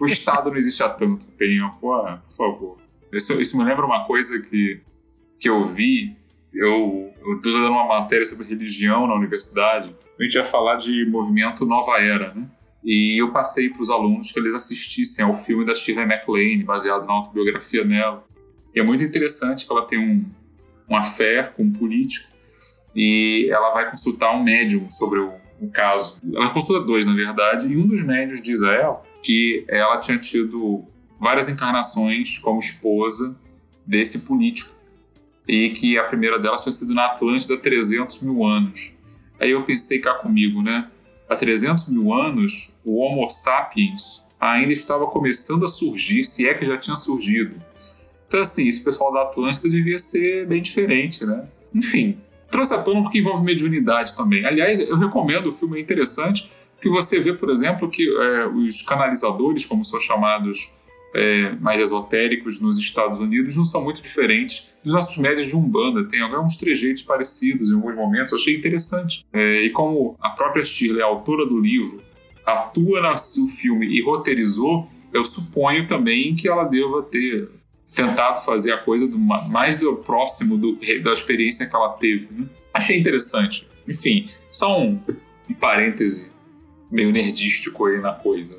O 0.00 0.06
Estado 0.06 0.50
não 0.50 0.56
existe 0.56 0.82
há 0.82 0.88
tanto 0.88 1.26
tempo, 1.26 1.92
ah, 1.92 2.22
por 2.28 2.36
favor. 2.36 2.78
Isso, 3.12 3.40
isso 3.40 3.56
me 3.56 3.64
lembra 3.64 3.84
uma 3.84 4.04
coisa 4.06 4.40
que, 4.42 4.80
que 5.40 5.48
eu 5.48 5.64
vi. 5.64 6.16
Eu 6.52 7.12
estou 7.36 7.52
dando 7.52 7.70
uma 7.70 7.86
matéria 7.86 8.24
sobre 8.24 8.46
religião 8.46 9.06
na 9.06 9.14
universidade. 9.14 9.94
A 10.18 10.22
gente 10.22 10.34
ia 10.34 10.44
falar 10.44 10.76
de 10.76 11.06
movimento 11.06 11.64
Nova 11.66 12.00
Era, 12.00 12.32
né? 12.34 12.46
E 12.84 13.20
eu 13.20 13.32
passei 13.32 13.68
para 13.68 13.82
os 13.82 13.90
alunos 13.90 14.30
que 14.30 14.38
eles 14.38 14.54
assistissem 14.54 15.24
ao 15.24 15.34
filme 15.34 15.64
da 15.64 15.74
Shirley 15.74 16.06
MacLaine, 16.06 16.62
baseado 16.62 17.06
na 17.06 17.12
autobiografia 17.12 17.84
dela. 17.84 18.24
E 18.74 18.80
é 18.80 18.82
muito 18.82 19.02
interessante 19.02 19.66
que 19.66 19.72
ela 19.72 19.86
tem 19.86 19.98
um, 19.98 20.24
uma 20.88 21.02
fé 21.02 21.42
com 21.56 21.64
um 21.64 21.72
político 21.72 22.28
e 22.94 23.48
ela 23.50 23.70
vai 23.70 23.90
consultar 23.90 24.34
um 24.34 24.42
médium 24.42 24.90
sobre 24.90 25.20
o, 25.20 25.32
o 25.60 25.68
caso. 25.70 26.20
Ela 26.34 26.50
consulta 26.50 26.84
dois, 26.84 27.06
na 27.06 27.14
verdade, 27.14 27.72
e 27.72 27.76
um 27.76 27.86
dos 27.86 28.02
médios 28.02 28.40
diz 28.40 28.62
a 28.62 28.72
ela 28.72 29.02
que 29.22 29.64
ela 29.68 29.98
tinha 29.98 30.18
tido 30.18 30.84
várias 31.20 31.48
encarnações 31.48 32.38
como 32.38 32.60
esposa 32.60 33.36
desse 33.84 34.20
político 34.20 34.76
e 35.46 35.70
que 35.70 35.98
a 35.98 36.04
primeira 36.04 36.38
delas 36.38 36.62
tinha 36.62 36.72
sido 36.72 36.94
na 36.94 37.06
Atlântida 37.06 37.54
há 37.54 37.58
300 37.58 38.20
mil 38.20 38.44
anos. 38.44 38.92
Aí 39.40 39.50
eu 39.50 39.64
pensei 39.64 39.98
cá 39.98 40.14
comigo, 40.14 40.62
né? 40.62 40.90
Há 41.28 41.34
300 41.34 41.88
mil 41.88 42.12
anos, 42.12 42.70
o 42.84 42.98
Homo 42.98 43.28
sapiens 43.28 44.24
ainda 44.40 44.72
estava 44.72 45.06
começando 45.06 45.64
a 45.64 45.68
surgir, 45.68 46.24
se 46.24 46.48
é 46.48 46.54
que 46.54 46.64
já 46.64 46.76
tinha 46.76 46.96
surgido. 46.96 47.60
Então, 48.28 48.40
assim, 48.40 48.68
esse 48.68 48.82
pessoal 48.82 49.12
da 49.12 49.22
Atlântida 49.22 49.68
devia 49.68 49.98
ser 49.98 50.46
bem 50.46 50.60
diferente, 50.60 51.24
né? 51.24 51.48
Enfim, 51.74 52.18
trouxe 52.50 52.74
à 52.74 52.82
tona 52.82 53.02
porque 53.02 53.18
envolve 53.18 53.42
mediunidade 53.42 54.14
também. 54.14 54.44
Aliás, 54.44 54.78
eu 54.80 54.96
recomendo, 54.96 55.46
o 55.46 55.52
filme 55.52 55.78
é 55.78 55.80
interessante, 55.80 56.48
que 56.80 56.88
você 56.90 57.18
vê, 57.18 57.32
por 57.32 57.50
exemplo, 57.50 57.90
que 57.90 58.06
é, 58.06 58.46
os 58.46 58.82
canalizadores, 58.82 59.64
como 59.64 59.84
são 59.84 59.98
chamados 59.98 60.70
é, 61.14 61.52
mais 61.54 61.80
esotéricos 61.80 62.60
nos 62.60 62.78
Estados 62.78 63.18
Unidos, 63.18 63.56
não 63.56 63.64
são 63.64 63.82
muito 63.82 64.02
diferentes 64.02 64.74
dos 64.84 64.92
nossos 64.92 65.16
médios 65.16 65.46
de 65.46 65.56
Umbanda. 65.56 66.06
Tem 66.06 66.20
alguns 66.20 66.56
trejeitos 66.58 67.02
parecidos 67.02 67.70
em 67.70 67.74
alguns 67.74 67.96
momentos, 67.96 68.34
achei 68.34 68.54
interessante. 68.54 69.24
É, 69.32 69.62
e 69.62 69.70
como 69.70 70.16
a 70.20 70.30
própria 70.30 70.64
Shirley, 70.64 71.02
a 71.02 71.06
autora 71.06 71.46
do 71.46 71.58
livro, 71.58 72.02
atua 72.44 73.00
no 73.00 73.46
filme 73.48 73.86
e 73.86 74.02
roteirizou, 74.02 74.86
eu 75.12 75.24
suponho 75.24 75.86
também 75.86 76.34
que 76.34 76.48
ela 76.48 76.64
deva 76.64 77.02
ter 77.02 77.48
tentado 77.94 78.44
fazer 78.44 78.72
a 78.72 78.78
coisa 78.78 79.06
do, 79.06 79.18
mais 79.18 79.78
do 79.78 79.96
próximo 79.96 80.58
do, 80.58 80.78
da 81.02 81.12
experiência 81.12 81.66
que 81.66 81.74
ela 81.74 81.90
teve. 81.90 82.28
Né? 82.30 82.46
Achei 82.72 82.98
interessante. 82.98 83.66
Enfim, 83.86 84.28
só 84.50 84.80
um, 84.80 85.00
um 85.48 85.54
parêntese 85.54 86.30
meio 86.90 87.10
nerdístico 87.10 87.86
aí 87.86 88.00
na 88.00 88.12
coisa. 88.12 88.58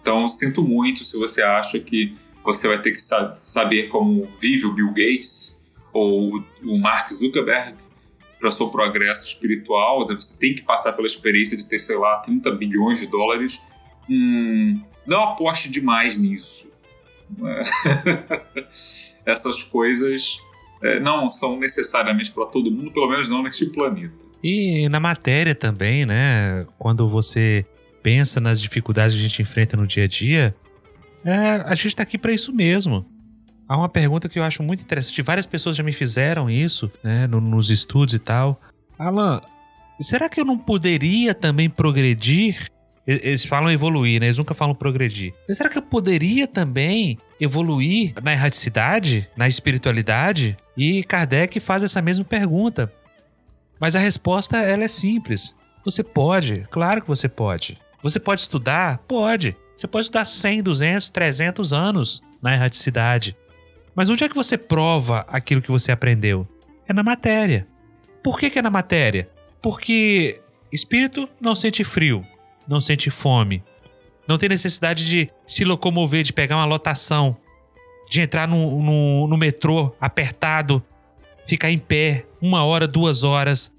Então, 0.00 0.28
sinto 0.28 0.62
muito 0.62 1.04
se 1.04 1.18
você 1.18 1.42
acha 1.42 1.78
que 1.78 2.16
você 2.42 2.66
vai 2.66 2.80
ter 2.80 2.92
que 2.92 3.00
saber 3.34 3.88
como 3.88 4.26
vive 4.40 4.66
o 4.66 4.72
Bill 4.72 4.88
Gates 4.88 5.58
ou 5.92 6.42
o 6.62 6.78
Mark 6.78 7.10
Zuckerberg 7.10 7.76
para 8.38 8.50
seu 8.50 8.68
progresso 8.68 9.26
espiritual. 9.26 10.06
Você 10.06 10.38
tem 10.38 10.54
que 10.54 10.62
passar 10.62 10.92
pela 10.92 11.06
experiência 11.06 11.56
de 11.56 11.66
ter, 11.66 11.78
sei 11.78 11.96
lá, 11.96 12.16
30 12.18 12.50
bilhões 12.52 13.00
de 13.00 13.06
dólares. 13.06 13.60
Hum, 14.08 14.80
não 15.06 15.24
aposte 15.24 15.70
demais 15.70 16.16
nisso. 16.16 16.70
Essas 19.26 19.62
coisas 19.62 20.40
é, 20.82 21.00
não 21.00 21.30
são 21.30 21.58
necessariamente 21.58 22.32
para 22.32 22.46
todo 22.46 22.70
mundo, 22.70 22.90
pelo 22.92 23.08
menos 23.08 23.28
não 23.28 23.42
neste 23.42 23.66
planeta. 23.66 24.26
E 24.42 24.88
na 24.88 25.00
matéria 25.00 25.54
também, 25.54 26.06
né? 26.06 26.66
Quando 26.78 27.08
você 27.08 27.66
pensa 28.02 28.40
nas 28.40 28.60
dificuldades 28.60 29.14
que 29.14 29.20
a 29.20 29.22
gente 29.28 29.42
enfrenta 29.42 29.76
no 29.76 29.86
dia 29.86 30.04
a 30.04 30.06
dia, 30.06 30.54
é, 31.24 31.62
a 31.64 31.74
gente 31.74 31.88
está 31.88 32.02
aqui 32.02 32.16
para 32.16 32.32
isso 32.32 32.52
mesmo. 32.52 33.04
Há 33.68 33.76
uma 33.76 33.88
pergunta 33.88 34.28
que 34.28 34.38
eu 34.38 34.44
acho 34.44 34.62
muito 34.62 34.82
interessante. 34.82 35.20
Várias 35.20 35.46
pessoas 35.46 35.76
já 35.76 35.82
me 35.82 35.92
fizeram 35.92 36.48
isso, 36.48 36.90
né? 37.02 37.26
No, 37.26 37.40
nos 37.40 37.68
estudos 37.68 38.14
e 38.14 38.18
tal. 38.18 38.60
Alan, 38.98 39.40
será 40.00 40.28
que 40.28 40.40
eu 40.40 40.44
não 40.44 40.56
poderia 40.56 41.34
também 41.34 41.68
progredir? 41.68 42.70
Eles 43.08 43.46
falam 43.46 43.72
evoluir, 43.72 44.20
né? 44.20 44.26
Eles 44.26 44.36
nunca 44.36 44.52
falam 44.52 44.74
progredir. 44.74 45.32
Mas 45.48 45.56
será 45.56 45.70
que 45.70 45.78
eu 45.78 45.82
poderia 45.82 46.46
também 46.46 47.16
evoluir 47.40 48.12
na 48.22 48.32
erraticidade, 48.32 49.26
na 49.34 49.48
espiritualidade? 49.48 50.54
E 50.76 51.02
Kardec 51.02 51.58
faz 51.58 51.82
essa 51.82 52.02
mesma 52.02 52.26
pergunta. 52.26 52.92
Mas 53.80 53.96
a 53.96 53.98
resposta 53.98 54.58
ela 54.58 54.84
é 54.84 54.88
simples. 54.88 55.54
Você 55.86 56.04
pode, 56.04 56.64
claro 56.70 57.00
que 57.00 57.08
você 57.08 57.30
pode. 57.30 57.78
Você 58.02 58.20
pode 58.20 58.42
estudar? 58.42 58.98
Pode. 59.08 59.56
Você 59.74 59.86
pode 59.86 60.04
estudar 60.04 60.26
100, 60.26 60.62
200, 60.62 61.08
300 61.08 61.72
anos 61.72 62.22
na 62.42 62.52
erraticidade. 62.52 63.34
Mas 63.94 64.10
onde 64.10 64.22
é 64.22 64.28
que 64.28 64.34
você 64.34 64.58
prova 64.58 65.24
aquilo 65.28 65.62
que 65.62 65.70
você 65.70 65.90
aprendeu? 65.90 66.46
É 66.86 66.92
na 66.92 67.02
matéria. 67.02 67.66
Por 68.22 68.38
que, 68.38 68.50
que 68.50 68.58
é 68.58 68.62
na 68.62 68.70
matéria? 68.70 69.30
Porque 69.62 70.42
espírito 70.70 71.26
não 71.40 71.54
sente 71.54 71.82
frio, 71.82 72.22
não 72.68 72.80
sente 72.80 73.10
fome, 73.10 73.62
não 74.28 74.36
tem 74.36 74.48
necessidade 74.48 75.06
de 75.06 75.30
se 75.46 75.64
locomover, 75.64 76.22
de 76.22 76.34
pegar 76.34 76.56
uma 76.56 76.66
lotação, 76.66 77.36
de 78.10 78.20
entrar 78.20 78.46
no, 78.46 78.82
no, 78.82 79.26
no 79.26 79.36
metrô 79.38 79.94
apertado, 79.98 80.82
ficar 81.46 81.70
em 81.70 81.78
pé 81.78 82.26
uma 82.40 82.62
hora, 82.62 82.86
duas 82.86 83.22
horas. 83.22 83.72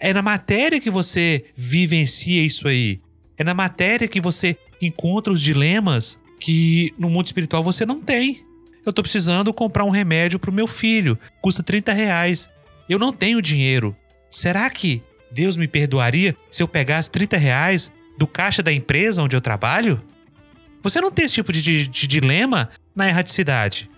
É 0.00 0.14
na 0.14 0.22
matéria 0.22 0.80
que 0.80 0.90
você 0.90 1.44
vivencia 1.54 2.42
isso 2.42 2.66
aí. 2.66 3.00
É 3.36 3.44
na 3.44 3.52
matéria 3.52 4.08
que 4.08 4.20
você 4.20 4.56
encontra 4.80 5.32
os 5.32 5.40
dilemas 5.40 6.18
que 6.40 6.94
no 6.98 7.10
mundo 7.10 7.26
espiritual 7.26 7.62
você 7.62 7.84
não 7.84 8.00
tem. 8.00 8.42
Eu 8.84 8.92
tô 8.92 9.02
precisando 9.02 9.52
comprar 9.52 9.84
um 9.84 9.90
remédio 9.90 10.38
pro 10.38 10.52
meu 10.52 10.66
filho, 10.66 11.18
custa 11.42 11.62
30 11.62 11.92
reais. 11.92 12.48
Eu 12.88 12.98
não 12.98 13.12
tenho 13.12 13.42
dinheiro. 13.42 13.96
Será 14.30 14.70
que 14.70 15.02
Deus 15.30 15.56
me 15.56 15.66
perdoaria 15.66 16.36
se 16.50 16.62
eu 16.62 16.68
pegasse 16.68 17.10
30 17.10 17.36
reais 17.36 17.92
do 18.16 18.26
caixa 18.26 18.62
da 18.62 18.72
empresa 18.72 19.22
onde 19.22 19.36
eu 19.36 19.40
trabalho? 19.40 20.00
Você 20.82 21.00
não 21.00 21.10
tem 21.10 21.24
esse 21.24 21.34
tipo 21.34 21.52
de, 21.52 21.62
de, 21.62 21.88
de 21.88 22.06
dilema 22.06 22.70
na 22.94 23.08
erraticidade. 23.08 23.90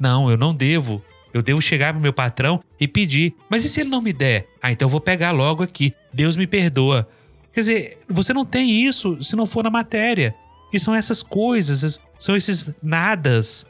Não, 0.00 0.30
eu 0.30 0.36
não 0.36 0.54
devo. 0.54 1.02
Eu 1.32 1.42
devo 1.42 1.62
chegar 1.62 1.92
pro 1.92 2.02
meu 2.02 2.12
patrão 2.12 2.62
e 2.78 2.86
pedir. 2.86 3.34
Mas 3.48 3.64
e 3.64 3.68
se 3.68 3.80
ele 3.80 3.90
não 3.90 4.02
me 4.02 4.12
der? 4.12 4.48
Ah, 4.60 4.72
então 4.72 4.86
eu 4.86 4.90
vou 4.90 5.00
pegar 5.00 5.30
logo 5.30 5.62
aqui. 5.62 5.94
Deus 6.12 6.36
me 6.36 6.46
perdoa. 6.46 7.08
Quer 7.52 7.60
dizer, 7.60 7.98
você 8.08 8.32
não 8.32 8.44
tem 8.44 8.84
isso 8.84 9.22
se 9.22 9.36
não 9.36 9.46
for 9.46 9.62
na 9.62 9.70
matéria. 9.70 10.34
E 10.72 10.80
são 10.80 10.94
essas 10.94 11.22
coisas, 11.22 12.00
são 12.18 12.34
esses 12.34 12.70
nadas, 12.82 13.66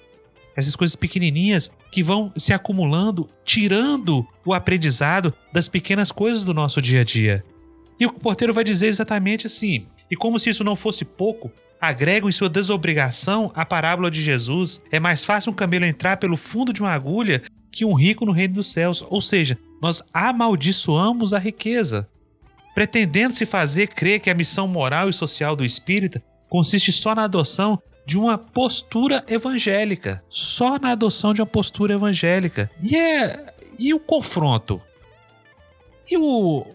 essas 0.56 0.76
coisas 0.76 0.94
pequenininhas 0.94 1.70
que 1.90 2.02
vão 2.02 2.32
se 2.36 2.52
acumulando, 2.52 3.28
tirando 3.44 4.26
o 4.44 4.54
aprendizado 4.54 5.34
das 5.52 5.68
pequenas 5.68 6.12
coisas 6.12 6.42
do 6.42 6.54
nosso 6.54 6.80
dia 6.80 7.00
a 7.00 7.04
dia. 7.04 7.44
E 8.02 8.06
o 8.06 8.12
porteiro 8.12 8.52
vai 8.52 8.64
dizer 8.64 8.88
exatamente 8.88 9.46
assim: 9.46 9.86
e 10.10 10.16
como 10.16 10.36
se 10.36 10.50
isso 10.50 10.64
não 10.64 10.74
fosse 10.74 11.04
pouco, 11.04 11.52
agregam 11.80 12.28
em 12.28 12.32
sua 12.32 12.48
desobrigação 12.48 13.52
a 13.54 13.64
parábola 13.64 14.10
de 14.10 14.20
Jesus. 14.20 14.82
É 14.90 14.98
mais 14.98 15.22
fácil 15.22 15.52
um 15.52 15.54
camelo 15.54 15.84
entrar 15.84 16.16
pelo 16.16 16.36
fundo 16.36 16.72
de 16.72 16.80
uma 16.80 16.90
agulha 16.90 17.42
que 17.70 17.84
um 17.84 17.94
rico 17.94 18.26
no 18.26 18.32
reino 18.32 18.54
dos 18.54 18.72
céus. 18.72 19.04
Ou 19.08 19.20
seja, 19.20 19.56
nós 19.80 20.02
amaldiçoamos 20.12 21.32
a 21.32 21.38
riqueza. 21.38 22.08
Pretendendo 22.74 23.36
se 23.36 23.46
fazer 23.46 23.86
crer 23.86 24.18
que 24.18 24.30
a 24.30 24.34
missão 24.34 24.66
moral 24.66 25.08
e 25.08 25.12
social 25.12 25.54
do 25.54 25.64
espírita 25.64 26.20
consiste 26.48 26.90
só 26.90 27.14
na 27.14 27.22
adoção 27.22 27.80
de 28.04 28.18
uma 28.18 28.36
postura 28.36 29.24
evangélica. 29.28 30.24
Só 30.28 30.76
na 30.76 30.90
adoção 30.90 31.32
de 31.32 31.40
uma 31.40 31.46
postura 31.46 31.94
evangélica. 31.94 32.68
E 32.82 32.96
é. 32.96 33.54
E 33.78 33.94
o 33.94 34.00
confronto? 34.00 34.82
E 36.10 36.16
o, 36.16 36.66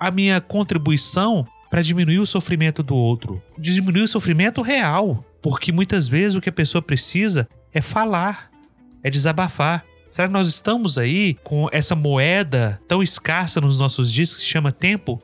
a 0.00 0.10
minha 0.10 0.40
contribuição 0.40 1.46
para 1.68 1.82
diminuir 1.82 2.18
o 2.18 2.26
sofrimento 2.26 2.82
do 2.82 2.96
outro? 2.96 3.40
Diminuir 3.58 4.02
o 4.02 4.08
sofrimento 4.08 4.62
real. 4.62 5.24
Porque 5.42 5.70
muitas 5.70 6.08
vezes 6.08 6.34
o 6.34 6.40
que 6.40 6.48
a 6.48 6.52
pessoa 6.52 6.82
precisa 6.82 7.48
é 7.72 7.80
falar, 7.80 8.50
é 9.02 9.10
desabafar. 9.10 9.84
Será 10.10 10.26
que 10.26 10.34
nós 10.34 10.48
estamos 10.48 10.98
aí 10.98 11.34
com 11.44 11.68
essa 11.70 11.94
moeda 11.94 12.80
tão 12.88 13.02
escassa 13.02 13.60
nos 13.60 13.78
nossos 13.78 14.12
dias 14.12 14.34
que 14.34 14.40
se 14.40 14.46
chama 14.46 14.72
tempo 14.72 15.22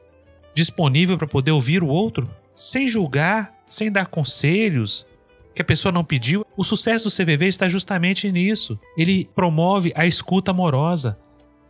disponível 0.54 1.18
para 1.18 1.26
poder 1.26 1.50
ouvir 1.50 1.82
o 1.82 1.88
outro? 1.88 2.30
Sem 2.54 2.86
julgar, 2.86 3.52
sem 3.66 3.90
dar 3.90 4.06
conselhos 4.06 5.06
que 5.54 5.62
a 5.62 5.64
pessoa 5.64 5.90
não 5.90 6.04
pediu. 6.04 6.46
O 6.56 6.62
sucesso 6.62 7.08
do 7.08 7.14
CVV 7.14 7.46
está 7.46 7.68
justamente 7.68 8.30
nisso. 8.30 8.78
Ele 8.96 9.28
promove 9.34 9.92
a 9.96 10.06
escuta 10.06 10.50
amorosa. 10.52 11.18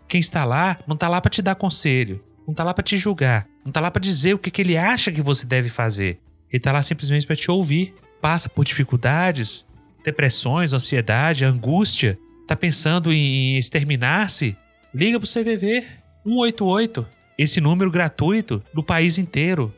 Quem 0.08 0.20
está 0.20 0.44
lá 0.44 0.76
não 0.86 0.94
está 0.94 1.08
lá 1.08 1.20
para 1.20 1.30
te 1.30 1.40
dar 1.40 1.54
conselho, 1.54 2.22
não 2.46 2.52
está 2.52 2.62
lá 2.62 2.72
para 2.72 2.84
te 2.84 2.96
julgar, 2.96 3.46
não 3.64 3.70
está 3.70 3.80
lá 3.80 3.90
para 3.90 4.00
dizer 4.00 4.34
o 4.34 4.38
que, 4.38 4.50
que 4.50 4.62
ele 4.62 4.76
acha 4.76 5.10
que 5.10 5.20
você 5.20 5.44
deve 5.44 5.68
fazer. 5.68 6.20
Ele 6.48 6.58
está 6.58 6.72
lá 6.72 6.82
simplesmente 6.82 7.26
para 7.26 7.34
te 7.34 7.50
ouvir. 7.50 7.94
Passa 8.20 8.48
por 8.48 8.64
dificuldades, 8.64 9.66
depressões, 10.04 10.72
ansiedade, 10.72 11.44
angústia, 11.44 12.18
está 12.42 12.54
pensando 12.54 13.12
em 13.12 13.58
exterminar-se? 13.58 14.56
Liga 14.94 15.18
pro 15.18 15.28
CVV 15.28 15.84
188, 16.24 17.06
esse 17.36 17.60
número 17.60 17.90
gratuito 17.90 18.62
do 18.72 18.82
país 18.82 19.18
inteiro, 19.18 19.74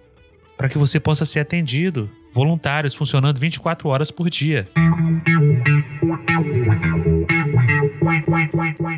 para 0.57 0.69
que 0.69 0.78
você 0.78 1.01
possa 1.01 1.24
ser 1.24 1.40
atendido. 1.40 2.11
Voluntários 2.32 2.95
funcionando 2.95 3.40
24 3.40 3.89
horas 3.89 4.11
por 4.11 4.28
dia. 4.28 4.69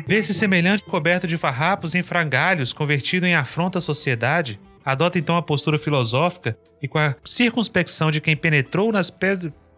Vê-se 0.07 0.33
semelhante 0.33 0.83
coberto 0.83 1.27
de 1.27 1.37
farrapos 1.37 1.95
em 1.95 2.01
frangalhos, 2.01 2.73
convertido 2.73 3.25
em 3.25 3.35
afronta 3.35 3.77
à 3.77 3.81
sociedade, 3.81 4.59
adota 4.83 5.19
então 5.19 5.37
a 5.37 5.41
postura 5.41 5.77
filosófica 5.77 6.57
e, 6.81 6.87
com 6.87 6.97
a 6.97 7.15
circunspecção 7.23 8.11
de 8.11 8.21
quem 8.21 8.35
penetrou 8.35 8.91
nas 8.91 9.13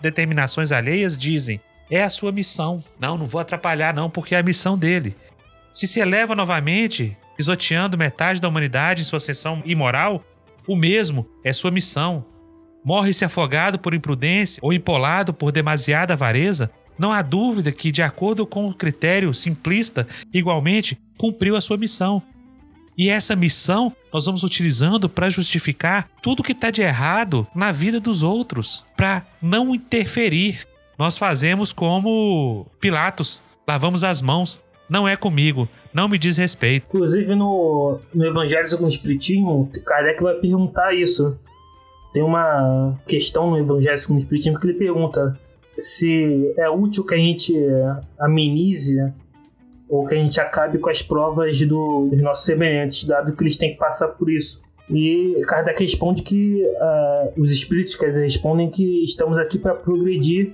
determinações 0.02 0.72
alheias, 0.72 1.18
dizem: 1.18 1.60
é 1.90 2.03
a 2.03 2.10
sua 2.10 2.31
missão. 2.31 2.84
Não, 2.99 3.18
não 3.18 3.27
vou 3.27 3.41
atrapalhar, 3.41 3.94
não, 3.94 4.10
porque 4.10 4.35
é 4.35 4.40
a 4.40 4.44
missão 4.44 4.77
dele. 4.77 5.15
Se 5.73 5.88
se 5.88 5.99
eleva 5.99 6.35
novamente, 6.35 7.18
pisoteando 7.35 7.98
metade 7.98 8.40
da 8.40 8.48
humanidade 8.48 9.02
em 9.02 9.06
sua 9.06 9.18
ascensão 9.18 9.61
imoral, 9.65 10.23
o 10.68 10.76
mesmo 10.76 11.27
é 11.44 11.52
sua 11.52 11.72
missão. 11.72 12.26
Morre-se 12.85 13.23
afogado 13.23 13.80
por 13.80 13.94
imprudência 13.94 14.60
ou 14.61 14.73
empolado 14.73 15.34
por 15.34 15.52
demasiada 15.52 16.14
avareza, 16.14 16.72
não 16.98 17.11
há 17.11 17.22
dúvida 17.22 17.72
que, 17.72 17.91
de 17.91 18.02
acordo 18.02 18.45
com 18.45 18.68
o 18.68 18.74
critério 18.74 19.34
simplista, 19.34 20.07
igualmente 20.34 20.98
cumpriu 21.18 21.56
a 21.56 21.61
sua 21.61 21.78
missão. 21.78 22.22
E 22.98 23.10
essa 23.10 23.36
missão 23.36 23.95
nós 24.14 24.26
vamos 24.26 24.44
utilizando 24.44 25.10
para 25.10 25.30
justificar 25.30 26.07
tudo 26.22 26.44
que 26.44 26.52
está 26.52 26.70
de 26.70 26.84
errado 26.84 27.48
na 27.56 27.72
vida 27.72 27.99
dos 27.99 28.22
outros, 28.22 28.86
para 28.95 29.26
não 29.41 29.74
interferir. 29.74 30.68
Nós 30.98 31.18
fazemos 31.18 31.74
como 31.74 32.68
Pilatos, 32.80 33.41
lavamos 33.68 34.03
as 34.03 34.22
mãos. 34.22 34.61
Não 34.88 35.07
é 35.07 35.15
comigo, 35.15 35.68
não 35.91 36.07
me 36.07 36.20
diz 36.20 36.38
respeito. 36.38 36.86
Inclusive 36.88 37.34
no, 37.34 37.99
no 38.14 38.26
Evangelho 38.26 38.68
segundo 38.68 38.86
o 38.86 38.94
Espiritismo, 38.94 39.72
Kardec 39.86 40.22
vai 40.22 40.36
perguntar 40.36 40.94
isso. 40.94 41.40
Tem 42.14 42.22
uma 42.22 42.99
questão 43.07 43.49
no 43.49 43.57
Evangelho 43.57 43.98
segundo 43.98 44.18
o 44.18 44.20
Espiritismo 44.22 44.60
que 44.60 44.68
ele 44.68 44.78
pergunta 44.78 45.40
se 45.77 46.53
é 46.57 46.69
útil 46.69 47.05
que 47.05 47.15
a 47.15 47.17
gente 47.17 47.55
amenize 48.19 49.13
ou 49.89 50.05
que 50.05 50.15
a 50.15 50.17
gente 50.17 50.39
acabe 50.39 50.77
com 50.79 50.89
as 50.89 51.01
provas 51.01 51.59
do, 51.61 52.07
dos 52.09 52.21
nossos 52.21 52.45
semelhantes, 52.45 53.03
dado 53.03 53.35
que 53.35 53.43
eles 53.43 53.57
têm 53.57 53.73
que 53.73 53.77
passar 53.77 54.07
por 54.09 54.29
isso. 54.29 54.61
E 54.89 55.41
Kardec 55.47 55.81
responde 55.81 56.23
que 56.23 56.63
uh, 56.65 57.41
os 57.41 57.51
espíritos 57.51 57.95
quer 57.95 58.07
dizer, 58.07 58.23
respondem 58.23 58.69
que 58.69 59.03
estamos 59.03 59.37
aqui 59.37 59.57
para 59.57 59.73
progredir 59.73 60.53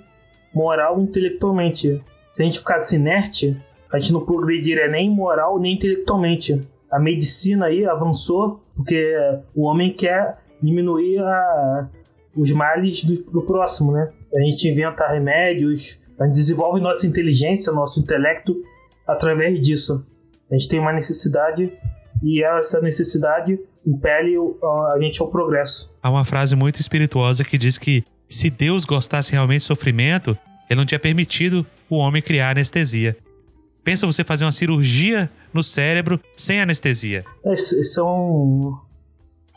moral 0.54 1.00
e 1.00 1.04
intelectualmente. 1.04 2.04
Se 2.34 2.42
a 2.42 2.46
gente 2.46 2.60
ficasse 2.60 2.96
inerte, 2.96 3.58
a 3.92 3.98
gente 3.98 4.14
não 4.14 4.26
progrediria 4.26 4.88
nem 4.88 5.10
moral 5.10 5.60
nem 5.60 5.76
intelectualmente. 5.76 6.62
A 6.92 7.00
medicina 7.00 7.68
aí 7.68 7.86
avançou 7.86 8.62
porque 8.76 9.16
o 9.56 9.64
homem 9.64 9.94
quer 9.94 10.38
diminuir 10.62 11.20
a, 11.20 11.90
os 12.36 12.52
males 12.52 13.04
do, 13.04 13.24
do 13.24 13.42
próximo, 13.42 13.92
né? 13.92 14.12
A 14.36 14.42
gente 14.42 14.68
inventa 14.68 15.08
remédios, 15.08 16.00
a 16.20 16.26
gente 16.26 16.36
desenvolve 16.36 16.80
nossa 16.80 17.08
inteligência, 17.08 17.74
nosso 17.74 18.00
intelecto 18.00 18.56
através 19.08 19.60
disso. 19.60 20.06
A 20.52 20.56
gente 20.56 20.68
tem 20.68 20.80
uma 20.80 20.94
necessidade 20.94 21.72
e 22.22 22.44
essa 22.44 22.82
necessidade 22.82 23.60
impele 23.86 24.36
a 24.94 24.98
gente 25.00 25.22
ao 25.22 25.30
progresso. 25.30 25.92
Há 26.02 26.10
uma 26.10 26.26
frase 26.26 26.56
muito 26.56 26.80
espirituosa 26.80 27.44
que 27.44 27.58
diz 27.58 27.78
que 27.78 28.04
se 28.28 28.50
Deus 28.50 28.86
gostasse 28.86 29.32
realmente 29.32 29.62
de 29.62 29.68
sofrimento, 29.68 30.38
ele 30.70 30.80
não 30.80 30.86
tinha 30.86 31.00
permitido 31.00 31.66
o 31.90 31.96
homem 31.96 32.22
criar 32.22 32.52
anestesia. 32.52 33.18
Pensa 33.84 34.06
você 34.06 34.24
fazer 34.24 34.46
uma 34.46 34.52
cirurgia 34.52 35.30
no 35.54 35.64
cérebro 35.64 36.20
sem 36.36 36.62
anestesia. 36.62 37.26
Esse 37.46 38.00
é 38.00 38.04
um, 38.04 38.78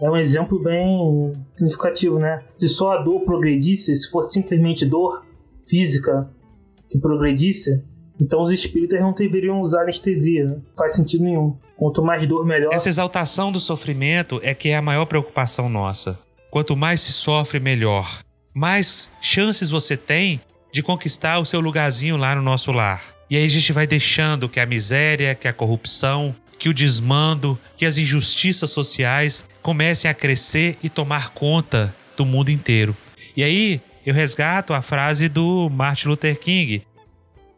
é 0.03 0.11
um 0.11 0.17
exemplo 0.17 0.59
bem 0.61 1.33
significativo, 1.57 2.19
né? 2.19 2.43
Se 2.59 2.69
só 2.69 2.93
a 2.93 3.03
dor 3.03 3.21
progredisse, 3.21 3.97
se 3.97 4.11
fosse 4.11 4.35
simplesmente 4.35 4.85
dor 4.85 5.25
física 5.65 6.29
que 6.91 6.99
progredisse, 6.99 7.85
então 8.21 8.43
os 8.43 8.51
espíritas 8.51 9.01
não 9.01 9.13
deveriam 9.13 9.61
usar 9.61 9.83
anestesia. 9.83 10.45
Não 10.45 10.63
faz 10.77 10.95
sentido 10.95 11.23
nenhum. 11.23 11.57
Quanto 11.77 12.03
mais 12.03 12.27
dor, 12.27 12.45
melhor. 12.45 12.73
Essa 12.73 12.89
exaltação 12.89 13.53
do 13.53 13.61
sofrimento 13.61 14.41
é 14.43 14.53
que 14.55 14.71
é 14.71 14.77
a 14.77 14.83
maior 14.83 15.07
preocupação 15.07 15.69
nossa. 15.69 16.19
Quanto 16.51 16.77
mais 16.77 17.01
se 17.01 17.13
sofre, 17.13 17.61
melhor. 17.61 18.23
Mais 18.53 19.09
chances 19.21 19.71
você 19.71 19.97
tem 19.97 20.41
de 20.73 20.83
conquistar 20.83 21.39
o 21.39 21.47
seu 21.47 21.61
lugarzinho 21.61 22.17
lá 22.17 22.35
no 22.35 22.43
nosso 22.43 22.73
lar. 22.73 23.03
E 23.31 23.37
aí 23.37 23.45
a 23.45 23.49
gente 23.49 23.73
vai 23.73 23.87
deixando 23.87 24.49
que 24.49 24.61
a 24.61 24.67
miséria, 24.67 25.35
que 25.35 25.49
a 25.49 25.53
corrupção, 25.53 26.35
que 26.63 26.69
o 26.69 26.73
desmando, 26.73 27.59
que 27.77 27.85
as 27.85 27.99
injustiças 27.99 28.71
sociais 28.71 29.45
comecem 29.61 30.09
a 30.09 30.15
crescer 30.15 30.79
e 30.81 30.89
tomar 30.89 31.31
conta 31.31 31.93
do 32.17 32.25
mundo 32.25 32.51
inteiro. 32.51 32.97
E 33.37 33.43
aí 33.43 33.81
eu 34.07 34.15
resgato 34.15 34.73
a 34.73 34.81
frase 34.81 35.29
do 35.29 35.69
Martin 35.69 36.07
Luther 36.07 36.39
King, 36.39 36.87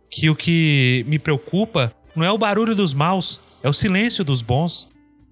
que 0.09 0.31
o 0.31 0.35
que 0.35 1.05
me 1.07 1.19
preocupa 1.19 1.95
não 2.17 2.25
é 2.25 2.33
o 2.33 2.39
barulho 2.39 2.75
dos 2.75 2.95
maus, 2.95 3.43
é 3.63 3.69
o 3.69 3.75
silêncio 3.75 4.25
dos 4.25 4.41
bons. 4.41 4.89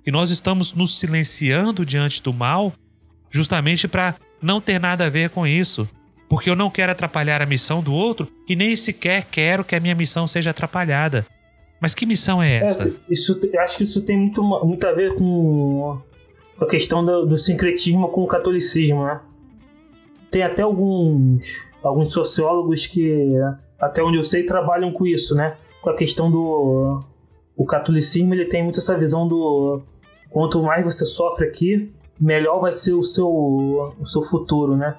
E 0.07 0.13
nós 0.13 0.29
estamos 0.29 0.75
nos 0.75 0.99
silenciando 0.99 1.87
diante 1.87 2.23
do 2.23 2.31
mal 2.31 2.75
justamente 3.31 3.89
para 3.89 4.17
não 4.43 4.61
ter 4.61 4.79
nada 4.79 5.07
a 5.07 5.11
ver 5.11 5.31
com 5.31 5.47
isso. 5.47 5.89
Porque 6.29 6.51
eu 6.51 6.57
não 6.57 6.69
quero 6.69 6.93
atrapalhar 6.93 7.41
a 7.41 7.47
missão 7.47 7.83
do 7.83 7.95
outro 7.95 8.31
e 8.47 8.55
nem 8.55 8.77
sequer 8.77 9.25
quero 9.31 9.65
que 9.65 9.75
a 9.75 9.81
minha 9.81 9.95
missão 9.95 10.29
seja 10.29 10.51
atrapalhada. 10.51 11.27
Mas 11.83 11.95
que 11.95 12.07
missão 12.07 12.41
é 12.41 12.59
essa? 12.59 12.89
É, 12.89 12.93
isso, 13.11 13.41
acho 13.59 13.77
que 13.77 13.83
isso 13.83 14.03
tem 14.03 14.17
muito, 14.17 14.41
muito 14.41 14.87
a 14.87 14.93
ver 14.93 15.17
com 15.17 15.99
a 16.61 16.67
questão 16.67 17.05
do, 17.05 17.27
do 17.27 17.37
sincretismo 17.37 18.09
com 18.09 18.23
o 18.23 18.27
catolicismo, 18.29 19.05
né? 19.05 19.21
Tem 20.31 20.45
até 20.45 20.63
alguns, 20.63 21.67
alguns 21.83 22.13
sociólogos 22.13 22.87
que 22.87 23.37
até 23.83 24.01
onde 24.01 24.17
eu 24.17 24.23
sei, 24.23 24.45
trabalham 24.45 24.93
com 24.93 25.05
isso, 25.05 25.35
né? 25.35 25.57
Com 25.83 25.91
a 25.91 25.97
questão 25.97 26.31
do. 26.31 27.01
O 27.57 27.67
catolicismo 27.67 28.33
ele 28.33 28.45
tem 28.45 28.63
muito 28.63 28.79
essa 28.79 28.97
visão 28.97 29.27
do. 29.27 29.83
Quanto 30.31 30.63
mais 30.63 30.85
você 30.85 31.05
sofre 31.05 31.47
aqui, 31.47 31.93
melhor 32.19 32.61
vai 32.61 32.73
ser 32.73 32.93
o 32.93 33.03
seu, 33.03 33.29
o 33.29 34.07
seu 34.07 34.23
futuro, 34.23 34.77
né? 34.77 34.97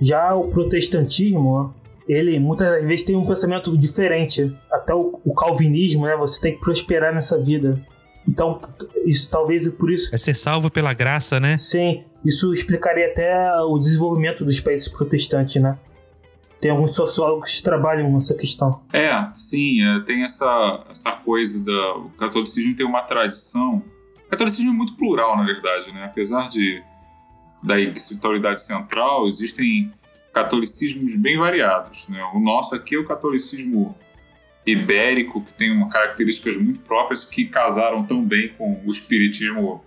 Já 0.00 0.34
o 0.34 0.48
protestantismo, 0.48 1.72
ele 2.10 2.38
muitas 2.40 2.82
vezes 2.84 3.04
tem 3.04 3.16
um 3.16 3.26
pensamento 3.26 3.76
diferente. 3.76 4.56
Até 4.70 4.94
o, 4.94 5.20
o 5.24 5.34
calvinismo, 5.34 6.06
né? 6.06 6.16
Você 6.16 6.40
tem 6.40 6.54
que 6.54 6.60
prosperar 6.60 7.14
nessa 7.14 7.38
vida. 7.38 7.80
Então, 8.28 8.60
isso 9.04 9.30
talvez 9.30 9.66
por 9.68 9.90
isso. 9.90 10.14
É 10.14 10.18
ser 10.18 10.34
salvo 10.34 10.70
pela 10.70 10.92
graça, 10.92 11.38
né? 11.38 11.56
Sim, 11.58 12.04
isso 12.24 12.52
explicaria 12.52 13.06
até 13.06 13.52
o 13.62 13.78
desenvolvimento 13.78 14.44
dos 14.44 14.60
países 14.60 14.88
protestantes, 14.88 15.60
né? 15.60 15.78
Tem 16.60 16.70
alguns 16.70 16.94
sociólogos 16.94 17.56
que 17.56 17.62
trabalham 17.62 18.12
nessa 18.12 18.34
questão. 18.34 18.82
É, 18.92 19.28
sim, 19.34 19.82
é, 19.82 20.00
tem 20.00 20.24
essa, 20.24 20.84
essa 20.90 21.12
coisa 21.12 21.64
da. 21.64 21.96
O 21.96 22.10
catolicismo 22.10 22.76
tem 22.76 22.84
uma 22.84 23.02
tradição. 23.02 23.82
O 24.26 24.30
catolicismo 24.30 24.70
é 24.70 24.74
muito 24.74 24.94
plural, 24.96 25.36
na 25.36 25.44
verdade, 25.44 25.92
né? 25.92 26.04
Apesar 26.04 26.48
de 26.48 26.82
da 27.62 27.78
espiritualidade 27.78 28.62
central, 28.62 29.26
existem 29.26 29.92
catolicismos 30.32 31.16
bem 31.16 31.38
variados. 31.38 32.08
Né? 32.08 32.22
O 32.34 32.40
nosso 32.40 32.74
aqui 32.74 32.94
é 32.94 32.98
o 32.98 33.04
catolicismo 33.04 33.96
ibérico, 34.66 35.42
que 35.42 35.54
tem 35.54 35.72
uma 35.72 35.88
características 35.88 36.56
muito 36.56 36.80
próprias 36.80 37.24
que 37.24 37.46
casaram 37.46 38.04
tão 38.04 38.24
bem 38.24 38.48
com 38.50 38.82
o 38.84 38.90
espiritismo 38.90 39.82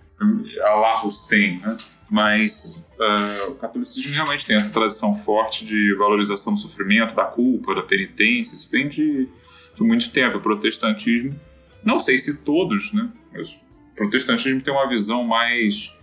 a 0.62 0.74
la 0.74 0.94
Rustem, 0.94 1.58
né? 1.58 1.76
Mas 2.10 2.84
uh, 2.98 3.52
o 3.52 3.54
catolicismo 3.56 4.12
realmente 4.12 4.46
tem 4.46 4.56
essa 4.56 4.72
tradição 4.72 5.16
forte 5.18 5.64
de 5.64 5.94
valorização 5.96 6.54
do 6.54 6.60
sofrimento, 6.60 7.14
da 7.14 7.24
culpa, 7.24 7.74
da 7.74 7.82
penitência. 7.82 8.54
Isso 8.54 8.70
vem 8.70 8.88
de, 8.88 9.28
de 9.74 9.82
muito 9.82 10.10
tempo. 10.10 10.38
O 10.38 10.40
protestantismo, 10.40 11.38
não 11.82 11.98
sei 11.98 12.18
se 12.18 12.38
todos, 12.38 12.92
né? 12.92 13.10
Mas 13.32 13.50
o 13.50 13.96
protestantismo 13.96 14.60
tem 14.60 14.72
uma 14.72 14.88
visão 14.88 15.24
mais, 15.24 15.96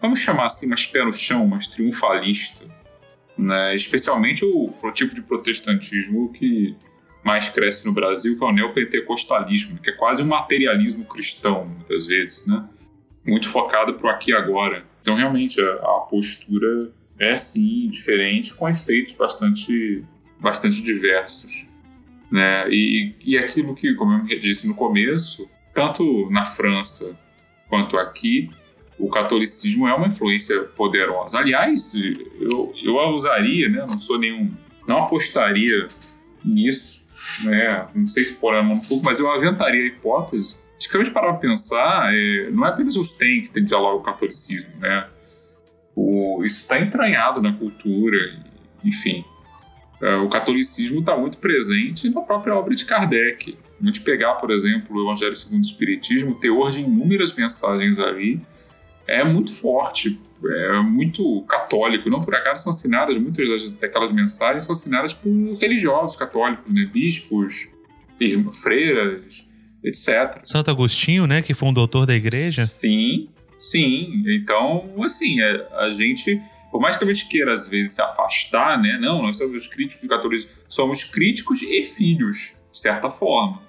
vamos 0.00 0.20
chamar 0.20 0.46
assim, 0.46 0.66
mais 0.66 0.86
pé 0.86 1.04
no 1.04 1.12
chão, 1.12 1.46
mais 1.46 1.66
triunfalista. 1.66 2.64
Né? 3.36 3.74
Especialmente 3.74 4.44
o, 4.44 4.72
o 4.82 4.92
tipo 4.92 5.14
de 5.14 5.22
protestantismo 5.22 6.32
que 6.32 6.76
mais 7.24 7.48
cresce 7.48 7.86
no 7.86 7.92
Brasil, 7.92 8.36
que 8.36 8.44
é 8.44 8.46
o 8.46 8.52
neopentecostalismo, 8.52 9.78
que 9.78 9.90
é 9.90 9.92
quase 9.92 10.22
um 10.22 10.26
materialismo 10.26 11.04
cristão, 11.04 11.64
muitas 11.66 12.06
vezes, 12.06 12.46
né? 12.46 12.68
muito 13.24 13.48
focado 13.48 13.94
para 13.94 14.06
o 14.06 14.10
aqui 14.10 14.32
e 14.32 14.34
agora. 14.34 14.84
Então, 15.00 15.14
realmente, 15.14 15.60
a, 15.60 15.74
a, 15.74 16.06
postura 16.10 16.92
é 17.18 17.36
sim 17.36 17.88
diferente, 17.88 18.54
com 18.54 18.68
efeitos 18.68 19.14
bastante, 19.14 20.04
bastante 20.40 20.82
diversos. 20.82 21.64
Né? 22.30 22.68
E, 22.70 23.14
e 23.24 23.38
aquilo 23.38 23.74
que, 23.74 23.94
como 23.94 24.28
eu 24.28 24.40
disse 24.40 24.66
no 24.66 24.74
começo, 24.74 25.48
tanto 25.74 26.28
na 26.30 26.44
França 26.44 27.16
quanto 27.68 27.96
aqui, 27.96 28.50
o 29.02 29.10
catolicismo 29.10 29.88
é 29.88 29.94
uma 29.94 30.06
influência 30.06 30.60
poderosa. 30.60 31.38
Aliás, 31.38 31.94
eu, 31.94 32.72
eu 32.82 33.00
a 33.00 33.10
usaria, 33.10 33.68
né? 33.68 33.84
não 33.88 33.98
sou 33.98 34.18
nenhum. 34.18 34.50
não 34.86 35.04
apostaria 35.04 35.88
nisso, 36.44 37.02
né? 37.44 37.88
não 37.94 38.06
sei 38.06 38.24
se 38.24 38.34
por 38.34 38.54
a 38.54 38.62
mão 38.62 38.74
um 38.74 38.80
pouco, 38.80 39.04
mas 39.04 39.18
eu 39.18 39.30
aventaria 39.30 39.82
a 39.82 39.86
hipótese 39.86 40.62
se 40.88 40.96
a 40.96 41.02
gente 41.02 41.12
parar 41.12 41.32
para 41.32 41.38
pensar, 41.38 42.12
é, 42.12 42.50
não 42.50 42.66
é 42.66 42.70
apenas 42.70 42.96
os 42.96 43.12
tem 43.12 43.42
que 43.42 43.50
tem 43.50 43.64
diálogo 43.64 44.02
com 44.02 44.10
o 44.10 44.12
catolicismo, 44.12 44.70
né? 44.78 45.08
O, 45.94 46.42
isso 46.44 46.62
está 46.62 46.80
entranhado 46.80 47.40
na 47.40 47.52
cultura, 47.52 48.18
enfim. 48.84 49.24
É, 50.00 50.16
o 50.16 50.28
catolicismo 50.28 51.00
está 51.00 51.16
muito 51.16 51.38
presente 51.38 52.10
na 52.10 52.20
própria 52.22 52.54
obra 52.54 52.74
de 52.74 52.84
Kardec. 52.84 53.56
A 53.80 53.84
gente 53.84 54.00
pegar, 54.00 54.34
por 54.34 54.50
exemplo, 54.50 54.96
o 54.96 55.02
Evangelho 55.02 55.36
segundo 55.36 55.62
o 55.62 55.66
Espiritismo, 55.66 56.32
o 56.32 56.34
teor 56.34 56.70
de 56.70 56.80
inúmeras 56.80 57.34
mensagens 57.34 57.98
ali 57.98 58.40
é 59.06 59.24
muito 59.24 59.50
forte, 59.50 60.20
é 60.44 60.80
muito 60.80 61.42
católico. 61.42 62.08
Não 62.10 62.20
por 62.20 62.34
acaso 62.34 62.64
são 62.64 62.70
assinadas, 62.70 63.16
muitas 63.16 63.70
daquelas 63.72 64.12
mensagens 64.12 64.64
são 64.64 64.72
assinadas 64.72 65.12
por 65.12 65.30
religiosos 65.60 66.16
católicos, 66.16 66.72
né? 66.72 66.88
bispos, 66.92 67.68
freiras, 68.62 69.48
etc. 69.82 70.40
Santo 70.44 70.70
Agostinho, 70.70 71.26
né, 71.26 71.42
que 71.42 71.54
foi 71.54 71.68
um 71.68 71.72
doutor 71.72 72.06
da 72.06 72.14
igreja? 72.14 72.64
Sim, 72.64 73.28
sim. 73.60 74.22
Então, 74.26 75.02
assim, 75.02 75.40
a, 75.40 75.44
é, 75.44 75.68
a 75.86 75.90
gente, 75.90 76.40
por 76.70 76.80
mais 76.80 76.96
que 76.96 77.04
a 77.04 77.06
gente 77.06 77.28
queira 77.28 77.52
às 77.52 77.68
vezes 77.68 77.94
se 77.96 78.02
afastar, 78.02 78.80
né, 78.80 78.98
não, 79.00 79.22
nós 79.22 79.36
somos 79.36 79.66
críticos 79.66 80.06
católicos, 80.06 80.48
somos 80.68 81.04
críticos 81.04 81.62
e 81.62 81.84
filhos, 81.84 82.54
de 82.70 82.78
certa 82.78 83.10
forma, 83.10 83.60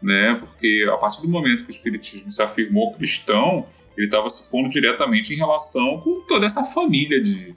né, 0.00 0.36
porque 0.38 0.86
a 0.92 0.96
partir 0.96 1.22
do 1.22 1.28
momento 1.28 1.64
que 1.64 1.70
o 1.70 1.74
espiritismo 1.74 2.30
se 2.30 2.42
afirmou 2.42 2.92
cristão, 2.92 3.66
ele 3.96 4.06
estava 4.06 4.28
se 4.30 4.50
pondo 4.50 4.68
diretamente 4.68 5.32
em 5.32 5.36
relação 5.36 5.98
com 5.98 6.20
toda 6.22 6.46
essa 6.46 6.64
família 6.64 7.20
de 7.20 7.54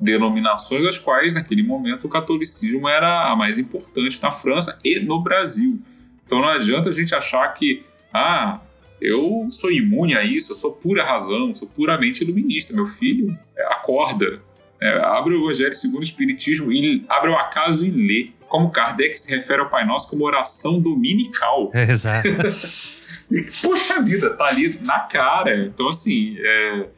denominações, 0.00 0.84
as 0.84 0.98
quais 0.98 1.34
naquele 1.34 1.62
momento 1.62 2.06
o 2.06 2.10
catolicismo 2.10 2.88
era 2.88 3.32
a 3.32 3.36
mais 3.36 3.58
importante 3.58 4.22
na 4.22 4.30
França 4.30 4.78
e 4.84 5.00
no 5.00 5.20
Brasil. 5.20 5.80
Então 6.24 6.40
não 6.40 6.48
adianta 6.48 6.88
a 6.88 6.92
gente 6.92 7.14
achar 7.14 7.48
que, 7.54 7.82
ah, 8.12 8.60
eu 9.00 9.46
sou 9.50 9.70
imune 9.70 10.14
a 10.16 10.24
isso, 10.24 10.52
eu 10.52 10.56
sou 10.56 10.72
pura 10.74 11.04
razão, 11.04 11.54
sou 11.54 11.68
puramente 11.68 12.22
iluminista. 12.22 12.74
Meu 12.74 12.86
filho, 12.86 13.36
é, 13.56 13.64
acorda. 13.72 14.42
É, 14.80 15.00
abre 15.06 15.34
o 15.34 15.44
Evangelho 15.44 15.74
segundo 15.74 16.00
o 16.00 16.04
Espiritismo 16.04 16.70
e 16.70 17.04
abre 17.08 17.30
o 17.30 17.36
acaso 17.36 17.86
e 17.86 17.90
lê. 17.90 18.30
Como 18.48 18.70
Kardec 18.70 19.14
se 19.18 19.34
refere 19.34 19.60
ao 19.60 19.68
Pai 19.68 19.86
Nosso 19.86 20.08
como 20.10 20.24
oração 20.24 20.80
dominical. 20.80 21.70
É, 21.74 21.82
exato. 21.82 22.28
Poxa 23.62 24.00
vida, 24.00 24.34
tá 24.34 24.46
ali 24.46 24.78
na 24.82 25.00
cara. 25.00 25.66
Então, 25.66 25.88
assim, 25.88 26.36
é, 26.38 26.88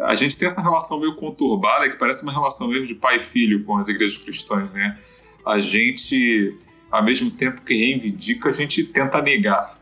a 0.00 0.14
gente 0.14 0.36
tem 0.36 0.46
essa 0.46 0.60
relação 0.60 0.98
meio 0.98 1.14
conturbada 1.14 1.88
que 1.88 1.96
parece 1.96 2.22
uma 2.24 2.32
relação 2.32 2.68
mesmo 2.68 2.86
de 2.86 2.94
pai 2.94 3.18
e 3.18 3.22
filho 3.22 3.64
com 3.64 3.76
as 3.76 3.88
igrejas 3.88 4.18
cristãs, 4.18 4.70
né? 4.72 4.98
A 5.46 5.58
gente 5.58 6.58
ao 6.92 7.02
mesmo 7.02 7.30
tempo 7.30 7.62
que 7.62 7.74
reivindica, 7.74 8.50
a 8.50 8.52
gente 8.52 8.84
tenta 8.84 9.22
negar. 9.22 9.80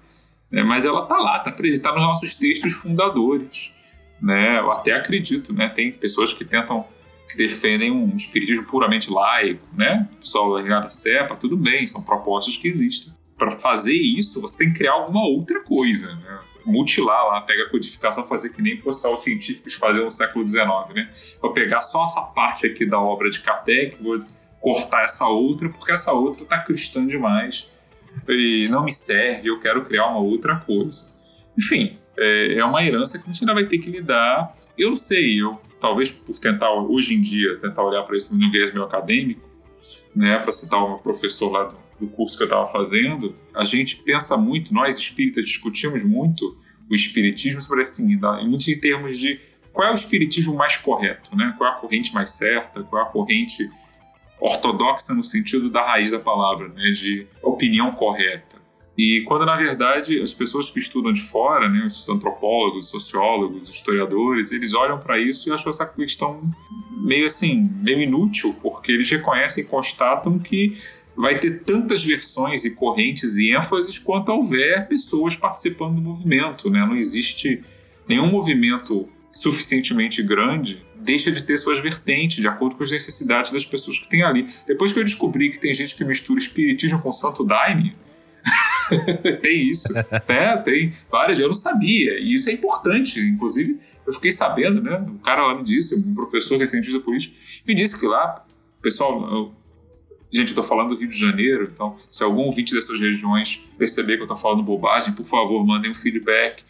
Né? 0.49 0.63
Mas 0.63 0.85
ela 0.85 1.03
está 1.03 1.17
lá, 1.17 1.39
está 1.39 1.51
presente, 1.51 1.79
está 1.79 1.93
nos 1.93 2.03
nossos 2.03 2.37
textos 2.37 2.73
fundadores. 2.73 3.75
Né? 4.23 4.61
Eu 4.61 4.71
até 4.71 4.93
acredito, 4.93 5.53
né? 5.53 5.69
tem 5.69 5.91
pessoas 5.91 6.33
que 6.33 6.45
tentam 6.45 6.87
que 7.31 7.37
defendem 7.37 7.91
um 7.91 8.15
espiritismo 8.17 8.65
puramente 8.67 9.11
laico, 9.11 9.65
né? 9.77 10.09
O 10.15 10.17
pessoal 10.17 10.59
ligado 10.59 10.87
à 10.87 10.89
cepa, 10.89 11.37
tudo 11.37 11.57
bem, 11.57 11.87
são 11.87 12.03
propostas 12.03 12.57
que 12.57 12.69
existem. 12.69 13.13
Para 13.37 13.53
fazer 13.53 13.95
isso, 13.95 14.41
você 14.41 14.59
tem 14.59 14.73
que 14.73 14.79
criar 14.79 14.93
alguma 14.93 15.27
outra 15.27 15.63
coisa, 15.63 16.15
né? 16.17 16.41
Mutilar 16.67 17.27
lá, 17.29 17.41
pega 17.41 17.65
a 17.65 17.71
codificação, 17.71 18.27
fazer 18.27 18.51
que 18.51 18.61
nem 18.61 18.75
o 18.75 18.83
pessoal 18.83 19.17
científicos 19.17 19.75
faziam 19.75 20.05
no 20.05 20.11
século 20.11 20.47
XIX, 20.47 20.67
né? 20.95 21.11
Vou 21.41 21.53
pegar 21.53 21.81
só 21.81 22.07
essa 22.07 22.21
parte 22.21 22.67
aqui 22.67 22.85
da 22.85 23.01
obra 23.01 23.31
de 23.31 23.41
Capek, 23.41 24.03
vou 24.03 24.23
cortar 24.61 25.05
essa 25.05 25.27
outra, 25.27 25.69
porque 25.69 25.93
essa 25.93 26.13
outra 26.13 26.45
tá 26.45 26.59
cristã 26.59 27.07
demais 27.07 27.71
e 28.29 28.67
não 28.71 28.85
me 28.85 28.93
serve, 28.93 29.49
eu 29.49 29.59
quero 29.59 29.85
criar 29.85 30.07
uma 30.09 30.21
outra 30.21 30.57
coisa. 30.57 31.19
Enfim, 31.57 31.99
é, 32.19 32.59
é 32.59 32.65
uma 32.65 32.85
herança 32.85 33.19
que 33.19 33.25
a 33.25 33.33
gente 33.33 33.43
ainda 33.43 33.55
vai 33.55 33.67
ter 33.67 33.79
que 33.79 33.91
lidar. 33.91 34.55
Eu 34.77 34.95
sei, 34.95 35.41
eu 35.41 35.61
talvez 35.81 36.11
por 36.11 36.39
tentar 36.39 36.73
hoje 36.73 37.15
em 37.15 37.21
dia 37.21 37.59
tentar 37.59 37.83
olhar 37.83 38.03
para 38.03 38.17
isso 38.17 38.37
no 38.37 38.51
viés 38.51 38.73
meu 38.73 38.85
acadêmico, 38.85 39.49
né, 40.15 40.39
para 40.39 40.53
citar 40.53 40.81
meu 40.87 40.99
professor 40.99 41.51
lá 41.51 41.65
do, 41.65 41.77
do 42.01 42.07
curso 42.09 42.37
que 42.37 42.43
eu 42.43 42.47
estava 42.47 42.67
fazendo, 42.67 43.35
a 43.55 43.65
gente 43.65 43.97
pensa 43.97 44.37
muito, 44.37 44.75
nós 44.75 44.99
espíritas 44.99 45.45
discutimos 45.45 46.05
muito 46.05 46.57
o 46.91 46.95
espiritismo 46.95 47.61
sobre 47.61 47.83
assim, 47.83 48.19
muito 48.43 48.69
em 48.69 48.79
termos 48.79 49.17
de 49.19 49.41
qual 49.73 49.89
é 49.89 49.91
o 49.93 49.95
espiritismo 49.95 50.57
mais 50.57 50.77
correto, 50.77 51.35
né? 51.37 51.55
Qual 51.57 51.71
é 51.71 51.73
a 51.73 51.77
corrente 51.77 52.13
mais 52.13 52.31
certa, 52.31 52.83
qual 52.83 53.03
é 53.03 53.07
a 53.07 53.09
corrente 53.09 53.71
ortodoxa 54.41 55.15
no 55.15 55.23
sentido 55.23 55.71
da 55.71 55.87
raiz 55.87 56.11
da 56.11 56.19
palavra, 56.19 56.69
né, 56.69 56.91
de 56.91 57.27
opinião 57.43 57.93
correta. 57.93 58.57
E 59.03 59.23
quando 59.23 59.47
na 59.47 59.57
verdade 59.57 60.21
as 60.21 60.35
pessoas 60.35 60.69
que 60.69 60.79
estudam 60.79 61.11
de 61.11 61.23
fora, 61.23 61.71
né, 61.71 61.85
os 61.87 62.07
antropólogos, 62.07 62.91
sociólogos, 62.91 63.71
historiadores, 63.71 64.53
eles 64.53 64.75
olham 64.75 64.99
para 64.99 65.19
isso 65.19 65.49
e 65.49 65.53
acham 65.53 65.71
essa 65.71 65.87
questão 65.87 66.43
meio 67.03 67.25
assim, 67.25 67.71
meio 67.81 68.03
inútil, 68.03 68.55
porque 68.63 68.93
eles 68.93 69.11
reconhecem 69.11 69.65
e 69.65 69.67
constatam 69.67 70.39
que 70.39 70.77
vai 71.17 71.39
ter 71.39 71.65
tantas 71.65 72.05
versões 72.05 72.67
e 72.67 72.73
correntes 72.75 73.39
e 73.39 73.57
ênfases 73.57 73.99
quanto 73.99 74.33
houver 74.33 74.87
pessoas 74.87 75.35
participando 75.35 75.95
do 75.95 76.03
movimento, 76.03 76.69
né? 76.69 76.85
Não 76.85 76.95
existe 76.95 77.65
nenhum 78.07 78.31
movimento 78.31 79.09
suficientemente 79.33 80.23
grande 80.23 80.85
deixa 81.03 81.33
de 81.33 81.43
ter 81.43 81.57
suas 81.57 81.79
vertentes, 81.81 82.37
de 82.37 82.47
acordo 82.47 82.77
com 82.77 82.83
as 82.83 82.91
necessidades 82.91 83.51
das 83.51 83.65
pessoas 83.65 83.99
que 83.99 84.11
tem 84.11 84.23
ali. 84.23 84.47
Depois 84.67 84.93
que 84.93 84.99
eu 84.99 85.05
descobri 85.05 85.49
que 85.49 85.59
tem 85.59 85.73
gente 85.73 85.97
que 85.97 86.05
mistura 86.05 86.39
espiritismo 86.39 87.01
com 87.01 87.11
santo 87.11 87.43
daime, 87.43 87.95
tem 89.43 89.71
isso, 89.71 89.93
né? 89.93 90.57
Tem 90.65 90.93
várias, 91.11 91.39
eu 91.39 91.49
não 91.49 91.55
sabia, 91.55 92.19
e 92.19 92.35
isso 92.35 92.49
é 92.49 92.53
importante, 92.53 93.21
inclusive 93.21 93.79
eu 94.07 94.13
fiquei 94.13 94.33
sabendo, 94.33 94.83
né? 94.83 94.99
Um 94.99 95.19
cara 95.19 95.47
lá 95.47 95.57
me 95.57 95.63
disse, 95.63 95.95
um 95.95 96.15
professor 96.15 96.59
recentista 96.59 96.99
político, 97.01 97.35
me 97.67 97.75
disse 97.75 97.99
que 97.99 98.07
lá, 98.07 98.45
pessoal, 98.83 99.23
eu, 99.31 99.53
gente, 100.33 100.51
eu 100.51 100.57
tô 100.57 100.63
falando 100.63 100.91
do 100.91 101.01
Rio 101.01 101.09
de 101.09 101.19
Janeiro, 101.19 101.71
então 101.73 101.97
se 102.11 102.23
algum 102.25 102.43
ouvinte 102.43 102.75
dessas 102.75 102.99
regiões 102.99 103.69
perceber 103.79 104.17
que 104.17 104.25
eu 104.25 104.27
tô 104.27 104.37
falando 104.37 104.63
bobagem, 104.63 105.15
por 105.15 105.27
favor, 105.27 105.65
mandem 105.65 105.91
um 105.91 105.95
feedback. 105.95 106.65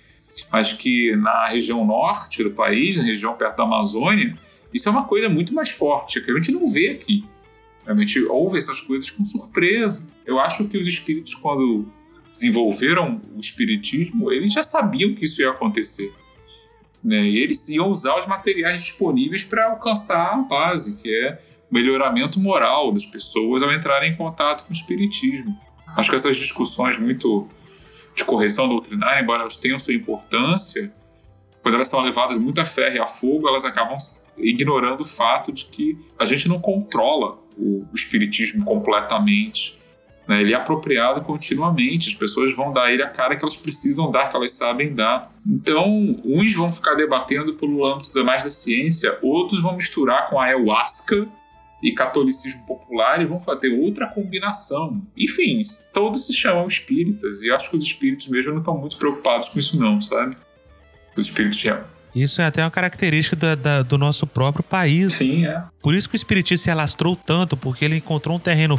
Mas 0.50 0.72
que 0.72 1.14
na 1.16 1.48
região 1.48 1.84
norte 1.84 2.42
do 2.44 2.52
país, 2.52 2.96
na 2.96 3.02
região 3.02 3.34
perto 3.34 3.56
da 3.56 3.64
Amazônia, 3.64 4.38
isso 4.72 4.88
é 4.88 4.92
uma 4.92 5.04
coisa 5.04 5.28
muito 5.28 5.52
mais 5.52 5.70
forte, 5.70 6.20
que 6.20 6.30
a 6.30 6.34
gente 6.34 6.52
não 6.52 6.70
vê 6.70 6.90
aqui. 6.90 7.24
A 7.86 7.94
gente 7.96 8.20
ouve 8.26 8.56
essas 8.56 8.80
coisas 8.80 9.10
com 9.10 9.24
surpresa. 9.24 10.08
Eu 10.30 10.38
acho 10.38 10.68
que 10.68 10.78
os 10.78 10.86
espíritos, 10.86 11.34
quando 11.34 11.88
desenvolveram 12.32 13.20
o 13.34 13.40
espiritismo, 13.40 14.30
eles 14.30 14.52
já 14.52 14.62
sabiam 14.62 15.12
que 15.12 15.24
isso 15.24 15.42
ia 15.42 15.50
acontecer. 15.50 16.14
Né? 17.02 17.22
E 17.22 17.38
eles 17.38 17.68
iam 17.68 17.90
usar 17.90 18.16
os 18.16 18.26
materiais 18.28 18.84
disponíveis 18.84 19.42
para 19.42 19.66
alcançar 19.66 20.32
a 20.32 20.36
base, 20.36 21.02
que 21.02 21.12
é 21.12 21.42
o 21.68 21.74
melhoramento 21.74 22.38
moral 22.38 22.92
das 22.92 23.04
pessoas 23.04 23.60
ao 23.60 23.72
entrarem 23.72 24.12
em 24.12 24.16
contato 24.16 24.64
com 24.64 24.70
o 24.70 24.72
espiritismo. 24.72 25.58
Acho 25.96 26.08
que 26.08 26.14
essas 26.14 26.36
discussões 26.36 26.96
muito 26.96 27.48
de 28.14 28.24
correção 28.24 28.68
doutrinária, 28.68 29.20
embora 29.20 29.40
elas 29.40 29.56
tenham 29.56 29.80
sua 29.80 29.94
importância, 29.94 30.92
quando 31.62 31.74
elas 31.74 31.88
são 31.88 32.00
levadas 32.00 32.38
muito 32.38 32.60
a 32.60 32.64
ferro 32.64 32.96
e 32.96 33.00
a 33.00 33.06
fogo, 33.06 33.48
elas 33.48 33.64
acabam 33.64 33.96
ignorando 34.36 35.00
o 35.00 35.04
fato 35.04 35.50
de 35.50 35.64
que 35.66 35.98
a 36.16 36.24
gente 36.24 36.48
não 36.48 36.60
controla 36.60 37.38
o, 37.56 37.84
o 37.90 37.94
espiritismo 37.94 38.64
completamente. 38.64 39.79
Né? 40.30 40.42
Ele 40.42 40.52
é 40.52 40.56
apropriado 40.56 41.22
continuamente, 41.22 42.08
as 42.08 42.14
pessoas 42.14 42.54
vão 42.54 42.72
dar 42.72 42.84
a 42.84 42.92
ele 42.92 43.02
a 43.02 43.08
cara 43.08 43.34
que 43.34 43.42
elas 43.42 43.56
precisam 43.56 44.12
dar, 44.12 44.30
que 44.30 44.36
elas 44.36 44.52
sabem 44.52 44.94
dar. 44.94 45.28
Então, 45.44 45.84
uns 46.24 46.54
vão 46.54 46.70
ficar 46.70 46.94
debatendo 46.94 47.54
pelo 47.54 47.84
âmbito 47.84 48.24
mais 48.24 48.44
da 48.44 48.50
ciência, 48.50 49.18
outros 49.22 49.60
vão 49.60 49.74
misturar 49.74 50.30
com 50.30 50.38
a 50.38 50.44
ayahuasca 50.44 51.26
e 51.82 51.92
catolicismo 51.92 52.64
popular 52.64 53.20
e 53.20 53.24
vão 53.24 53.40
fazer 53.40 53.70
outra 53.72 54.06
combinação. 54.06 55.02
Enfim, 55.16 55.62
todos 55.92 56.28
se 56.28 56.32
chamam 56.32 56.68
espíritas 56.68 57.42
e 57.42 57.50
acho 57.50 57.68
que 57.68 57.76
os 57.76 57.82
espíritos 57.82 58.28
mesmo 58.28 58.52
não 58.52 58.60
estão 58.60 58.78
muito 58.78 58.98
preocupados 58.98 59.48
com 59.48 59.58
isso 59.58 59.80
não, 59.80 60.00
sabe? 60.00 60.36
Os 61.16 61.26
espíritos 61.26 61.58
já 61.58 61.84
isso 62.12 62.42
é 62.42 62.44
até 62.44 62.60
uma 62.60 62.70
característica 62.72 63.36
da, 63.36 63.54
da, 63.54 63.82
do 63.82 63.96
nosso 63.96 64.26
próprio 64.26 64.64
país. 64.64 65.12
Sim, 65.12 65.46
é. 65.46 65.62
Por 65.80 65.94
isso 65.94 66.08
que 66.08 66.16
o 66.16 66.16
espiritismo 66.16 66.64
se 66.64 66.68
alastrou 66.68 67.14
tanto, 67.14 67.56
porque 67.56 67.84
ele 67.84 67.96
encontrou 67.96 68.36
um 68.36 68.40
terreno 68.40 68.76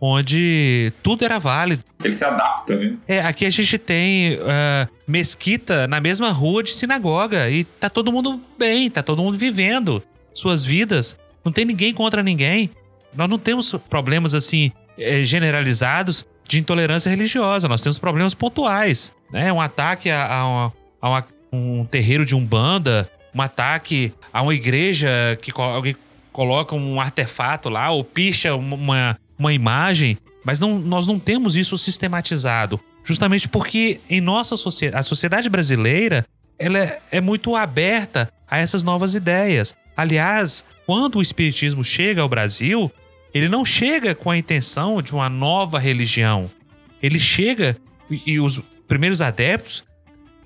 onde 0.00 0.92
tudo 1.02 1.24
era 1.24 1.38
válido. 1.38 1.82
Ele 2.02 2.12
se 2.12 2.24
adapta, 2.24 2.76
né? 2.76 2.96
É, 3.06 3.20
aqui 3.20 3.46
a 3.46 3.50
gente 3.50 3.78
tem 3.78 4.34
uh, 4.36 4.88
mesquita 5.06 5.86
na 5.86 6.00
mesma 6.00 6.30
rua 6.30 6.62
de 6.62 6.72
sinagoga 6.72 7.48
e 7.48 7.64
tá 7.64 7.88
todo 7.88 8.12
mundo 8.12 8.40
bem, 8.58 8.90
tá 8.90 9.02
todo 9.02 9.22
mundo 9.22 9.38
vivendo 9.38 10.02
suas 10.34 10.64
vidas. 10.64 11.16
Não 11.44 11.52
tem 11.52 11.64
ninguém 11.64 11.94
contra 11.94 12.22
ninguém. 12.22 12.70
Nós 13.14 13.28
não 13.28 13.38
temos 13.38 13.72
problemas 13.88 14.34
assim 14.34 14.72
eh, 14.98 15.24
generalizados 15.24 16.26
de 16.46 16.58
intolerância 16.58 17.08
religiosa. 17.08 17.68
Nós 17.68 17.80
temos 17.80 17.98
problemas 17.98 18.34
pontuais, 18.34 19.14
né? 19.32 19.52
Um 19.52 19.60
ataque 19.60 20.10
a, 20.10 20.26
a, 20.26 20.46
uma, 20.46 20.72
a 21.00 21.08
uma 21.08 21.26
um 21.52 21.84
terreiro 21.84 22.24
de 22.24 22.34
umbanda, 22.34 23.10
um 23.34 23.40
ataque 23.40 24.12
a 24.32 24.42
uma 24.42 24.54
igreja 24.54 25.08
que 25.40 25.52
alguém 25.54 25.96
coloca 26.32 26.74
um 26.74 27.00
artefato 27.00 27.68
lá 27.68 27.90
ou 27.90 28.04
picha 28.04 28.54
uma, 28.54 29.18
uma 29.38 29.52
imagem, 29.52 30.18
mas 30.44 30.60
não, 30.60 30.78
nós 30.78 31.06
não 31.06 31.18
temos 31.18 31.56
isso 31.56 31.76
sistematizado. 31.76 32.80
Justamente 33.04 33.48
porque 33.48 34.00
em 34.10 34.20
nossa 34.20 34.56
sociedade, 34.56 35.00
a 35.00 35.02
sociedade 35.02 35.48
brasileira, 35.48 36.26
ela 36.58 36.78
é, 36.78 37.00
é 37.12 37.20
muito 37.20 37.54
aberta 37.54 38.30
a 38.48 38.58
essas 38.58 38.82
novas 38.82 39.14
ideias. 39.14 39.76
Aliás, 39.96 40.64
quando 40.84 41.16
o 41.16 41.22
espiritismo 41.22 41.84
chega 41.84 42.22
ao 42.22 42.28
Brasil, 42.28 42.90
ele 43.32 43.48
não 43.48 43.64
chega 43.64 44.14
com 44.14 44.30
a 44.30 44.36
intenção 44.36 45.02
de 45.02 45.12
uma 45.12 45.28
nova 45.28 45.78
religião. 45.78 46.50
Ele 47.02 47.18
chega 47.18 47.76
e 48.10 48.40
os 48.40 48.60
primeiros 48.88 49.20
adeptos 49.20 49.84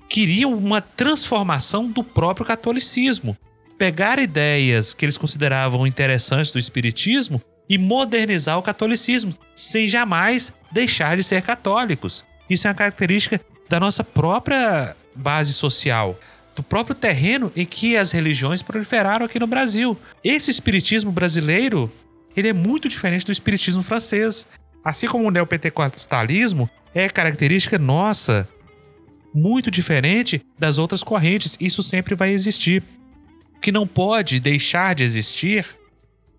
queriam 0.09 0.53
uma 0.53 0.81
transformação 0.81 1.89
do 1.89 2.03
próprio 2.03 2.45
catolicismo. 2.45 3.37
Pegar 3.77 4.19
ideias 4.19 4.93
que 4.93 5.05
eles 5.05 5.17
consideravam 5.17 5.87
interessantes 5.87 6.51
do 6.51 6.59
espiritismo 6.59 7.41
e 7.71 7.77
modernizar 7.77 8.59
o 8.59 8.61
catolicismo, 8.61 9.33
sem 9.55 9.87
jamais 9.87 10.51
deixar 10.69 11.15
de 11.15 11.23
ser 11.23 11.41
católicos. 11.41 12.21
Isso 12.49 12.67
é 12.67 12.69
uma 12.69 12.75
característica 12.75 13.39
da 13.69 13.79
nossa 13.79 14.03
própria 14.03 14.93
base 15.15 15.53
social, 15.53 16.19
do 16.53 16.61
próprio 16.61 16.93
terreno 16.93 17.49
em 17.55 17.65
que 17.65 17.95
as 17.95 18.11
religiões 18.11 18.61
proliferaram 18.61 19.25
aqui 19.25 19.39
no 19.39 19.47
Brasil. 19.47 19.97
Esse 20.21 20.51
espiritismo 20.51 21.13
brasileiro, 21.13 21.89
ele 22.35 22.49
é 22.49 22.53
muito 22.53 22.89
diferente 22.89 23.25
do 23.25 23.31
espiritismo 23.31 23.81
francês. 23.81 24.45
Assim 24.83 25.07
como 25.07 25.25
o 25.25 25.31
neopentecostalismo 25.31 26.69
é 26.93 27.07
característica 27.07 27.79
nossa 27.79 28.49
muito 29.33 29.71
diferente 29.71 30.41
das 30.59 30.77
outras 30.77 31.03
correntes. 31.03 31.55
Isso 31.57 31.81
sempre 31.81 32.15
vai 32.15 32.31
existir. 32.31 32.83
O 33.55 33.61
que 33.61 33.71
não 33.71 33.87
pode 33.87 34.41
deixar 34.41 34.93
de 34.93 35.05
existir 35.05 35.65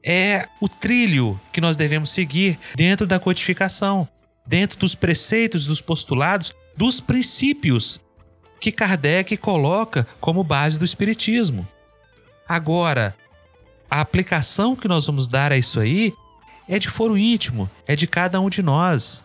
é 0.05 0.49
o 0.61 0.69
trilho 0.69 1.41
que 1.53 1.61
nós 1.61 1.77
devemos 1.77 2.11
seguir 2.11 2.59
dentro 2.75 3.07
da 3.07 3.21
codificação, 3.21 4.09
dentro 4.47 4.79
dos 4.79 4.95
preceitos, 4.95 5.65
dos 5.65 5.81
postulados, 5.81 6.55
dos 6.77 7.01
princípios 7.01 8.01
que 8.61 8.73
Kardec 8.73 9.37
coloca 9.37 10.07
como 10.21 10.45
base 10.45 10.79
do 10.79 10.85
Espiritismo. 10.85 11.67
Agora, 12.49 13.15
a 13.91 14.01
aplicação 14.01 14.77
que 14.77 14.89
nós 14.89 15.07
vamos 15.07 15.27
dar 15.27 15.53
a 15.53 15.59
isso 15.59 15.81
aí 15.81 16.13
é 16.69 16.79
de 16.79 16.89
foro 16.89 17.19
íntimo, 17.19 17.69
é 17.87 17.97
de 17.97 18.07
cada 18.07 18.41
um 18.41 18.49
de 18.49 18.63
nós. 18.63 19.23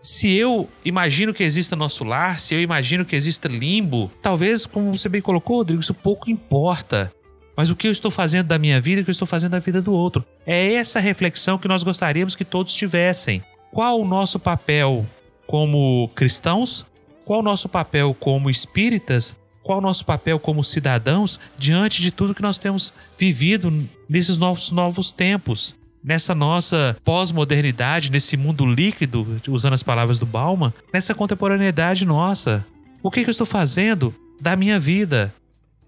Se 0.00 0.32
eu 0.32 0.68
imagino 0.84 1.34
que 1.34 1.42
exista 1.42 1.74
nosso 1.74 2.04
lar, 2.04 2.38
se 2.38 2.54
eu 2.54 2.60
imagino 2.60 3.04
que 3.04 3.16
exista 3.16 3.48
limbo, 3.48 4.10
talvez, 4.22 4.64
como 4.64 4.96
você 4.96 5.08
bem 5.08 5.20
colocou, 5.20 5.58
Rodrigo, 5.58 5.80
isso 5.80 5.94
pouco 5.94 6.30
importa. 6.30 7.12
Mas 7.56 7.70
o 7.70 7.76
que 7.76 7.88
eu 7.88 7.92
estou 7.92 8.10
fazendo 8.10 8.48
da 8.48 8.58
minha 8.58 8.80
vida 8.80 9.00
e 9.00 9.02
o 9.02 9.04
que 9.04 9.10
eu 9.10 9.12
estou 9.12 9.26
fazendo 9.26 9.52
da 9.52 9.58
vida 9.58 9.80
do 9.80 9.92
outro. 9.92 10.24
É 10.46 10.74
essa 10.74 11.00
reflexão 11.00 11.58
que 11.58 11.68
nós 11.68 11.82
gostaríamos 11.82 12.34
que 12.34 12.44
todos 12.44 12.74
tivessem. 12.74 13.42
Qual 13.70 14.00
o 14.00 14.06
nosso 14.06 14.38
papel 14.38 15.06
como 15.46 16.10
cristãos? 16.14 16.84
Qual 17.24 17.40
o 17.40 17.42
nosso 17.42 17.68
papel 17.68 18.14
como 18.14 18.50
espíritas? 18.50 19.34
qual 19.66 19.78
o 19.78 19.82
nosso 19.82 20.04
papel 20.04 20.38
como 20.38 20.62
cidadãos 20.62 21.40
diante 21.58 22.00
de 22.00 22.12
tudo 22.12 22.32
que 22.32 22.40
nós 22.40 22.56
temos 22.56 22.92
vivido 23.18 23.88
nesses 24.08 24.38
novos, 24.38 24.70
novos 24.70 25.12
tempos. 25.12 25.74
Nessa 26.04 26.36
nossa 26.36 26.96
pós-modernidade, 27.04 28.12
nesse 28.12 28.36
mundo 28.36 28.64
líquido, 28.64 29.40
usando 29.48 29.72
as 29.72 29.82
palavras 29.82 30.20
do 30.20 30.24
Bauman, 30.24 30.72
nessa 30.94 31.16
contemporaneidade 31.16 32.06
nossa. 32.06 32.64
O 33.02 33.10
que, 33.10 33.24
que 33.24 33.28
eu 33.28 33.32
estou 33.32 33.46
fazendo 33.46 34.14
da 34.40 34.54
minha 34.54 34.78
vida? 34.78 35.34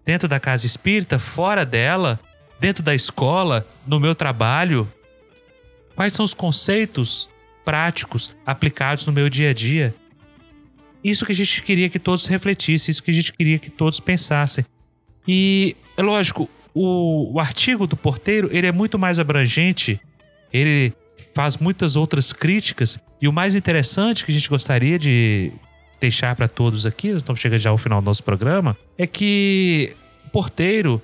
Dentro 0.09 0.27
da 0.27 0.41
casa 0.41 0.65
espírita, 0.65 1.19
fora 1.19 1.67
dela, 1.67 2.19
dentro 2.59 2.83
da 2.83 2.95
escola, 2.95 3.69
no 3.87 4.01
meu 4.01 4.15
trabalho? 4.15 4.91
Quais 5.95 6.15
são 6.15 6.25
os 6.25 6.33
conceitos 6.33 7.29
práticos 7.63 8.35
aplicados 8.47 9.05
no 9.05 9.13
meu 9.13 9.29
dia 9.29 9.51
a 9.51 9.53
dia? 9.53 9.95
Isso 11.05 11.27
que 11.27 11.33
a 11.33 11.35
gente 11.35 11.61
queria 11.61 11.91
que 11.91 11.99
todos 11.99 12.25
refletissem, 12.25 12.91
isso 12.91 13.03
que 13.03 13.11
a 13.11 13.15
gente 13.15 13.35
queria 13.35 13.59
que 13.59 13.69
todos 13.69 14.01
pensassem. 14.01 14.65
E, 15.27 15.77
é 15.95 16.03
lógico, 16.03 16.49
o, 16.73 17.35
o 17.35 17.39
artigo 17.39 17.87
do 17.87 17.95
porteiro 17.95 18.49
ele 18.51 18.67
é 18.67 18.73
muito 18.73 18.99
mais 18.99 19.21
abrangente, 19.21 20.01
ele 20.51 20.91
faz 21.35 21.59
muitas 21.59 21.97
outras 21.97 22.33
críticas, 22.33 22.99
e 23.21 23.29
o 23.29 23.33
mais 23.33 23.55
interessante 23.55 24.25
que 24.25 24.31
a 24.31 24.35
gente 24.35 24.49
gostaria 24.49 24.99
de 24.99 25.53
deixar 26.01 26.35
para 26.37 26.49
todos 26.49 26.87
aqui, 26.87 27.09
estamos 27.09 27.41
chegando 27.41 27.61
já 27.61 27.71
ao 27.71 27.79
final 27.79 28.01
do 28.01 28.05
nosso 28.05 28.23
programa, 28.23 28.77
é 28.97 29.07
que 29.07 29.95
o 30.27 30.31
porteiro 30.31 31.03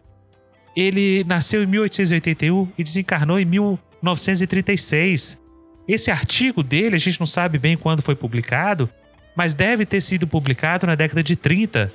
ele 0.77 1.25
nasceu 1.25 1.63
em 1.63 1.67
1881 1.67 2.69
e 2.77 2.85
desencarnou 2.85 3.39
em 3.39 3.45
1936. 3.45 5.39
Esse 5.87 6.11
artigo 6.11 6.63
dele, 6.63 6.97
a 6.97 6.99
gente 6.99 7.21
não 7.21 7.27
sabe 7.27 7.59
bem 7.59 7.77
quando 7.77 8.03
foi 8.03 8.15
publicado, 8.15 8.89
mas 9.37 9.55
deve 9.55 9.85
ter 9.85 10.01
sido 10.01 10.27
publicado 10.27 10.87
na 10.87 10.95
década 10.95 11.23
de 11.23 11.37
30, 11.37 11.93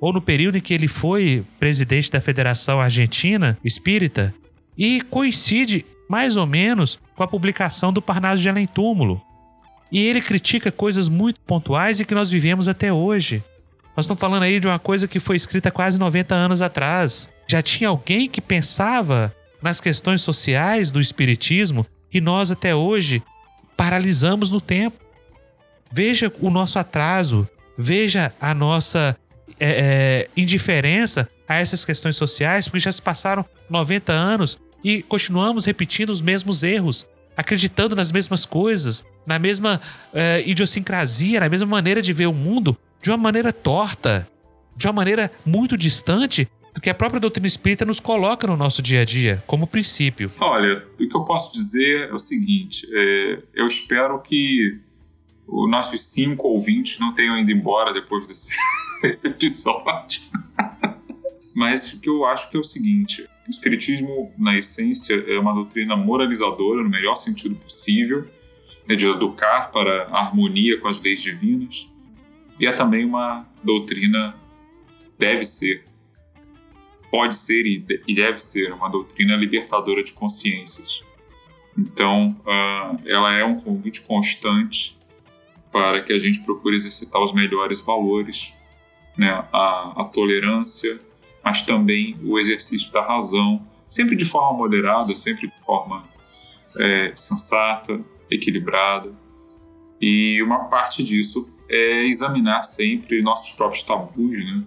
ou 0.00 0.12
no 0.12 0.20
período 0.20 0.58
em 0.58 0.60
que 0.60 0.74
ele 0.74 0.88
foi 0.88 1.44
presidente 1.58 2.10
da 2.10 2.20
Federação 2.20 2.80
Argentina 2.80 3.58
Espírita, 3.64 4.34
e 4.76 5.00
coincide 5.00 5.84
mais 6.08 6.36
ou 6.36 6.46
menos 6.46 6.98
com 7.14 7.22
a 7.22 7.28
publicação 7.28 7.92
do 7.92 8.00
Parnaso 8.00 8.40
de 8.40 8.48
Além 8.48 8.66
Túmulo. 8.66 9.20
E 9.90 10.06
ele 10.06 10.20
critica 10.20 10.70
coisas 10.70 11.08
muito 11.08 11.40
pontuais 11.40 12.00
e 12.00 12.04
que 12.04 12.14
nós 12.14 12.30
vivemos 12.30 12.68
até 12.68 12.92
hoje. 12.92 13.42
Nós 13.96 14.04
estamos 14.04 14.20
falando 14.20 14.42
aí 14.42 14.60
de 14.60 14.68
uma 14.68 14.78
coisa 14.78 15.08
que 15.08 15.18
foi 15.18 15.36
escrita 15.36 15.70
quase 15.70 15.98
90 15.98 16.34
anos 16.34 16.62
atrás. 16.62 17.30
Já 17.48 17.62
tinha 17.62 17.88
alguém 17.88 18.28
que 18.28 18.40
pensava 18.40 19.34
nas 19.62 19.80
questões 19.80 20.22
sociais 20.22 20.90
do 20.90 21.00
Espiritismo 21.00 21.86
e 22.12 22.20
nós 22.20 22.50
até 22.50 22.74
hoje 22.74 23.22
paralisamos 23.76 24.50
no 24.50 24.60
tempo. 24.60 24.98
Veja 25.90 26.32
o 26.40 26.50
nosso 26.50 26.78
atraso, 26.78 27.48
veja 27.76 28.32
a 28.40 28.52
nossa 28.52 29.16
é, 29.58 29.70
é, 29.70 30.28
indiferença 30.36 31.28
a 31.48 31.56
essas 31.56 31.84
questões 31.84 32.16
sociais, 32.16 32.68
porque 32.68 32.80
já 32.80 32.92
se 32.92 33.00
passaram 33.00 33.44
90 33.70 34.12
anos 34.12 34.58
e 34.84 35.02
continuamos 35.02 35.64
repetindo 35.64 36.10
os 36.10 36.20
mesmos 36.20 36.62
erros, 36.62 37.08
acreditando 37.36 37.96
nas 37.96 38.12
mesmas 38.12 38.44
coisas, 38.44 39.04
na 39.28 39.38
mesma 39.38 39.78
é, 40.12 40.42
idiosincrasia, 40.48 41.38
na 41.38 41.48
mesma 41.50 41.66
maneira 41.66 42.00
de 42.00 42.14
ver 42.14 42.26
o 42.26 42.32
mundo, 42.32 42.74
de 43.02 43.10
uma 43.10 43.18
maneira 43.18 43.52
torta, 43.52 44.26
de 44.74 44.86
uma 44.86 44.94
maneira 44.94 45.30
muito 45.44 45.76
distante 45.76 46.48
do 46.74 46.80
que 46.80 46.88
a 46.88 46.94
própria 46.94 47.20
doutrina 47.20 47.46
espírita 47.46 47.84
nos 47.84 48.00
coloca 48.00 48.46
no 48.46 48.56
nosso 48.56 48.80
dia 48.80 49.02
a 49.02 49.04
dia, 49.04 49.44
como 49.46 49.66
princípio. 49.66 50.30
Olha, 50.40 50.82
o 50.94 50.96
que 50.96 51.14
eu 51.14 51.24
posso 51.24 51.52
dizer 51.52 52.08
é 52.08 52.14
o 52.14 52.18
seguinte: 52.18 52.88
é, 52.90 53.42
eu 53.54 53.66
espero 53.66 54.18
que 54.22 54.78
os 55.46 55.70
nossos 55.70 56.00
cinco 56.00 56.48
ouvintes 56.48 56.98
não 56.98 57.14
tenham 57.14 57.36
ido 57.38 57.52
embora 57.52 57.92
depois 57.92 58.26
desse, 58.26 58.56
desse 59.02 59.28
episódio. 59.28 60.22
Mas 61.54 61.92
o 61.92 62.00
que 62.00 62.08
eu 62.08 62.24
acho 62.24 62.50
que 62.50 62.56
é 62.56 62.60
o 62.60 62.64
seguinte: 62.64 63.28
o 63.46 63.50
Espiritismo, 63.50 64.32
na 64.38 64.56
essência, 64.56 65.22
é 65.26 65.38
uma 65.38 65.52
doutrina 65.52 65.96
moralizadora, 65.96 66.82
no 66.82 66.88
melhor 66.88 67.14
sentido 67.14 67.56
possível, 67.56 68.26
é 68.88 68.94
de 68.94 69.06
educar 69.06 69.70
para 69.70 70.04
a 70.04 70.20
harmonia 70.20 70.80
com 70.80 70.88
as 70.88 71.02
leis 71.02 71.22
divinas, 71.22 71.88
e 72.58 72.66
é 72.66 72.72
também 72.72 73.04
uma 73.04 73.46
doutrina, 73.62 74.34
deve 75.18 75.44
ser, 75.44 75.84
pode 77.10 77.36
ser 77.36 77.64
e 77.66 78.14
deve 78.14 78.40
ser 78.40 78.72
uma 78.72 78.88
doutrina 78.88 79.36
libertadora 79.36 80.02
de 80.02 80.12
consciências. 80.12 81.02
Então, 81.76 82.36
uh, 82.40 83.00
ela 83.06 83.32
é 83.34 83.44
um 83.44 83.60
convite 83.60 84.02
constante 84.02 84.98
para 85.70 86.02
que 86.02 86.12
a 86.12 86.18
gente 86.18 86.40
procure 86.40 86.74
exercitar 86.74 87.22
os 87.22 87.32
melhores 87.32 87.80
valores, 87.80 88.52
né? 89.16 89.30
a, 89.52 89.92
a 89.96 90.04
tolerância, 90.04 90.98
mas 91.44 91.62
também 91.62 92.18
o 92.24 92.38
exercício 92.38 92.90
da 92.92 93.02
razão, 93.02 93.64
sempre 93.86 94.16
de 94.16 94.24
forma 94.24 94.58
moderada, 94.58 95.14
sempre 95.14 95.46
de 95.46 95.64
forma 95.64 96.04
é, 96.80 97.12
sensata, 97.14 98.00
equilibrada. 98.30 99.12
E 100.00 100.42
uma 100.42 100.64
parte 100.64 101.02
disso 101.02 101.48
é 101.68 102.04
examinar 102.04 102.62
sempre 102.62 103.20
nossos 103.22 103.56
próprios 103.56 103.82
tabus, 103.82 104.38
né? 104.38 104.64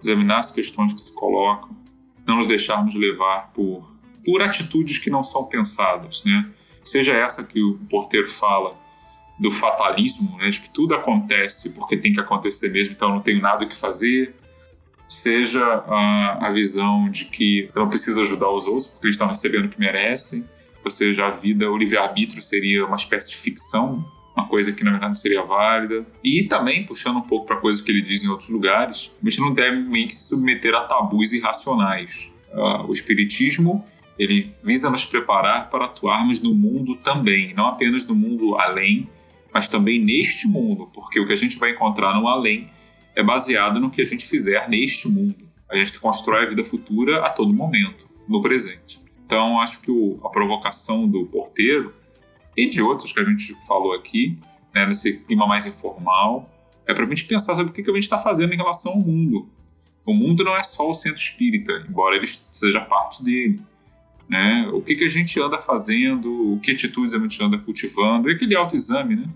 examinar 0.00 0.38
as 0.38 0.50
questões 0.50 0.92
que 0.92 1.00
se 1.00 1.14
colocam, 1.14 1.70
não 2.26 2.36
nos 2.36 2.46
deixarmos 2.46 2.94
levar 2.94 3.50
por, 3.52 3.82
por 4.24 4.42
atitudes 4.42 4.98
que 4.98 5.10
não 5.10 5.24
são 5.24 5.44
pensadas, 5.46 6.24
né? 6.24 6.50
Seja 6.82 7.14
essa 7.14 7.42
que 7.42 7.62
o 7.62 7.78
porteiro 7.88 8.28
fala 8.28 8.78
do 9.38 9.50
fatalismo, 9.50 10.36
né, 10.36 10.48
de 10.48 10.60
que 10.60 10.70
tudo 10.70 10.94
acontece 10.94 11.72
porque 11.72 11.96
tem 11.96 12.12
que 12.12 12.20
acontecer 12.20 12.68
mesmo, 12.70 12.92
então 12.92 13.08
eu 13.08 13.14
não 13.16 13.22
tenho 13.22 13.40
nada 13.40 13.64
o 13.64 13.68
que 13.68 13.74
fazer, 13.74 14.34
seja 15.08 15.64
a, 15.64 16.46
a 16.46 16.50
visão 16.52 17.08
de 17.10 17.24
que 17.26 17.68
eu 17.74 17.82
não 17.82 17.88
preciso 17.88 18.20
ajudar 18.20 18.50
os 18.50 18.66
outros 18.66 18.86
porque 18.86 19.06
eles 19.06 19.16
estão 19.16 19.26
recebendo 19.26 19.66
o 19.66 19.68
que 19.68 19.78
merecem, 19.78 20.48
ou 20.84 20.90
seja, 20.90 21.26
a 21.26 21.30
vida, 21.30 21.70
o 21.70 21.76
livre-arbítrio 21.76 22.42
seria 22.42 22.84
uma 22.84 22.96
espécie 22.96 23.30
de 23.30 23.36
ficção, 23.36 24.04
uma 24.36 24.46
coisa 24.48 24.72
que 24.72 24.82
na 24.84 24.90
verdade 24.90 25.10
não 25.10 25.16
seria 25.16 25.42
válida. 25.42 26.06
E 26.22 26.44
também, 26.44 26.84
puxando 26.84 27.18
um 27.18 27.22
pouco 27.22 27.46
para 27.46 27.56
coisas 27.56 27.80
que 27.80 27.90
ele 27.90 28.02
diz 28.02 28.22
em 28.22 28.28
outros 28.28 28.48
lugares, 28.48 29.10
a 29.22 29.30
gente 29.30 29.40
não 29.40 29.54
deve 29.54 30.06
que 30.06 30.14
se 30.14 30.28
submeter 30.28 30.74
a 30.74 30.82
tabus 30.82 31.32
irracionais. 31.32 32.32
Uh, 32.52 32.86
o 32.88 32.92
Espiritismo 32.92 33.84
ele 34.18 34.52
visa 34.62 34.90
nos 34.90 35.04
preparar 35.04 35.70
para 35.70 35.86
atuarmos 35.86 36.40
no 36.40 36.54
mundo 36.54 36.96
também, 36.96 37.52
não 37.54 37.66
apenas 37.66 38.06
no 38.06 38.14
mundo 38.14 38.56
além, 38.56 39.08
mas 39.52 39.68
também 39.68 40.00
neste 40.00 40.46
mundo, 40.46 40.88
porque 40.92 41.18
o 41.18 41.26
que 41.26 41.32
a 41.32 41.36
gente 41.36 41.58
vai 41.58 41.70
encontrar 41.70 42.14
no 42.14 42.28
além 42.28 42.70
é 43.16 43.22
baseado 43.22 43.80
no 43.80 43.90
que 43.90 44.02
a 44.02 44.04
gente 44.04 44.24
fizer 44.26 44.68
neste 44.68 45.08
mundo. 45.08 45.36
A 45.70 45.76
gente 45.76 45.98
constrói 45.98 46.44
a 46.44 46.48
vida 46.48 46.64
futura 46.64 47.24
a 47.24 47.30
todo 47.30 47.52
momento, 47.52 48.08
no 48.28 48.40
presente. 48.40 49.03
Então, 49.24 49.60
acho 49.60 49.82
que 49.82 49.90
o, 49.90 50.20
a 50.24 50.28
provocação 50.28 51.08
do 51.08 51.24
porteiro 51.26 51.94
e 52.56 52.68
de 52.68 52.82
outros 52.82 53.12
que 53.12 53.20
a 53.20 53.24
gente 53.24 53.54
falou 53.66 53.94
aqui, 53.94 54.38
né, 54.74 54.86
nesse 54.86 55.20
clima 55.20 55.46
mais 55.46 55.66
informal, 55.66 56.50
é 56.86 56.92
para 56.92 57.04
a 57.04 57.08
gente 57.08 57.24
pensar 57.24 57.54
sobre 57.54 57.70
o 57.70 57.74
que, 57.74 57.82
que 57.82 57.90
a 57.90 57.94
gente 57.94 58.02
está 58.02 58.18
fazendo 58.18 58.52
em 58.52 58.56
relação 58.56 58.92
ao 58.92 59.00
mundo. 59.00 59.48
O 60.04 60.12
mundo 60.12 60.44
não 60.44 60.54
é 60.54 60.62
só 60.62 60.88
o 60.88 60.94
centro 60.94 61.18
espírita, 61.18 61.72
embora 61.88 62.16
ele 62.16 62.26
seja 62.26 62.80
parte 62.80 63.24
dele. 63.24 63.58
Né? 64.28 64.68
O 64.72 64.82
que, 64.82 64.94
que 64.94 65.04
a 65.04 65.08
gente 65.08 65.40
anda 65.40 65.58
fazendo, 65.58 66.54
o 66.54 66.60
que 66.60 66.72
atitudes 66.72 67.14
a 67.14 67.18
gente 67.18 67.42
anda 67.42 67.56
cultivando, 67.56 68.30
e 68.30 68.34
aquele 68.34 68.54
autoexame, 68.54 69.16
né? 69.16 69.28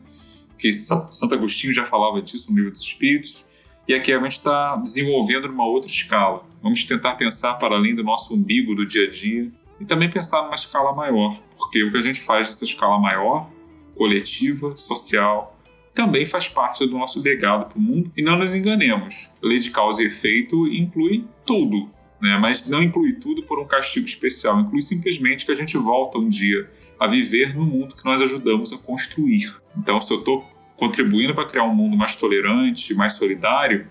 que 0.59 0.71
Santo 0.73 1.33
Agostinho 1.33 1.73
já 1.73 1.87
falava 1.87 2.21
disso 2.21 2.51
no 2.51 2.57
livro 2.57 2.71
dos 2.71 2.83
Espíritos, 2.83 3.47
e 3.87 3.95
aqui 3.95 4.13
a 4.13 4.21
gente 4.21 4.33
está 4.33 4.77
desenvolvendo 4.77 5.49
numa 5.49 5.65
outra 5.65 5.89
escala. 5.89 6.45
Vamos 6.63 6.85
tentar 6.85 7.15
pensar 7.15 7.55
para 7.55 7.75
além 7.75 7.95
do 7.95 8.03
nosso 8.03 8.35
umbigo 8.35 8.75
do 8.75 8.85
dia 8.85 9.07
a 9.07 9.11
dia 9.11 9.51
e 9.81 9.85
também 9.85 10.11
pensar 10.11 10.43
numa 10.43 10.55
escala 10.55 10.93
maior, 10.93 11.39
porque 11.57 11.83
o 11.85 11.93
que 11.93 11.99
a 11.99 12.03
gente 12.03 12.21
faz 12.21 12.49
nessa 12.49 12.65
escala 12.65 12.99
maior, 12.99 13.49
coletiva, 13.95 14.75
social, 14.77 15.57
também 15.95 16.25
faz 16.27 16.49
parte 16.49 16.87
do 16.87 16.93
nosso 16.93 17.21
legado 17.21 17.67
para 17.67 17.79
o 17.79 17.83
mundo. 17.83 18.11
E 18.17 18.23
não 18.23 18.39
nos 18.39 18.55
enganemos, 18.55 19.31
lei 19.43 19.59
de 19.59 19.71
causa 19.71 20.03
e 20.03 20.07
efeito 20.07 20.67
inclui 20.69 21.25
tudo, 21.45 21.91
né? 22.21 22.39
mas 22.41 22.69
não 22.69 22.83
inclui 22.83 23.15
tudo 23.15 23.43
por 23.43 23.59
um 23.59 23.67
castigo 23.67 24.07
especial, 24.07 24.61
inclui 24.61 24.81
simplesmente 24.81 25.45
que 25.45 25.53
a 25.53 25.57
gente 25.57 25.77
volta 25.77 26.19
um 26.19 26.29
dia 26.29 26.71
a 27.01 27.07
viver 27.07 27.55
no 27.55 27.65
mundo 27.65 27.95
que 27.95 28.05
nós 28.05 28.21
ajudamos 28.23 28.73
a 28.73 28.79
construir. 28.79 29.57
Então, 29.77 30.01
se 30.01 30.13
eu 30.13 30.19
estou 30.19 30.45
contribuindo 30.77 31.35
para 31.35 31.47
criar 31.47 31.65
um 31.65 31.75
mundo 31.75 31.97
mais 31.97 32.17
tolerante, 32.17 32.95
mais 32.95 33.15
solidário, 33.15 33.87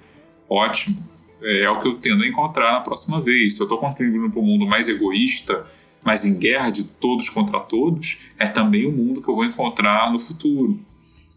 ótimo. 0.49 1.16
É, 1.41 1.63
é 1.63 1.69
o 1.69 1.79
que 1.79 1.87
eu 1.87 1.95
tendo 1.95 2.23
a 2.23 2.27
encontrar 2.27 2.73
na 2.73 2.81
próxima 2.81 3.21
vez. 3.21 3.55
Se 3.55 3.61
eu 3.61 3.65
estou 3.65 3.77
contribuindo 3.77 4.29
para 4.29 4.39
um 4.39 4.45
mundo 4.45 4.65
mais 4.65 4.89
egoísta, 4.89 5.65
mais 6.03 6.25
em 6.25 6.37
guerra 6.37 6.69
de 6.69 6.85
todos 6.85 7.29
contra 7.29 7.59
todos, 7.59 8.19
é 8.37 8.47
também 8.47 8.85
o 8.85 8.91
mundo 8.91 9.21
que 9.21 9.29
eu 9.29 9.35
vou 9.35 9.45
encontrar 9.45 10.11
no 10.11 10.19
futuro. 10.19 10.79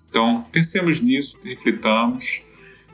Então, 0.09 0.45
pensemos 0.51 1.01
nisso, 1.01 1.39
reflitamos 1.45 2.43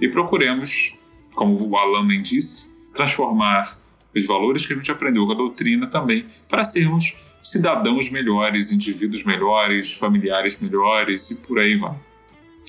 e 0.01 0.09
procuremos, 0.09 0.95
como 1.35 1.57
o 1.57 1.77
Alan 1.77 2.07
disse, 2.21 2.71
transformar 2.95 3.79
os 4.15 4.27
valores 4.27 4.67
que 4.67 4.73
a 4.73 4.77
gente 4.77 4.91
aprendeu 4.91 5.27
com 5.27 5.33
a 5.33 5.37
doutrina 5.37 5.87
também 5.87 6.27
para 6.49 6.65
sermos 6.65 7.15
cidadãos 7.43 8.11
melhores, 8.11 8.73
indivíduos 8.73 9.25
melhores, 9.25 9.93
familiares 9.95 10.61
melhores 10.61 11.31
e 11.31 11.37
por 11.37 11.59
aí 11.59 11.77
vai. 11.77 11.95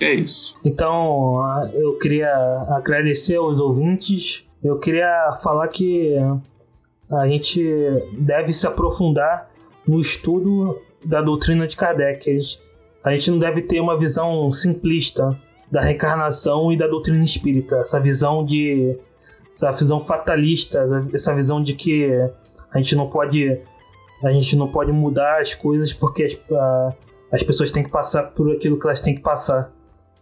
É 0.02 0.14
isso. 0.14 0.57
Então, 0.64 1.40
eu 1.74 1.98
queria 1.98 2.32
agradecer 2.69 3.36
aos 3.36 3.60
ouvintes 3.60 4.48
eu 4.64 4.80
queria 4.80 5.34
falar 5.41 5.68
que 5.68 6.15
a 7.10 7.28
gente 7.28 7.64
deve 8.18 8.52
se 8.52 8.65
aprofundar 8.65 9.49
no 9.88 10.02
estudo 10.02 10.82
da 11.06 11.22
doutrina 11.22 11.68
de 11.68 11.78
Kardec. 11.78 12.38
A 13.03 13.14
gente 13.14 13.32
não 13.32 13.40
deve 13.40 13.61
ter 13.61 13.80
uma 13.80 13.98
visão 13.98 14.52
simplista 14.52 15.40
da 15.72 15.82
reencarnação 15.82 16.72
e 16.72 16.78
da 16.78 16.88
doutrina 16.88 17.24
espírita, 17.24 17.78
essa 17.78 17.99
visão 17.99 18.44
de 18.44 18.98
essa 19.53 19.72
visão 19.72 20.03
fatalista, 20.03 20.86
essa 21.14 21.34
visão 21.36 21.61
de 21.61 21.74
que 21.74 22.10
a 22.72 22.78
gente 22.78 22.95
não 22.95 23.10
pode 23.10 23.61
a 24.24 24.32
gente 24.32 24.56
não 24.56 24.68
pode 24.68 24.91
mudar 24.91 25.41
as 25.41 25.53
coisas 25.53 25.94
porque 25.94 26.24
as, 26.24 26.38
a, 26.52 26.95
as 27.32 27.44
pessoas 27.44 27.69
têm 27.69 27.84
que 27.84 27.91
passar 27.91 28.24
por 28.32 28.52
aquilo 28.52 28.80
que 28.80 28.88
elas 28.88 29.02
têm 29.02 29.15
que 29.15 29.22
passar. 29.22 29.72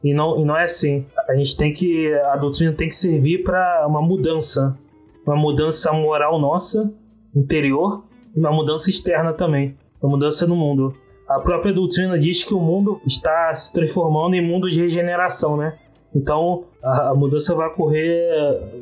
E 0.06 0.14
não, 0.14 0.40
e 0.40 0.45
não 0.45 0.56
é 0.56 0.65
assim. 0.65 1.03
A 1.27 1.36
gente 1.36 1.57
tem 1.57 1.73
que. 1.73 2.14
A 2.26 2.38
doutrina 2.38 2.72
tem 2.72 2.88
que 2.88 2.95
servir 2.95 3.44
para 3.44 3.88
uma 3.88 4.03
mudança. 4.03 4.77
Uma 5.26 5.36
mudança 5.36 5.91
moral 5.91 6.40
nossa, 6.40 6.94
interior, 7.36 8.03
e 8.36 8.40
uma 8.40 8.52
mudança 8.52 8.91
externa 8.91 9.34
também. 9.34 9.76
Uma 9.99 10.11
mudança 10.11 10.45
no 10.45 10.56
mundo. 10.56 10.95
A 11.27 11.40
própria 11.40 11.73
doutrina 11.73 12.19
diz 12.19 12.44
que 12.44 12.53
o 12.53 12.60
mundo 12.60 13.02
está 13.03 13.52
se 13.56 13.73
transformando 13.73 14.36
em 14.36 14.48
mundo 14.48 14.69
de 14.69 14.80
regeneração, 14.80 15.57
né? 15.57 15.76
Então 16.14 16.65
a, 16.84 17.10
a 17.10 17.15
mudança 17.15 17.56
vai 17.56 17.68
ocorrer 17.68 18.23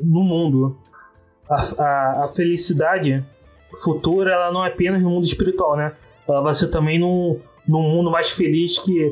no 0.02 0.22
mundo. 0.22 0.76
A, 1.48 1.82
a, 1.82 2.24
a, 2.24 2.28
felicidade 2.28 3.24
futura 3.82 4.32
ela 4.32 4.52
não 4.52 4.62
é 4.62 4.68
apenas 4.68 5.02
no 5.02 5.08
mundo 5.08 5.24
espiritual, 5.24 5.74
né? 5.74 5.94
Ela 6.28 6.42
vai 6.42 6.52
ser 6.52 6.68
também 6.68 6.98
num, 6.98 7.40
num 7.66 7.82
mundo 7.82 8.10
mais 8.10 8.30
feliz 8.30 8.78
que 8.78 9.10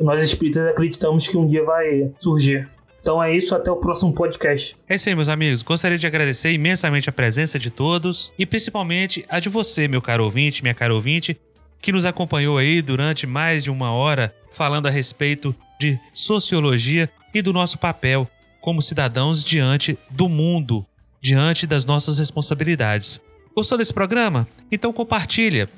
nós 0.00 0.22
espíritas 0.22 0.66
acreditamos 0.68 1.26
que 1.28 1.36
um 1.36 1.46
dia 1.46 1.64
vai 1.64 2.10
surgir. 2.18 2.68
Então 3.00 3.22
é 3.22 3.34
isso, 3.34 3.54
até 3.54 3.70
o 3.70 3.76
próximo 3.76 4.12
podcast. 4.12 4.76
É 4.88 4.94
isso 4.94 5.08
aí, 5.08 5.14
meus 5.14 5.28
amigos. 5.28 5.62
Gostaria 5.62 5.96
de 5.96 6.06
agradecer 6.06 6.52
imensamente 6.52 7.08
a 7.08 7.12
presença 7.12 7.58
de 7.58 7.70
todos 7.70 8.32
e 8.38 8.44
principalmente 8.44 9.24
a 9.28 9.40
de 9.40 9.48
você, 9.48 9.88
meu 9.88 10.02
caro 10.02 10.24
ouvinte, 10.24 10.62
minha 10.62 10.74
cara 10.74 10.94
ouvinte, 10.94 11.38
que 11.80 11.92
nos 11.92 12.04
acompanhou 12.04 12.58
aí 12.58 12.82
durante 12.82 13.26
mais 13.26 13.64
de 13.64 13.70
uma 13.70 13.92
hora 13.92 14.34
falando 14.52 14.86
a 14.86 14.90
respeito 14.90 15.54
de 15.80 15.98
sociologia 16.12 17.08
e 17.32 17.40
do 17.40 17.52
nosso 17.52 17.78
papel 17.78 18.28
como 18.60 18.82
cidadãos 18.82 19.44
diante 19.44 19.96
do 20.10 20.28
mundo, 20.28 20.84
diante 21.20 21.66
das 21.66 21.84
nossas 21.84 22.18
responsabilidades. 22.18 23.20
Gostou 23.54 23.78
desse 23.78 23.94
programa? 23.94 24.46
Então 24.70 24.92
compartilha, 24.92 25.68